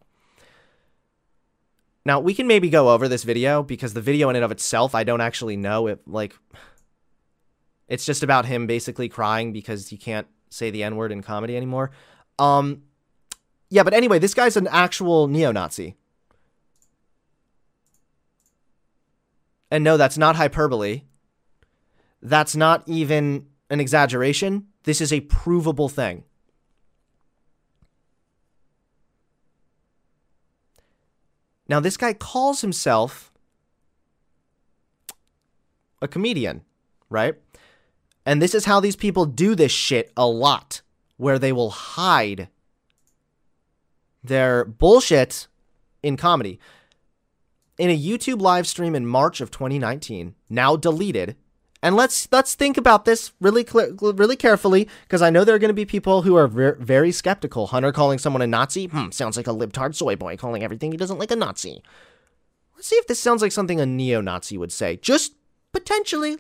Now, 2.06 2.20
we 2.20 2.34
can 2.34 2.48
maybe 2.48 2.70
go 2.70 2.90
over 2.90 3.08
this 3.08 3.24
video 3.24 3.64
because 3.64 3.94
the 3.94 4.02
video 4.02 4.30
in 4.30 4.36
and 4.36 4.44
of 4.44 4.52
itself, 4.52 4.96
I 4.96 5.04
don't 5.04 5.22
actually 5.22 5.56
know 5.56 5.88
if, 5.88 6.00
like, 6.06 6.36
it's 7.88 8.06
just 8.06 8.24
about 8.24 8.46
him 8.46 8.66
basically 8.68 9.08
crying 9.08 9.54
because 9.54 9.90
he 9.90 9.98
can't 9.98 10.28
say 10.54 10.70
the 10.70 10.84
N 10.84 10.96
word 10.96 11.12
in 11.12 11.22
comedy 11.22 11.58
anymore. 11.58 11.92
Um, 12.40 12.84
yeah, 13.70 13.84
but 13.84 13.94
anyway, 13.94 14.20
this 14.20 14.34
guy's 14.34 14.56
an 14.56 14.68
actual 14.68 15.28
neo 15.28 15.52
Nazi. 15.52 15.96
And 19.72 19.84
no, 19.84 19.98
that's 19.98 20.18
not 20.18 20.36
hyperbole. 20.36 21.02
That's 22.22 22.56
not 22.56 22.84
even 22.86 23.48
an 23.70 23.80
exaggeration. 23.80 24.68
This 24.84 25.02
is 25.02 25.12
a 25.12 25.22
provable 25.22 25.90
thing. 25.90 26.24
Now, 31.68 31.80
this 31.80 31.98
guy 31.98 32.14
calls 32.14 32.62
himself 32.62 33.32
a 36.02 36.08
comedian, 36.08 36.62
right? 37.10 37.36
And 38.26 38.42
this 38.42 38.56
is 38.56 38.66
how 38.66 38.80
these 38.80 38.96
people 38.96 39.26
do 39.26 39.56
this 39.56 39.72
shit 39.72 40.12
a 40.16 40.28
lot, 40.28 40.82
where 41.18 41.38
they 41.38 41.52
will 41.52 41.72
hide 41.72 42.48
their 44.24 44.64
bullshit 44.64 45.48
in 46.02 46.18
comedy. 46.18 46.60
In 47.78 47.90
a 47.90 48.00
YouTube 48.00 48.42
live 48.42 48.68
stream 48.68 48.96
in 48.96 49.06
March 49.06 49.42
of 49.42 49.52
2019, 49.52 50.36
now 50.50 50.76
deleted, 50.76 51.36
and 51.82 51.98
let's 51.98 52.30
let's 52.32 52.56
think 52.56 52.78
about 52.78 53.04
this 53.04 53.34
really 53.42 53.66
cl- 53.66 53.92
really 54.14 54.38
carefully 54.38 54.88
because 55.02 55.22
I 55.22 55.30
know 55.30 55.44
there 55.44 55.56
are 55.56 55.60
going 55.60 55.68
to 55.68 55.74
be 55.74 55.86
people 55.86 56.22
who 56.22 56.36
are 56.38 56.48
ver- 56.48 56.78
very 56.80 57.12
skeptical. 57.12 57.68
Hunter 57.68 57.92
calling 57.92 58.20
someone 58.20 58.42
a 58.42 58.48
Nazi, 58.48 58.86
hmm, 58.86 59.10
sounds 59.10 59.36
like 59.36 59.48
a 59.48 59.54
libtard 59.54 59.94
soy 59.94 60.16
boy 60.16 60.38
calling 60.38 60.64
everything 60.64 60.92
he 60.92 60.98
doesn't 60.98 61.18
like 61.18 61.32
a 61.32 61.36
Nazi. 61.36 61.84
Let's 62.76 62.88
see 62.88 62.96
if 62.96 63.08
this 63.08 63.20
sounds 63.20 63.42
like 63.42 63.52
something 63.52 63.82
a 63.82 63.86
neo-Nazi 63.86 64.58
would 64.58 64.72
say. 64.72 64.96
Just 64.98 65.34
potentially. 65.74 66.38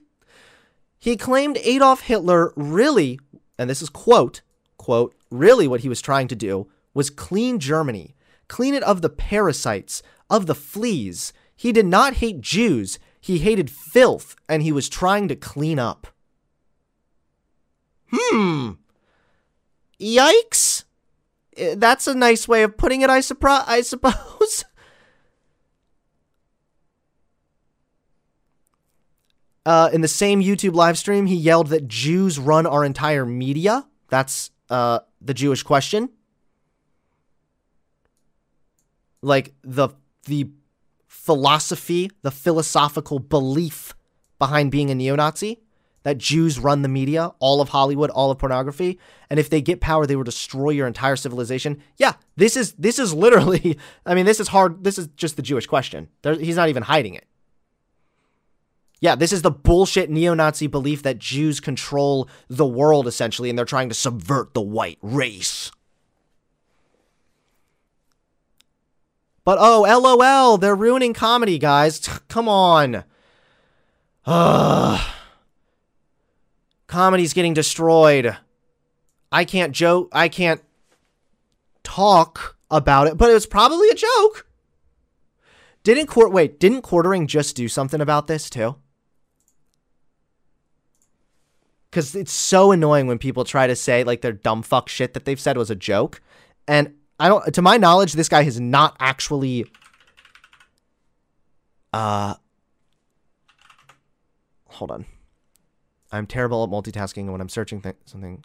He 1.04 1.18
claimed 1.18 1.58
Adolf 1.66 2.04
Hitler 2.04 2.54
really, 2.56 3.20
and 3.60 3.70
this 3.70 3.82
is 3.82 3.90
quote, 3.90 4.40
quote, 4.78 5.14
really 5.30 5.68
what 5.68 5.82
he 5.82 5.90
was 5.90 6.00
trying 6.02 6.30
to 6.30 6.36
do 6.36 6.70
was 6.94 7.10
clean 7.10 7.60
Germany, 7.60 8.16
clean 8.48 8.74
it 8.74 8.84
of 8.84 9.02
the 9.02 9.10
parasites, 9.10 10.02
of 10.30 10.46
the 10.46 10.56
fleas. 10.56 11.34
He 11.58 11.74
did 11.74 11.88
not 11.88 12.14
hate 12.14 12.40
Jews. 12.40 13.00
He 13.20 13.40
hated 13.40 13.70
filth 13.70 14.38
and 14.48 14.64
he 14.64 14.72
was 14.72 14.88
trying 14.88 15.28
to 15.28 15.36
clean 15.36 15.78
up. 15.78 16.08
Hmm. 18.10 18.72
Yikes. 20.00 20.86
Eh, 21.58 21.76
That's 21.78 22.08
a 22.08 22.16
nice 22.16 22.48
way 22.48 22.64
of 22.64 22.78
putting 22.78 23.02
it, 23.02 23.10
I, 23.10 23.20
suppro- 23.20 23.66
I 23.68 23.82
suppose. 23.82 24.64
Uh, 29.66 29.90
in 29.94 30.02
the 30.02 30.08
same 30.08 30.42
YouTube 30.42 30.74
live 30.74 30.98
stream, 30.98 31.26
he 31.26 31.36
yelled 31.36 31.68
that 31.68 31.88
Jews 31.88 32.38
run 32.38 32.66
our 32.66 32.84
entire 32.84 33.26
media. 33.26 33.86
That's 34.10 34.52
uh, 34.70 35.00
the 35.22 35.34
Jewish 35.34 35.64
question. 35.64 36.10
Like 39.22 39.54
the 39.64 39.90
the 40.26 40.50
philosophy, 41.08 42.12
the 42.22 42.32
philosophical 42.32 43.20
belief 43.20 43.96
behind 44.38 44.72
being 44.72 44.90
a 44.90 44.96
neo-Nazi 44.96 45.60
that 46.04 46.18
Jews 46.18 46.60
run 46.60 46.82
the 46.82 46.90
media, 46.90 47.32
all 47.40 47.62
of 47.62 47.70
Hollywood, 47.70 48.10
all 48.10 48.30
of 48.30 48.38
pornography, 48.38 49.00
and 49.30 49.40
if 49.40 49.50
they 49.50 49.62
get 49.62 49.82
power, 49.82 50.06
they 50.06 50.16
will 50.16 50.24
destroy 50.24 50.70
your 50.70 50.86
entire 50.86 51.16
civilization. 51.16 51.82
Yeah, 51.98 52.14
this 52.36 52.56
is 52.56 52.74
this 52.74 53.00
is 53.00 53.14
literally. 53.14 53.80
I 54.06 54.14
mean, 54.14 54.26
this 54.26 54.40
is 54.40 54.50
hard. 54.50 54.84
This 54.84 54.98
is 54.98 55.08
just 55.16 55.38
the 55.38 55.42
Jewish 55.42 55.66
question. 55.66 56.10
There, 56.22 56.36
he's 56.36 56.58
not 56.58 56.70
even 56.70 56.84
hiding 56.84 57.16
it. 57.16 57.26
Yeah, 59.04 59.16
this 59.16 59.34
is 59.34 59.42
the 59.42 59.52
bullshit 59.52 60.10
neo 60.10 60.34
Nazi 60.34 60.66
belief 60.66 61.04
that 61.04 61.20
Jews 61.20 61.60
control 61.60 62.30
the 62.48 62.66
world 62.66 63.06
essentially, 63.06 63.50
and 63.50 63.60
they're 63.60 63.66
trying 63.66 63.90
to 63.90 63.96
subvert 63.96 64.54
the 64.54 64.62
white 64.62 64.98
race. 65.02 65.74
But 69.44 69.58
oh, 69.60 69.82
lol, 69.82 70.58
they're 70.58 70.74
ruining 70.74 71.14
comedy, 71.14 71.60
guys. 71.60 72.00
Come 72.30 72.48
on. 72.48 73.04
Ugh. 74.26 75.02
Comedy's 76.88 77.34
getting 77.34 77.54
destroyed. 77.54 78.38
I 79.34 79.44
can't 79.44 79.74
joke. 79.74 80.08
I 80.14 80.30
can't 80.30 80.62
talk 81.84 82.56
about 82.72 83.08
it, 83.08 83.18
but 83.18 83.30
it 83.30 83.34
was 83.34 83.48
probably 83.48 83.90
a 83.90 83.96
joke. 83.96 84.48
Didn't 85.84 86.08
court 86.08 86.32
wait, 86.32 86.58
didn't 86.58 86.84
quartering 86.84 87.28
just 87.28 87.58
do 87.58 87.68
something 87.68 88.00
about 88.00 88.28
this 88.28 88.50
too? 88.50 88.78
Cause 91.94 92.16
it's 92.16 92.32
so 92.32 92.72
annoying 92.72 93.06
when 93.06 93.20
people 93.20 93.44
try 93.46 93.68
to 93.68 93.76
say 93.76 94.04
like 94.04 94.22
their 94.22 94.32
dumb 94.32 94.64
fuck 94.64 94.90
shit 94.90 95.14
that 95.14 95.26
they've 95.26 95.40
said 95.40 95.58
was 95.58 95.70
a 95.70 95.76
joke. 95.76 96.24
And 96.68 96.96
I 97.20 97.30
don't 97.30 97.54
to 97.54 97.62
my 97.62 97.78
knowledge, 97.78 98.14
this 98.14 98.28
guy 98.28 98.42
has 98.42 98.60
not 98.60 98.98
actually 99.00 99.68
uh 101.94 102.34
hold 104.70 104.90
on. 104.90 105.06
I'm 106.12 106.26
terrible 106.26 106.64
at 106.64 106.72
multitasking 106.72 107.32
when 107.32 107.42
I'm 107.42 107.48
searching 107.50 107.80
th- 107.80 107.96
something. 108.06 108.44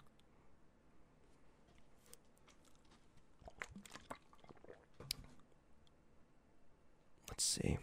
Let's 7.31 7.43
see. 7.43 7.79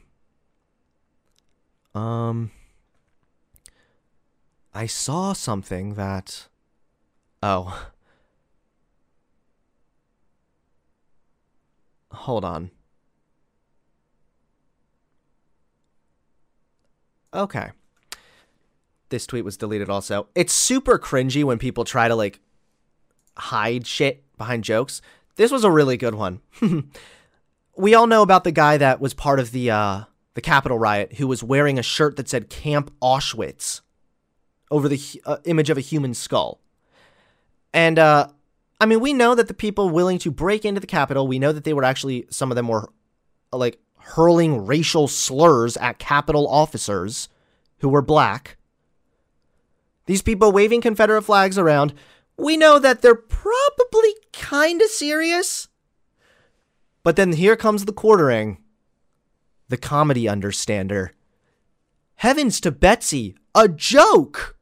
Um 1.93 2.53
I 4.77 4.85
saw 4.85 5.33
something 5.33 5.95
that 5.95 6.49
Oh. 7.43 7.89
Hold 12.11 12.45
on. 12.45 12.71
Okay. 17.33 17.71
This 19.09 19.27
tweet 19.27 19.47
was 19.47 19.57
deleted 19.57 19.89
also. 19.89 20.29
It's 20.35 20.53
super 20.53 20.99
cringy 20.99 21.43
when 21.43 21.59
people 21.59 21.85
try 21.85 22.09
to 22.09 22.15
like 22.15 22.41
hide 23.39 23.87
shit 23.87 24.25
behind 24.37 24.65
jokes. 24.65 25.01
This 25.37 25.51
was 25.51 25.65
a 25.65 25.71
really 25.71 25.97
good 25.97 26.15
one. 26.15 26.43
we 27.77 27.95
all 27.95 28.07
know 28.07 28.21
about 28.21 28.45
the 28.45 28.53
guy 28.53 28.77
that 28.77 29.01
was 29.01 29.15
part 29.15 29.41
of 29.41 29.53
the 29.53 29.71
uh 29.71 30.05
the 30.35 30.43
Capitol 30.43 30.79
riot 30.79 31.15
who 31.15 31.27
was 31.27 31.43
wearing 31.43 31.79
a 31.79 31.83
shirt 31.83 32.17
that 32.17 32.29
said 32.29 32.51
Camp 32.51 32.91
Auschwitz 33.01 33.81
over 34.71 34.89
the 34.89 35.01
uh, 35.25 35.39
image 35.45 35.71
of 35.71 35.79
a 35.79 35.83
human 35.83 36.15
skull. 36.15 36.61
And 37.73 37.99
uh 37.99 38.29
I 38.79 38.85
mean, 38.85 39.01
we 39.01 39.15
know 39.15 39.35
that 39.35 39.49
the 39.49 39.55
people 39.55 39.89
willing 39.89 40.19
to 40.19 40.31
break 40.31 40.65
into 40.65 40.81
the 40.81 40.87
Capitol, 40.87 41.27
we 41.27 41.39
know 41.39 41.53
that 41.53 41.65
they 41.65 41.73
were 41.73 41.85
actually 41.85 42.27
some 42.31 42.51
of 42.51 42.57
them 42.57 42.69
were 42.69 42.91
uh, 43.53 43.57
like 43.57 43.79
hurling 43.99 44.67
racial 44.67 45.09
slurs 45.09 45.77
at 45.79 45.99
Capitol 45.99 46.47
officers 46.47 47.29
who 47.79 47.89
were 47.89 48.03
black. 48.03 48.57
These 50.07 50.23
people 50.23 50.53
waving 50.53 50.83
Confederate 50.83 51.23
flags 51.23 51.59
around, 51.59 51.93
we 52.37 52.57
know 52.57 52.79
that 52.79 53.03
they're 53.03 53.15
probably 53.15 54.15
kind 54.33 54.81
of 54.81 54.89
serious. 54.89 55.69
But 57.03 57.17
then 57.17 57.33
here 57.33 57.57
comes 57.57 57.85
the 57.85 57.93
quartering. 57.93 58.59
The 59.69 59.77
comedy 59.77 60.29
understander. 60.29 61.13
Heavens 62.17 62.61
to 62.61 62.71
Betsy, 62.71 63.37
a 63.55 63.69
joke! 63.69 64.56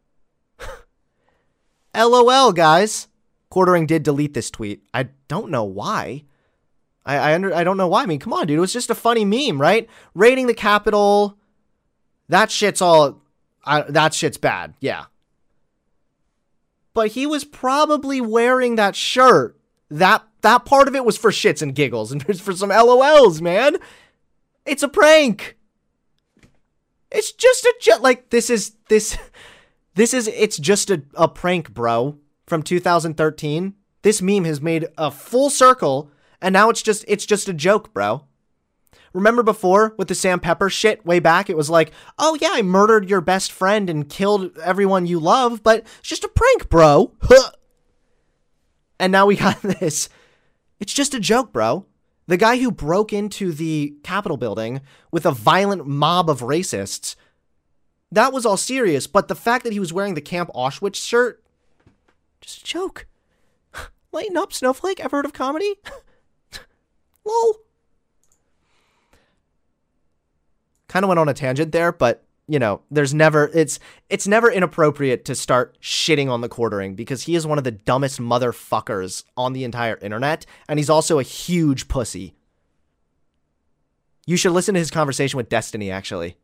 LOL, 1.95 2.53
guys. 2.53 3.09
Quartering 3.51 3.87
did 3.87 4.03
delete 4.03 4.35
this 4.35 4.51
tweet. 4.51 4.83
I 4.93 5.09
don't 5.29 5.51
know 5.51 5.65
why. 5.65 6.25
I 7.07 7.17
I, 7.17 7.35
under, 7.35 7.55
I 7.55 7.65
don't 7.65 7.77
know 7.77 7.89
why. 7.89 8.03
I 8.03 8.07
mean, 8.07 8.19
come 8.19 8.33
on, 8.33 8.47
dude. 8.47 8.57
It 8.57 8.61
was 8.61 8.73
just 8.73 8.91
a 8.91 8.95
funny 8.95 9.25
meme, 9.25 9.61
right? 9.61 9.89
Raiding 10.15 10.47
the 10.47 10.55
Capitol. 10.55 11.39
That 12.29 12.51
shit's 12.51 12.81
all. 12.81 13.23
I, 13.65 13.83
that 13.83 14.15
shit's 14.15 14.39
bad. 14.39 14.75
Yeah. 14.81 15.05
But 16.95 17.09
he 17.13 17.27
was 17.27 17.45
probably 17.45 18.21
wearing 18.21 18.77
that 18.77 18.97
shirt. 18.97 19.59
That 19.91 20.25
that 20.41 20.65
part 20.65 20.89
of 20.89 20.95
it 20.95 21.05
was 21.05 21.17
for 21.17 21.31
shits 21.31 21.63
and 21.63 21.75
giggles 21.75 22.13
and 22.13 22.23
for 22.41 22.53
some 22.53 22.71
LOLs, 22.71 23.41
man. 23.41 23.77
It's 24.67 24.83
a 24.83 24.89
prank. 24.89 25.57
It's 27.11 27.33
just 27.33 27.65
a 27.65 27.75
jet. 27.81 28.03
Like 28.03 28.31
this 28.31 28.51
is 28.51 28.73
this. 28.89 29.17
This 29.95 30.13
is 30.13 30.29
it's 30.29 30.59
just 30.59 30.91
a, 30.91 31.03
a 31.15 31.29
prank, 31.29 31.73
bro, 31.73 32.19
from 32.47 32.63
2013. 32.63 33.75
This 34.03 34.21
meme 34.21 34.45
has 34.45 34.61
made 34.61 34.87
a 34.99 35.11
full 35.11 35.49
circle 35.49 36.11
And 36.43 36.53
now 36.53 36.69
it's 36.69 36.83
just 36.83 37.05
it's 37.09 37.27
just 37.27 37.49
a 37.49 37.55
joke, 37.55 37.95
bro. 37.95 38.25
Remember 39.13 39.45
before 39.45 39.95
with 39.97 40.09
the 40.09 40.15
Sam 40.15 40.41
Pepper 40.41 40.69
shit 40.69 41.07
way 41.07 41.21
back? 41.21 41.49
It 41.49 41.57
was 41.57 41.71
like, 41.71 41.93
oh 42.19 42.37
yeah, 42.41 42.51
I 42.53 42.63
murdered 42.63 43.09
your 43.09 43.21
best 43.21 43.53
friend 43.53 43.89
and 43.89 44.09
killed 44.09 44.59
everyone 44.59 45.07
you 45.07 45.21
love, 45.21 45.63
but 45.63 45.87
it's 46.01 46.09
just 46.09 46.25
a 46.25 46.29
prank, 46.29 46.69
bro. 46.69 47.13
and 48.99 49.13
now 49.13 49.27
we 49.27 49.37
got 49.37 49.63
this. 49.63 50.09
It's 50.81 50.93
just 50.93 51.15
a 51.15 51.21
joke, 51.21 51.53
bro. 51.53 51.87
The 52.27 52.37
guy 52.37 52.59
who 52.59 52.71
broke 52.73 53.13
into 53.13 53.53
the 53.53 53.95
Capitol 54.03 54.37
building 54.37 54.81
with 55.13 55.25
a 55.27 55.31
violent 55.31 55.87
mob 55.87 56.29
of 56.29 56.41
racists, 56.41 57.15
that 58.15 58.33
was 58.33 58.47
all 58.47 58.57
serious, 58.57 59.07
but 59.07 59.29
the 59.29 59.35
fact 59.35 59.65
that 59.65 59.73
he 59.73 59.81
was 59.81 59.93
wearing 59.93 60.15
the 60.15 60.21
Camp 60.21 60.51
Auschwitz 60.55 60.97
shirt, 60.97 61.43
just 62.41 62.63
a 62.63 62.65
joke. 62.65 63.07
Lighten 64.13 64.37
up, 64.37 64.53
Snowflake. 64.53 65.01
Ever 65.01 65.17
heard 65.17 65.25
of 65.25 65.33
comedy? 65.33 65.75
Lol. 67.25 67.57
Kind 70.89 71.05
of 71.05 71.09
went 71.09 71.19
on 71.19 71.29
a 71.29 71.35
tangent 71.35 71.73
there, 71.73 71.91
but 71.91 72.25
you 72.47 72.59
know, 72.59 72.83
there's 72.91 73.15
never 73.15 73.51
it's 73.55 73.81
it's 74.11 74.29
never 74.29 74.51
inappropriate 74.51 75.25
to 75.25 75.35
start 75.35 75.77
shitting 75.81 76.31
on 76.31 76.41
the 76.41 76.49
quartering 76.49 76.95
because 76.95 77.23
he 77.23 77.35
is 77.35 77.47
one 77.47 77.59
of 77.59 77.65
the 77.65 77.71
dumbest 77.71 78.21
motherfuckers 78.21 79.25
on 79.37 79.55
the 79.55 79.65
entire 79.65 79.97
internet 80.03 80.45
and 80.69 80.79
he's 80.79 80.91
also 80.91 81.19
a 81.19 81.23
huge 81.23 81.89
pussy. 81.89 82.35
You 84.27 84.37
should 84.37 84.53
listen 84.53 84.75
to 84.75 84.81
his 84.81 84.91
conversation 84.91 85.37
with 85.39 85.49
Destiny 85.49 85.91
actually. 85.91 86.37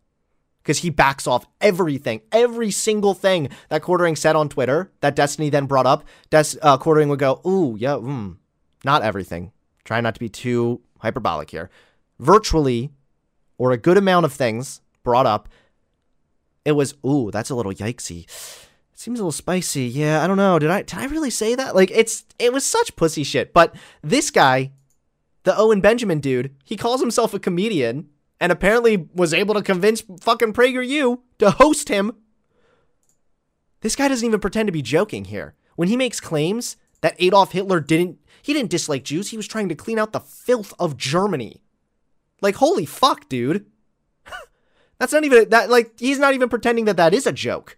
Because 0.62 0.78
he 0.78 0.90
backs 0.90 1.26
off 1.26 1.46
everything, 1.60 2.20
every 2.32 2.70
single 2.70 3.14
thing 3.14 3.48
that 3.70 3.82
Quartering 3.82 4.14
said 4.14 4.36
on 4.36 4.48
Twitter 4.48 4.90
that 5.00 5.16
Destiny 5.16 5.48
then 5.48 5.66
brought 5.66 5.86
up. 5.86 6.04
Des- 6.28 6.58
uh, 6.60 6.76
Quartering 6.76 7.08
would 7.08 7.18
go, 7.18 7.40
"Ooh, 7.46 7.76
yeah, 7.78 7.94
mm, 7.94 8.36
not 8.84 9.02
everything. 9.02 9.52
Try 9.84 10.00
not 10.00 10.14
to 10.14 10.20
be 10.20 10.28
too 10.28 10.80
hyperbolic 10.98 11.50
here. 11.50 11.70
Virtually, 12.18 12.90
or 13.58 13.72
a 13.72 13.78
good 13.78 13.96
amount 13.96 14.26
of 14.26 14.32
things 14.32 14.80
brought 15.02 15.26
up, 15.26 15.48
it 16.64 16.72
was, 16.72 16.94
ooh, 17.04 17.30
that's 17.30 17.50
a 17.50 17.54
little 17.54 17.72
yikesy. 17.72 18.24
It 18.24 18.98
seems 18.98 19.18
a 19.18 19.22
little 19.22 19.32
spicy. 19.32 19.84
Yeah, 19.84 20.22
I 20.22 20.26
don't 20.26 20.36
know. 20.36 20.58
Did 20.58 20.70
I 20.70 20.82
did 20.82 20.98
I 20.98 21.06
really 21.06 21.30
say 21.30 21.54
that? 21.54 21.74
Like 21.74 21.90
it's 21.90 22.24
it 22.38 22.52
was 22.52 22.64
such 22.64 22.96
pussy 22.96 23.24
shit. 23.24 23.54
But 23.54 23.74
this 24.02 24.30
guy, 24.30 24.72
the 25.44 25.56
Owen 25.56 25.80
Benjamin 25.80 26.20
dude, 26.20 26.54
he 26.64 26.76
calls 26.76 27.00
himself 27.00 27.32
a 27.32 27.38
comedian 27.38 28.10
and 28.40 28.50
apparently 28.50 29.08
was 29.14 29.34
able 29.34 29.54
to 29.54 29.62
convince 29.62 30.02
fucking 30.20 30.54
PragerU 30.54 31.20
to 31.38 31.50
host 31.50 31.88
him. 31.88 32.16
This 33.82 33.94
guy 33.94 34.08
doesn't 34.08 34.26
even 34.26 34.40
pretend 34.40 34.66
to 34.66 34.72
be 34.72 34.82
joking 34.82 35.26
here. 35.26 35.54
When 35.76 35.88
he 35.88 35.96
makes 35.96 36.20
claims 36.20 36.76
that 37.02 37.16
Adolf 37.18 37.52
Hitler 37.52 37.80
didn't 37.80 38.18
he 38.42 38.54
didn't 38.54 38.70
dislike 38.70 39.04
Jews, 39.04 39.28
he 39.28 39.36
was 39.36 39.46
trying 39.46 39.68
to 39.68 39.74
clean 39.74 39.98
out 39.98 40.12
the 40.12 40.20
filth 40.20 40.72
of 40.78 40.96
Germany. 40.96 41.62
Like 42.40 42.56
holy 42.56 42.86
fuck, 42.86 43.28
dude. 43.28 43.66
That's 44.98 45.12
not 45.12 45.24
even 45.24 45.50
that 45.50 45.70
like 45.70 45.98
he's 45.98 46.18
not 46.18 46.34
even 46.34 46.48
pretending 46.48 46.86
that 46.86 46.96
that 46.96 47.14
is 47.14 47.26
a 47.26 47.32
joke. 47.32 47.76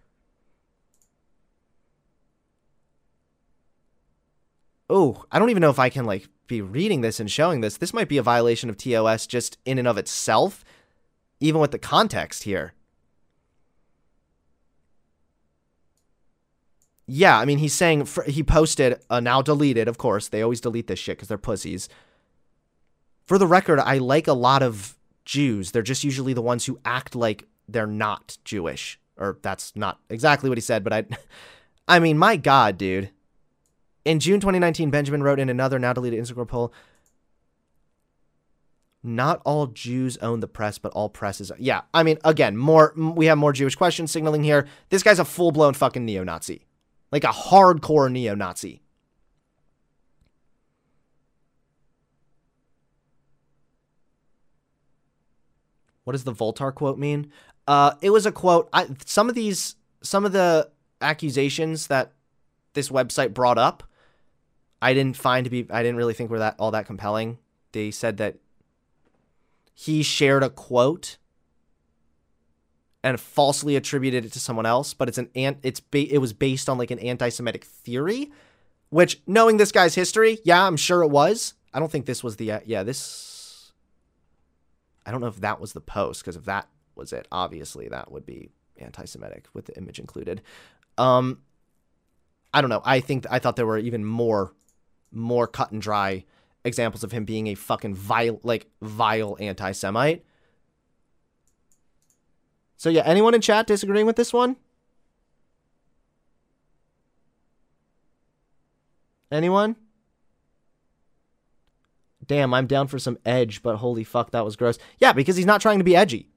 Oh, 4.89 5.25
I 5.31 5.39
don't 5.39 5.49
even 5.49 5.61
know 5.61 5.69
if 5.69 5.79
I 5.79 5.89
can 5.89 6.05
like 6.05 6.27
be 6.53 6.61
reading 6.61 7.01
this 7.01 7.19
and 7.19 7.29
showing 7.29 7.61
this. 7.61 7.77
This 7.77 7.93
might 7.93 8.07
be 8.07 8.17
a 8.17 8.23
violation 8.23 8.69
of 8.69 8.77
TOS 8.77 9.25
just 9.25 9.57
in 9.65 9.79
and 9.79 9.87
of 9.87 9.97
itself, 9.97 10.63
even 11.39 11.59
with 11.59 11.71
the 11.71 11.79
context 11.79 12.43
here. 12.43 12.73
Yeah, 17.05 17.37
I 17.37 17.45
mean, 17.45 17.57
he's 17.57 17.73
saying 17.73 18.07
he 18.27 18.43
posted 18.43 18.99
a 19.09 19.19
now 19.19 19.41
deleted, 19.41 19.87
of 19.87 19.97
course. 19.97 20.29
They 20.29 20.41
always 20.41 20.61
delete 20.61 20.87
this 20.87 20.99
shit 20.99 21.17
because 21.17 21.27
they're 21.27 21.37
pussies. 21.37 21.89
For 23.25 23.37
the 23.37 23.47
record, 23.47 23.79
I 23.79 23.97
like 23.97 24.27
a 24.27 24.33
lot 24.33 24.63
of 24.63 24.97
Jews. 25.25 25.71
They're 25.71 25.81
just 25.81 26.03
usually 26.03 26.33
the 26.33 26.41
ones 26.41 26.65
who 26.65 26.79
act 26.85 27.15
like 27.15 27.45
they're 27.67 27.87
not 27.87 28.37
Jewish. 28.45 28.99
Or 29.17 29.37
that's 29.41 29.75
not 29.75 29.99
exactly 30.09 30.49
what 30.49 30.57
he 30.57 30.61
said, 30.61 30.83
but 30.83 30.93
I 30.93 31.05
I 31.87 31.99
mean, 31.99 32.17
my 32.17 32.37
god, 32.37 32.77
dude. 32.77 33.09
In 34.05 34.19
June 34.19 34.39
2019, 34.39 34.89
Benjamin 34.89 35.23
wrote 35.23 35.39
in 35.39 35.49
another 35.49 35.79
now 35.79 35.93
deleted 35.93 36.19
Instagram 36.19 36.47
poll, 36.47 36.73
not 39.01 39.41
all 39.45 39.67
Jews 39.67 40.17
own 40.17 40.39
the 40.39 40.47
press, 40.47 40.77
but 40.77 40.91
all 40.93 41.09
presses. 41.09 41.51
Yeah, 41.57 41.81
I 41.93 42.03
mean, 42.03 42.17
again, 42.23 42.55
more 42.57 42.93
we 42.95 43.25
have 43.27 43.37
more 43.37 43.53
Jewish 43.53 43.75
questions 43.75 44.11
signaling 44.11 44.43
here. 44.43 44.67
This 44.89 45.03
guy's 45.03 45.19
a 45.19 45.25
full-blown 45.25 45.73
fucking 45.73 46.05
neo-Nazi. 46.05 46.65
Like 47.11 47.23
a 47.25 47.27
hardcore 47.27 48.11
neo-Nazi. 48.11 48.81
What 56.03 56.13
does 56.13 56.23
the 56.23 56.31
Voltaire 56.31 56.71
quote 56.71 56.97
mean? 56.97 57.31
Uh, 57.67 57.93
it 58.01 58.09
was 58.09 58.25
a 58.25 58.31
quote. 58.31 58.67
I, 58.73 58.87
some 59.05 59.29
of 59.29 59.35
these, 59.35 59.75
some 60.01 60.25
of 60.25 60.33
the 60.33 60.69
accusations 60.99 61.87
that 61.87 62.11
this 62.73 62.89
website 62.89 63.33
brought 63.33 63.57
up, 63.57 63.83
I 64.83 64.93
didn't 64.93 65.17
find 65.17 65.45
to 65.45 65.49
be. 65.49 65.65
I 65.69 65.81
didn't 65.81 65.95
really 65.95 66.13
think 66.13 66.29
were 66.29 66.39
that 66.39 66.55
all 66.59 66.71
that 66.71 66.85
compelling. 66.85 67.37
They 67.71 67.89
said 67.89 68.17
that 68.17 68.37
he 69.73 70.03
shared 70.03 70.43
a 70.43 70.49
quote 70.49 71.17
and 73.03 73.19
falsely 73.19 73.75
attributed 73.75 74.25
it 74.25 74.33
to 74.33 74.39
someone 74.39 74.65
else, 74.65 74.93
but 74.93 75.07
it's 75.07 75.17
an 75.17 75.29
ant. 75.35 75.59
It's 75.63 75.79
ba- 75.79 76.13
it 76.13 76.19
was 76.19 76.33
based 76.33 76.69
on 76.69 76.77
like 76.77 76.91
an 76.91 76.99
anti-Semitic 76.99 77.63
theory, 77.63 78.31
which 78.89 79.21
knowing 79.25 79.57
this 79.57 79.71
guy's 79.71 79.95
history, 79.95 80.39
yeah, 80.43 80.65
I'm 80.67 80.77
sure 80.77 81.01
it 81.01 81.09
was. 81.09 81.53
I 81.73 81.79
don't 81.79 81.91
think 81.91 82.05
this 82.05 82.23
was 82.23 82.35
the 82.35 82.51
uh, 82.51 82.59
yeah 82.65 82.83
this 82.83 83.71
I 85.05 85.11
don't 85.11 85.21
know 85.21 85.27
if 85.27 85.37
that 85.37 85.59
was 85.59 85.73
the 85.73 85.81
post 85.81 86.21
because 86.21 86.35
if 86.35 86.45
that 86.45 86.67
was 86.95 87.13
it, 87.13 87.27
obviously 87.31 87.87
that 87.87 88.11
would 88.11 88.25
be 88.25 88.49
anti-Semitic 88.77 89.47
with 89.53 89.65
the 89.65 89.77
image 89.77 89.99
included. 89.99 90.41
Um, 90.97 91.39
I 92.53 92.61
don't 92.61 92.69
know. 92.69 92.81
I 92.85 92.99
think 92.99 93.25
I 93.31 93.39
thought 93.39 93.55
there 93.55 93.65
were 93.65 93.79
even 93.79 94.05
more, 94.05 94.53
more 95.13 95.47
cut 95.47 95.71
and 95.71 95.81
dry 95.81 96.25
examples 96.65 97.03
of 97.03 97.11
him 97.11 97.25
being 97.25 97.47
a 97.47 97.55
fucking 97.55 97.95
vile, 97.95 98.39
like 98.43 98.67
vile 98.81 99.37
anti-Semite. 99.39 100.23
So 102.77 102.89
yeah, 102.89 103.03
anyone 103.05 103.33
in 103.33 103.41
chat 103.41 103.67
disagreeing 103.67 104.05
with 104.05 104.15
this 104.15 104.33
one? 104.33 104.57
Anyone? 109.31 109.75
damn, 112.27 112.53
I'm 112.53 112.67
down 112.67 112.87
for 112.87 112.99
some 112.99 113.17
edge, 113.25 113.61
but 113.61 113.77
holy 113.77 114.03
fuck, 114.03 114.31
that 114.31 114.45
was 114.45 114.55
gross. 114.55 114.77
Yeah, 114.99 115.13
because 115.13 115.35
he's 115.35 115.45
not 115.45 115.61
trying 115.61 115.77
to 115.79 115.83
be 115.83 115.95
edgy. 115.95 116.29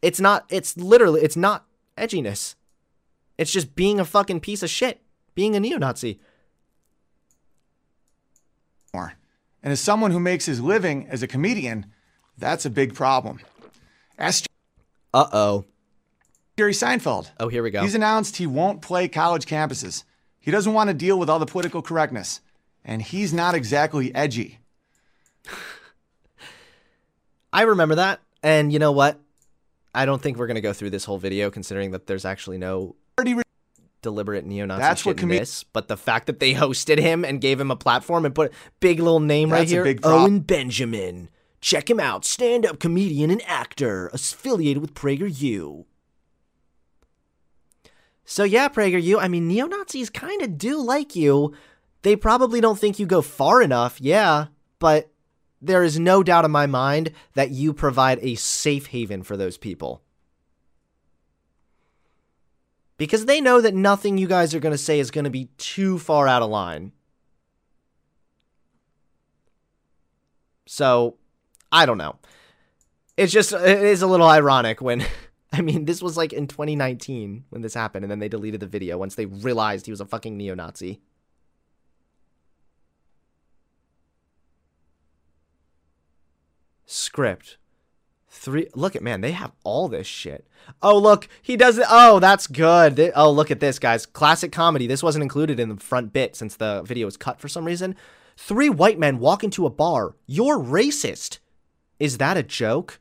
It's 0.00 0.20
not, 0.20 0.44
it's 0.48 0.76
literally, 0.76 1.22
it's 1.22 1.36
not 1.36 1.66
edginess. 1.96 2.54
It's 3.38 3.52
just 3.52 3.74
being 3.74 4.00
a 4.00 4.04
fucking 4.04 4.40
piece 4.40 4.62
of 4.62 4.70
shit, 4.70 5.00
being 5.34 5.56
a 5.56 5.60
neo 5.60 5.78
Nazi. 5.78 6.20
And 9.62 9.72
as 9.72 9.80
someone 9.80 10.10
who 10.10 10.20
makes 10.20 10.46
his 10.46 10.60
living 10.60 11.06
as 11.08 11.22
a 11.22 11.28
comedian, 11.28 11.86
that's 12.36 12.64
a 12.64 12.70
big 12.70 12.94
problem. 12.94 13.40
Ask 14.18 14.46
uh 15.14 15.28
oh. 15.32 15.64
Jerry 16.56 16.72
Seinfeld. 16.72 17.30
Oh, 17.40 17.48
here 17.48 17.62
we 17.62 17.70
go. 17.70 17.82
He's 17.82 17.94
announced 17.94 18.36
he 18.36 18.46
won't 18.46 18.82
play 18.82 19.08
college 19.08 19.46
campuses. 19.46 20.04
He 20.38 20.50
doesn't 20.50 20.72
want 20.72 20.88
to 20.88 20.94
deal 20.94 21.18
with 21.18 21.30
all 21.30 21.38
the 21.38 21.46
political 21.46 21.82
correctness 21.82 22.40
and 22.84 23.00
he's 23.00 23.32
not 23.32 23.54
exactly 23.54 24.14
edgy. 24.14 24.58
I 27.52 27.62
remember 27.62 27.96
that. 27.96 28.20
And 28.42 28.72
you 28.72 28.78
know 28.78 28.92
what? 28.92 29.20
I 29.94 30.06
don't 30.06 30.20
think 30.20 30.38
we're 30.38 30.46
going 30.46 30.56
to 30.56 30.62
go 30.62 30.72
through 30.72 30.90
this 30.90 31.04
whole 31.04 31.18
video 31.18 31.50
considering 31.50 31.92
that 31.92 32.06
there's 32.06 32.24
actually 32.24 32.58
no 32.58 32.96
deliberate 34.02 34.44
neo-Nazi 34.44 34.80
That's 34.80 35.00
shit 35.02 35.16
what 35.16 35.22
in 35.22 35.28
this. 35.30 35.64
But 35.64 35.88
the 35.88 35.96
fact 35.96 36.26
that 36.26 36.40
they 36.40 36.54
hosted 36.54 36.98
him 36.98 37.24
and 37.24 37.40
gave 37.40 37.58
him 37.60 37.70
a 37.70 37.76
platform 37.76 38.24
and 38.24 38.34
put 38.34 38.52
big 38.80 38.98
little 38.98 39.20
name 39.20 39.48
That's 39.48 39.72
right 39.72 39.86
here, 39.86 39.98
Owen 40.02 40.40
Benjamin. 40.40 41.30
Check 41.60 41.88
him 41.88 42.00
out, 42.00 42.24
stand-up 42.24 42.80
comedian 42.80 43.30
and 43.30 43.40
actor, 43.46 44.10
affiliated 44.12 44.82
with 44.82 44.94
PragerU. 44.94 45.84
So 48.24 48.44
yeah, 48.44 48.68
PragerU, 48.68 49.18
I 49.20 49.28
mean, 49.28 49.46
neo-Nazis 49.46 50.10
kind 50.10 50.42
of 50.42 50.58
do 50.58 50.82
like 50.82 51.14
you, 51.14 51.54
they 52.02 52.16
probably 52.16 52.60
don't 52.60 52.78
think 52.78 52.98
you 52.98 53.06
go 53.06 53.22
far 53.22 53.62
enough, 53.62 54.00
yeah, 54.00 54.46
but 54.80 55.12
there 55.60 55.84
is 55.84 56.00
no 56.00 56.24
doubt 56.24 56.44
in 56.44 56.50
my 56.50 56.66
mind 56.66 57.12
that 57.34 57.50
you 57.50 57.72
provide 57.72 58.18
a 58.22 58.34
safe 58.34 58.86
haven 58.86 59.22
for 59.22 59.36
those 59.36 59.56
people. 59.56 60.02
Because 63.02 63.26
they 63.26 63.40
know 63.40 63.60
that 63.60 63.74
nothing 63.74 64.16
you 64.16 64.28
guys 64.28 64.54
are 64.54 64.60
going 64.60 64.70
to 64.70 64.78
say 64.78 65.00
is 65.00 65.10
going 65.10 65.24
to 65.24 65.30
be 65.30 65.46
too 65.58 65.98
far 65.98 66.28
out 66.28 66.40
of 66.40 66.50
line. 66.50 66.92
So, 70.66 71.16
I 71.72 71.84
don't 71.84 71.98
know. 71.98 72.14
It's 73.16 73.32
just, 73.32 73.52
it 73.52 73.82
is 73.82 74.02
a 74.02 74.06
little 74.06 74.28
ironic 74.28 74.80
when, 74.80 75.04
I 75.52 75.62
mean, 75.62 75.84
this 75.84 76.00
was 76.00 76.16
like 76.16 76.32
in 76.32 76.46
2019 76.46 77.46
when 77.50 77.62
this 77.62 77.74
happened, 77.74 78.04
and 78.04 78.10
then 78.10 78.20
they 78.20 78.28
deleted 78.28 78.60
the 78.60 78.68
video 78.68 78.98
once 78.98 79.16
they 79.16 79.26
realized 79.26 79.86
he 79.86 79.92
was 79.92 80.00
a 80.00 80.06
fucking 80.06 80.36
neo 80.36 80.54
Nazi. 80.54 81.00
script. 86.92 87.56
Three. 88.34 88.68
Look 88.74 88.96
at 88.96 89.02
man, 89.02 89.20
they 89.20 89.32
have 89.32 89.52
all 89.62 89.88
this 89.88 90.06
shit. 90.06 90.48
Oh 90.80 90.96
look, 90.96 91.28
he 91.42 91.54
does 91.54 91.76
it. 91.76 91.84
Oh, 91.90 92.18
that's 92.18 92.46
good. 92.46 92.96
They, 92.96 93.12
oh 93.12 93.30
look 93.30 93.50
at 93.50 93.60
this, 93.60 93.78
guys. 93.78 94.06
Classic 94.06 94.50
comedy. 94.50 94.86
This 94.86 95.02
wasn't 95.02 95.22
included 95.22 95.60
in 95.60 95.68
the 95.68 95.76
front 95.76 96.14
bit 96.14 96.34
since 96.34 96.56
the 96.56 96.82
video 96.82 97.06
was 97.06 97.18
cut 97.18 97.38
for 97.38 97.48
some 97.48 97.66
reason. 97.66 97.94
Three 98.38 98.70
white 98.70 98.98
men 98.98 99.18
walk 99.18 99.44
into 99.44 99.66
a 99.66 99.70
bar. 99.70 100.16
You're 100.26 100.58
racist. 100.58 101.40
Is 102.00 102.16
that 102.18 102.38
a 102.38 102.42
joke? 102.42 103.00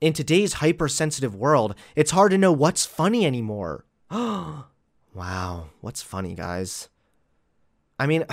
In 0.00 0.12
today's 0.12 0.54
hypersensitive 0.54 1.34
world, 1.34 1.74
it's 1.96 2.12
hard 2.12 2.30
to 2.30 2.38
know 2.38 2.52
what's 2.52 2.86
funny 2.86 3.26
anymore. 3.26 3.84
wow, 4.10 5.66
what's 5.80 6.00
funny, 6.00 6.34
guys? 6.34 6.88
I 7.98 8.06
mean, 8.06 8.24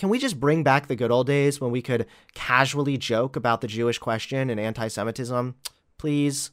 can 0.00 0.08
we 0.08 0.18
just 0.18 0.40
bring 0.40 0.62
back 0.62 0.86
the 0.86 0.96
good 0.96 1.10
old 1.10 1.26
days 1.26 1.60
when 1.60 1.70
we 1.70 1.82
could 1.82 2.06
casually 2.32 2.96
joke 2.96 3.36
about 3.36 3.60
the 3.60 3.66
Jewish 3.66 3.98
question 3.98 4.48
and 4.48 4.58
anti 4.58 4.88
Semitism? 4.88 5.54
Please? 5.98 6.52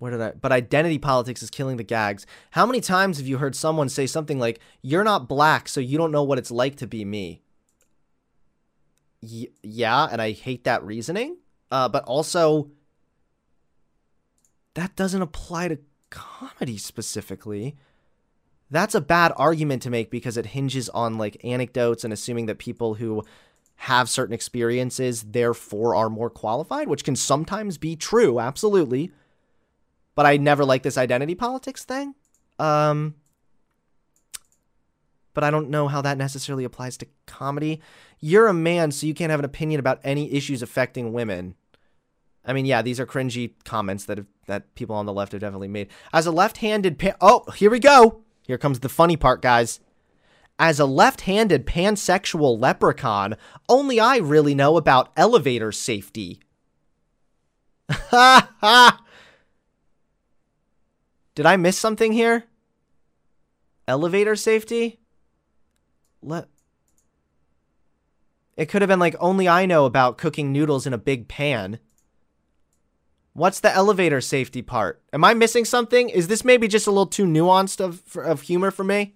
Where 0.00 0.10
did 0.10 0.20
I? 0.20 0.32
But 0.32 0.52
identity 0.52 0.98
politics 0.98 1.42
is 1.42 1.48
killing 1.48 1.78
the 1.78 1.82
gags. 1.82 2.26
How 2.50 2.66
many 2.66 2.82
times 2.82 3.16
have 3.16 3.26
you 3.26 3.38
heard 3.38 3.56
someone 3.56 3.88
say 3.88 4.06
something 4.06 4.38
like, 4.38 4.60
You're 4.82 5.02
not 5.02 5.30
black, 5.30 5.70
so 5.70 5.80
you 5.80 5.96
don't 5.96 6.12
know 6.12 6.22
what 6.22 6.36
it's 6.36 6.50
like 6.50 6.76
to 6.76 6.86
be 6.86 7.06
me? 7.06 7.40
Y- 9.22 9.48
yeah, 9.62 10.08
and 10.12 10.20
I 10.20 10.32
hate 10.32 10.64
that 10.64 10.84
reasoning. 10.84 11.38
Uh, 11.70 11.88
but 11.88 12.04
also, 12.04 12.70
that 14.74 14.94
doesn't 14.94 15.22
apply 15.22 15.68
to 15.68 15.78
comedy 16.12 16.76
specifically, 16.76 17.74
that's 18.70 18.94
a 18.94 19.00
bad 19.00 19.32
argument 19.36 19.82
to 19.82 19.90
make 19.90 20.10
because 20.10 20.36
it 20.36 20.46
hinges 20.46 20.88
on 20.90 21.18
like 21.18 21.44
anecdotes 21.44 22.04
and 22.04 22.12
assuming 22.12 22.46
that 22.46 22.58
people 22.58 22.94
who 22.94 23.24
have 23.76 24.08
certain 24.08 24.34
experiences 24.34 25.22
therefore 25.22 25.96
are 25.96 26.08
more 26.08 26.30
qualified, 26.30 26.88
which 26.88 27.02
can 27.02 27.16
sometimes 27.16 27.78
be 27.78 27.96
true, 27.96 28.38
absolutely. 28.38 29.10
But 30.14 30.26
I 30.26 30.36
never 30.36 30.64
like 30.64 30.82
this 30.82 30.98
identity 30.98 31.34
politics 31.34 31.84
thing. 31.84 32.14
Um 32.58 33.16
but 35.34 35.44
I 35.44 35.50
don't 35.50 35.70
know 35.70 35.88
how 35.88 36.02
that 36.02 36.18
necessarily 36.18 36.64
applies 36.64 36.98
to 36.98 37.06
comedy. 37.26 37.80
You're 38.20 38.48
a 38.48 38.54
man, 38.54 38.90
so 38.90 39.06
you 39.06 39.14
can't 39.14 39.30
have 39.30 39.40
an 39.40 39.46
opinion 39.46 39.80
about 39.80 40.00
any 40.04 40.30
issues 40.30 40.62
affecting 40.62 41.14
women. 41.14 41.54
I 42.44 42.52
mean, 42.52 42.66
yeah, 42.66 42.82
these 42.82 42.98
are 42.98 43.06
cringy 43.06 43.52
comments 43.64 44.04
that 44.06 44.18
have, 44.18 44.26
that 44.46 44.74
people 44.74 44.96
on 44.96 45.06
the 45.06 45.12
left 45.12 45.32
have 45.32 45.40
definitely 45.40 45.68
made. 45.68 45.88
As 46.12 46.26
a 46.26 46.32
left-handed 46.32 47.14
oh, 47.20 47.44
here 47.52 47.70
we 47.70 47.78
go. 47.78 48.22
Here 48.46 48.58
comes 48.58 48.80
the 48.80 48.88
funny 48.88 49.16
part, 49.16 49.40
guys. 49.40 49.80
As 50.58 50.80
a 50.80 50.86
left-handed 50.86 51.66
pansexual 51.66 52.60
leprechaun, 52.60 53.36
only 53.68 54.00
I 54.00 54.16
really 54.18 54.54
know 54.54 54.76
about 54.76 55.12
elevator 55.16 55.72
safety. 55.72 56.40
Ha 57.90 58.50
ha. 58.60 59.04
Did 61.34 61.46
I 61.46 61.56
miss 61.56 61.78
something 61.78 62.12
here? 62.12 62.44
Elevator 63.88 64.36
safety? 64.36 65.00
Let 66.22 66.46
It 68.56 68.66
could 68.66 68.82
have 68.82 68.88
been 68.88 69.00
like 69.00 69.16
only 69.18 69.48
I 69.48 69.66
know 69.66 69.86
about 69.86 70.18
cooking 70.18 70.52
noodles 70.52 70.86
in 70.86 70.92
a 70.92 70.98
big 70.98 71.28
pan. 71.28 71.78
What's 73.34 73.60
the 73.60 73.72
elevator 73.72 74.20
safety 74.20 74.60
part? 74.60 75.00
Am 75.12 75.24
I 75.24 75.32
missing 75.34 75.64
something? 75.64 76.10
Is 76.10 76.28
this 76.28 76.44
maybe 76.44 76.68
just 76.68 76.86
a 76.86 76.90
little 76.90 77.06
too 77.06 77.24
nuanced 77.24 77.80
of 77.80 78.02
of 78.16 78.42
humor 78.42 78.70
for 78.70 78.84
me? 78.84 79.14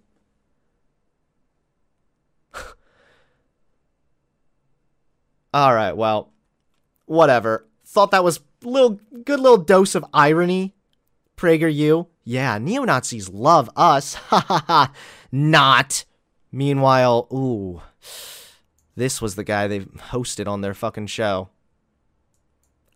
All 5.53 5.75
right, 5.75 5.93
well, 5.95 6.33
whatever. 7.05 7.67
Thought 7.85 8.11
that 8.13 8.25
was 8.25 8.41
little 8.63 8.99
good 9.25 9.41
little 9.41 9.59
dose 9.59 9.95
of 9.95 10.05
irony. 10.15 10.75
PragerU. 11.37 12.07
Yeah, 12.25 12.57
neo-Nazis 12.59 13.29
love 13.29 13.71
us. 13.77 14.15
Ha 14.31 14.41
ha 14.41 14.65
ha. 14.67 14.93
Not. 15.31 16.05
Meanwhile, 16.51 17.29
ooh. 17.31 17.83
This 18.97 19.21
was 19.21 19.35
the 19.35 19.45
guy 19.45 19.67
they 19.67 19.81
hosted 19.81 20.49
on 20.49 20.63
their 20.63 20.73
fucking 20.73 21.09
show. 21.09 21.51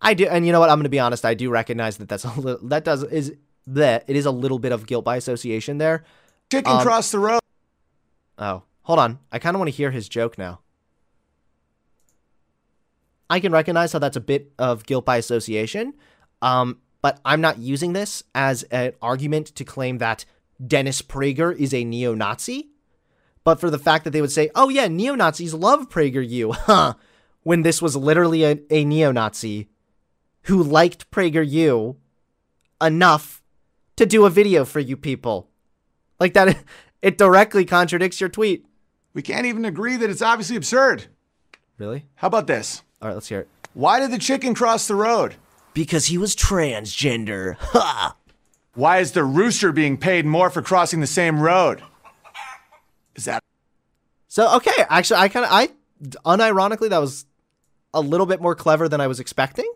I 0.02 0.14
do, 0.14 0.26
and 0.26 0.46
you 0.46 0.52
know 0.52 0.60
what? 0.60 0.70
I'm 0.70 0.76
going 0.76 0.84
to 0.84 0.90
be 0.90 0.98
honest. 0.98 1.24
I 1.24 1.34
do 1.34 1.50
recognize 1.50 1.98
that 1.98 2.08
that's 2.08 2.24
a 2.24 2.40
little, 2.40 2.66
that 2.68 2.84
does 2.84 3.02
is 3.04 3.34
that 3.66 4.04
it 4.06 4.16
is 4.16 4.26
a 4.26 4.30
little 4.30 4.58
bit 4.58 4.72
of 4.72 4.86
guilt 4.86 5.04
by 5.04 5.16
association 5.16 5.78
there. 5.78 6.04
Chicken 6.50 6.72
um, 6.72 6.82
cross 6.82 7.10
the 7.10 7.18
road. 7.18 7.40
Oh, 8.38 8.62
hold 8.82 8.98
on. 8.98 9.18
I 9.30 9.38
kind 9.38 9.54
of 9.54 9.60
want 9.60 9.70
to 9.70 9.76
hear 9.76 9.90
his 9.90 10.08
joke 10.08 10.38
now. 10.38 10.60
I 13.28 13.38
can 13.38 13.52
recognize 13.52 13.92
how 13.92 14.00
that's 14.00 14.16
a 14.16 14.20
bit 14.20 14.52
of 14.58 14.86
guilt 14.86 15.04
by 15.04 15.16
association, 15.16 15.94
um, 16.42 16.80
but 17.00 17.20
I'm 17.24 17.40
not 17.40 17.58
using 17.58 17.92
this 17.92 18.24
as 18.34 18.64
an 18.64 18.94
argument 19.00 19.54
to 19.54 19.64
claim 19.64 19.98
that 19.98 20.24
Dennis 20.64 21.00
Prager 21.00 21.56
is 21.56 21.72
a 21.72 21.84
neo-Nazi. 21.84 22.70
But 23.44 23.60
for 23.60 23.70
the 23.70 23.78
fact 23.78 24.04
that 24.04 24.10
they 24.10 24.20
would 24.20 24.32
say, 24.32 24.50
"Oh 24.54 24.68
yeah, 24.68 24.88
neo-Nazis 24.88 25.54
love 25.54 25.88
PragerU," 25.88 26.54
huh? 26.66 26.94
When 27.42 27.62
this 27.62 27.80
was 27.80 27.96
literally 27.96 28.44
a, 28.44 28.58
a 28.68 28.84
neo-Nazi 28.84 29.68
who 30.42 30.62
liked 30.62 31.10
PragerU 31.10 31.96
enough 32.80 33.42
to 33.96 34.06
do 34.06 34.24
a 34.24 34.30
video 34.30 34.64
for 34.64 34.80
you 34.80 34.96
people. 34.96 35.48
Like 36.18 36.34
that, 36.34 36.62
it 37.02 37.18
directly 37.18 37.64
contradicts 37.64 38.20
your 38.20 38.30
tweet. 38.30 38.66
We 39.12 39.22
can't 39.22 39.46
even 39.46 39.64
agree 39.64 39.96
that 39.96 40.10
it's 40.10 40.22
obviously 40.22 40.56
absurd. 40.56 41.06
Really? 41.78 42.06
How 42.16 42.28
about 42.28 42.46
this? 42.46 42.82
All 43.00 43.08
right, 43.08 43.14
let's 43.14 43.28
hear 43.28 43.40
it. 43.40 43.48
Why 43.74 44.00
did 44.00 44.10
the 44.10 44.18
chicken 44.18 44.54
cross 44.54 44.86
the 44.86 44.94
road? 44.94 45.36
Because 45.74 46.06
he 46.06 46.18
was 46.18 46.36
transgender. 46.36 47.56
Ha! 47.56 48.16
Why 48.74 48.98
is 48.98 49.12
the 49.12 49.24
rooster 49.24 49.72
being 49.72 49.96
paid 49.96 50.24
more 50.24 50.48
for 50.48 50.62
crossing 50.62 51.00
the 51.00 51.06
same 51.06 51.40
road? 51.40 51.82
Is 53.16 53.24
that 53.24 53.42
so? 54.28 54.56
Okay, 54.56 54.84
actually, 54.88 55.20
I 55.20 55.28
kind 55.28 55.44
of, 55.44 55.52
I 55.52 55.68
unironically, 56.24 56.88
that 56.88 56.98
was 56.98 57.26
a 57.92 58.00
little 58.00 58.26
bit 58.26 58.40
more 58.40 58.54
clever 58.54 58.88
than 58.88 59.00
I 59.00 59.08
was 59.08 59.18
expecting. 59.18 59.70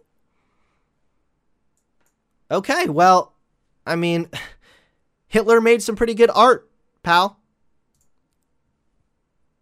Okay, 2.50 2.88
well, 2.88 3.34
I 3.86 3.96
mean, 3.96 4.28
Hitler 5.26 5.60
made 5.60 5.82
some 5.82 5.96
pretty 5.96 6.14
good 6.14 6.30
art, 6.34 6.70
pal. 7.02 7.38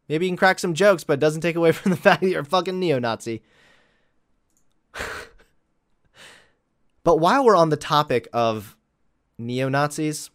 Maybe 0.08 0.26
you 0.26 0.30
can 0.30 0.36
crack 0.36 0.58
some 0.58 0.74
jokes, 0.74 1.04
but 1.04 1.14
it 1.14 1.20
doesn't 1.20 1.40
take 1.40 1.56
away 1.56 1.72
from 1.72 1.90
the 1.90 1.96
fact 1.96 2.22
that 2.22 2.28
you're 2.28 2.42
a 2.42 2.44
fucking 2.44 2.78
neo 2.78 2.98
Nazi. 2.98 3.42
but 7.04 7.16
while 7.16 7.44
we're 7.44 7.56
on 7.56 7.70
the 7.70 7.76
topic 7.76 8.28
of 8.32 8.76
neo 9.38 9.68
Nazis, 9.68 10.30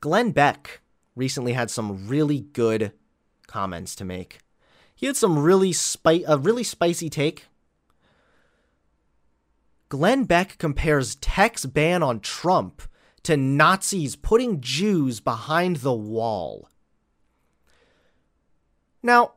Glenn 0.00 0.32
Beck 0.32 0.80
recently 1.16 1.54
had 1.54 1.70
some 1.70 2.06
really 2.06 2.40
good 2.40 2.92
comments 3.46 3.96
to 3.96 4.04
make. 4.04 4.38
He 4.94 5.06
had 5.06 5.16
some 5.16 5.38
really 5.38 5.72
spi- 5.72 6.24
a 6.26 6.36
really 6.36 6.64
spicy 6.64 7.08
take 7.08 7.46
Glenn 9.88 10.24
Beck 10.24 10.58
compares 10.58 11.14
tech's 11.16 11.64
ban 11.64 12.02
on 12.02 12.20
Trump 12.20 12.82
to 13.22 13.36
Nazis 13.36 14.16
putting 14.16 14.60
Jews 14.60 15.20
behind 15.20 15.76
the 15.76 15.94
wall. 15.94 16.68
Now, 19.02 19.32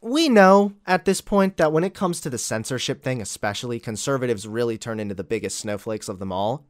we 0.00 0.28
know 0.28 0.72
at 0.86 1.04
this 1.04 1.20
point 1.20 1.56
that 1.58 1.72
when 1.72 1.84
it 1.84 1.94
comes 1.94 2.20
to 2.20 2.30
the 2.30 2.38
censorship 2.38 3.02
thing, 3.02 3.20
especially, 3.20 3.78
conservatives 3.78 4.48
really 4.48 4.78
turn 4.78 4.98
into 4.98 5.14
the 5.14 5.24
biggest 5.24 5.58
snowflakes 5.58 6.08
of 6.08 6.18
them 6.18 6.32
all. 6.32 6.64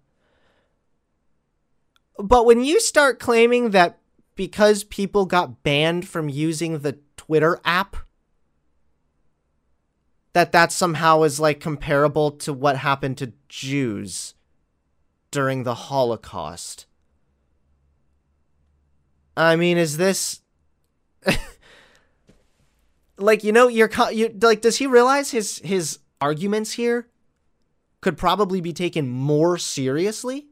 But 2.19 2.45
when 2.45 2.63
you 2.63 2.81
start 2.81 3.19
claiming 3.19 3.71
that 3.71 3.99
because 4.35 4.85
people 4.85 5.27
got 5.27 5.63
banned 5.63 6.09
from 6.09 6.29
using 6.29 6.79
the 6.81 6.99
Twitter 7.17 7.61
app, 7.65 7.97
that 10.33 10.53
that 10.53 10.73
somehow 10.73 11.23
is 11.23 11.41
like 11.41 11.61
comparable 11.61 12.31
to 12.31 12.53
what 12.53 12.77
happened 12.77 13.19
to 13.19 13.33
Jews 13.49 14.35
during 15.31 15.63
the 15.65 15.75
Holocaust. 15.75 16.87
I 19.37 19.57
mean, 19.57 19.79
is 19.79 19.97
this 19.97 20.43
like 23.17 23.45
you 23.45 23.53
know 23.53 23.69
you're 23.69 23.91
you, 24.13 24.37
like 24.41 24.61
does 24.61 24.77
he 24.77 24.87
realize 24.87 25.31
his 25.31 25.59
his 25.59 25.99
arguments 26.21 26.73
here 26.73 27.09
could 28.01 28.17
probably 28.17 28.61
be 28.61 28.73
taken 28.73 29.09
more 29.09 29.59
seriously? 29.59 30.47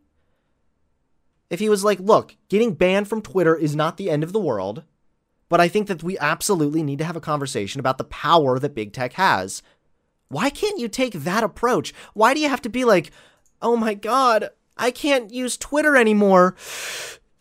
If 1.50 1.60
he 1.60 1.68
was 1.68 1.84
like, 1.84 2.00
"Look, 2.00 2.36
getting 2.48 2.74
banned 2.74 3.08
from 3.08 3.22
Twitter 3.22 3.54
is 3.54 3.74
not 3.74 3.96
the 3.96 4.10
end 4.10 4.22
of 4.22 4.32
the 4.32 4.40
world." 4.40 4.84
But 5.48 5.60
I 5.60 5.68
think 5.68 5.86
that 5.88 6.02
we 6.02 6.18
absolutely 6.18 6.82
need 6.82 6.98
to 6.98 7.04
have 7.04 7.16
a 7.16 7.20
conversation 7.20 7.80
about 7.80 7.98
the 7.98 8.04
power 8.04 8.58
that 8.58 8.74
big 8.74 8.92
tech 8.92 9.14
has. 9.14 9.62
Why 10.28 10.50
can't 10.50 10.78
you 10.78 10.88
take 10.88 11.14
that 11.14 11.42
approach? 11.42 11.94
Why 12.12 12.34
do 12.34 12.40
you 12.40 12.48
have 12.48 12.62
to 12.62 12.68
be 12.68 12.84
like, 12.84 13.10
oh 13.62 13.76
my 13.76 13.94
god, 13.94 14.50
I 14.76 14.90
can't 14.90 15.32
use 15.32 15.56
Twitter 15.56 15.96
anymore? 15.96 16.54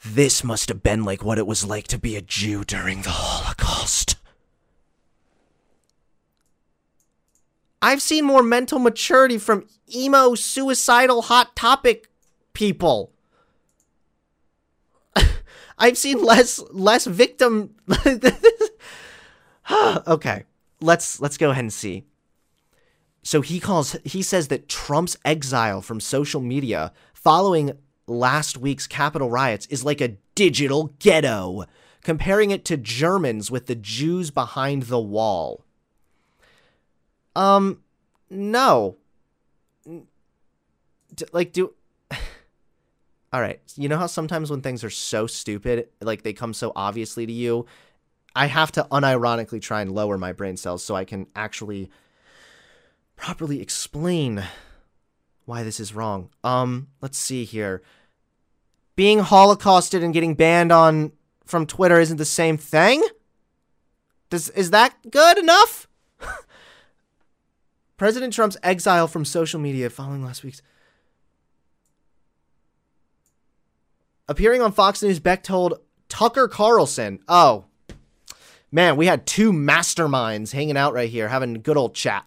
This 0.05 0.43
must 0.43 0.69
have 0.69 0.81
been 0.83 1.03
like 1.03 1.23
what 1.23 1.37
it 1.37 1.47
was 1.47 1.65
like 1.65 1.87
to 1.87 1.97
be 1.97 2.15
a 2.15 2.21
Jew 2.21 2.63
during 2.63 3.01
the 3.01 3.09
Holocaust. 3.09 4.15
I've 7.81 8.01
seen 8.01 8.25
more 8.25 8.41
mental 8.41 8.79
maturity 8.79 9.37
from 9.37 9.67
emo, 9.93 10.35
suicidal, 10.35 11.23
hot 11.23 11.55
topic 11.55 12.09
people. 12.53 13.11
I've 15.77 15.97
seen 15.97 16.23
less 16.23 16.59
less 16.71 17.05
victim 17.05 17.75
Okay. 20.07 20.43
Let's 20.79 21.19
let's 21.19 21.37
go 21.37 21.51
ahead 21.51 21.63
and 21.63 21.73
see. 21.73 22.05
So 23.23 23.41
he 23.41 23.59
calls 23.59 23.95
he 24.03 24.21
says 24.21 24.47
that 24.47 24.69
Trump's 24.69 25.17
exile 25.25 25.81
from 25.81 25.99
social 25.99 26.41
media 26.41 26.93
following 27.13 27.73
last 28.07 28.57
week's 28.57 28.87
Capitol 28.87 29.29
riots 29.29 29.65
is 29.67 29.83
like 29.83 30.01
a 30.01 30.17
digital 30.35 30.93
ghetto, 30.99 31.65
comparing 32.03 32.51
it 32.51 32.63
to 32.65 32.77
Germans 32.77 33.51
with 33.51 33.65
the 33.65 33.75
Jews 33.75 34.31
behind 34.31 34.83
the 34.83 34.99
wall. 34.99 35.65
Um, 37.35 37.81
no. 38.29 38.95
D- 39.85 41.25
like, 41.33 41.53
do. 41.53 41.73
All 43.33 43.41
right. 43.41 43.59
You 43.75 43.89
know 43.89 43.97
how 43.97 44.07
sometimes 44.07 44.49
when 44.49 44.61
things 44.61 44.83
are 44.83 44.89
so 44.89 45.27
stupid, 45.27 45.89
like 46.01 46.23
they 46.23 46.33
come 46.33 46.53
so 46.53 46.71
obviously 46.75 47.25
to 47.25 47.33
you, 47.33 47.65
I 48.35 48.45
have 48.45 48.71
to 48.73 48.87
unironically 48.91 49.61
try 49.61 49.81
and 49.81 49.91
lower 49.91 50.17
my 50.17 50.31
brain 50.31 50.57
cells 50.57 50.83
so 50.83 50.95
I 50.95 51.05
can 51.05 51.27
actually 51.35 51.89
properly 53.15 53.61
explain 53.61 54.43
why 55.45 55.63
this 55.63 55.79
is 55.79 55.93
wrong. 55.93 56.29
Um, 56.43 56.87
let's 57.01 57.17
see 57.17 57.43
here. 57.43 57.81
Being 58.95 59.19
holocausted 59.19 60.03
and 60.03 60.13
getting 60.13 60.35
banned 60.35 60.71
on 60.71 61.11
from 61.45 61.65
Twitter 61.65 61.99
isn't 61.99 62.17
the 62.17 62.25
same 62.25 62.57
thing? 62.57 63.03
Does 64.29 64.49
is 64.49 64.71
that 64.71 64.95
good 65.09 65.37
enough? 65.37 65.87
President 67.97 68.33
Trump's 68.33 68.57
exile 68.61 69.07
from 69.07 69.25
social 69.25 69.59
media 69.59 69.89
following 69.89 70.23
last 70.23 70.43
week's 70.43 70.61
appearing 74.27 74.61
on 74.61 74.71
Fox 74.71 75.01
News, 75.01 75.19
Beck 75.19 75.43
told 75.43 75.79
Tucker 76.09 76.47
Carlson, 76.47 77.19
"Oh, 77.27 77.65
man, 78.71 78.95
we 78.95 79.07
had 79.07 79.25
two 79.25 79.51
masterminds 79.51 80.51
hanging 80.51 80.77
out 80.77 80.93
right 80.93 81.09
here, 81.09 81.29
having 81.29 81.55
a 81.55 81.59
good 81.59 81.77
old 81.77 81.95
chat. 81.95 82.25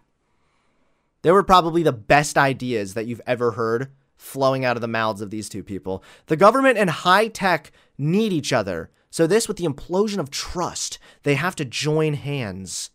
They 1.22 1.32
were 1.32 1.42
probably 1.42 1.82
the 1.82 1.92
best 1.92 2.38
ideas 2.38 2.94
that 2.94 3.06
you've 3.06 3.20
ever 3.26 3.52
heard 3.52 3.90
flowing 4.16 4.64
out 4.64 4.76
of 4.76 4.80
the 4.80 4.88
mouths 4.88 5.20
of 5.20 5.30
these 5.30 5.48
two 5.48 5.62
people. 5.62 6.02
The 6.26 6.36
government 6.36 6.78
and 6.78 6.90
high 6.90 7.28
tech 7.28 7.72
need 7.98 8.32
each 8.32 8.52
other. 8.52 8.90
So, 9.10 9.26
this 9.26 9.48
with 9.48 9.56
the 9.56 9.64
implosion 9.64 10.18
of 10.18 10.30
trust, 10.30 10.98
they 11.24 11.34
have 11.34 11.56
to 11.56 11.64
join 11.64 12.14
hands. 12.14 12.90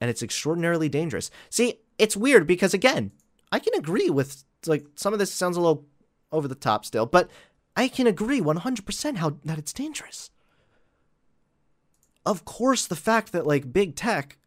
And 0.00 0.10
it's 0.10 0.22
extraordinarily 0.22 0.88
dangerous. 0.88 1.30
See, 1.48 1.80
it's 1.98 2.16
weird 2.16 2.46
because, 2.46 2.74
again, 2.74 3.12
I 3.50 3.58
can 3.58 3.74
agree 3.74 4.10
with, 4.10 4.44
like, 4.66 4.86
some 4.96 5.12
of 5.12 5.18
this 5.18 5.32
sounds 5.32 5.56
a 5.56 5.60
little 5.60 5.86
over 6.30 6.48
the 6.48 6.54
top 6.54 6.84
still, 6.84 7.06
but 7.06 7.30
I 7.76 7.88
can 7.88 8.06
agree 8.06 8.40
100% 8.40 9.16
how 9.16 9.36
that 9.44 9.58
it's 9.58 9.72
dangerous. 9.72 10.30
Of 12.24 12.44
course, 12.44 12.86
the 12.86 12.96
fact 12.96 13.32
that, 13.32 13.46
like, 13.46 13.72
big 13.72 13.96
tech 13.96 14.38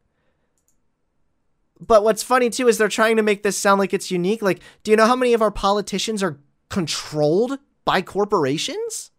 but 1.80 2.04
what's 2.04 2.24
funny 2.24 2.50
too 2.50 2.68
is 2.68 2.78
they're 2.78 2.88
trying 2.88 3.18
to 3.18 3.24
make 3.24 3.44
this 3.44 3.58
sound 3.58 3.80
like 3.80 3.94
it's 3.94 4.12
unique. 4.12 4.42
Like, 4.42 4.62
do 4.84 4.92
you 4.92 4.98
know 4.98 5.06
how 5.06 5.16
many 5.16 5.34
of 5.34 5.42
our 5.42 5.52
politicians 5.52 6.24
are 6.24 6.40
controlled 6.70 7.60
by 7.84 8.02
corporations? 8.02 9.12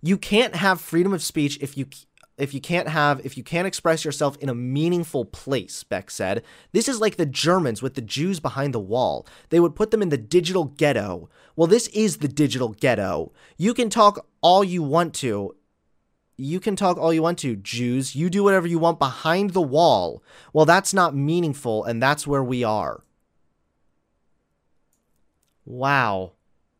You 0.00 0.16
can't 0.16 0.54
have 0.56 0.80
freedom 0.80 1.12
of 1.12 1.22
speech 1.22 1.58
if 1.60 1.76
you 1.76 1.86
if 2.38 2.54
you 2.54 2.60
can't 2.60 2.88
have 2.88 3.24
if 3.24 3.36
you 3.36 3.42
can't 3.42 3.66
express 3.66 4.04
yourself 4.04 4.36
in 4.38 4.48
a 4.48 4.54
meaningful 4.54 5.24
place, 5.24 5.82
Beck 5.84 6.10
said. 6.10 6.42
This 6.72 6.88
is 6.88 7.00
like 7.00 7.16
the 7.16 7.26
Germans 7.26 7.82
with 7.82 7.94
the 7.94 8.00
Jews 8.00 8.40
behind 8.40 8.72
the 8.72 8.80
wall. 8.80 9.26
They 9.50 9.60
would 9.60 9.74
put 9.74 9.90
them 9.90 10.02
in 10.02 10.08
the 10.08 10.16
digital 10.16 10.64
ghetto. 10.64 11.28
Well, 11.56 11.66
this 11.66 11.88
is 11.88 12.18
the 12.18 12.28
digital 12.28 12.68
ghetto. 12.68 13.32
You 13.56 13.74
can 13.74 13.90
talk 13.90 14.26
all 14.40 14.62
you 14.62 14.82
want 14.82 15.14
to 15.14 15.54
you 16.40 16.60
can 16.60 16.76
talk 16.76 16.96
all 16.96 17.12
you 17.12 17.22
want 17.22 17.38
to, 17.40 17.56
Jews. 17.56 18.14
You 18.14 18.30
do 18.30 18.44
whatever 18.44 18.68
you 18.68 18.78
want 18.78 19.00
behind 19.00 19.50
the 19.50 19.60
wall. 19.60 20.22
Well, 20.52 20.64
that's 20.64 20.94
not 20.94 21.14
meaningful, 21.14 21.82
and 21.82 22.00
that's 22.00 22.28
where 22.28 22.44
we 22.44 22.62
are. 22.62 23.02
Wow. 25.64 26.32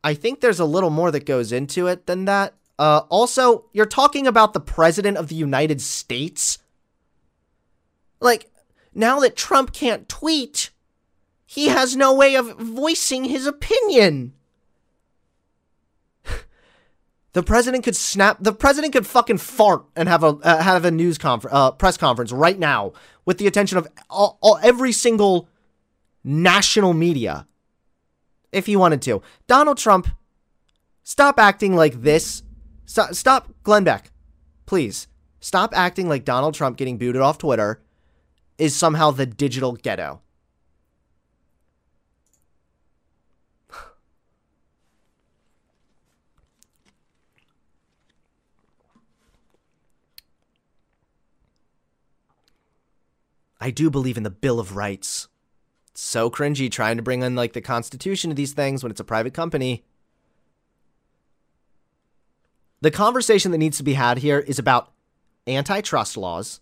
I 0.05 0.15
think 0.15 0.41
there's 0.41 0.61
a 0.61 0.65
little 0.65 0.91
more 0.91 1.11
that 1.11 1.27
goes 1.27 1.51
into 1.51 1.89
it 1.89 2.07
than 2.07 2.25
that. 2.27 2.55
Uh, 2.79 3.03
also, 3.09 3.65
you're 3.73 3.87
talking 3.87 4.27
about 4.27 4.53
the 4.53 4.61
President 4.61 5.17
of 5.17 5.29
the 5.29 5.35
United 5.35 5.81
States? 5.81 6.59
Like, 8.21 8.51
now 8.95 9.21
that 9.21 9.37
Trump 9.37 9.73
can't 9.73 10.09
tweet, 10.09 10.71
he 11.45 11.69
has 11.69 11.97
no 11.97 12.15
way 12.15 12.35
of 12.35 12.59
voicing 12.59 13.25
his 13.25 13.47
opinion. 13.47 14.35
The 17.35 17.43
president 17.43 17.85
could 17.85 17.95
snap. 17.95 18.39
The 18.41 18.55
president 18.55 18.95
could 18.95 19.07
fucking 19.07 19.39
fart 19.39 19.85
and 19.95 20.09
have 20.09 20.25
a 20.25 20.29
uh, 20.29 20.63
have 20.63 20.85
a 20.87 20.91
news 20.91 21.19
conference, 21.19 21.55
uh, 21.55 21.71
press 21.71 21.97
conference 21.97 22.33
right 22.33 22.59
now 22.59 22.95
with 23.27 23.37
the 23.37 23.47
attention 23.47 23.79
of 23.79 23.87
all, 24.09 24.39
all, 24.41 24.59
every 24.63 24.91
single 24.91 25.49
national 26.25 26.95
media, 26.95 27.47
if 28.51 28.67
he 28.67 28.75
wanted 28.75 29.03
to. 29.03 29.23
Donald 29.47 29.77
Trump, 29.77 30.09
stop 31.05 31.39
acting 31.39 31.77
like 31.77 32.03
this. 32.03 32.43
Stop, 32.89 33.15
stop, 33.15 33.49
Glenn 33.65 33.85
Beck, 33.85 34.11
please 34.65 35.09
stop 35.41 35.77
acting 35.77 36.09
like 36.09 36.25
Donald 36.25 36.55
Trump 36.55 36.79
getting 36.79 36.97
booted 36.97 37.21
off 37.21 37.37
Twitter 37.37 37.83
is 38.57 38.75
somehow 38.75 39.11
the 39.11 39.27
digital 39.27 39.73
ghetto. 39.73 40.23
I 53.61 53.71
do 53.71 53.91
believe 53.91 54.17
in 54.17 54.23
the 54.23 54.31
Bill 54.31 54.59
of 54.59 54.77
Rights. 54.77 55.29
It's 55.91 56.01
so 56.01 56.31
cringy 56.31 56.71
trying 56.71 56.97
to 56.97 57.03
bring 57.03 57.23
in 57.23 57.35
like 57.35 57.53
the 57.53 57.61
Constitution 57.61 58.31
to 58.31 58.35
these 58.35 58.55
things 58.55 58.83
when 58.83 58.91
it's 58.91 59.01
a 59.01 59.05
private 59.05 59.35
company. 59.35 59.85
The 62.81 62.91
conversation 62.91 63.51
that 63.53 63.59
needs 63.59 63.79
to 63.79 63.83
be 63.83 63.95
had 63.95 64.19
here 64.19 64.39
is 64.39 64.59
about 64.59 64.93
antitrust 65.47 66.17
laws. 66.17 66.61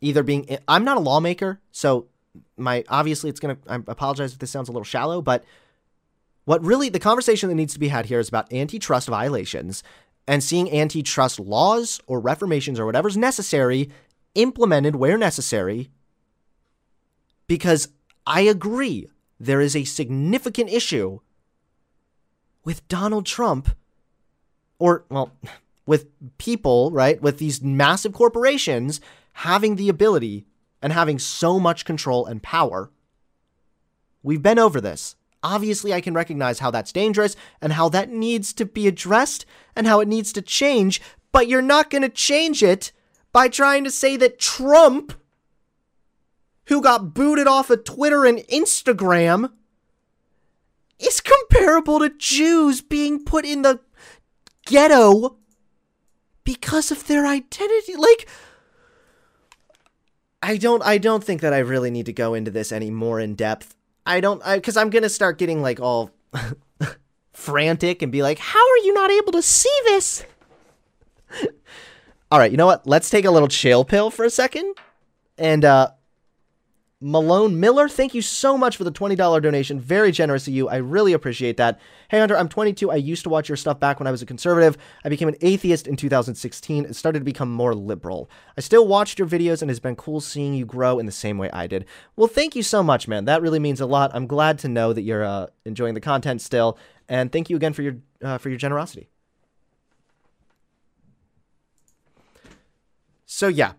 Either 0.00 0.22
being, 0.22 0.58
I'm 0.66 0.84
not 0.84 0.96
a 0.96 1.00
lawmaker, 1.00 1.60
so 1.70 2.06
my 2.56 2.84
obviously 2.88 3.30
it's 3.30 3.40
gonna. 3.40 3.58
I 3.68 3.76
apologize 3.76 4.32
if 4.32 4.38
this 4.38 4.50
sounds 4.50 4.68
a 4.68 4.72
little 4.72 4.84
shallow, 4.84 5.22
but 5.22 5.44
what 6.44 6.64
really 6.64 6.88
the 6.88 6.98
conversation 6.98 7.48
that 7.48 7.54
needs 7.54 7.72
to 7.74 7.78
be 7.78 7.88
had 7.88 8.06
here 8.06 8.18
is 8.18 8.28
about 8.28 8.52
antitrust 8.52 9.08
violations 9.08 9.82
and 10.26 10.42
seeing 10.42 10.72
antitrust 10.72 11.38
laws 11.38 12.00
or 12.06 12.20
reformations 12.20 12.80
or 12.80 12.86
whatever's 12.86 13.16
necessary 13.16 13.90
implemented 14.34 14.96
where 14.96 15.18
necessary 15.18 15.90
because 17.46 17.88
I 18.26 18.42
agree 18.42 19.08
there 19.38 19.60
is 19.60 19.76
a 19.76 19.84
significant 19.84 20.70
issue 20.70 21.20
with 22.64 22.86
Donald 22.88 23.26
Trump 23.26 23.76
or 24.78 25.04
well 25.08 25.32
with 25.86 26.06
people, 26.38 26.90
right? 26.90 27.20
With 27.20 27.38
these 27.38 27.62
massive 27.62 28.12
corporations 28.12 29.00
having 29.32 29.76
the 29.76 29.88
ability 29.88 30.46
and 30.80 30.92
having 30.92 31.18
so 31.18 31.58
much 31.58 31.84
control 31.84 32.26
and 32.26 32.42
power. 32.42 32.90
We've 34.22 34.42
been 34.42 34.58
over 34.58 34.80
this. 34.80 35.16
Obviously, 35.42 35.92
I 35.92 36.00
can 36.00 36.14
recognize 36.14 36.60
how 36.60 36.70
that's 36.70 36.92
dangerous 36.92 37.34
and 37.60 37.72
how 37.72 37.88
that 37.88 38.10
needs 38.10 38.52
to 38.54 38.64
be 38.64 38.86
addressed 38.86 39.44
and 39.74 39.86
how 39.86 40.00
it 40.00 40.08
needs 40.08 40.32
to 40.34 40.42
change, 40.42 41.00
but 41.32 41.48
you're 41.48 41.62
not 41.62 41.90
going 41.90 42.02
to 42.02 42.08
change 42.08 42.62
it 42.62 42.92
by 43.32 43.48
trying 43.48 43.82
to 43.84 43.90
say 43.90 44.16
that 44.16 44.38
Trump, 44.38 45.14
who 46.66 46.80
got 46.80 47.14
booted 47.14 47.48
off 47.48 47.70
of 47.70 47.82
Twitter 47.82 48.24
and 48.24 48.38
Instagram, 48.38 49.50
is 51.00 51.20
comparable 51.20 51.98
to 51.98 52.10
Jews 52.10 52.80
being 52.80 53.24
put 53.24 53.44
in 53.44 53.62
the 53.62 53.80
ghetto 54.66 55.36
because 56.44 56.90
of 56.90 57.06
their 57.06 57.26
identity. 57.26 57.96
Like, 57.96 58.28
I 60.42 60.56
don't, 60.56 60.82
I 60.82 60.98
don't 60.98 61.22
think 61.22 61.40
that 61.40 61.52
I 61.52 61.58
really 61.58 61.90
need 61.90 62.06
to 62.06 62.12
go 62.12 62.34
into 62.34 62.50
this 62.50 62.72
any 62.72 62.90
more 62.90 63.20
in 63.20 63.34
depth. 63.34 63.74
I 64.04 64.20
don't, 64.20 64.42
because 64.44 64.76
I'm 64.76 64.90
gonna 64.90 65.08
start 65.08 65.38
getting 65.38 65.62
like 65.62 65.80
all 65.80 66.10
frantic 67.32 68.02
and 68.02 68.10
be 68.10 68.22
like, 68.22 68.38
"How 68.38 68.58
are 68.58 68.78
you 68.78 68.92
not 68.92 69.10
able 69.10 69.32
to 69.32 69.42
see 69.42 69.74
this?" 69.84 70.24
All 72.32 72.38
right, 72.38 72.50
you 72.50 72.56
know 72.56 72.66
what? 72.66 72.86
Let's 72.86 73.10
take 73.10 73.26
a 73.26 73.30
little 73.30 73.46
chill 73.46 73.84
pill 73.84 74.10
for 74.10 74.24
a 74.24 74.30
second. 74.30 74.74
And 75.38 75.64
uh 75.64 75.90
Malone 77.02 77.58
Miller, 77.58 77.88
thank 77.88 78.14
you 78.14 78.22
so 78.22 78.56
much 78.56 78.76
for 78.76 78.84
the 78.84 78.92
$20 78.92 79.16
donation. 79.42 79.80
Very 79.80 80.12
generous 80.12 80.46
of 80.46 80.54
you. 80.54 80.68
I 80.68 80.76
really 80.76 81.12
appreciate 81.12 81.56
that. 81.56 81.80
Hey, 82.08 82.20
Hunter, 82.20 82.38
I'm 82.38 82.48
22. 82.48 82.92
I 82.92 82.94
used 82.94 83.24
to 83.24 83.28
watch 83.28 83.48
your 83.48 83.56
stuff 83.56 83.80
back 83.80 83.98
when 83.98 84.06
I 84.06 84.12
was 84.12 84.22
a 84.22 84.26
conservative. 84.26 84.78
I 85.04 85.08
became 85.08 85.26
an 85.26 85.34
atheist 85.40 85.88
in 85.88 85.96
2016 85.96 86.84
and 86.84 86.94
started 86.94 87.18
to 87.18 87.24
become 87.24 87.50
more 87.50 87.74
liberal. 87.74 88.30
I 88.56 88.60
still 88.60 88.86
watched 88.86 89.18
your 89.18 89.26
videos 89.26 89.62
and 89.62 89.70
it's 89.70 89.80
been 89.80 89.96
cool 89.96 90.20
seeing 90.20 90.54
you 90.54 90.64
grow 90.64 91.00
in 91.00 91.06
the 91.06 91.12
same 91.12 91.38
way 91.38 91.50
I 91.50 91.66
did. 91.66 91.86
Well, 92.14 92.28
thank 92.28 92.54
you 92.54 92.62
so 92.62 92.84
much, 92.84 93.08
man. 93.08 93.24
That 93.24 93.42
really 93.42 93.58
means 93.58 93.80
a 93.80 93.86
lot. 93.86 94.12
I'm 94.14 94.28
glad 94.28 94.60
to 94.60 94.68
know 94.68 94.92
that 94.92 95.02
you're 95.02 95.24
uh, 95.24 95.48
enjoying 95.64 95.94
the 95.94 96.00
content 96.00 96.40
still. 96.40 96.78
And 97.08 97.32
thank 97.32 97.50
you 97.50 97.56
again 97.56 97.72
for 97.72 97.82
your 97.82 97.96
uh, 98.22 98.38
for 98.38 98.48
your 98.48 98.58
generosity. 98.58 99.08
So 103.26 103.48
yeah, 103.48 103.72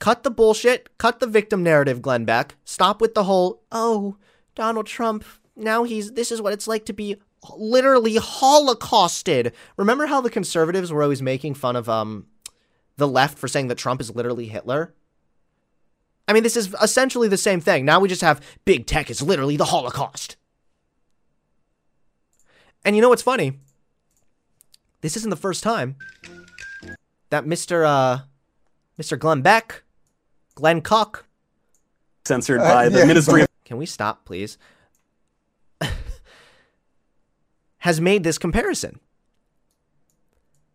cut 0.00 0.24
the 0.24 0.30
bullshit, 0.30 0.98
cut 0.98 1.20
the 1.20 1.28
victim 1.28 1.62
narrative, 1.62 2.02
Glenn 2.02 2.24
Beck. 2.24 2.56
Stop 2.64 3.00
with 3.00 3.14
the 3.14 3.24
whole, 3.24 3.62
oh, 3.70 4.16
Donald 4.56 4.86
Trump, 4.86 5.24
now 5.54 5.84
he's, 5.84 6.12
this 6.12 6.32
is 6.32 6.42
what 6.42 6.52
it's 6.52 6.66
like 6.66 6.84
to 6.86 6.92
be 6.92 7.16
literally 7.56 8.16
holocausted. 8.16 9.52
Remember 9.76 10.06
how 10.06 10.20
the 10.20 10.30
conservatives 10.30 10.92
were 10.92 11.02
always 11.02 11.22
making 11.22 11.54
fun 11.54 11.76
of 11.76 11.88
um 11.88 12.26
the 12.96 13.08
left 13.08 13.38
for 13.38 13.48
saying 13.48 13.68
that 13.68 13.78
Trump 13.78 14.00
is 14.00 14.14
literally 14.14 14.46
Hitler? 14.46 14.94
I 16.28 16.32
mean, 16.32 16.42
this 16.42 16.56
is 16.56 16.74
essentially 16.82 17.28
the 17.28 17.36
same 17.36 17.60
thing. 17.60 17.84
Now 17.84 18.00
we 18.00 18.08
just 18.08 18.20
have 18.20 18.44
big 18.64 18.86
tech 18.86 19.10
is 19.10 19.22
literally 19.22 19.56
the 19.56 19.64
Holocaust. 19.66 20.36
And 22.84 22.94
you 22.94 23.02
know 23.02 23.08
what's 23.08 23.22
funny? 23.22 23.58
This 25.00 25.16
isn't 25.16 25.30
the 25.30 25.36
first 25.36 25.62
time 25.62 25.96
that 27.30 27.44
Mr. 27.44 27.86
Uh, 27.86 28.24
Mr. 29.00 29.18
Glenn 29.18 29.42
Beck, 29.42 29.82
Glenn 30.60 30.82
Cook, 30.82 31.26
censored 32.26 32.58
by 32.58 32.86
uh, 32.86 32.88
the 32.90 32.98
yeah. 32.98 33.04
Ministry. 33.06 33.42
Of. 33.42 33.48
Can 33.64 33.78
we 33.78 33.86
stop, 33.86 34.26
please? 34.26 34.58
has 37.78 37.98
made 37.98 38.24
this 38.24 38.36
comparison. 38.36 39.00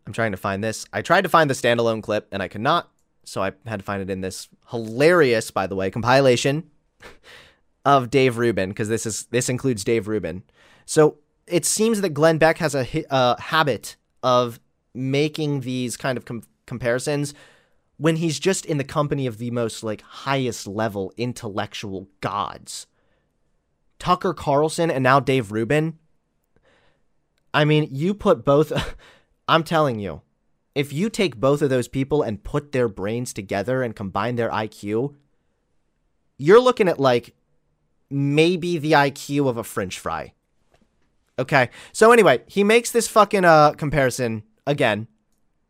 I'm 0.08 0.14
trying 0.14 0.32
to 0.32 0.38
find 0.38 0.64
this. 0.64 0.88
I 0.92 1.04
tried 1.04 1.22
to 1.22 1.30
find 1.30 1.50
the 1.50 1.54
standalone 1.54 2.02
clip 2.02 2.28
and 2.32 2.42
I 2.42 2.48
could 2.48 2.62
not, 2.62 2.90
so 3.26 3.44
I 3.44 3.52
had 3.68 3.80
to 3.80 3.86
find 3.86 4.02
it 4.02 4.10
in 4.10 4.22
this 4.22 4.50
hilarious, 4.72 5.52
by 5.52 5.68
the 5.68 5.76
way, 5.76 5.92
compilation 5.92 6.64
of 7.86 8.10
Dave 8.10 8.40
Rubin 8.40 8.70
because 8.70 8.90
this 8.90 9.06
is 9.06 9.26
this 9.26 9.50
includes 9.50 9.84
Dave 9.84 10.08
Rubin. 10.08 10.42
So 10.88 11.20
it 11.46 11.64
seems 11.64 12.02
that 12.02 12.10
Glenn 12.10 12.40
Beck 12.40 12.58
has 12.58 12.74
a 12.74 13.14
uh, 13.14 13.36
habit 13.38 13.98
of 14.24 14.60
making 14.96 15.62
these 15.62 15.96
kind 15.96 16.18
of 16.18 16.26
com- 16.26 16.44
comparisons 16.66 17.36
when 17.98 18.18
he's 18.18 18.40
just 18.40 18.66
in 18.66 18.78
the 18.78 18.84
company 18.84 19.26
of 19.26 19.38
the 19.38 19.52
most 19.52 19.84
like 19.84 20.02
highest 20.02 20.68
level 20.68 21.14
intellectual 21.18 22.10
gods. 22.22 22.88
Tucker 24.00 24.34
Carlson 24.34 24.92
and 24.92 25.04
now 25.04 25.20
Dave 25.20 25.52
Rubin. 25.52 25.98
I 27.54 27.64
mean, 27.64 27.88
you 27.92 28.14
put 28.14 28.44
both 28.44 28.74
I'm 29.48 29.64
telling 29.64 30.00
you, 30.00 30.22
if 30.74 30.92
you 30.92 31.10
take 31.10 31.38
both 31.38 31.62
of 31.62 31.70
those 31.70 31.88
people 31.88 32.22
and 32.22 32.44
put 32.44 32.72
their 32.72 32.90
brains 32.90 33.32
together 33.32 33.82
and 33.82 33.96
combine 33.96 34.36
their 34.36 34.50
IQ, 34.50 35.16
you're 36.38 36.60
looking 36.60 36.90
at 36.90 37.00
like 37.00 37.34
maybe 38.10 38.78
the 38.78 38.92
IQ 38.92 39.48
of 39.48 39.58
a 39.58 39.64
french 39.64 40.00
fry. 40.00 40.34
Okay. 41.40 41.70
So 41.94 42.12
anyway, 42.12 42.44
he 42.48 42.64
makes 42.64 42.92
this 42.92 43.08
fucking 43.08 43.46
uh 43.46 43.72
comparison 43.74 44.44
again, 44.68 45.08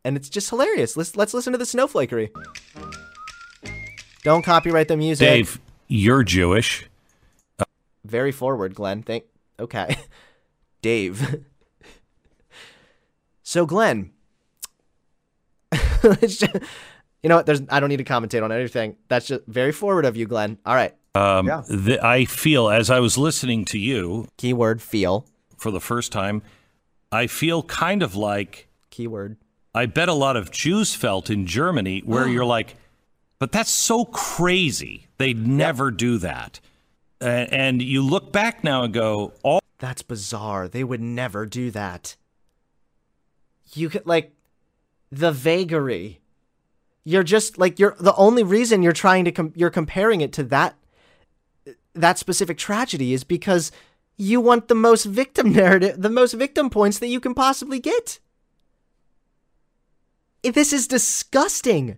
and 0.06 0.16
it's 0.16 0.30
just 0.30 0.50
hilarious. 0.50 0.96
Let's 0.96 1.18
let's 1.18 1.34
listen 1.34 1.52
to 1.52 1.58
the 1.58 1.66
snowflakery. 1.66 2.30
Don't 4.24 4.44
copyright 4.44 4.88
the 4.88 4.96
music. 4.96 5.28
Dave, 5.28 5.60
you're 5.88 6.24
Jewish. 6.24 6.88
Very 8.06 8.32
forward, 8.32 8.76
Glenn. 8.76 9.02
Thank 9.02 9.26
okay. 9.60 9.98
Dave. 10.82 11.44
so 13.44 13.66
Glenn, 13.66 14.12
just, 16.22 16.44
you 17.24 17.30
know 17.30 17.38
what? 17.38 17.48
There's 17.48 17.64
I 17.70 17.80
don't 17.80 17.90
need 17.90 17.98
to 17.98 18.04
commentate 18.04 18.44
on 18.44 18.52
anything. 18.52 18.96
That's 19.08 19.26
just 19.26 19.46
very 19.48 19.72
forward 19.72 20.06
of 20.06 20.16
you, 20.16 20.28
Glenn. 20.28 20.60
All 20.66 20.76
right. 20.76 20.96
Um, 21.16 21.48
yeah. 21.48 21.64
the, 21.68 22.06
I 22.06 22.26
feel 22.26 22.70
as 22.70 22.92
I 22.92 23.00
was 23.00 23.18
listening 23.18 23.66
to 23.66 23.80
you. 23.80 24.28
Keyword 24.38 24.82
feel 24.82 25.26
for 25.58 25.72
the 25.72 25.80
first 25.80 26.12
time, 26.12 26.44
I 27.12 27.26
feel 27.26 27.64
kind 27.64 28.04
of 28.04 28.16
like 28.16 28.68
keyword. 28.92 29.38
I 29.76 29.88
bet 29.88 30.08
a 30.08 30.14
lot 30.14 30.38
of 30.38 30.52
Jews 30.52 30.96
felt 30.96 31.30
in 31.30 31.46
Germany 31.46 32.02
where 32.06 32.30
you're 32.30 32.46
like, 32.46 32.76
but 33.40 33.52
that's 33.52 33.70
so 33.70 34.06
crazy. 34.06 35.08
They'd 35.18 35.46
never 35.46 35.90
yep. 35.90 35.98
do 35.98 36.18
that. 36.20 36.62
Uh, 37.22 37.26
and 37.52 37.82
you 37.82 38.02
look 38.02 38.32
back 38.32 38.64
now 38.64 38.84
and 38.84 38.94
go, 38.94 39.34
all 39.44 39.60
that's 39.80 40.02
bizarre. 40.02 40.70
They 40.70 40.84
would 40.84 41.02
never 41.02 41.46
do 41.46 41.72
that. 41.72 42.16
You 43.74 43.90
could 43.90 44.08
like 44.08 44.32
the 45.12 45.34
vagary. 45.34 46.22
You're 47.04 47.24
just 47.24 47.58
like 47.58 47.78
you're 47.78 47.98
the 48.00 48.16
only 48.16 48.44
reason 48.44 48.82
you're 48.82 48.94
trying 48.94 49.26
to 49.26 49.32
com- 49.34 49.54
you're 49.56 49.70
comparing 49.70 50.22
it 50.22 50.32
to 50.34 50.44
that 50.46 50.76
that 51.94 52.18
specific 52.18 52.58
tragedy 52.58 53.14
is 53.14 53.26
because 53.26 53.72
you 54.16 54.40
want 54.40 54.70
the 54.70 54.76
most 54.76 55.04
victim 55.04 55.52
narrative, 55.52 56.02
the 56.02 56.10
most 56.10 56.34
victim 56.34 56.70
points 56.70 57.00
that 57.00 57.08
you 57.08 57.20
can 57.20 57.34
possibly 57.34 57.80
get. 57.80 58.20
This 60.54 60.74
is 60.74 60.88
disgusting. 60.88 61.98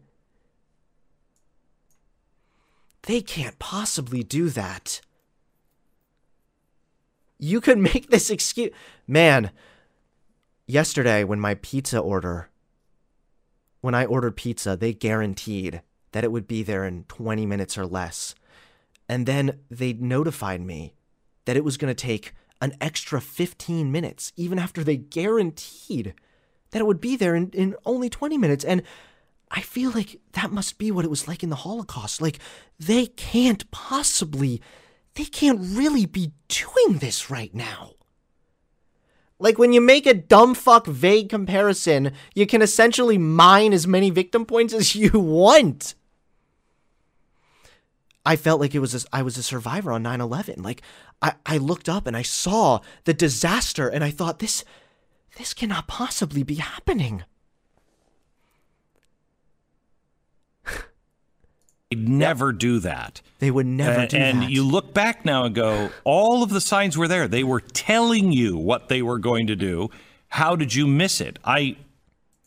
They 3.04 3.22
can't 3.22 3.60
possibly 3.60 4.24
do 4.24 4.50
that. 4.50 5.02
You 7.40 7.62
could 7.62 7.78
make 7.78 8.10
this 8.10 8.30
excuse. 8.30 8.72
Man, 9.08 9.52
yesterday 10.66 11.24
when 11.24 11.40
my 11.40 11.56
pizza 11.56 12.00
order, 12.00 12.50
when 13.82 13.96
I 13.96 14.06
ordered 14.06 14.36
pizza, 14.36 14.76
they 14.76 14.94
guaranteed 14.94 15.82
that 16.12 16.24
it 16.24 16.32
would 16.32 16.48
be 16.48 16.64
there 16.64 16.86
in 16.86 17.04
20 17.06 17.46
minutes 17.46 17.78
or 17.78 17.86
less. 17.86 18.34
And 19.08 19.26
then 19.26 19.60
they 19.70 19.94
notified 19.94 20.62
me 20.62 20.94
that 21.46 21.56
it 21.56 21.64
was 21.64 21.78
going 21.78 21.94
to 21.94 22.06
take 22.08 22.34
an 22.62 22.76
extra 22.82 23.22
15 23.22 23.92
minutes, 23.92 24.34
even 24.36 24.58
after 24.58 24.84
they 24.84 24.98
guaranteed 24.98 26.14
that 26.72 26.80
it 26.80 26.86
would 26.86 27.02
be 27.02 27.16
there 27.16 27.36
in, 27.36 27.50
in 27.52 27.76
only 27.86 28.10
20 28.10 28.38
minutes. 28.38 28.64
And 28.64 28.84
I 29.50 29.62
feel 29.62 29.92
like 29.92 30.20
that 30.34 30.52
must 30.52 30.78
be 30.78 30.92
what 30.92 31.06
it 31.06 31.10
was 31.10 31.28
like 31.28 31.44
in 31.44 31.50
the 31.50 31.56
Holocaust. 31.56 32.22
Like, 32.22 32.40
they 32.80 33.06
can't 33.06 33.70
possibly, 33.72 34.62
they 35.16 35.26
can't 35.26 35.60
really 35.62 36.06
be 36.06 36.34
doing 36.48 37.00
this 37.00 37.30
right 37.30 37.54
now. 37.54 37.92
Like, 39.40 39.58
when 39.58 39.72
you 39.72 39.82
make 39.82 40.06
a 40.06 40.14
dumb 40.14 40.56
fuck 40.56 40.88
vague 40.88 41.30
comparison, 41.30 42.12
you 42.34 42.48
can 42.48 42.62
essentially 42.62 43.18
mine 43.18 43.72
as 43.72 43.88
many 43.88 44.10
victim 44.10 44.46
points 44.46 44.74
as 44.74 44.96
you 44.96 45.12
want. 45.12 45.96
I 48.28 48.36
felt 48.36 48.60
like 48.60 48.76
it 48.76 48.80
was 48.80 48.94
a, 48.94 49.08
I 49.14 49.22
was 49.22 49.38
a 49.38 49.44
survivor 49.44 49.94
on 49.94 50.04
9/11. 50.04 50.62
Like 50.62 50.82
I, 51.22 51.36
I 51.46 51.58
looked 51.58 51.88
up 51.88 52.08
and 52.08 52.18
I 52.18 52.24
saw 52.24 52.82
the 53.06 53.14
disaster 53.14 53.88
and 53.88 54.04
I 54.04 54.12
thought 54.12 54.40
this 54.40 54.66
this 55.38 55.54
cannot 55.54 55.88
possibly 55.88 56.44
be 56.44 56.56
happening. 56.56 57.24
They'd 61.90 62.10
never 62.10 62.52
do 62.52 62.80
that. 62.80 63.22
They 63.40 63.52
would 63.52 63.68
never 63.68 64.02
uh, 64.02 64.06
do 64.08 64.18
and 64.18 64.40
that. 64.40 64.46
And 64.46 64.52
you 64.52 64.64
look 64.64 64.94
back 64.94 65.24
now 65.26 65.46
and 65.46 65.54
go, 65.54 65.92
all 66.04 66.44
of 66.44 66.50
the 66.50 66.62
signs 66.62 66.98
were 66.98 67.08
there. 67.08 67.28
They 67.28 67.44
were 67.44 67.62
telling 67.62 68.32
you 68.32 68.58
what 68.58 68.90
they 68.90 69.02
were 69.02 69.20
going 69.20 69.48
to 69.48 69.56
do. 69.56 69.90
How 70.30 70.56
did 70.56 70.74
you 70.74 70.88
miss 70.88 71.22
it? 71.22 71.40
I 71.44 71.78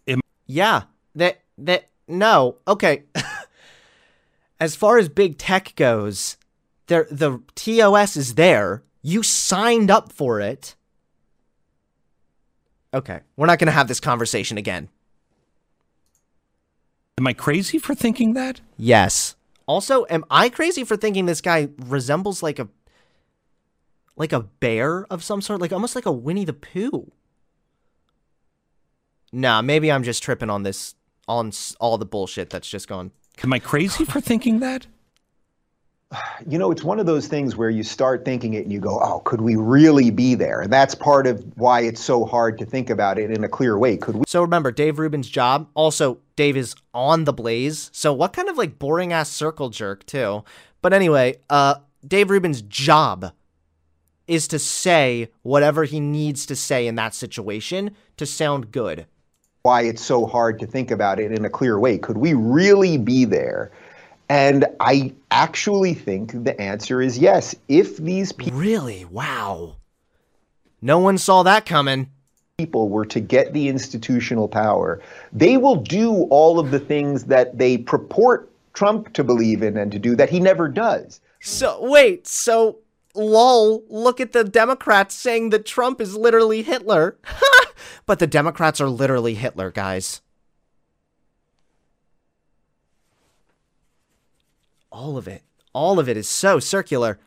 am 0.07 0.21
Yeah. 0.47 0.83
That 1.15 1.41
that 1.59 1.89
no. 2.09 2.57
Okay. 2.67 3.05
as 4.61 4.77
far 4.77 4.99
as 4.99 5.09
big 5.09 5.39
tech 5.39 5.75
goes, 5.77 6.37
there 6.89 7.07
the 7.11 7.41
TOS 7.55 8.17
is 8.17 8.35
there. 8.35 8.83
You 9.03 9.23
signed 9.23 9.91
up 9.91 10.13
for 10.13 10.41
it. 10.41 10.75
Okay, 12.93 13.21
we're 13.37 13.47
not 13.47 13.59
going 13.59 13.67
to 13.67 13.73
have 13.73 13.89
this 13.89 14.01
conversation 14.01 14.59
again. 14.59 14.89
Am 17.19 17.27
I 17.27 17.33
crazy 17.33 17.79
for 17.79 17.95
thinking 17.95 18.33
that? 18.33 18.61
Yes. 18.77 19.37
Also, 19.67 20.05
am 20.11 20.25
I 20.31 20.49
crazy 20.49 20.85
for 20.85 20.97
thinking 20.97 21.27
this 21.27 21.41
guy 21.41 21.69
resembles 21.79 22.43
like 22.43 22.59
a 22.59 22.69
like 24.17 24.33
a 24.33 24.41
bear 24.41 25.07
of 25.07 25.23
some 25.23 25.41
sort, 25.41 25.61
like 25.61 25.73
almost 25.73 25.95
like 25.95 26.07
a 26.07 26.13
Winnie 26.13 26.45
the 26.45 26.53
Pooh? 26.53 27.13
Nah, 29.33 29.63
maybe 29.63 29.93
I'm 29.93 30.03
just 30.03 30.23
tripping 30.23 30.51
on 30.51 30.65
this 30.65 30.95
on 31.29 31.53
all 31.79 31.99
the 31.99 32.07
bullshit 32.07 32.51
that's 32.51 32.69
just 32.69 32.89
gone. 32.89 33.13
Am 33.45 33.53
I 33.53 33.59
crazy 33.59 34.05
for 34.05 34.21
thinking 34.21 34.59
that? 34.61 34.87
You 36.47 36.59
know, 36.59 36.71
it's 36.71 36.83
one 36.83 36.99
of 36.99 37.07
those 37.07 37.29
things 37.29 37.57
where 37.57 37.71
you 37.71 37.85
start 37.85 38.25
thinking 38.25 38.55
it 38.55 38.65
and 38.65 38.73
you 38.73 38.81
go, 38.81 38.99
oh, 39.01 39.21
could 39.21 39.41
we 39.41 39.57
really 39.57 40.11
be 40.11 40.35
there? 40.35 40.63
And 40.63 40.73
that's 40.73 40.95
part 40.95 41.27
of 41.27 41.45
why 41.57 41.83
it's 41.83 42.03
so 42.03 42.25
hard 42.25 42.59
to 42.59 42.67
think 42.67 42.91
about 42.91 43.19
it 43.19 43.31
in 43.31 43.45
a 43.45 43.49
clear 43.49 43.79
way. 43.79 43.97
Could 43.97 44.17
we? 44.17 44.25
So 44.27 44.43
remember, 44.43 44.73
Dave 44.73 44.99
Rubin's 44.99 45.29
job. 45.29 45.69
Also, 45.75 46.19
Dave 46.35 46.57
is 46.57 46.75
on 46.93 47.25
the 47.25 47.33
blaze. 47.33 47.91
So 47.93 48.13
what 48.13 48.33
kind 48.33 48.49
of 48.49 48.59
like 48.59 48.79
boring 48.79 49.13
ass 49.13 49.31
circle 49.31 49.71
jerk, 49.71 50.05
too? 50.05 50.45
But 50.83 50.93
anyway, 50.93 51.37
uh, 51.49 51.77
Dave 52.07 52.31
Rubin's 52.31 52.63
job 52.63 53.33
is 54.27 54.49
to 54.49 54.59
say 54.59 55.29
whatever 55.43 55.85
he 55.85 56.01
needs 56.01 56.47
to 56.47 56.57
say 56.57 56.87
in 56.87 56.95
that 56.97 57.15
situation 57.15 57.95
to 58.17 58.27
sound 58.27 58.73
good. 58.73 59.07
Why 59.63 59.83
it's 59.83 60.03
so 60.03 60.27
hard 60.27 60.59
to 60.61 60.67
think 60.67 60.91
about 60.91 61.21
it 61.21 61.33
in 61.33 61.45
a 61.45 61.51
clear 61.51 61.79
way. 61.79 61.99
Could 61.99 62.17
we 62.17 62.33
really 62.35 62.97
be 62.97 63.25
there? 63.25 63.71
And 64.31 64.65
I 64.79 65.13
actually 65.33 65.93
think 65.93 66.45
the 66.45 66.59
answer 66.61 67.03
is 67.03 67.19
yes. 67.19 67.57
If 67.67 67.97
these 67.97 68.31
people 68.31 68.57
Really? 68.57 69.05
Wow. 69.05 69.75
No 70.81 71.01
one 71.01 71.19
saw 71.19 71.43
that 71.43 71.67
coming. 71.67 72.09
people 72.57 72.89
were 72.89 73.07
to 73.07 73.19
get 73.19 73.53
the 73.53 73.69
institutional 73.69 74.47
power, 74.47 75.03
they 75.33 75.57
will 75.57 75.75
do 75.75 76.29
all 76.31 76.61
of 76.61 76.71
the 76.71 76.79
things 76.79 77.25
that 77.25 77.59
they 77.59 77.77
purport 77.77 78.49
Trump 78.73 79.13
to 79.15 79.25
believe 79.25 79.65
in 79.65 79.77
and 79.77 79.91
to 79.91 79.99
do 79.99 80.15
that 80.15 80.31
he 80.31 80.39
never 80.39 80.69
does. 80.69 81.21
So, 81.41 81.79
wait, 81.83 82.29
so, 82.29 82.79
lol, 83.17 83.83
look 83.89 84.21
at 84.21 84.33
the 84.33 84.45
Democrats 84.45 85.17
saying 85.17 85.51
that 85.51 85.67
Trump 85.67 86.01
is 86.01 86.17
literally 86.17 86.63
Hitler. 86.63 87.19
but 88.07 88.21
the 88.21 88.29
Democrats 88.29 88.81
are 88.81 88.89
literally 88.89 89.35
Hitler, 89.35 89.73
guys. 89.73 90.21
All 94.91 95.17
of 95.17 95.29
it. 95.29 95.43
All 95.73 95.99
of 95.99 96.09
it 96.09 96.17
is 96.17 96.29
so 96.29 96.59
circular. 96.59 97.19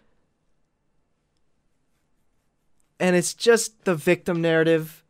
And 3.00 3.16
it's 3.16 3.34
just 3.34 3.86
the 3.86 3.96
victim 3.96 4.42
narrative. 4.42 5.04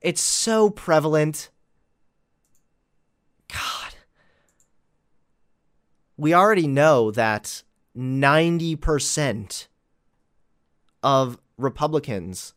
It's 0.00 0.20
so 0.20 0.70
prevalent. 0.70 1.50
God. 3.48 3.94
We 6.16 6.34
already 6.34 6.66
know 6.66 7.10
that 7.10 7.62
90% 7.96 9.66
of 11.02 11.38
Republicans 11.56 12.54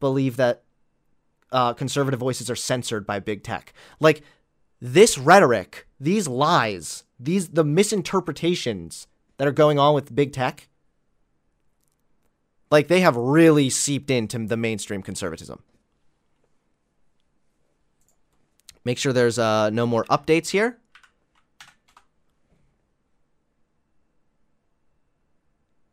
believe 0.00 0.36
that 0.36 0.62
uh, 1.52 1.72
conservative 1.72 2.20
voices 2.20 2.50
are 2.50 2.56
censored 2.56 3.06
by 3.06 3.20
big 3.20 3.42
tech. 3.42 3.72
Like 4.00 4.22
this 4.80 5.16
rhetoric, 5.16 5.86
these 6.00 6.26
lies, 6.26 7.04
these 7.24 7.48
the 7.48 7.64
misinterpretations 7.64 9.06
that 9.38 9.48
are 9.48 9.52
going 9.52 9.78
on 9.78 9.94
with 9.94 10.14
big 10.14 10.32
tech, 10.32 10.68
like 12.70 12.88
they 12.88 13.00
have 13.00 13.16
really 13.16 13.70
seeped 13.70 14.10
into 14.10 14.46
the 14.46 14.56
mainstream 14.56 15.02
conservatism. 15.02 15.62
Make 18.84 18.98
sure 18.98 19.12
there's 19.12 19.38
uh, 19.38 19.70
no 19.70 19.86
more 19.86 20.04
updates 20.04 20.50
here. 20.50 20.78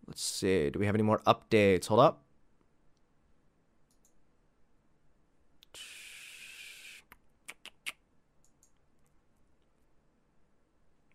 Let's 0.05 0.21
see. 0.21 0.69
Do 0.69 0.77
we 0.77 0.85
have 0.85 0.95
any 0.95 1.03
more 1.03 1.19
updates? 1.19 1.87
Hold 1.87 2.01
up. 2.01 2.20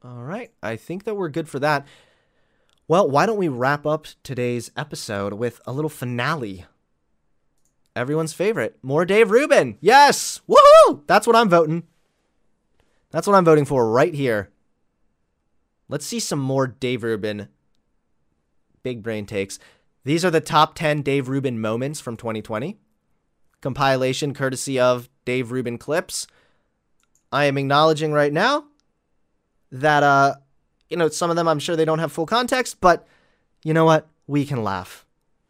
All 0.06 0.22
right. 0.22 0.52
I 0.62 0.76
think 0.76 1.02
that 1.04 1.16
we're 1.16 1.28
good 1.28 1.48
for 1.48 1.58
that. 1.58 1.86
Well, 2.86 3.10
why 3.10 3.26
don't 3.26 3.38
we 3.38 3.48
wrap 3.48 3.84
up 3.84 4.06
today's 4.22 4.70
episode 4.76 5.32
with 5.32 5.60
a 5.66 5.72
little 5.72 5.88
finale? 5.88 6.64
Everyone's 7.96 8.32
favorite. 8.32 8.78
More 8.82 9.04
Dave 9.04 9.32
Rubin. 9.32 9.78
Yes. 9.80 10.42
Woohoo! 10.48 11.02
That's 11.08 11.26
what 11.26 11.34
I'm 11.34 11.48
voting. 11.48 11.84
That's 13.10 13.26
what 13.26 13.34
I'm 13.34 13.44
voting 13.44 13.64
for 13.64 13.90
right 13.90 14.14
here. 14.14 14.50
Let's 15.88 16.06
see 16.06 16.20
some 16.20 16.38
more 16.38 16.68
Dave 16.68 17.02
Rubin 17.02 17.48
big 18.84 19.02
brain 19.02 19.26
takes. 19.26 19.58
These 20.04 20.24
are 20.24 20.30
the 20.30 20.40
top 20.40 20.76
10 20.76 21.02
Dave 21.02 21.28
Rubin 21.28 21.60
moments 21.60 21.98
from 21.98 22.16
2020. 22.16 22.78
Compilation 23.60 24.32
courtesy 24.32 24.78
of 24.78 25.08
Dave 25.24 25.50
Rubin 25.50 25.76
Clips. 25.76 26.28
I 27.32 27.46
am 27.46 27.58
acknowledging 27.58 28.12
right 28.12 28.32
now 28.32 28.66
that, 29.72 30.02
uh, 30.02 30.34
you 30.88 30.96
know, 30.96 31.08
some 31.08 31.30
of 31.30 31.36
them 31.36 31.48
I'm 31.48 31.58
sure 31.58 31.76
they 31.76 31.84
don't 31.84 31.98
have 31.98 32.12
full 32.12 32.26
context, 32.26 32.80
but 32.80 33.06
you 33.64 33.74
know 33.74 33.84
what? 33.84 34.08
We 34.26 34.44
can 34.44 34.62
laugh. 34.62 35.04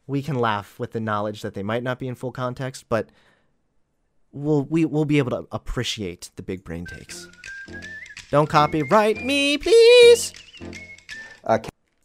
We 0.06 0.22
can 0.22 0.36
laugh 0.36 0.78
with 0.78 0.92
the 0.92 1.00
knowledge 1.00 1.42
that 1.42 1.54
they 1.54 1.62
might 1.62 1.82
not 1.82 1.98
be 1.98 2.08
in 2.08 2.14
full 2.14 2.32
context, 2.32 2.86
but 2.88 3.08
we'll, 4.32 4.62
we, 4.62 4.84
we'll 4.84 5.04
be 5.04 5.18
able 5.18 5.30
to 5.30 5.46
appreciate 5.50 6.30
the 6.36 6.42
big 6.42 6.64
brain 6.64 6.86
takes. 6.86 7.26
Don't 8.30 8.48
copyright 8.48 9.24
me, 9.24 9.58
please. 9.58 10.32
Uh, 11.44 11.58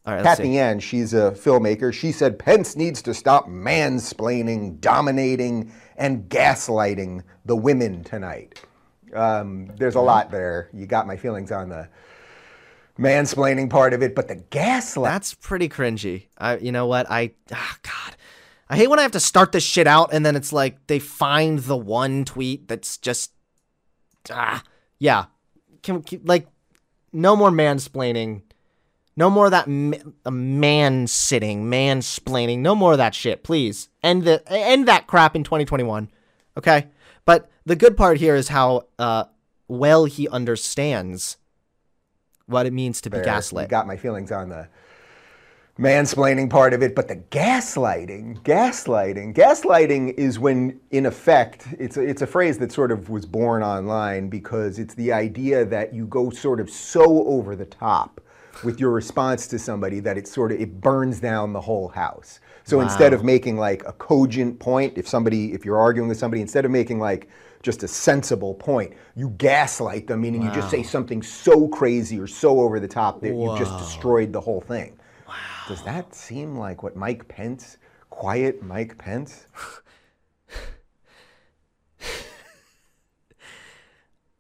All 0.06 0.16
right, 0.16 0.24
Kathy. 0.24 0.58
Ann, 0.58 0.80
she's 0.80 1.14
a 1.14 1.32
filmmaker. 1.32 1.94
She 1.94 2.12
said 2.12 2.38
Pence 2.38 2.76
needs 2.76 3.02
to 3.04 3.14
stop 3.14 3.48
mansplaining, 3.48 4.80
dominating, 4.80 5.72
and 5.98 6.30
gaslighting 6.30 7.24
the 7.46 7.56
women 7.56 8.04
tonight. 8.04 8.60
Um, 9.14 9.72
there's 9.78 9.96
a 9.96 10.02
lot 10.02 10.32
there. 10.32 10.70
You 10.74 10.86
got 10.86 11.08
my 11.08 11.18
feelings 11.18 11.52
on 11.52 11.70
the 11.70 11.90
mansplaining 12.98 13.70
part 13.70 13.94
of 13.94 14.02
it, 14.02 14.16
but 14.16 14.28
the 14.28 14.36
gaslight. 14.36 15.12
That's 15.12 15.34
pretty 15.34 15.70
cringy. 15.70 16.28
I, 16.38 16.58
you 16.58 16.72
know 16.72 16.86
what? 16.86 17.10
I, 17.10 17.32
ah, 17.52 17.78
God, 17.82 18.16
I 18.70 18.76
hate 18.78 18.90
when 18.90 19.00
I 19.00 19.04
have 19.04 19.12
to 19.14 19.20
start 19.20 19.52
this 19.52 19.64
shit 19.64 19.88
out 19.88 20.14
and 20.14 20.26
then 20.26 20.36
it's 20.36 20.54
like 20.54 20.88
they 20.88 21.00
find 21.00 21.60
the 21.60 21.78
one 21.78 22.26
tweet 22.26 22.68
that's 22.68 22.98
just, 22.98 23.32
ah, 24.30 24.64
yeah, 25.00 25.26
can, 25.84 26.02
can 26.04 26.22
like, 26.24 26.48
no 27.14 27.36
more 27.36 27.52
mansplaining, 27.52 28.42
no 29.18 29.30
more 29.30 29.46
of 29.46 29.52
that 29.52 29.68
ma- 29.68 29.98
man 30.30 31.08
sitting, 31.08 31.66
mansplaining, 31.66 32.60
no 32.60 32.76
more 32.76 32.94
of 32.94 32.98
that 32.98 33.14
shit, 33.14 33.44
please. 33.44 33.90
End 34.02 34.24
the 34.24 34.44
end 34.50 34.88
that 34.88 35.08
crap 35.08 35.36
in 35.36 35.44
2021, 35.44 36.10
okay? 36.58 36.88
But 37.26 37.50
the 37.66 37.76
good 37.76 37.96
part 37.96 38.18
here 38.18 38.36
is 38.36 38.48
how 38.48 38.88
uh, 39.00 39.26
well 39.68 40.06
he 40.06 40.28
understands 40.28 41.38
what 42.46 42.66
it 42.66 42.74
means 42.74 43.02
to 43.02 43.10
be 43.10 43.18
there. 43.18 43.26
gaslit. 43.26 43.64
You 43.64 43.70
got 43.70 43.88
my 43.88 43.98
feelings 43.98 44.32
on 44.32 44.50
the 44.50 44.68
mansplaining 45.80 46.50
part 46.50 46.74
of 46.74 46.84
it, 46.84 46.94
but 46.96 47.08
the 47.08 47.16
gaslighting, 47.16 48.42
gaslighting, 48.44 49.34
gaslighting 49.34 50.14
is 50.16 50.38
when, 50.38 50.80
in 50.92 51.06
effect, 51.06 51.68
it's 51.80 51.98
a, 51.98 52.02
it's 52.02 52.22
a 52.22 52.28
phrase 52.28 52.58
that 52.60 52.72
sort 52.72 52.92
of 52.92 53.10
was 53.10 53.26
born 53.26 53.64
online 53.64 54.30
because 54.30 54.80
it's 54.80 54.94
the 54.96 55.12
idea 55.12 55.66
that 55.66 55.94
you 55.94 56.06
go 56.08 56.30
sort 56.30 56.60
of 56.60 56.70
so 56.70 57.26
over 57.26 57.56
the 57.56 57.66
top 57.66 58.22
with 58.64 58.80
your 58.80 58.92
response 58.92 59.48
to 59.48 59.58
somebody 59.58 60.00
that 60.02 60.18
it 60.18 60.28
sort 60.28 60.52
of 60.52 60.60
it 60.60 60.82
burns 60.82 61.20
down 61.20 61.54
the 61.54 61.62
whole 61.62 61.88
house. 61.88 62.40
So 62.72 62.80
instead 62.80 63.12
of 63.12 63.22
making 63.26 63.58
like 63.58 63.84
a 63.86 63.92
cogent 63.92 64.58
point, 64.58 64.98
if 64.98 65.06
somebody, 65.06 65.52
if 65.52 65.66
you're 65.66 65.78
arguing 65.78 66.08
with 66.08 66.18
somebody, 66.18 66.42
instead 66.42 66.64
of 66.64 66.72
making 66.72 67.00
like 67.00 67.28
just 67.64 67.84
a 67.84 67.88
sensible 67.90 68.54
point, 68.54 68.94
you 69.14 69.32
gaslight 69.32 70.08
them, 70.08 70.22
meaning 70.22 70.42
you 70.42 70.50
just 70.52 70.70
say 70.70 70.82
something 70.82 71.22
so 71.22 71.68
crazy 71.68 72.18
or 72.18 72.28
so 72.28 72.62
over 72.62 72.80
the 72.80 72.88
top 72.88 73.20
that 73.20 73.36
you've 73.36 73.58
just 73.58 73.78
destroyed 73.78 74.32
the 74.32 74.40
whole 74.40 74.62
thing. 74.62 74.98
Does 75.68 75.84
that 75.84 76.16
seem 76.16 76.56
like 76.56 76.82
what 76.82 76.96
Mike 76.96 77.28
Pence, 77.28 77.78
quiet 78.10 78.64
Mike 78.64 78.98
Pence? 78.98 79.48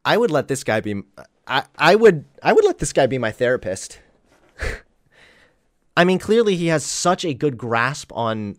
I 0.05 0.15
would 0.15 0.31
let 0.31 0.47
this 0.47 0.63
guy 0.63 0.79
be 0.79 1.03
I, 1.47 1.63
I 1.77 1.95
would 1.95 2.23
I 2.41 2.53
would 2.53 2.63
let 2.63 2.77
this 2.77 2.93
guy 2.93 3.07
be 3.07 3.17
my 3.17 3.31
therapist. 3.31 3.99
I 5.95 6.03
mean, 6.03 6.19
clearly 6.19 6.55
he 6.55 6.67
has 6.67 6.85
such 6.85 7.25
a 7.25 7.33
good 7.33 7.57
grasp 7.57 8.11
on 8.13 8.57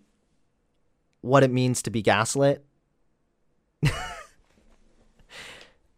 what 1.23 1.43
it 1.43 1.51
means 1.51 1.83
to 1.83 1.91
be 1.91 2.03
gaslit. 2.03 2.65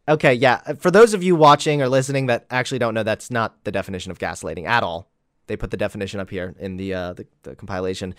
okay, 0.08 0.34
yeah. 0.34 0.74
For 0.74 0.90
those 0.90 1.14
of 1.14 1.22
you 1.22 1.34
watching 1.34 1.82
or 1.82 1.88
listening 1.88 2.26
that 2.26 2.46
actually 2.50 2.78
don't 2.78 2.94
know, 2.94 3.02
that's 3.02 3.30
not 3.30 3.64
the 3.64 3.72
definition 3.72 4.10
of 4.12 4.18
gaslighting 4.18 4.66
at 4.66 4.82
all. 4.82 5.10
They 5.46 5.56
put 5.56 5.70
the 5.70 5.76
definition 5.76 6.20
up 6.20 6.30
here 6.30 6.54
in 6.58 6.76
the 6.76 6.94
uh, 6.94 7.12
the, 7.14 7.26
the 7.42 7.56
compilation. 7.56 8.14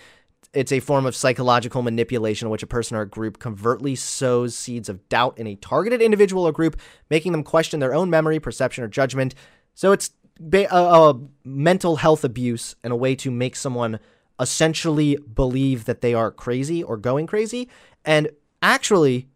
It's 0.53 0.71
a 0.71 0.79
form 0.79 1.05
of 1.05 1.15
psychological 1.15 1.81
manipulation 1.81 2.47
in 2.47 2.51
which 2.51 2.63
a 2.63 2.67
person 2.67 2.95
or 2.95 3.01
a 3.01 3.07
group 3.07 3.39
covertly 3.39 3.95
sows 3.95 4.55
seeds 4.55 4.89
of 4.89 5.07
doubt 5.09 5.37
in 5.37 5.47
a 5.47 5.55
targeted 5.55 6.01
individual 6.01 6.47
or 6.47 6.51
group, 6.51 6.79
making 7.09 7.31
them 7.31 7.43
question 7.43 7.79
their 7.79 7.93
own 7.93 8.09
memory, 8.09 8.39
perception, 8.39 8.83
or 8.83 8.87
judgment. 8.87 9.33
So 9.73 9.91
it's 9.91 10.11
ba- 10.39 10.73
a, 10.75 11.11
a 11.11 11.19
mental 11.43 11.97
health 11.97 12.23
abuse 12.23 12.75
and 12.83 12.91
a 12.91 12.95
way 12.95 13.15
to 13.15 13.31
make 13.31 13.55
someone 13.55 13.99
essentially 14.39 15.17
believe 15.17 15.85
that 15.85 16.01
they 16.01 16.13
are 16.13 16.31
crazy 16.31 16.83
or 16.83 16.97
going 16.97 17.27
crazy. 17.27 17.69
And 18.03 18.29
actually, 18.61 19.27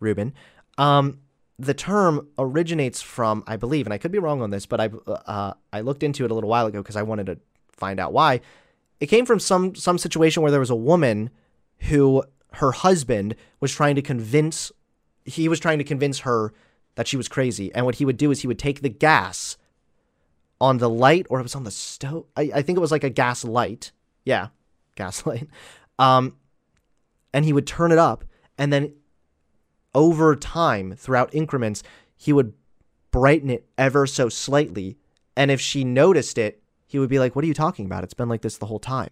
Rubin, 0.00 0.34
um, 0.76 1.18
the 1.58 1.74
term 1.74 2.28
originates 2.38 3.02
from, 3.02 3.42
I 3.46 3.56
believe, 3.56 3.86
and 3.86 3.92
I 3.92 3.98
could 3.98 4.12
be 4.12 4.18
wrong 4.18 4.42
on 4.42 4.50
this, 4.50 4.66
but 4.66 4.80
I 4.80 4.90
uh, 5.08 5.54
I 5.72 5.80
looked 5.80 6.02
into 6.02 6.24
it 6.24 6.30
a 6.30 6.34
little 6.34 6.50
while 6.50 6.66
ago 6.66 6.80
because 6.80 6.96
I 6.96 7.02
wanted 7.02 7.26
to 7.26 7.38
find 7.72 7.98
out 7.98 8.12
why. 8.12 8.40
It 9.00 9.06
came 9.06 9.26
from 9.26 9.40
some 9.40 9.74
some 9.74 9.98
situation 9.98 10.42
where 10.42 10.52
there 10.52 10.60
was 10.60 10.70
a 10.70 10.76
woman 10.76 11.30
who 11.80 12.22
her 12.52 12.72
husband 12.72 13.34
was 13.60 13.72
trying 13.72 13.96
to 13.96 14.02
convince 14.02 14.70
he 15.24 15.48
was 15.48 15.60
trying 15.60 15.78
to 15.78 15.84
convince 15.84 16.20
her 16.20 16.52
that 16.94 17.08
she 17.08 17.16
was 17.16 17.28
crazy, 17.28 17.74
and 17.74 17.84
what 17.84 17.96
he 17.96 18.04
would 18.04 18.16
do 18.16 18.30
is 18.30 18.40
he 18.40 18.46
would 18.46 18.58
take 18.58 18.82
the 18.82 18.88
gas 18.88 19.56
on 20.60 20.78
the 20.78 20.90
light 20.90 21.26
or 21.30 21.40
it 21.40 21.44
was 21.44 21.54
on 21.54 21.64
the 21.64 21.70
stove. 21.70 22.26
I, 22.36 22.50
I 22.54 22.62
think 22.62 22.76
it 22.76 22.80
was 22.80 22.90
like 22.90 23.04
a 23.04 23.10
gas 23.10 23.44
light. 23.44 23.92
Yeah, 24.24 24.48
gas 24.96 25.24
light. 25.26 25.48
Um, 25.98 26.36
and 27.32 27.44
he 27.44 27.52
would 27.52 27.66
turn 27.66 27.92
it 27.92 27.98
up 27.98 28.24
and 28.56 28.72
then 28.72 28.92
over 29.94 30.36
time 30.36 30.94
throughout 30.94 31.34
increments 31.34 31.82
he 32.16 32.32
would 32.32 32.52
brighten 33.10 33.50
it 33.50 33.66
ever 33.78 34.06
so 34.06 34.28
slightly 34.28 34.98
and 35.36 35.50
if 35.50 35.60
she 35.60 35.84
noticed 35.84 36.36
it 36.36 36.62
he 36.86 36.98
would 36.98 37.08
be 37.08 37.18
like 37.18 37.34
what 37.34 37.44
are 37.44 37.48
you 37.48 37.54
talking 37.54 37.86
about 37.86 38.04
it's 38.04 38.14
been 38.14 38.28
like 38.28 38.42
this 38.42 38.58
the 38.58 38.66
whole 38.66 38.78
time 38.78 39.10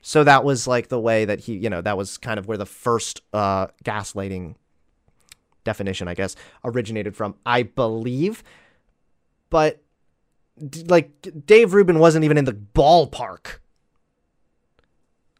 so 0.00 0.22
that 0.22 0.44
was 0.44 0.66
like 0.66 0.88
the 0.88 1.00
way 1.00 1.24
that 1.24 1.40
he 1.40 1.54
you 1.56 1.70
know 1.70 1.80
that 1.80 1.96
was 1.96 2.18
kind 2.18 2.38
of 2.38 2.46
where 2.46 2.58
the 2.58 2.66
first 2.66 3.22
uh 3.32 3.66
gaslighting 3.84 4.54
definition 5.64 6.06
i 6.06 6.14
guess 6.14 6.36
originated 6.64 7.16
from 7.16 7.34
i 7.46 7.62
believe 7.62 8.42
but 9.54 9.80
like 10.86 11.10
dave 11.46 11.74
rubin 11.74 11.98
wasn't 11.98 12.24
even 12.24 12.36
in 12.36 12.44
the 12.44 12.52
ballpark 12.52 13.58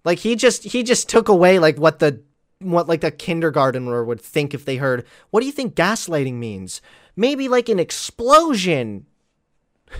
like 0.05 0.21
he 0.21 0.37
just 0.37 0.65
he 0.65 0.83
just 0.83 1.09
took 1.09 1.29
away 1.29 1.59
like 1.59 1.79
what 1.79 1.99
the 1.99 2.23
what 2.61 2.89
like 2.89 3.01
the 3.01 3.11
kindergartner 3.11 4.05
would 4.05 4.21
think 4.21 4.55
if 4.55 4.65
they 4.65 4.77
heard, 4.77 5.05
"What 5.31 5.41
do 5.41 5.47
you 5.47 5.53
think 5.53 5.75
gaslighting 5.75 6.35
means?" 6.35 6.81
Maybe 7.17 7.49
like 7.49 7.69
an 7.69 7.79
explosion. 7.79 9.07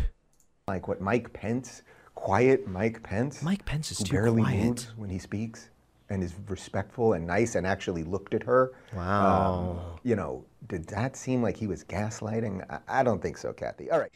Like 0.67 0.89
what 0.89 0.99
Mike 0.99 1.31
Pence, 1.35 1.83
quiet 2.15 2.67
Mike 2.67 3.03
Pence, 3.03 3.43
Mike 3.43 3.67
Pence 3.67 3.93
is 3.93 3.99
too 3.99 4.13
barely 4.13 4.41
quiet. 4.41 4.65
moves 4.65 4.93
when 4.97 5.11
he 5.11 5.19
speaks 5.19 5.69
and 6.09 6.23
is 6.23 6.35
respectful 6.49 7.13
and 7.13 7.27
nice 7.27 7.55
and 7.55 7.67
actually 7.67 8.03
looked 8.03 8.33
at 8.33 8.43
her. 8.45 8.73
Wow. 8.95 9.79
Um, 9.95 9.99
you 10.05 10.17
know, 10.17 10.43
did 10.69 10.87
that 10.89 11.17
seem 11.17 11.43
like 11.43 11.57
he 11.57 11.67
was 11.67 11.85
gaslighting? 11.85 12.65
I, 12.71 13.01
I 13.01 13.03
don't 13.03 13.21
think 13.23 13.37
so, 13.39 13.53
Kathy. 13.53 13.91
All 13.91 13.99
right. 14.01 14.11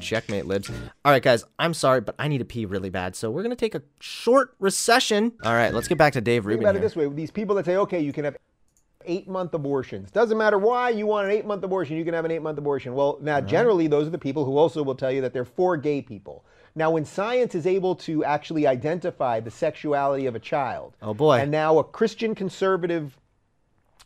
Checkmate 0.00 0.46
libs. 0.46 0.70
All 1.04 1.12
right, 1.12 1.22
guys, 1.22 1.44
I'm 1.58 1.74
sorry, 1.74 2.00
but 2.00 2.14
I 2.18 2.28
need 2.28 2.38
to 2.38 2.44
pee 2.44 2.64
really 2.66 2.90
bad, 2.90 3.14
so 3.16 3.30
we're 3.30 3.42
gonna 3.42 3.56
take 3.56 3.74
a 3.74 3.82
short 4.00 4.54
recession. 4.58 5.32
All 5.44 5.52
right, 5.54 5.72
let's 5.74 5.88
get 5.88 5.98
back 5.98 6.12
to 6.14 6.20
Dave 6.20 6.42
Think 6.42 6.48
Rubin 6.48 6.64
about 6.64 6.76
it 6.76 6.80
this 6.82 6.96
way: 6.96 7.08
these 7.08 7.30
people 7.30 7.54
that 7.56 7.64
say, 7.66 7.76
"Okay, 7.76 8.00
you 8.00 8.12
can 8.12 8.24
have 8.24 8.36
eight-month 9.06 9.54
abortions. 9.54 10.10
Doesn't 10.10 10.36
matter 10.36 10.58
why 10.58 10.90
you 10.90 11.06
want 11.06 11.26
an 11.26 11.32
eight-month 11.32 11.62
abortion, 11.64 11.96
you 11.96 12.04
can 12.04 12.12
have 12.14 12.24
an 12.24 12.30
eight-month 12.30 12.58
abortion." 12.58 12.94
Well, 12.94 13.18
now 13.20 13.40
generally 13.40 13.86
those 13.86 14.06
are 14.06 14.10
the 14.10 14.18
people 14.18 14.44
who 14.44 14.56
also 14.58 14.82
will 14.82 14.94
tell 14.94 15.10
you 15.12 15.20
that 15.22 15.32
they're 15.32 15.44
for 15.44 15.76
gay 15.76 16.02
people. 16.02 16.44
Now, 16.74 16.90
when 16.92 17.04
science 17.04 17.54
is 17.54 17.66
able 17.66 17.96
to 17.96 18.24
actually 18.24 18.66
identify 18.66 19.40
the 19.40 19.50
sexuality 19.50 20.26
of 20.26 20.34
a 20.34 20.38
child, 20.38 20.96
Oh, 21.02 21.12
boy. 21.14 21.38
and 21.40 21.50
now 21.50 21.78
a 21.78 21.84
Christian 21.84 22.34
conservative, 22.34 23.18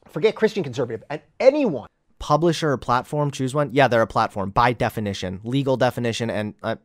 forget 0.08 0.34
Christian 0.34 0.62
conservative, 0.62 1.02
and 1.10 1.20
anyone. 1.40 1.88
Publisher 2.18 2.72
or 2.72 2.78
platform, 2.78 3.30
choose 3.30 3.54
one. 3.54 3.70
Yeah, 3.72 3.88
they're 3.88 4.00
a 4.02 4.06
platform 4.06 4.50
by 4.50 4.72
definition, 4.72 5.40
legal 5.44 5.76
definition, 5.76 6.30
and 6.30 6.54
uh, 6.62 6.76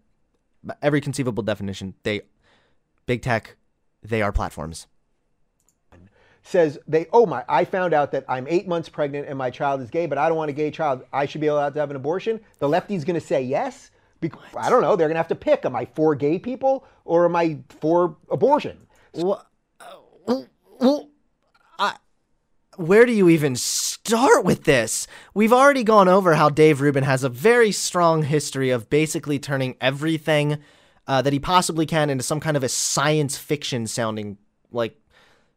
every 0.82 1.00
conceivable 1.00 1.44
definition. 1.44 1.94
They, 2.04 2.22
big 3.06 3.22
tech, 3.22 3.56
they 4.04 4.22
are 4.22 4.32
platforms. 4.32 4.88
says 6.42 6.80
they 6.88 7.06
oh 7.14 7.26
my 7.26 7.44
i 7.50 7.66
found 7.66 7.94
out 7.94 8.12
that 8.12 8.24
i'm 8.30 8.48
eight 8.50 8.66
months 8.68 8.88
pregnant 8.90 9.28
and 9.28 9.38
my 9.38 9.50
child 9.50 9.82
is 9.82 9.90
gay 9.90 10.06
but 10.06 10.18
i 10.18 10.28
don't 10.28 10.38
want 10.38 10.50
a 10.50 10.54
gay 10.54 10.72
child. 10.72 11.04
I 11.12 11.26
should 11.26 11.42
be 11.42 11.48
allowed 11.48 11.74
to 11.74 11.80
have 11.80 11.90
an 11.90 11.96
abortion? 11.98 12.40
The 12.60 12.68
lefty's 12.70 13.04
going 13.04 13.20
to 13.20 13.26
say 13.26 13.42
yes? 13.42 13.92
Because 14.22 14.42
i 14.56 14.70
don't 14.70 14.82
know 14.82 14.96
they're 14.96 15.08
going 15.08 15.16
to 15.16 15.20
have 15.20 15.28
to 15.30 15.36
pick 15.36 15.66
am 15.66 15.76
i 15.76 15.86
for 15.86 16.16
gay 16.16 16.40
people 16.40 16.86
or 17.06 17.26
am 17.26 17.36
i 17.36 17.60
for 17.82 18.18
abortion? 18.32 18.88
Well, 19.14 19.46
well, 20.26 20.48
I, 20.82 21.02
where 22.80 23.06
do 23.06 23.12
you 23.12 23.28
even 23.28 23.58
start 23.58 24.46
with 24.46 24.64
this? 24.64 25.06
We've 25.34 25.52
already 25.52 25.84
gone 25.84 26.08
over 26.08 26.36
how 26.36 26.50
Dave 26.50 26.80
Rubin 26.80 27.04
has 27.04 27.26
a 27.26 27.30
very 27.30 27.74
strong 27.74 28.24
history 28.24 28.70
of 28.70 28.90
basically 28.90 29.38
turning 29.38 29.76
everything 29.82 30.60
uh, 31.06 31.22
that 31.22 31.34
he 31.34 31.40
possibly 31.40 31.86
can 31.86 32.10
into 32.10 32.24
some 32.24 32.40
kind 32.40 32.56
of 32.56 32.64
a 32.64 32.70
science 32.70 33.38
fiction 33.38 33.86
sounding 33.86 34.38
like 34.72 34.98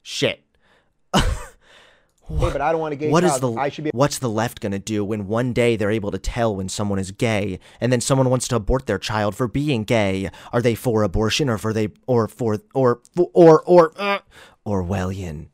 shit. 0.02 0.44
hey, 1.14 1.20
but 2.28 2.60
i 2.60 2.72
don't 2.72 2.80
want 2.80 2.92
to 2.92 2.96
get 2.96 3.12
What 3.12 3.22
child 3.22 3.42
the 3.42 3.52
i 3.52 3.68
should 3.68 3.84
be 3.84 3.90
what's 3.92 4.18
the 4.18 4.30
left 4.30 4.60
gonna 4.60 4.78
do 4.78 5.04
when 5.04 5.28
one 5.28 5.52
day 5.52 5.76
they're 5.76 5.90
able 5.90 6.10
to 6.10 6.18
tell 6.18 6.56
when 6.56 6.70
someone 6.70 6.98
is 6.98 7.10
gay, 7.10 7.60
and 7.80 7.92
then 7.92 8.00
someone 8.00 8.30
wants 8.30 8.48
to 8.48 8.56
abort 8.56 8.86
their 8.86 8.98
child 8.98 9.36
for 9.36 9.46
being 9.46 9.84
gay? 9.84 10.30
Are 10.52 10.62
they 10.62 10.74
for 10.74 11.04
abortion 11.04 11.48
or 11.48 11.58
for 11.58 11.72
they 11.72 11.90
or 12.08 12.26
for 12.26 12.58
or 12.74 13.00
or 13.14 13.30
or, 13.32 13.62
or 13.62 13.92
uh, 13.96 14.18
Orwellian? 14.66 15.51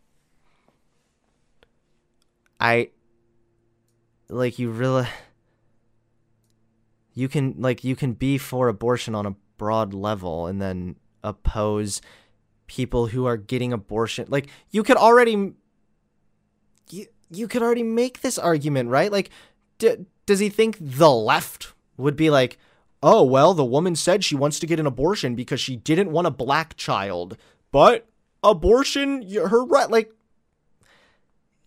I 2.60 2.90
like 4.28 4.58
you 4.58 4.70
really 4.70 5.06
you 7.14 7.28
can 7.28 7.54
like 7.58 7.84
you 7.84 7.96
can 7.96 8.12
be 8.12 8.38
for 8.38 8.68
abortion 8.68 9.14
on 9.14 9.26
a 9.26 9.34
broad 9.56 9.92
level 9.94 10.46
and 10.46 10.60
then 10.60 10.96
oppose 11.22 12.00
people 12.66 13.08
who 13.08 13.26
are 13.26 13.36
getting 13.36 13.72
abortion 13.72 14.26
like 14.28 14.48
you 14.70 14.82
could 14.82 14.96
already 14.96 15.52
you, 16.90 17.06
you 17.30 17.48
could 17.48 17.62
already 17.62 17.82
make 17.82 18.20
this 18.20 18.38
argument 18.38 18.88
right? 18.88 19.10
Like 19.10 19.30
d- 19.78 20.06
does 20.26 20.38
he 20.38 20.48
think 20.48 20.76
the 20.80 21.10
left 21.10 21.72
would 21.96 22.16
be 22.16 22.30
like 22.30 22.58
oh 23.02 23.22
well 23.22 23.54
the 23.54 23.64
woman 23.64 23.96
said 23.96 24.24
she 24.24 24.34
wants 24.34 24.58
to 24.58 24.66
get 24.66 24.80
an 24.80 24.86
abortion 24.86 25.34
because 25.34 25.60
she 25.60 25.76
didn't 25.76 26.12
want 26.12 26.26
a 26.26 26.32
black 26.32 26.76
child 26.76 27.36
but 27.72 28.08
abortion 28.42 29.22
her 29.30 29.64
right 29.64 29.90
like 29.90 30.12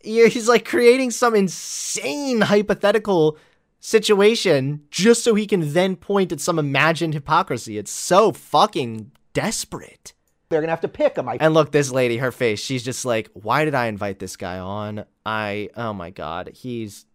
he's 0.03 0.47
like 0.47 0.65
creating 0.65 1.11
some 1.11 1.35
insane 1.35 2.41
hypothetical 2.41 3.37
situation 3.79 4.81
just 4.91 5.23
so 5.23 5.35
he 5.35 5.47
can 5.47 5.73
then 5.73 5.95
point 5.95 6.31
at 6.31 6.39
some 6.39 6.59
imagined 6.59 7.13
hypocrisy. 7.13 7.77
It's 7.77 7.91
so 7.91 8.31
fucking 8.31 9.11
desperate. 9.33 10.13
they're 10.49 10.61
to 10.61 10.69
have 10.69 10.81
to 10.81 10.87
pick 10.87 11.17
am 11.17 11.27
i 11.27 11.37
And 11.39 11.53
look, 11.53 11.71
this 11.71 11.91
lady, 11.91 12.17
her 12.17 12.31
face, 12.31 12.59
she's 12.59 12.83
just 12.83 13.05
like, 13.05 13.29
why 13.33 13.65
did 13.65 13.75
I 13.75 13.87
invite 13.87 14.19
this 14.19 14.37
guy 14.37 14.59
on? 14.59 15.05
I, 15.25 15.69
oh 15.75 15.93
my 15.93 16.11
God, 16.11 16.51
he's, 16.53 17.05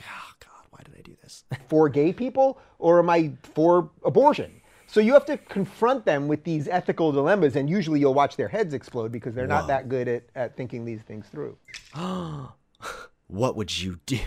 oh 0.00 0.32
God, 0.40 0.66
why 0.70 0.80
did 0.84 0.94
I 0.98 1.02
do 1.02 1.16
this? 1.22 1.44
for 1.68 1.88
gay 1.88 2.12
people 2.12 2.58
or 2.78 2.98
am 2.98 3.10
i 3.10 3.32
for 3.54 3.90
abortion 4.04 4.59
so 4.90 5.00
you 5.00 5.12
have 5.12 5.24
to 5.26 5.36
confront 5.36 6.04
them 6.04 6.28
with 6.28 6.44
these 6.44 6.68
ethical 6.68 7.12
dilemmas 7.12 7.56
and 7.56 7.68
usually 7.70 8.00
you'll 8.00 8.14
watch 8.14 8.36
their 8.36 8.48
heads 8.48 8.74
explode 8.74 9.12
because 9.12 9.34
they're 9.34 9.46
not 9.46 9.66
that 9.66 9.88
good 9.88 10.08
at, 10.08 10.24
at 10.34 10.56
thinking 10.56 10.84
these 10.84 11.02
things 11.02 11.26
through 11.28 11.56
what 13.30 13.54
would 13.56 13.80
you 13.80 14.00
do? 14.06 14.18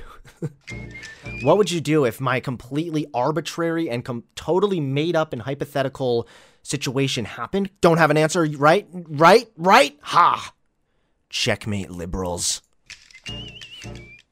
what 1.41 1.57
would 1.57 1.69
you 1.69 1.81
do 1.81 2.05
if 2.05 2.21
my 2.21 2.39
completely 2.39 3.05
arbitrary 3.13 3.89
and 3.89 4.05
com- 4.05 4.23
totally 4.35 4.79
made 4.79 5.15
up 5.15 5.33
and 5.33 5.41
hypothetical 5.41 6.27
situation 6.61 7.25
happened? 7.25 7.69
Don't 7.81 7.97
have 7.97 8.11
an 8.11 8.17
answer, 8.17 8.45
right? 8.57 8.87
Right? 8.91 9.49
Right? 9.57 9.97
Ha! 10.01 10.53
Checkmate, 11.29 11.91
liberals. 11.91 12.61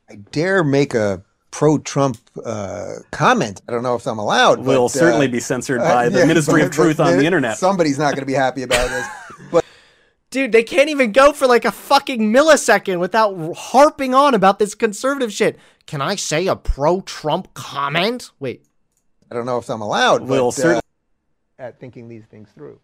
I 0.09 0.15
dare 0.31 0.63
make 0.63 0.93
a 0.93 1.23
pro-Trump 1.51 2.17
uh, 2.43 2.95
comment. 3.11 3.61
I 3.67 3.71
don't 3.71 3.83
know 3.83 3.95
if 3.95 4.07
I'm 4.07 4.19
allowed. 4.19 4.59
Will 4.59 4.83
but, 4.83 4.95
uh, 4.95 4.99
certainly 4.99 5.27
be 5.27 5.39
censored 5.39 5.79
by 5.79 6.09
the 6.09 6.19
yeah, 6.19 6.25
Ministry 6.25 6.61
of 6.63 6.71
Truth 6.71 6.97
but 6.97 7.07
on 7.07 7.17
the 7.17 7.25
internet. 7.25 7.57
Somebody's 7.57 7.99
not 7.99 8.15
going 8.15 8.21
to 8.21 8.25
be 8.25 8.33
happy 8.33 8.63
about 8.63 8.89
this. 8.89 9.07
But 9.51 9.65
Dude, 10.29 10.51
they 10.53 10.63
can't 10.63 10.89
even 10.89 11.11
go 11.11 11.33
for 11.33 11.45
like 11.45 11.65
a 11.65 11.71
fucking 11.71 12.31
millisecond 12.31 12.99
without 12.99 13.55
harping 13.55 14.13
on 14.13 14.33
about 14.33 14.59
this 14.59 14.75
conservative 14.75 15.33
shit. 15.33 15.59
Can 15.87 16.01
I 16.01 16.15
say 16.15 16.47
a 16.47 16.55
pro 16.55 17.01
Trump 17.01 17.53
comment? 17.53 18.31
Wait, 18.39 18.63
I 19.29 19.35
don't 19.35 19.45
know 19.45 19.57
if 19.57 19.69
I'm 19.69 19.81
allowed. 19.81 20.21
Will 20.23 20.47
but, 20.47 20.55
certainly 20.55 20.81
uh, 21.59 21.63
at 21.63 21.79
thinking 21.79 22.07
these 22.07 22.23
things 22.25 22.49
through. 22.55 22.79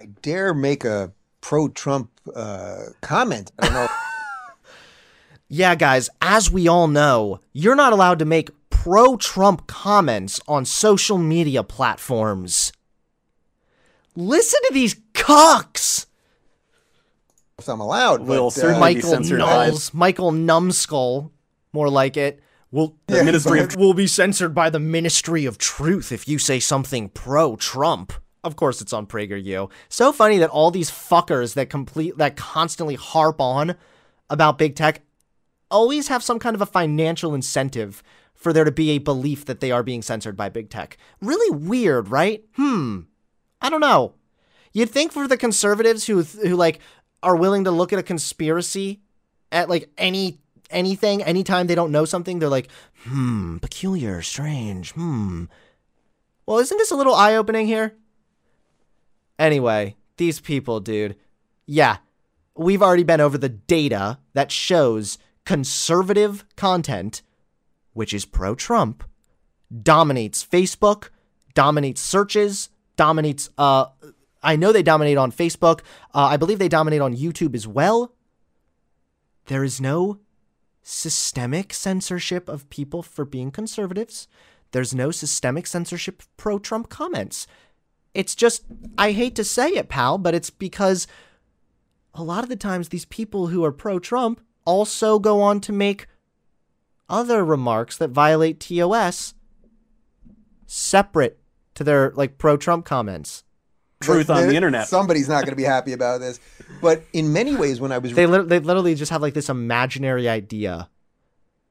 I 0.00 0.06
dare 0.22 0.54
make 0.54 0.84
a 0.84 1.12
pro-Trump 1.40 2.10
uh, 2.34 2.84
comment. 3.00 3.52
I 3.58 3.64
don't 3.64 3.74
know. 3.74 3.88
Yeah, 5.48 5.74
guys, 5.74 6.10
as 6.20 6.50
we 6.50 6.68
all 6.68 6.88
know, 6.88 7.40
you're 7.52 7.74
not 7.74 7.92
allowed 7.92 8.18
to 8.18 8.24
make 8.24 8.50
pro 8.68 9.16
Trump 9.16 9.66
comments 9.66 10.40
on 10.46 10.64
social 10.64 11.18
media 11.18 11.62
platforms. 11.62 12.72
Listen 14.14 14.60
to 14.66 14.74
these 14.74 15.00
cocks! 15.14 16.06
if 17.58 17.68
I'm 17.68 17.80
allowed. 17.80 18.22
Will 18.22 18.50
but, 18.50 18.64
uh, 18.64 18.78
Michael 18.78 19.10
censored 19.10 19.40
by 19.40 19.66
Knowles, 19.66 19.92
Michael 19.92 20.32
Numskull, 20.32 21.32
more 21.72 21.88
like 21.88 22.16
it. 22.16 22.40
Will 22.70 22.96
the 23.06 23.24
Ministry 23.24 23.60
of 23.60 23.76
will 23.76 23.94
be 23.94 24.06
censored 24.06 24.54
by 24.54 24.70
the 24.70 24.78
Ministry 24.78 25.44
of 25.44 25.58
Truth 25.58 26.12
if 26.12 26.28
you 26.28 26.38
say 26.38 26.60
something 26.60 27.08
pro 27.08 27.56
Trump. 27.56 28.12
Of 28.44 28.56
course, 28.56 28.80
it's 28.80 28.92
on 28.92 29.06
PragerU. 29.06 29.70
So 29.88 30.12
funny 30.12 30.38
that 30.38 30.50
all 30.50 30.70
these 30.70 30.90
fuckers 30.90 31.54
that 31.54 31.70
complete 31.70 32.16
that 32.18 32.36
constantly 32.36 32.94
harp 32.94 33.40
on 33.40 33.74
about 34.30 34.58
big 34.58 34.76
tech 34.76 35.02
always 35.70 36.08
have 36.08 36.22
some 36.22 36.38
kind 36.38 36.54
of 36.54 36.62
a 36.62 36.66
financial 36.66 37.34
incentive 37.34 38.02
for 38.34 38.52
there 38.52 38.64
to 38.64 38.72
be 38.72 38.90
a 38.90 38.98
belief 38.98 39.44
that 39.46 39.60
they 39.60 39.70
are 39.70 39.82
being 39.82 40.02
censored 40.02 40.36
by 40.36 40.48
big 40.48 40.70
tech. 40.70 40.96
Really 41.20 41.56
weird, 41.56 42.08
right? 42.08 42.44
Hmm. 42.54 43.00
I 43.60 43.68
don't 43.68 43.80
know. 43.80 44.14
You'd 44.72 44.90
think 44.90 45.12
for 45.12 45.26
the 45.26 45.36
conservatives 45.36 46.06
who 46.06 46.22
who 46.22 46.54
like 46.54 46.80
are 47.22 47.36
willing 47.36 47.64
to 47.64 47.70
look 47.70 47.92
at 47.92 47.98
a 47.98 48.04
conspiracy 48.04 49.00
at 49.50 49.68
like 49.68 49.90
any 49.98 50.38
anything, 50.70 51.22
anytime 51.22 51.66
they 51.66 51.74
don't 51.74 51.92
know 51.92 52.04
something, 52.04 52.38
they're 52.38 52.48
like, 52.48 52.68
hmm, 53.04 53.56
peculiar, 53.58 54.22
strange, 54.22 54.92
hmm. 54.92 55.44
Well, 56.46 56.58
isn't 56.58 56.78
this 56.78 56.90
a 56.90 56.96
little 56.96 57.14
eye 57.14 57.34
opening 57.34 57.66
here? 57.66 57.94
Anyway, 59.38 59.96
these 60.16 60.40
people, 60.40 60.80
dude. 60.80 61.16
Yeah, 61.66 61.98
we've 62.56 62.82
already 62.82 63.02
been 63.02 63.20
over 63.20 63.36
the 63.36 63.48
data 63.48 64.18
that 64.32 64.50
shows 64.50 65.18
conservative 65.48 66.44
content, 66.56 67.22
which 67.94 68.12
is 68.12 68.26
pro 68.26 68.54
Trump, 68.54 69.02
dominates 69.82 70.44
Facebook, 70.44 71.08
dominates 71.54 72.02
searches, 72.02 72.68
dominates, 72.96 73.48
uh, 73.56 73.86
I 74.42 74.56
know 74.56 74.72
they 74.72 74.82
dominate 74.82 75.16
on 75.16 75.32
Facebook. 75.32 75.80
Uh, 76.14 76.26
I 76.26 76.36
believe 76.36 76.58
they 76.58 76.68
dominate 76.68 77.00
on 77.00 77.16
YouTube 77.16 77.54
as 77.54 77.66
well. 77.66 78.14
There 79.46 79.64
is 79.64 79.80
no 79.80 80.18
systemic 80.82 81.72
censorship 81.72 82.46
of 82.46 82.68
people 82.68 83.02
for 83.02 83.24
being 83.24 83.50
conservatives. 83.50 84.28
There's 84.72 84.94
no 84.94 85.10
systemic 85.10 85.66
censorship 85.66 86.20
of 86.20 86.36
pro 86.36 86.58
Trump 86.58 86.90
comments. 86.90 87.46
It's 88.12 88.34
just, 88.34 88.64
I 88.98 89.12
hate 89.12 89.34
to 89.36 89.44
say 89.44 89.70
it, 89.70 89.88
pal, 89.88 90.18
but 90.18 90.34
it's 90.34 90.50
because 90.50 91.06
a 92.12 92.22
lot 92.22 92.42
of 92.44 92.50
the 92.50 92.56
times 92.56 92.90
these 92.90 93.06
people 93.06 93.46
who 93.46 93.64
are 93.64 93.72
pro 93.72 93.98
Trump 93.98 94.42
also 94.68 95.18
go 95.18 95.40
on 95.40 95.60
to 95.62 95.72
make 95.72 96.06
other 97.08 97.42
remarks 97.42 97.96
that 97.96 98.10
violate 98.10 98.60
TOS 98.60 99.32
separate 100.66 101.40
to 101.74 101.82
their 101.82 102.12
like 102.14 102.36
pro 102.36 102.58
Trump 102.58 102.84
comments. 102.84 103.44
Truth 104.00 104.28
on 104.30 104.46
the 104.46 104.54
internet. 104.54 104.86
Somebody's 104.86 105.28
not 105.28 105.40
going 105.40 105.52
to 105.52 105.56
be 105.56 105.64
happy 105.64 105.92
about 105.92 106.20
this. 106.20 106.38
But 106.82 107.02
in 107.12 107.32
many 107.32 107.56
ways, 107.56 107.80
when 107.80 107.90
I 107.90 107.98
was 107.98 108.12
They 108.12 108.26
lit- 108.26 108.48
they 108.48 108.60
literally 108.60 108.94
just 108.94 109.10
have 109.10 109.22
like 109.22 109.34
this 109.34 109.48
imaginary 109.48 110.28
idea. 110.28 110.90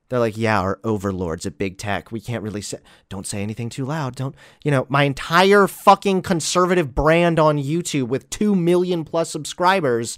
They're 0.09 0.19
like, 0.19 0.37
yeah, 0.37 0.59
our 0.59 0.79
overlords 0.83 1.45
at 1.45 1.57
big 1.57 1.77
tech. 1.77 2.11
We 2.11 2.19
can't 2.19 2.41
really 2.41 2.61
say, 2.61 2.79
don't 3.09 3.27
say 3.27 3.43
anything 3.43 3.69
too 3.69 3.85
loud. 3.85 4.15
Don't, 4.15 4.35
you 4.63 4.71
know, 4.71 4.87
my 4.89 5.03
entire 5.03 5.67
fucking 5.67 6.21
conservative 6.21 6.95
brand 6.95 7.39
on 7.39 7.57
YouTube 7.57 8.07
with 8.07 8.29
2 8.29 8.55
million 8.55 9.03
plus 9.03 9.29
subscribers. 9.29 10.17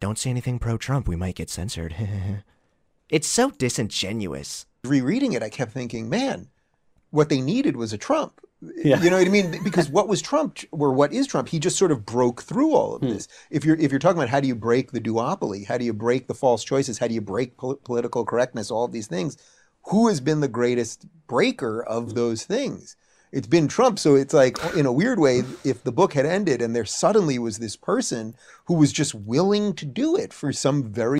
Don't 0.00 0.18
say 0.18 0.30
anything 0.30 0.58
pro 0.58 0.76
Trump. 0.76 1.08
We 1.08 1.16
might 1.16 1.34
get 1.34 1.50
censored. 1.50 1.94
it's 3.08 3.28
so 3.28 3.50
disingenuous. 3.50 4.66
rereading 4.84 5.32
it, 5.32 5.42
I 5.42 5.48
kept 5.48 5.72
thinking, 5.72 6.08
man, 6.08 6.48
what 7.10 7.28
they 7.28 7.40
needed 7.40 7.76
was 7.76 7.92
a 7.92 7.98
Trump. 7.98 8.40
Yeah. 8.60 9.00
You 9.00 9.10
know 9.10 9.18
what 9.18 9.26
I 9.26 9.30
mean? 9.30 9.62
Because 9.62 9.88
what 9.88 10.08
was 10.08 10.20
Trump 10.20 10.58
or 10.72 10.92
what 10.92 11.12
is 11.12 11.28
Trump? 11.28 11.48
He 11.48 11.60
just 11.60 11.78
sort 11.78 11.92
of 11.92 12.04
broke 12.04 12.42
through 12.42 12.74
all 12.74 12.96
of 12.96 13.02
hmm. 13.02 13.08
this. 13.08 13.28
If 13.50 13.64
you're 13.64 13.76
if 13.76 13.92
you're 13.92 14.00
talking 14.00 14.18
about 14.18 14.28
how 14.28 14.40
do 14.40 14.48
you 14.48 14.56
break 14.56 14.90
the 14.90 15.00
duopoly, 15.00 15.64
how 15.64 15.78
do 15.78 15.84
you 15.84 15.92
break 15.92 16.26
the 16.26 16.34
false 16.34 16.64
choices, 16.64 16.98
how 16.98 17.06
do 17.06 17.14
you 17.14 17.20
break 17.20 17.56
pol- 17.56 17.76
political 17.76 18.24
correctness, 18.24 18.70
all 18.70 18.84
of 18.84 18.92
these 18.92 19.06
things, 19.06 19.36
who 19.84 20.08
has 20.08 20.20
been 20.20 20.40
the 20.40 20.48
greatest 20.48 21.06
breaker 21.28 21.82
of 21.82 22.06
hmm. 22.06 22.14
those 22.14 22.44
things? 22.44 22.96
It's 23.32 23.46
been 23.46 23.68
Trump. 23.68 23.98
So 23.98 24.14
it's 24.14 24.34
like, 24.34 24.58
in 24.74 24.86
a 24.86 24.92
weird 24.92 25.18
way, 25.18 25.42
if 25.64 25.82
the 25.84 25.92
book 25.92 26.14
had 26.14 26.26
ended 26.26 26.62
and 26.62 26.74
there 26.74 26.84
suddenly 26.84 27.38
was 27.38 27.58
this 27.58 27.76
person 27.76 28.34
who 28.66 28.74
was 28.74 28.92
just 28.92 29.14
willing 29.14 29.74
to 29.74 29.84
do 29.84 30.16
it 30.16 30.32
for 30.32 30.52
some 30.52 30.84
very 30.84 31.18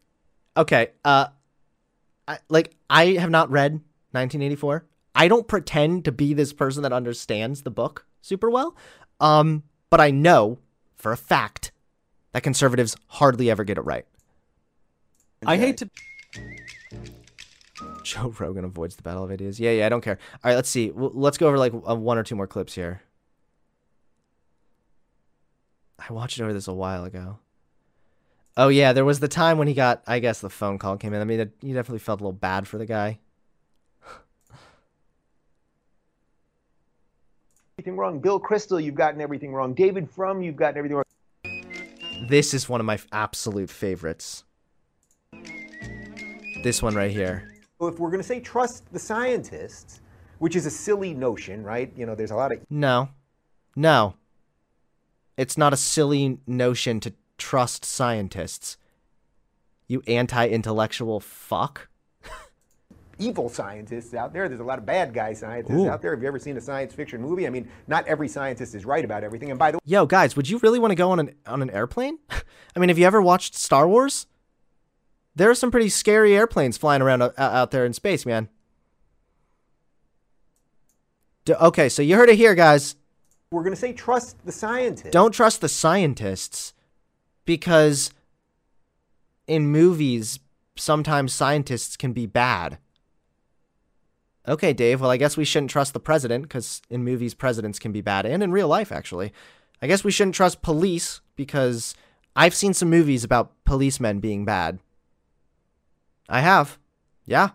Okay, 0.57 0.91
uh 1.05 1.29
I, 2.27 2.39
like 2.49 2.75
I 2.91 3.13
have 3.13 3.31
not 3.31 3.51
read 3.51 3.73
1984. 4.13 4.85
I 5.15 5.29
don't 5.29 5.47
pretend 5.47 6.05
to 6.05 6.13
be 6.13 6.35
this 6.35 6.53
person 6.53 6.83
that 6.83 6.93
understands 6.93 7.63
the 7.63 7.71
book 7.71 8.07
super 8.21 8.51
well. 8.51 8.77
Um 9.21 9.63
but 9.91 10.01
I 10.01 10.11
know 10.11 10.59
for 10.97 11.13
a 11.13 11.17
fact 11.17 11.73
that 12.33 12.43
conservatives 12.43 12.97
hardly 13.07 13.51
ever 13.51 13.65
get 13.65 13.79
it 13.79 13.83
right. 13.83 14.07
I 15.47 15.57
hate 15.57 15.77
to. 15.79 15.91
Joe 18.03 18.35
Rogan 18.39 18.65
avoids 18.65 18.97
the 18.97 19.03
battle 19.03 19.25
of 19.25 19.31
ideas. 19.31 19.59
Yeah, 19.59 19.73
yeah, 19.73 19.87
I 19.87 19.89
don't 19.89 20.01
care. 20.01 20.19
All 20.45 20.51
right, 20.51 20.55
let's 20.55 20.69
see. 20.69 20.93
Let's 20.95 21.39
go 21.39 21.49
over 21.49 21.59
like 21.59 21.73
uh, 21.73 21.95
one 21.95 22.19
or 22.19 22.23
two 22.23 22.37
more 22.37 22.47
clips 22.47 22.75
here. 22.75 23.03
I 25.99 26.13
watched 26.13 26.41
over 26.41 26.53
this 26.53 26.69
a 26.69 26.73
while 26.73 27.05
ago. 27.05 27.39
Oh 28.57 28.69
yeah, 28.69 28.93
there 28.93 29.05
was 29.05 29.21
the 29.21 29.29
time 29.29 29.59
when 29.59 29.69
he 29.69 29.75
got, 29.75 30.03
I 30.07 30.19
guess, 30.19 30.41
the 30.41 30.51
phone 30.51 30.79
call 30.79 30.97
came 30.97 31.15
in. 31.15 31.21
I 31.21 31.25
mean, 31.25 31.41
it, 31.41 31.53
you 31.63 31.75
definitely 31.75 32.01
felt 32.01 32.21
a 32.21 32.25
little 32.25 32.33
bad 32.33 32.67
for 32.67 32.79
the 32.79 32.87
guy. 32.87 33.19
everything 37.79 37.97
wrong. 37.97 38.21
Bill 38.21 38.41
Kristol, 38.41 38.83
you've 38.83 38.95
gotten 38.95 39.21
everything 39.21 39.55
wrong. 39.55 39.73
David 39.73 40.11
Frum, 40.11 40.43
you've 40.43 40.57
gotten 40.57 40.79
everything 40.79 40.97
wrong. 40.97 42.29
This 42.29 42.53
is 42.53 42.69
one 42.69 42.81
of 42.81 42.87
my 42.87 42.99
absolute 43.13 43.71
favorites. 43.71 44.45
This 46.65 46.83
one 46.83 46.95
right 46.95 47.11
here. 47.11 47.58
Well, 47.79 47.91
if 47.91 47.99
we're 47.99 48.11
going 48.11 48.21
to 48.21 48.27
say 48.27 48.41
trust 48.41 48.93
the 48.93 48.99
scientists, 48.99 50.01
which 50.39 50.57
is 50.57 50.67
a 50.67 50.71
silly 50.71 51.15
notion, 51.15 51.63
right? 51.63 51.93
You 51.97 52.07
know, 52.07 52.15
there's 52.15 52.33
a 52.33 52.37
lot 52.37 52.53
of 52.53 52.59
No, 52.71 53.11
no. 53.77 54.15
It's 55.37 55.57
not 55.57 55.73
a 55.73 55.77
silly 55.77 56.39
notion 56.47 56.99
to 57.01 57.13
trust 57.39 57.85
scientists. 57.85 58.77
You 59.87 60.03
anti-intellectual 60.09 61.21
fuck. 61.21 61.89
evil 63.21 63.49
scientists 63.49 64.13
out 64.13 64.33
there. 64.33 64.49
There's 64.49 64.61
a 64.61 64.65
lot 64.65 64.81
of 64.81 64.85
bad 64.85 65.15
guy 65.15 65.33
scientists 65.33 65.87
out 65.87 66.03
there. 66.03 66.11
Have 66.11 66.21
you 66.21 66.29
ever 66.29 66.41
seen 66.41 66.57
a 66.57 66.61
science 66.61 66.93
fiction 66.93 67.23
movie? 67.23 67.47
I 67.47 67.51
mean, 67.51 67.69
not 67.87 68.07
every 68.09 68.29
scientist 68.29 68.75
is 68.75 68.85
right 68.85 69.05
about 69.05 69.23
everything. 69.23 69.51
And 69.51 69.59
by 69.59 69.71
the 69.71 69.77
way, 69.77 69.83
Yo, 69.85 70.05
guys, 70.05 70.35
would 70.35 70.49
you 70.49 70.59
really 70.59 70.81
want 70.81 70.91
to 70.91 70.97
go 70.97 71.13
on 71.13 71.21
an 71.21 71.35
on 71.47 71.63
an 71.63 71.71
airplane? 71.71 72.19
I 72.31 72.81
mean, 72.81 72.89
have 72.89 72.99
you 72.99 73.07
ever 73.07 73.23
watched 73.23 73.55
Star 73.55 73.87
Wars? 73.89 74.27
There 75.39 75.49
are 75.49 75.55
some 75.55 75.71
pretty 75.71 75.89
scary 75.89 76.37
airplanes 76.37 76.77
flying 76.77 77.01
around 77.01 77.23
uh, 77.23 77.31
o- 77.39 77.43
out 77.43 77.71
there 77.71 77.87
in 77.87 77.93
space, 77.93 78.27
man. 78.27 78.49
D- 81.45 81.55
okay, 81.55 81.89
so 81.89 82.03
you 82.03 82.17
heard 82.17 82.29
it 82.29 82.37
here, 82.37 82.57
guys. 82.57 82.97
we're 83.53 83.63
going 83.63 83.75
to 83.75 83.81
say 83.81 83.93
trust 83.93 84.45
the 84.45 84.51
scientists. 84.53 85.11
Don't 85.11 85.33
trust 85.33 85.61
the 85.61 85.69
scientists 85.69 86.75
because 87.45 88.11
in 89.47 89.69
movies, 89.69 90.41
sometimes 90.77 91.33
scientists 91.33 91.97
can 91.97 92.13
be 92.13 92.27
bad. 92.27 92.79
Okay, 94.47 94.73
Dave. 94.73 95.01
Well, 95.01 95.11
I 95.11 95.19
guess 95.19 95.37
we 95.37 95.45
shouldn't 95.45 95.71
trust 95.71 95.93
the 95.93 96.01
president 96.01 96.43
because 96.43 96.83
in 96.91 97.05
movies, 97.05 97.35
presidents 97.35 97.79
can 97.79 97.93
be 97.93 98.01
bad, 98.01 98.27
and 98.27 98.43
in 98.43 98.51
real 98.51 98.69
life, 98.69 98.91
actually. 98.91 99.33
I 99.81 99.87
guess 99.87 100.03
we 100.03 100.11
shouldn't 100.11 100.35
trust 100.35 100.63
police 100.63 101.21
because 101.37 101.95
I've 102.35 102.55
seen 102.55 102.75
some 102.75 102.91
movies 102.91 103.23
about 103.23 103.53
policemen 103.65 104.19
being 104.19 104.45
bad. 104.45 104.81
I 106.29 106.41
have. 106.41 106.79
Yeah. 107.27 107.51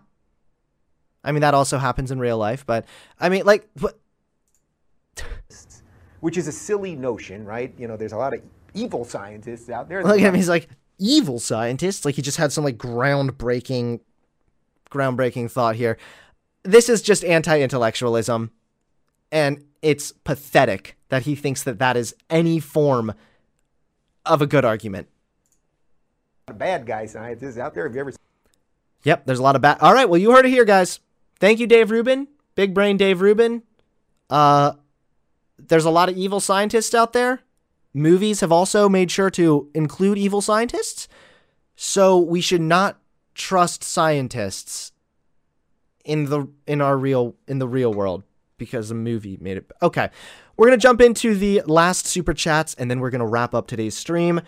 I 1.22 1.32
mean, 1.32 1.40
that 1.40 1.54
also 1.54 1.78
happens 1.78 2.10
in 2.10 2.18
real 2.18 2.38
life, 2.38 2.66
but 2.66 2.84
I 3.18 3.28
mean, 3.28 3.44
like, 3.44 3.68
what? 3.80 3.98
which 6.20 6.36
is 6.36 6.48
a 6.48 6.52
silly 6.52 6.94
notion, 6.96 7.44
right? 7.44 7.72
You 7.78 7.88
know, 7.88 7.96
there's 7.96 8.12
a 8.12 8.16
lot 8.16 8.34
of 8.34 8.42
evil 8.74 9.04
scientists 9.04 9.70
out 9.70 9.88
there. 9.88 10.02
Look 10.02 10.20
at 10.20 10.20
him. 10.20 10.34
He's 10.34 10.48
like 10.48 10.68
evil 10.98 11.38
scientists? 11.38 12.04
Like 12.04 12.14
he 12.14 12.22
just 12.22 12.38
had 12.38 12.52
some 12.52 12.64
like 12.64 12.76
groundbreaking, 12.76 14.00
groundbreaking 14.90 15.50
thought 15.50 15.76
here. 15.76 15.98
This 16.62 16.88
is 16.88 17.02
just 17.02 17.24
anti-intellectualism, 17.24 18.50
and 19.30 19.64
it's 19.82 20.12
pathetic 20.12 20.96
that 21.10 21.22
he 21.22 21.34
thinks 21.34 21.62
that 21.64 21.78
that 21.78 21.96
is 21.96 22.14
any 22.30 22.58
form 22.58 23.12
of 24.24 24.40
a 24.40 24.46
good 24.46 24.64
argument. 24.64 25.08
bad 26.46 26.86
guy 26.86 27.04
scientists 27.06 27.58
out 27.58 27.74
there. 27.74 27.86
Have 27.86 27.94
you 27.94 28.00
ever 28.00 28.12
Yep, 29.04 29.26
there's 29.26 29.38
a 29.38 29.42
lot 29.42 29.56
of 29.56 29.62
bad. 29.62 29.78
All 29.80 29.94
right, 29.94 30.08
well 30.08 30.20
you 30.20 30.32
heard 30.32 30.46
it 30.46 30.50
here, 30.50 30.64
guys. 30.64 31.00
Thank 31.38 31.60
you, 31.60 31.66
Dave 31.66 31.90
Rubin, 31.90 32.28
big 32.54 32.74
brain 32.74 32.96
Dave 32.96 33.20
Rubin. 33.20 33.62
Uh, 34.30 34.72
there's 35.58 35.84
a 35.84 35.90
lot 35.90 36.08
of 36.08 36.16
evil 36.16 36.40
scientists 36.40 36.94
out 36.94 37.12
there. 37.12 37.40
Movies 37.92 38.40
have 38.40 38.50
also 38.50 38.88
made 38.88 39.10
sure 39.10 39.30
to 39.30 39.70
include 39.74 40.18
evil 40.18 40.40
scientists, 40.40 41.06
so 41.76 42.18
we 42.18 42.40
should 42.40 42.60
not 42.60 42.98
trust 43.34 43.84
scientists 43.84 44.92
in 46.04 46.26
the 46.26 46.48
in 46.66 46.80
our 46.80 46.96
real 46.96 47.36
in 47.46 47.58
the 47.58 47.68
real 47.68 47.92
world 47.92 48.24
because 48.58 48.90
a 48.90 48.94
movie 48.94 49.38
made 49.40 49.56
it. 49.56 49.70
Okay, 49.82 50.10
we're 50.56 50.66
gonna 50.66 50.76
jump 50.76 51.00
into 51.00 51.34
the 51.34 51.62
last 51.66 52.06
super 52.06 52.34
chats 52.34 52.74
and 52.74 52.90
then 52.90 53.00
we're 53.00 53.10
gonna 53.10 53.26
wrap 53.26 53.54
up 53.54 53.66
today's 53.66 53.96
stream. 53.96 54.40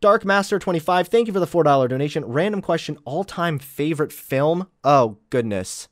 Dark 0.00 0.24
Master 0.24 0.58
25, 0.58 1.08
thank 1.08 1.26
you 1.26 1.32
for 1.32 1.40
the 1.40 1.46
$4 1.46 1.88
donation. 1.88 2.24
Random 2.24 2.62
question, 2.62 2.96
all-time 3.04 3.58
favorite 3.58 4.12
film? 4.12 4.66
Oh, 4.82 5.18
goodness. 5.28 5.88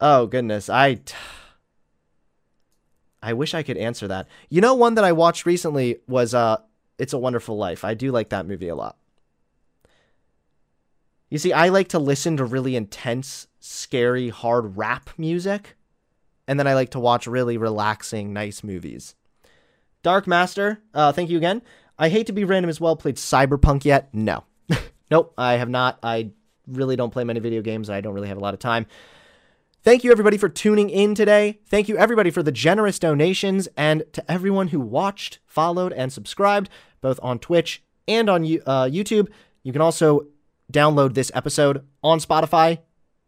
Oh, 0.00 0.26
goodness. 0.26 0.68
I 0.68 1.00
I 3.22 3.34
wish 3.34 3.52
I 3.54 3.62
could 3.62 3.76
answer 3.76 4.08
that. 4.08 4.26
You 4.48 4.62
know 4.62 4.74
one 4.74 4.94
that 4.94 5.04
I 5.04 5.12
watched 5.12 5.44
recently 5.46 5.98
was 6.08 6.34
uh 6.34 6.56
It's 6.98 7.12
a 7.12 7.18
Wonderful 7.18 7.56
Life. 7.56 7.84
I 7.84 7.94
do 7.94 8.10
like 8.10 8.30
that 8.30 8.46
movie 8.46 8.68
a 8.68 8.74
lot. 8.74 8.96
You 11.28 11.38
see, 11.38 11.52
I 11.52 11.68
like 11.68 11.88
to 11.88 11.98
listen 12.00 12.36
to 12.38 12.44
really 12.44 12.74
intense, 12.74 13.46
scary, 13.60 14.30
hard 14.30 14.76
rap 14.76 15.10
music, 15.16 15.76
and 16.48 16.58
then 16.58 16.66
I 16.66 16.74
like 16.74 16.90
to 16.90 16.98
watch 16.98 17.28
really 17.28 17.56
relaxing, 17.56 18.32
nice 18.32 18.64
movies. 18.64 19.14
Dark 20.02 20.26
Master, 20.26 20.82
uh, 20.94 21.12
thank 21.12 21.30
you 21.30 21.36
again. 21.36 21.62
I 22.00 22.08
hate 22.08 22.26
to 22.28 22.32
be 22.32 22.44
random 22.44 22.70
as 22.70 22.80
well. 22.80 22.96
Played 22.96 23.16
Cyberpunk 23.16 23.84
yet? 23.84 24.08
No. 24.14 24.44
nope, 25.10 25.34
I 25.36 25.52
have 25.52 25.68
not. 25.68 25.98
I 26.02 26.30
really 26.66 26.96
don't 26.96 27.10
play 27.10 27.24
many 27.24 27.40
video 27.40 27.60
games. 27.60 27.90
I 27.90 28.00
don't 28.00 28.14
really 28.14 28.28
have 28.28 28.38
a 28.38 28.40
lot 28.40 28.54
of 28.54 28.60
time. 28.60 28.86
Thank 29.82 30.02
you, 30.02 30.10
everybody, 30.10 30.38
for 30.38 30.48
tuning 30.48 30.88
in 30.88 31.14
today. 31.14 31.60
Thank 31.66 31.88
you, 31.88 31.98
everybody, 31.98 32.30
for 32.30 32.42
the 32.42 32.52
generous 32.52 32.98
donations, 32.98 33.68
and 33.76 34.04
to 34.14 34.30
everyone 34.30 34.68
who 34.68 34.80
watched, 34.80 35.40
followed, 35.46 35.92
and 35.92 36.10
subscribed, 36.10 36.70
both 37.02 37.20
on 37.22 37.38
Twitch 37.38 37.82
and 38.08 38.30
on 38.30 38.44
uh, 38.44 38.84
YouTube. 38.84 39.28
You 39.62 39.72
can 39.72 39.82
also 39.82 40.26
download 40.72 41.12
this 41.12 41.30
episode 41.34 41.84
on 42.02 42.18
Spotify. 42.18 42.78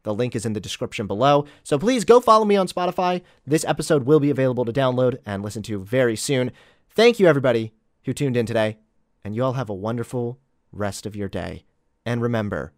The 0.03 0.15
link 0.15 0.35
is 0.35 0.47
in 0.47 0.55
the 0.55 0.61
description 0.61 1.07
below. 1.07 1.47
So 1.63 1.79
please 1.79 2.05
go 2.05 2.21
follow 2.21 2.47
me 2.47 2.57
on 2.57 2.69
Spotify. 2.69 3.23
This 3.47 3.65
episode 3.67 4.05
will 4.05 4.21
be 4.21 4.31
available 4.31 4.65
to 4.65 4.73
download 4.73 5.19
and 5.27 5.43
listen 5.43 5.63
to 5.65 5.79
very 5.79 6.17
soon. 6.17 6.53
Thank 6.91 7.21
you, 7.21 7.27
everybody, 7.27 7.73
who 8.05 8.13
tuned 8.13 8.37
in 8.37 8.47
today, 8.47 8.79
and 9.25 9.35
you 9.35 9.45
all 9.45 9.55
have 9.55 9.71
a 9.71 9.75
wonderful 9.75 10.39
rest 10.73 11.07
of 11.07 11.17
your 11.17 11.29
day. 11.29 11.65
And 12.05 12.21
remember, 12.21 12.73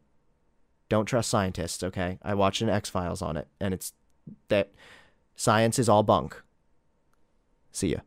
don't 0.89 1.07
trust 1.07 1.31
scientists, 1.31 1.83
okay? 1.83 2.19
I 2.23 2.35
watched 2.35 2.63
an 2.63 2.69
X 2.69 2.91
Files 2.91 3.23
on 3.23 3.37
it, 3.37 3.49
and 3.61 3.73
it's 3.73 3.93
that 4.49 4.73
science 5.37 5.79
is 5.79 5.89
all 5.89 6.03
bunk. 6.03 6.43
See 7.73 7.89
ya. 7.89 8.01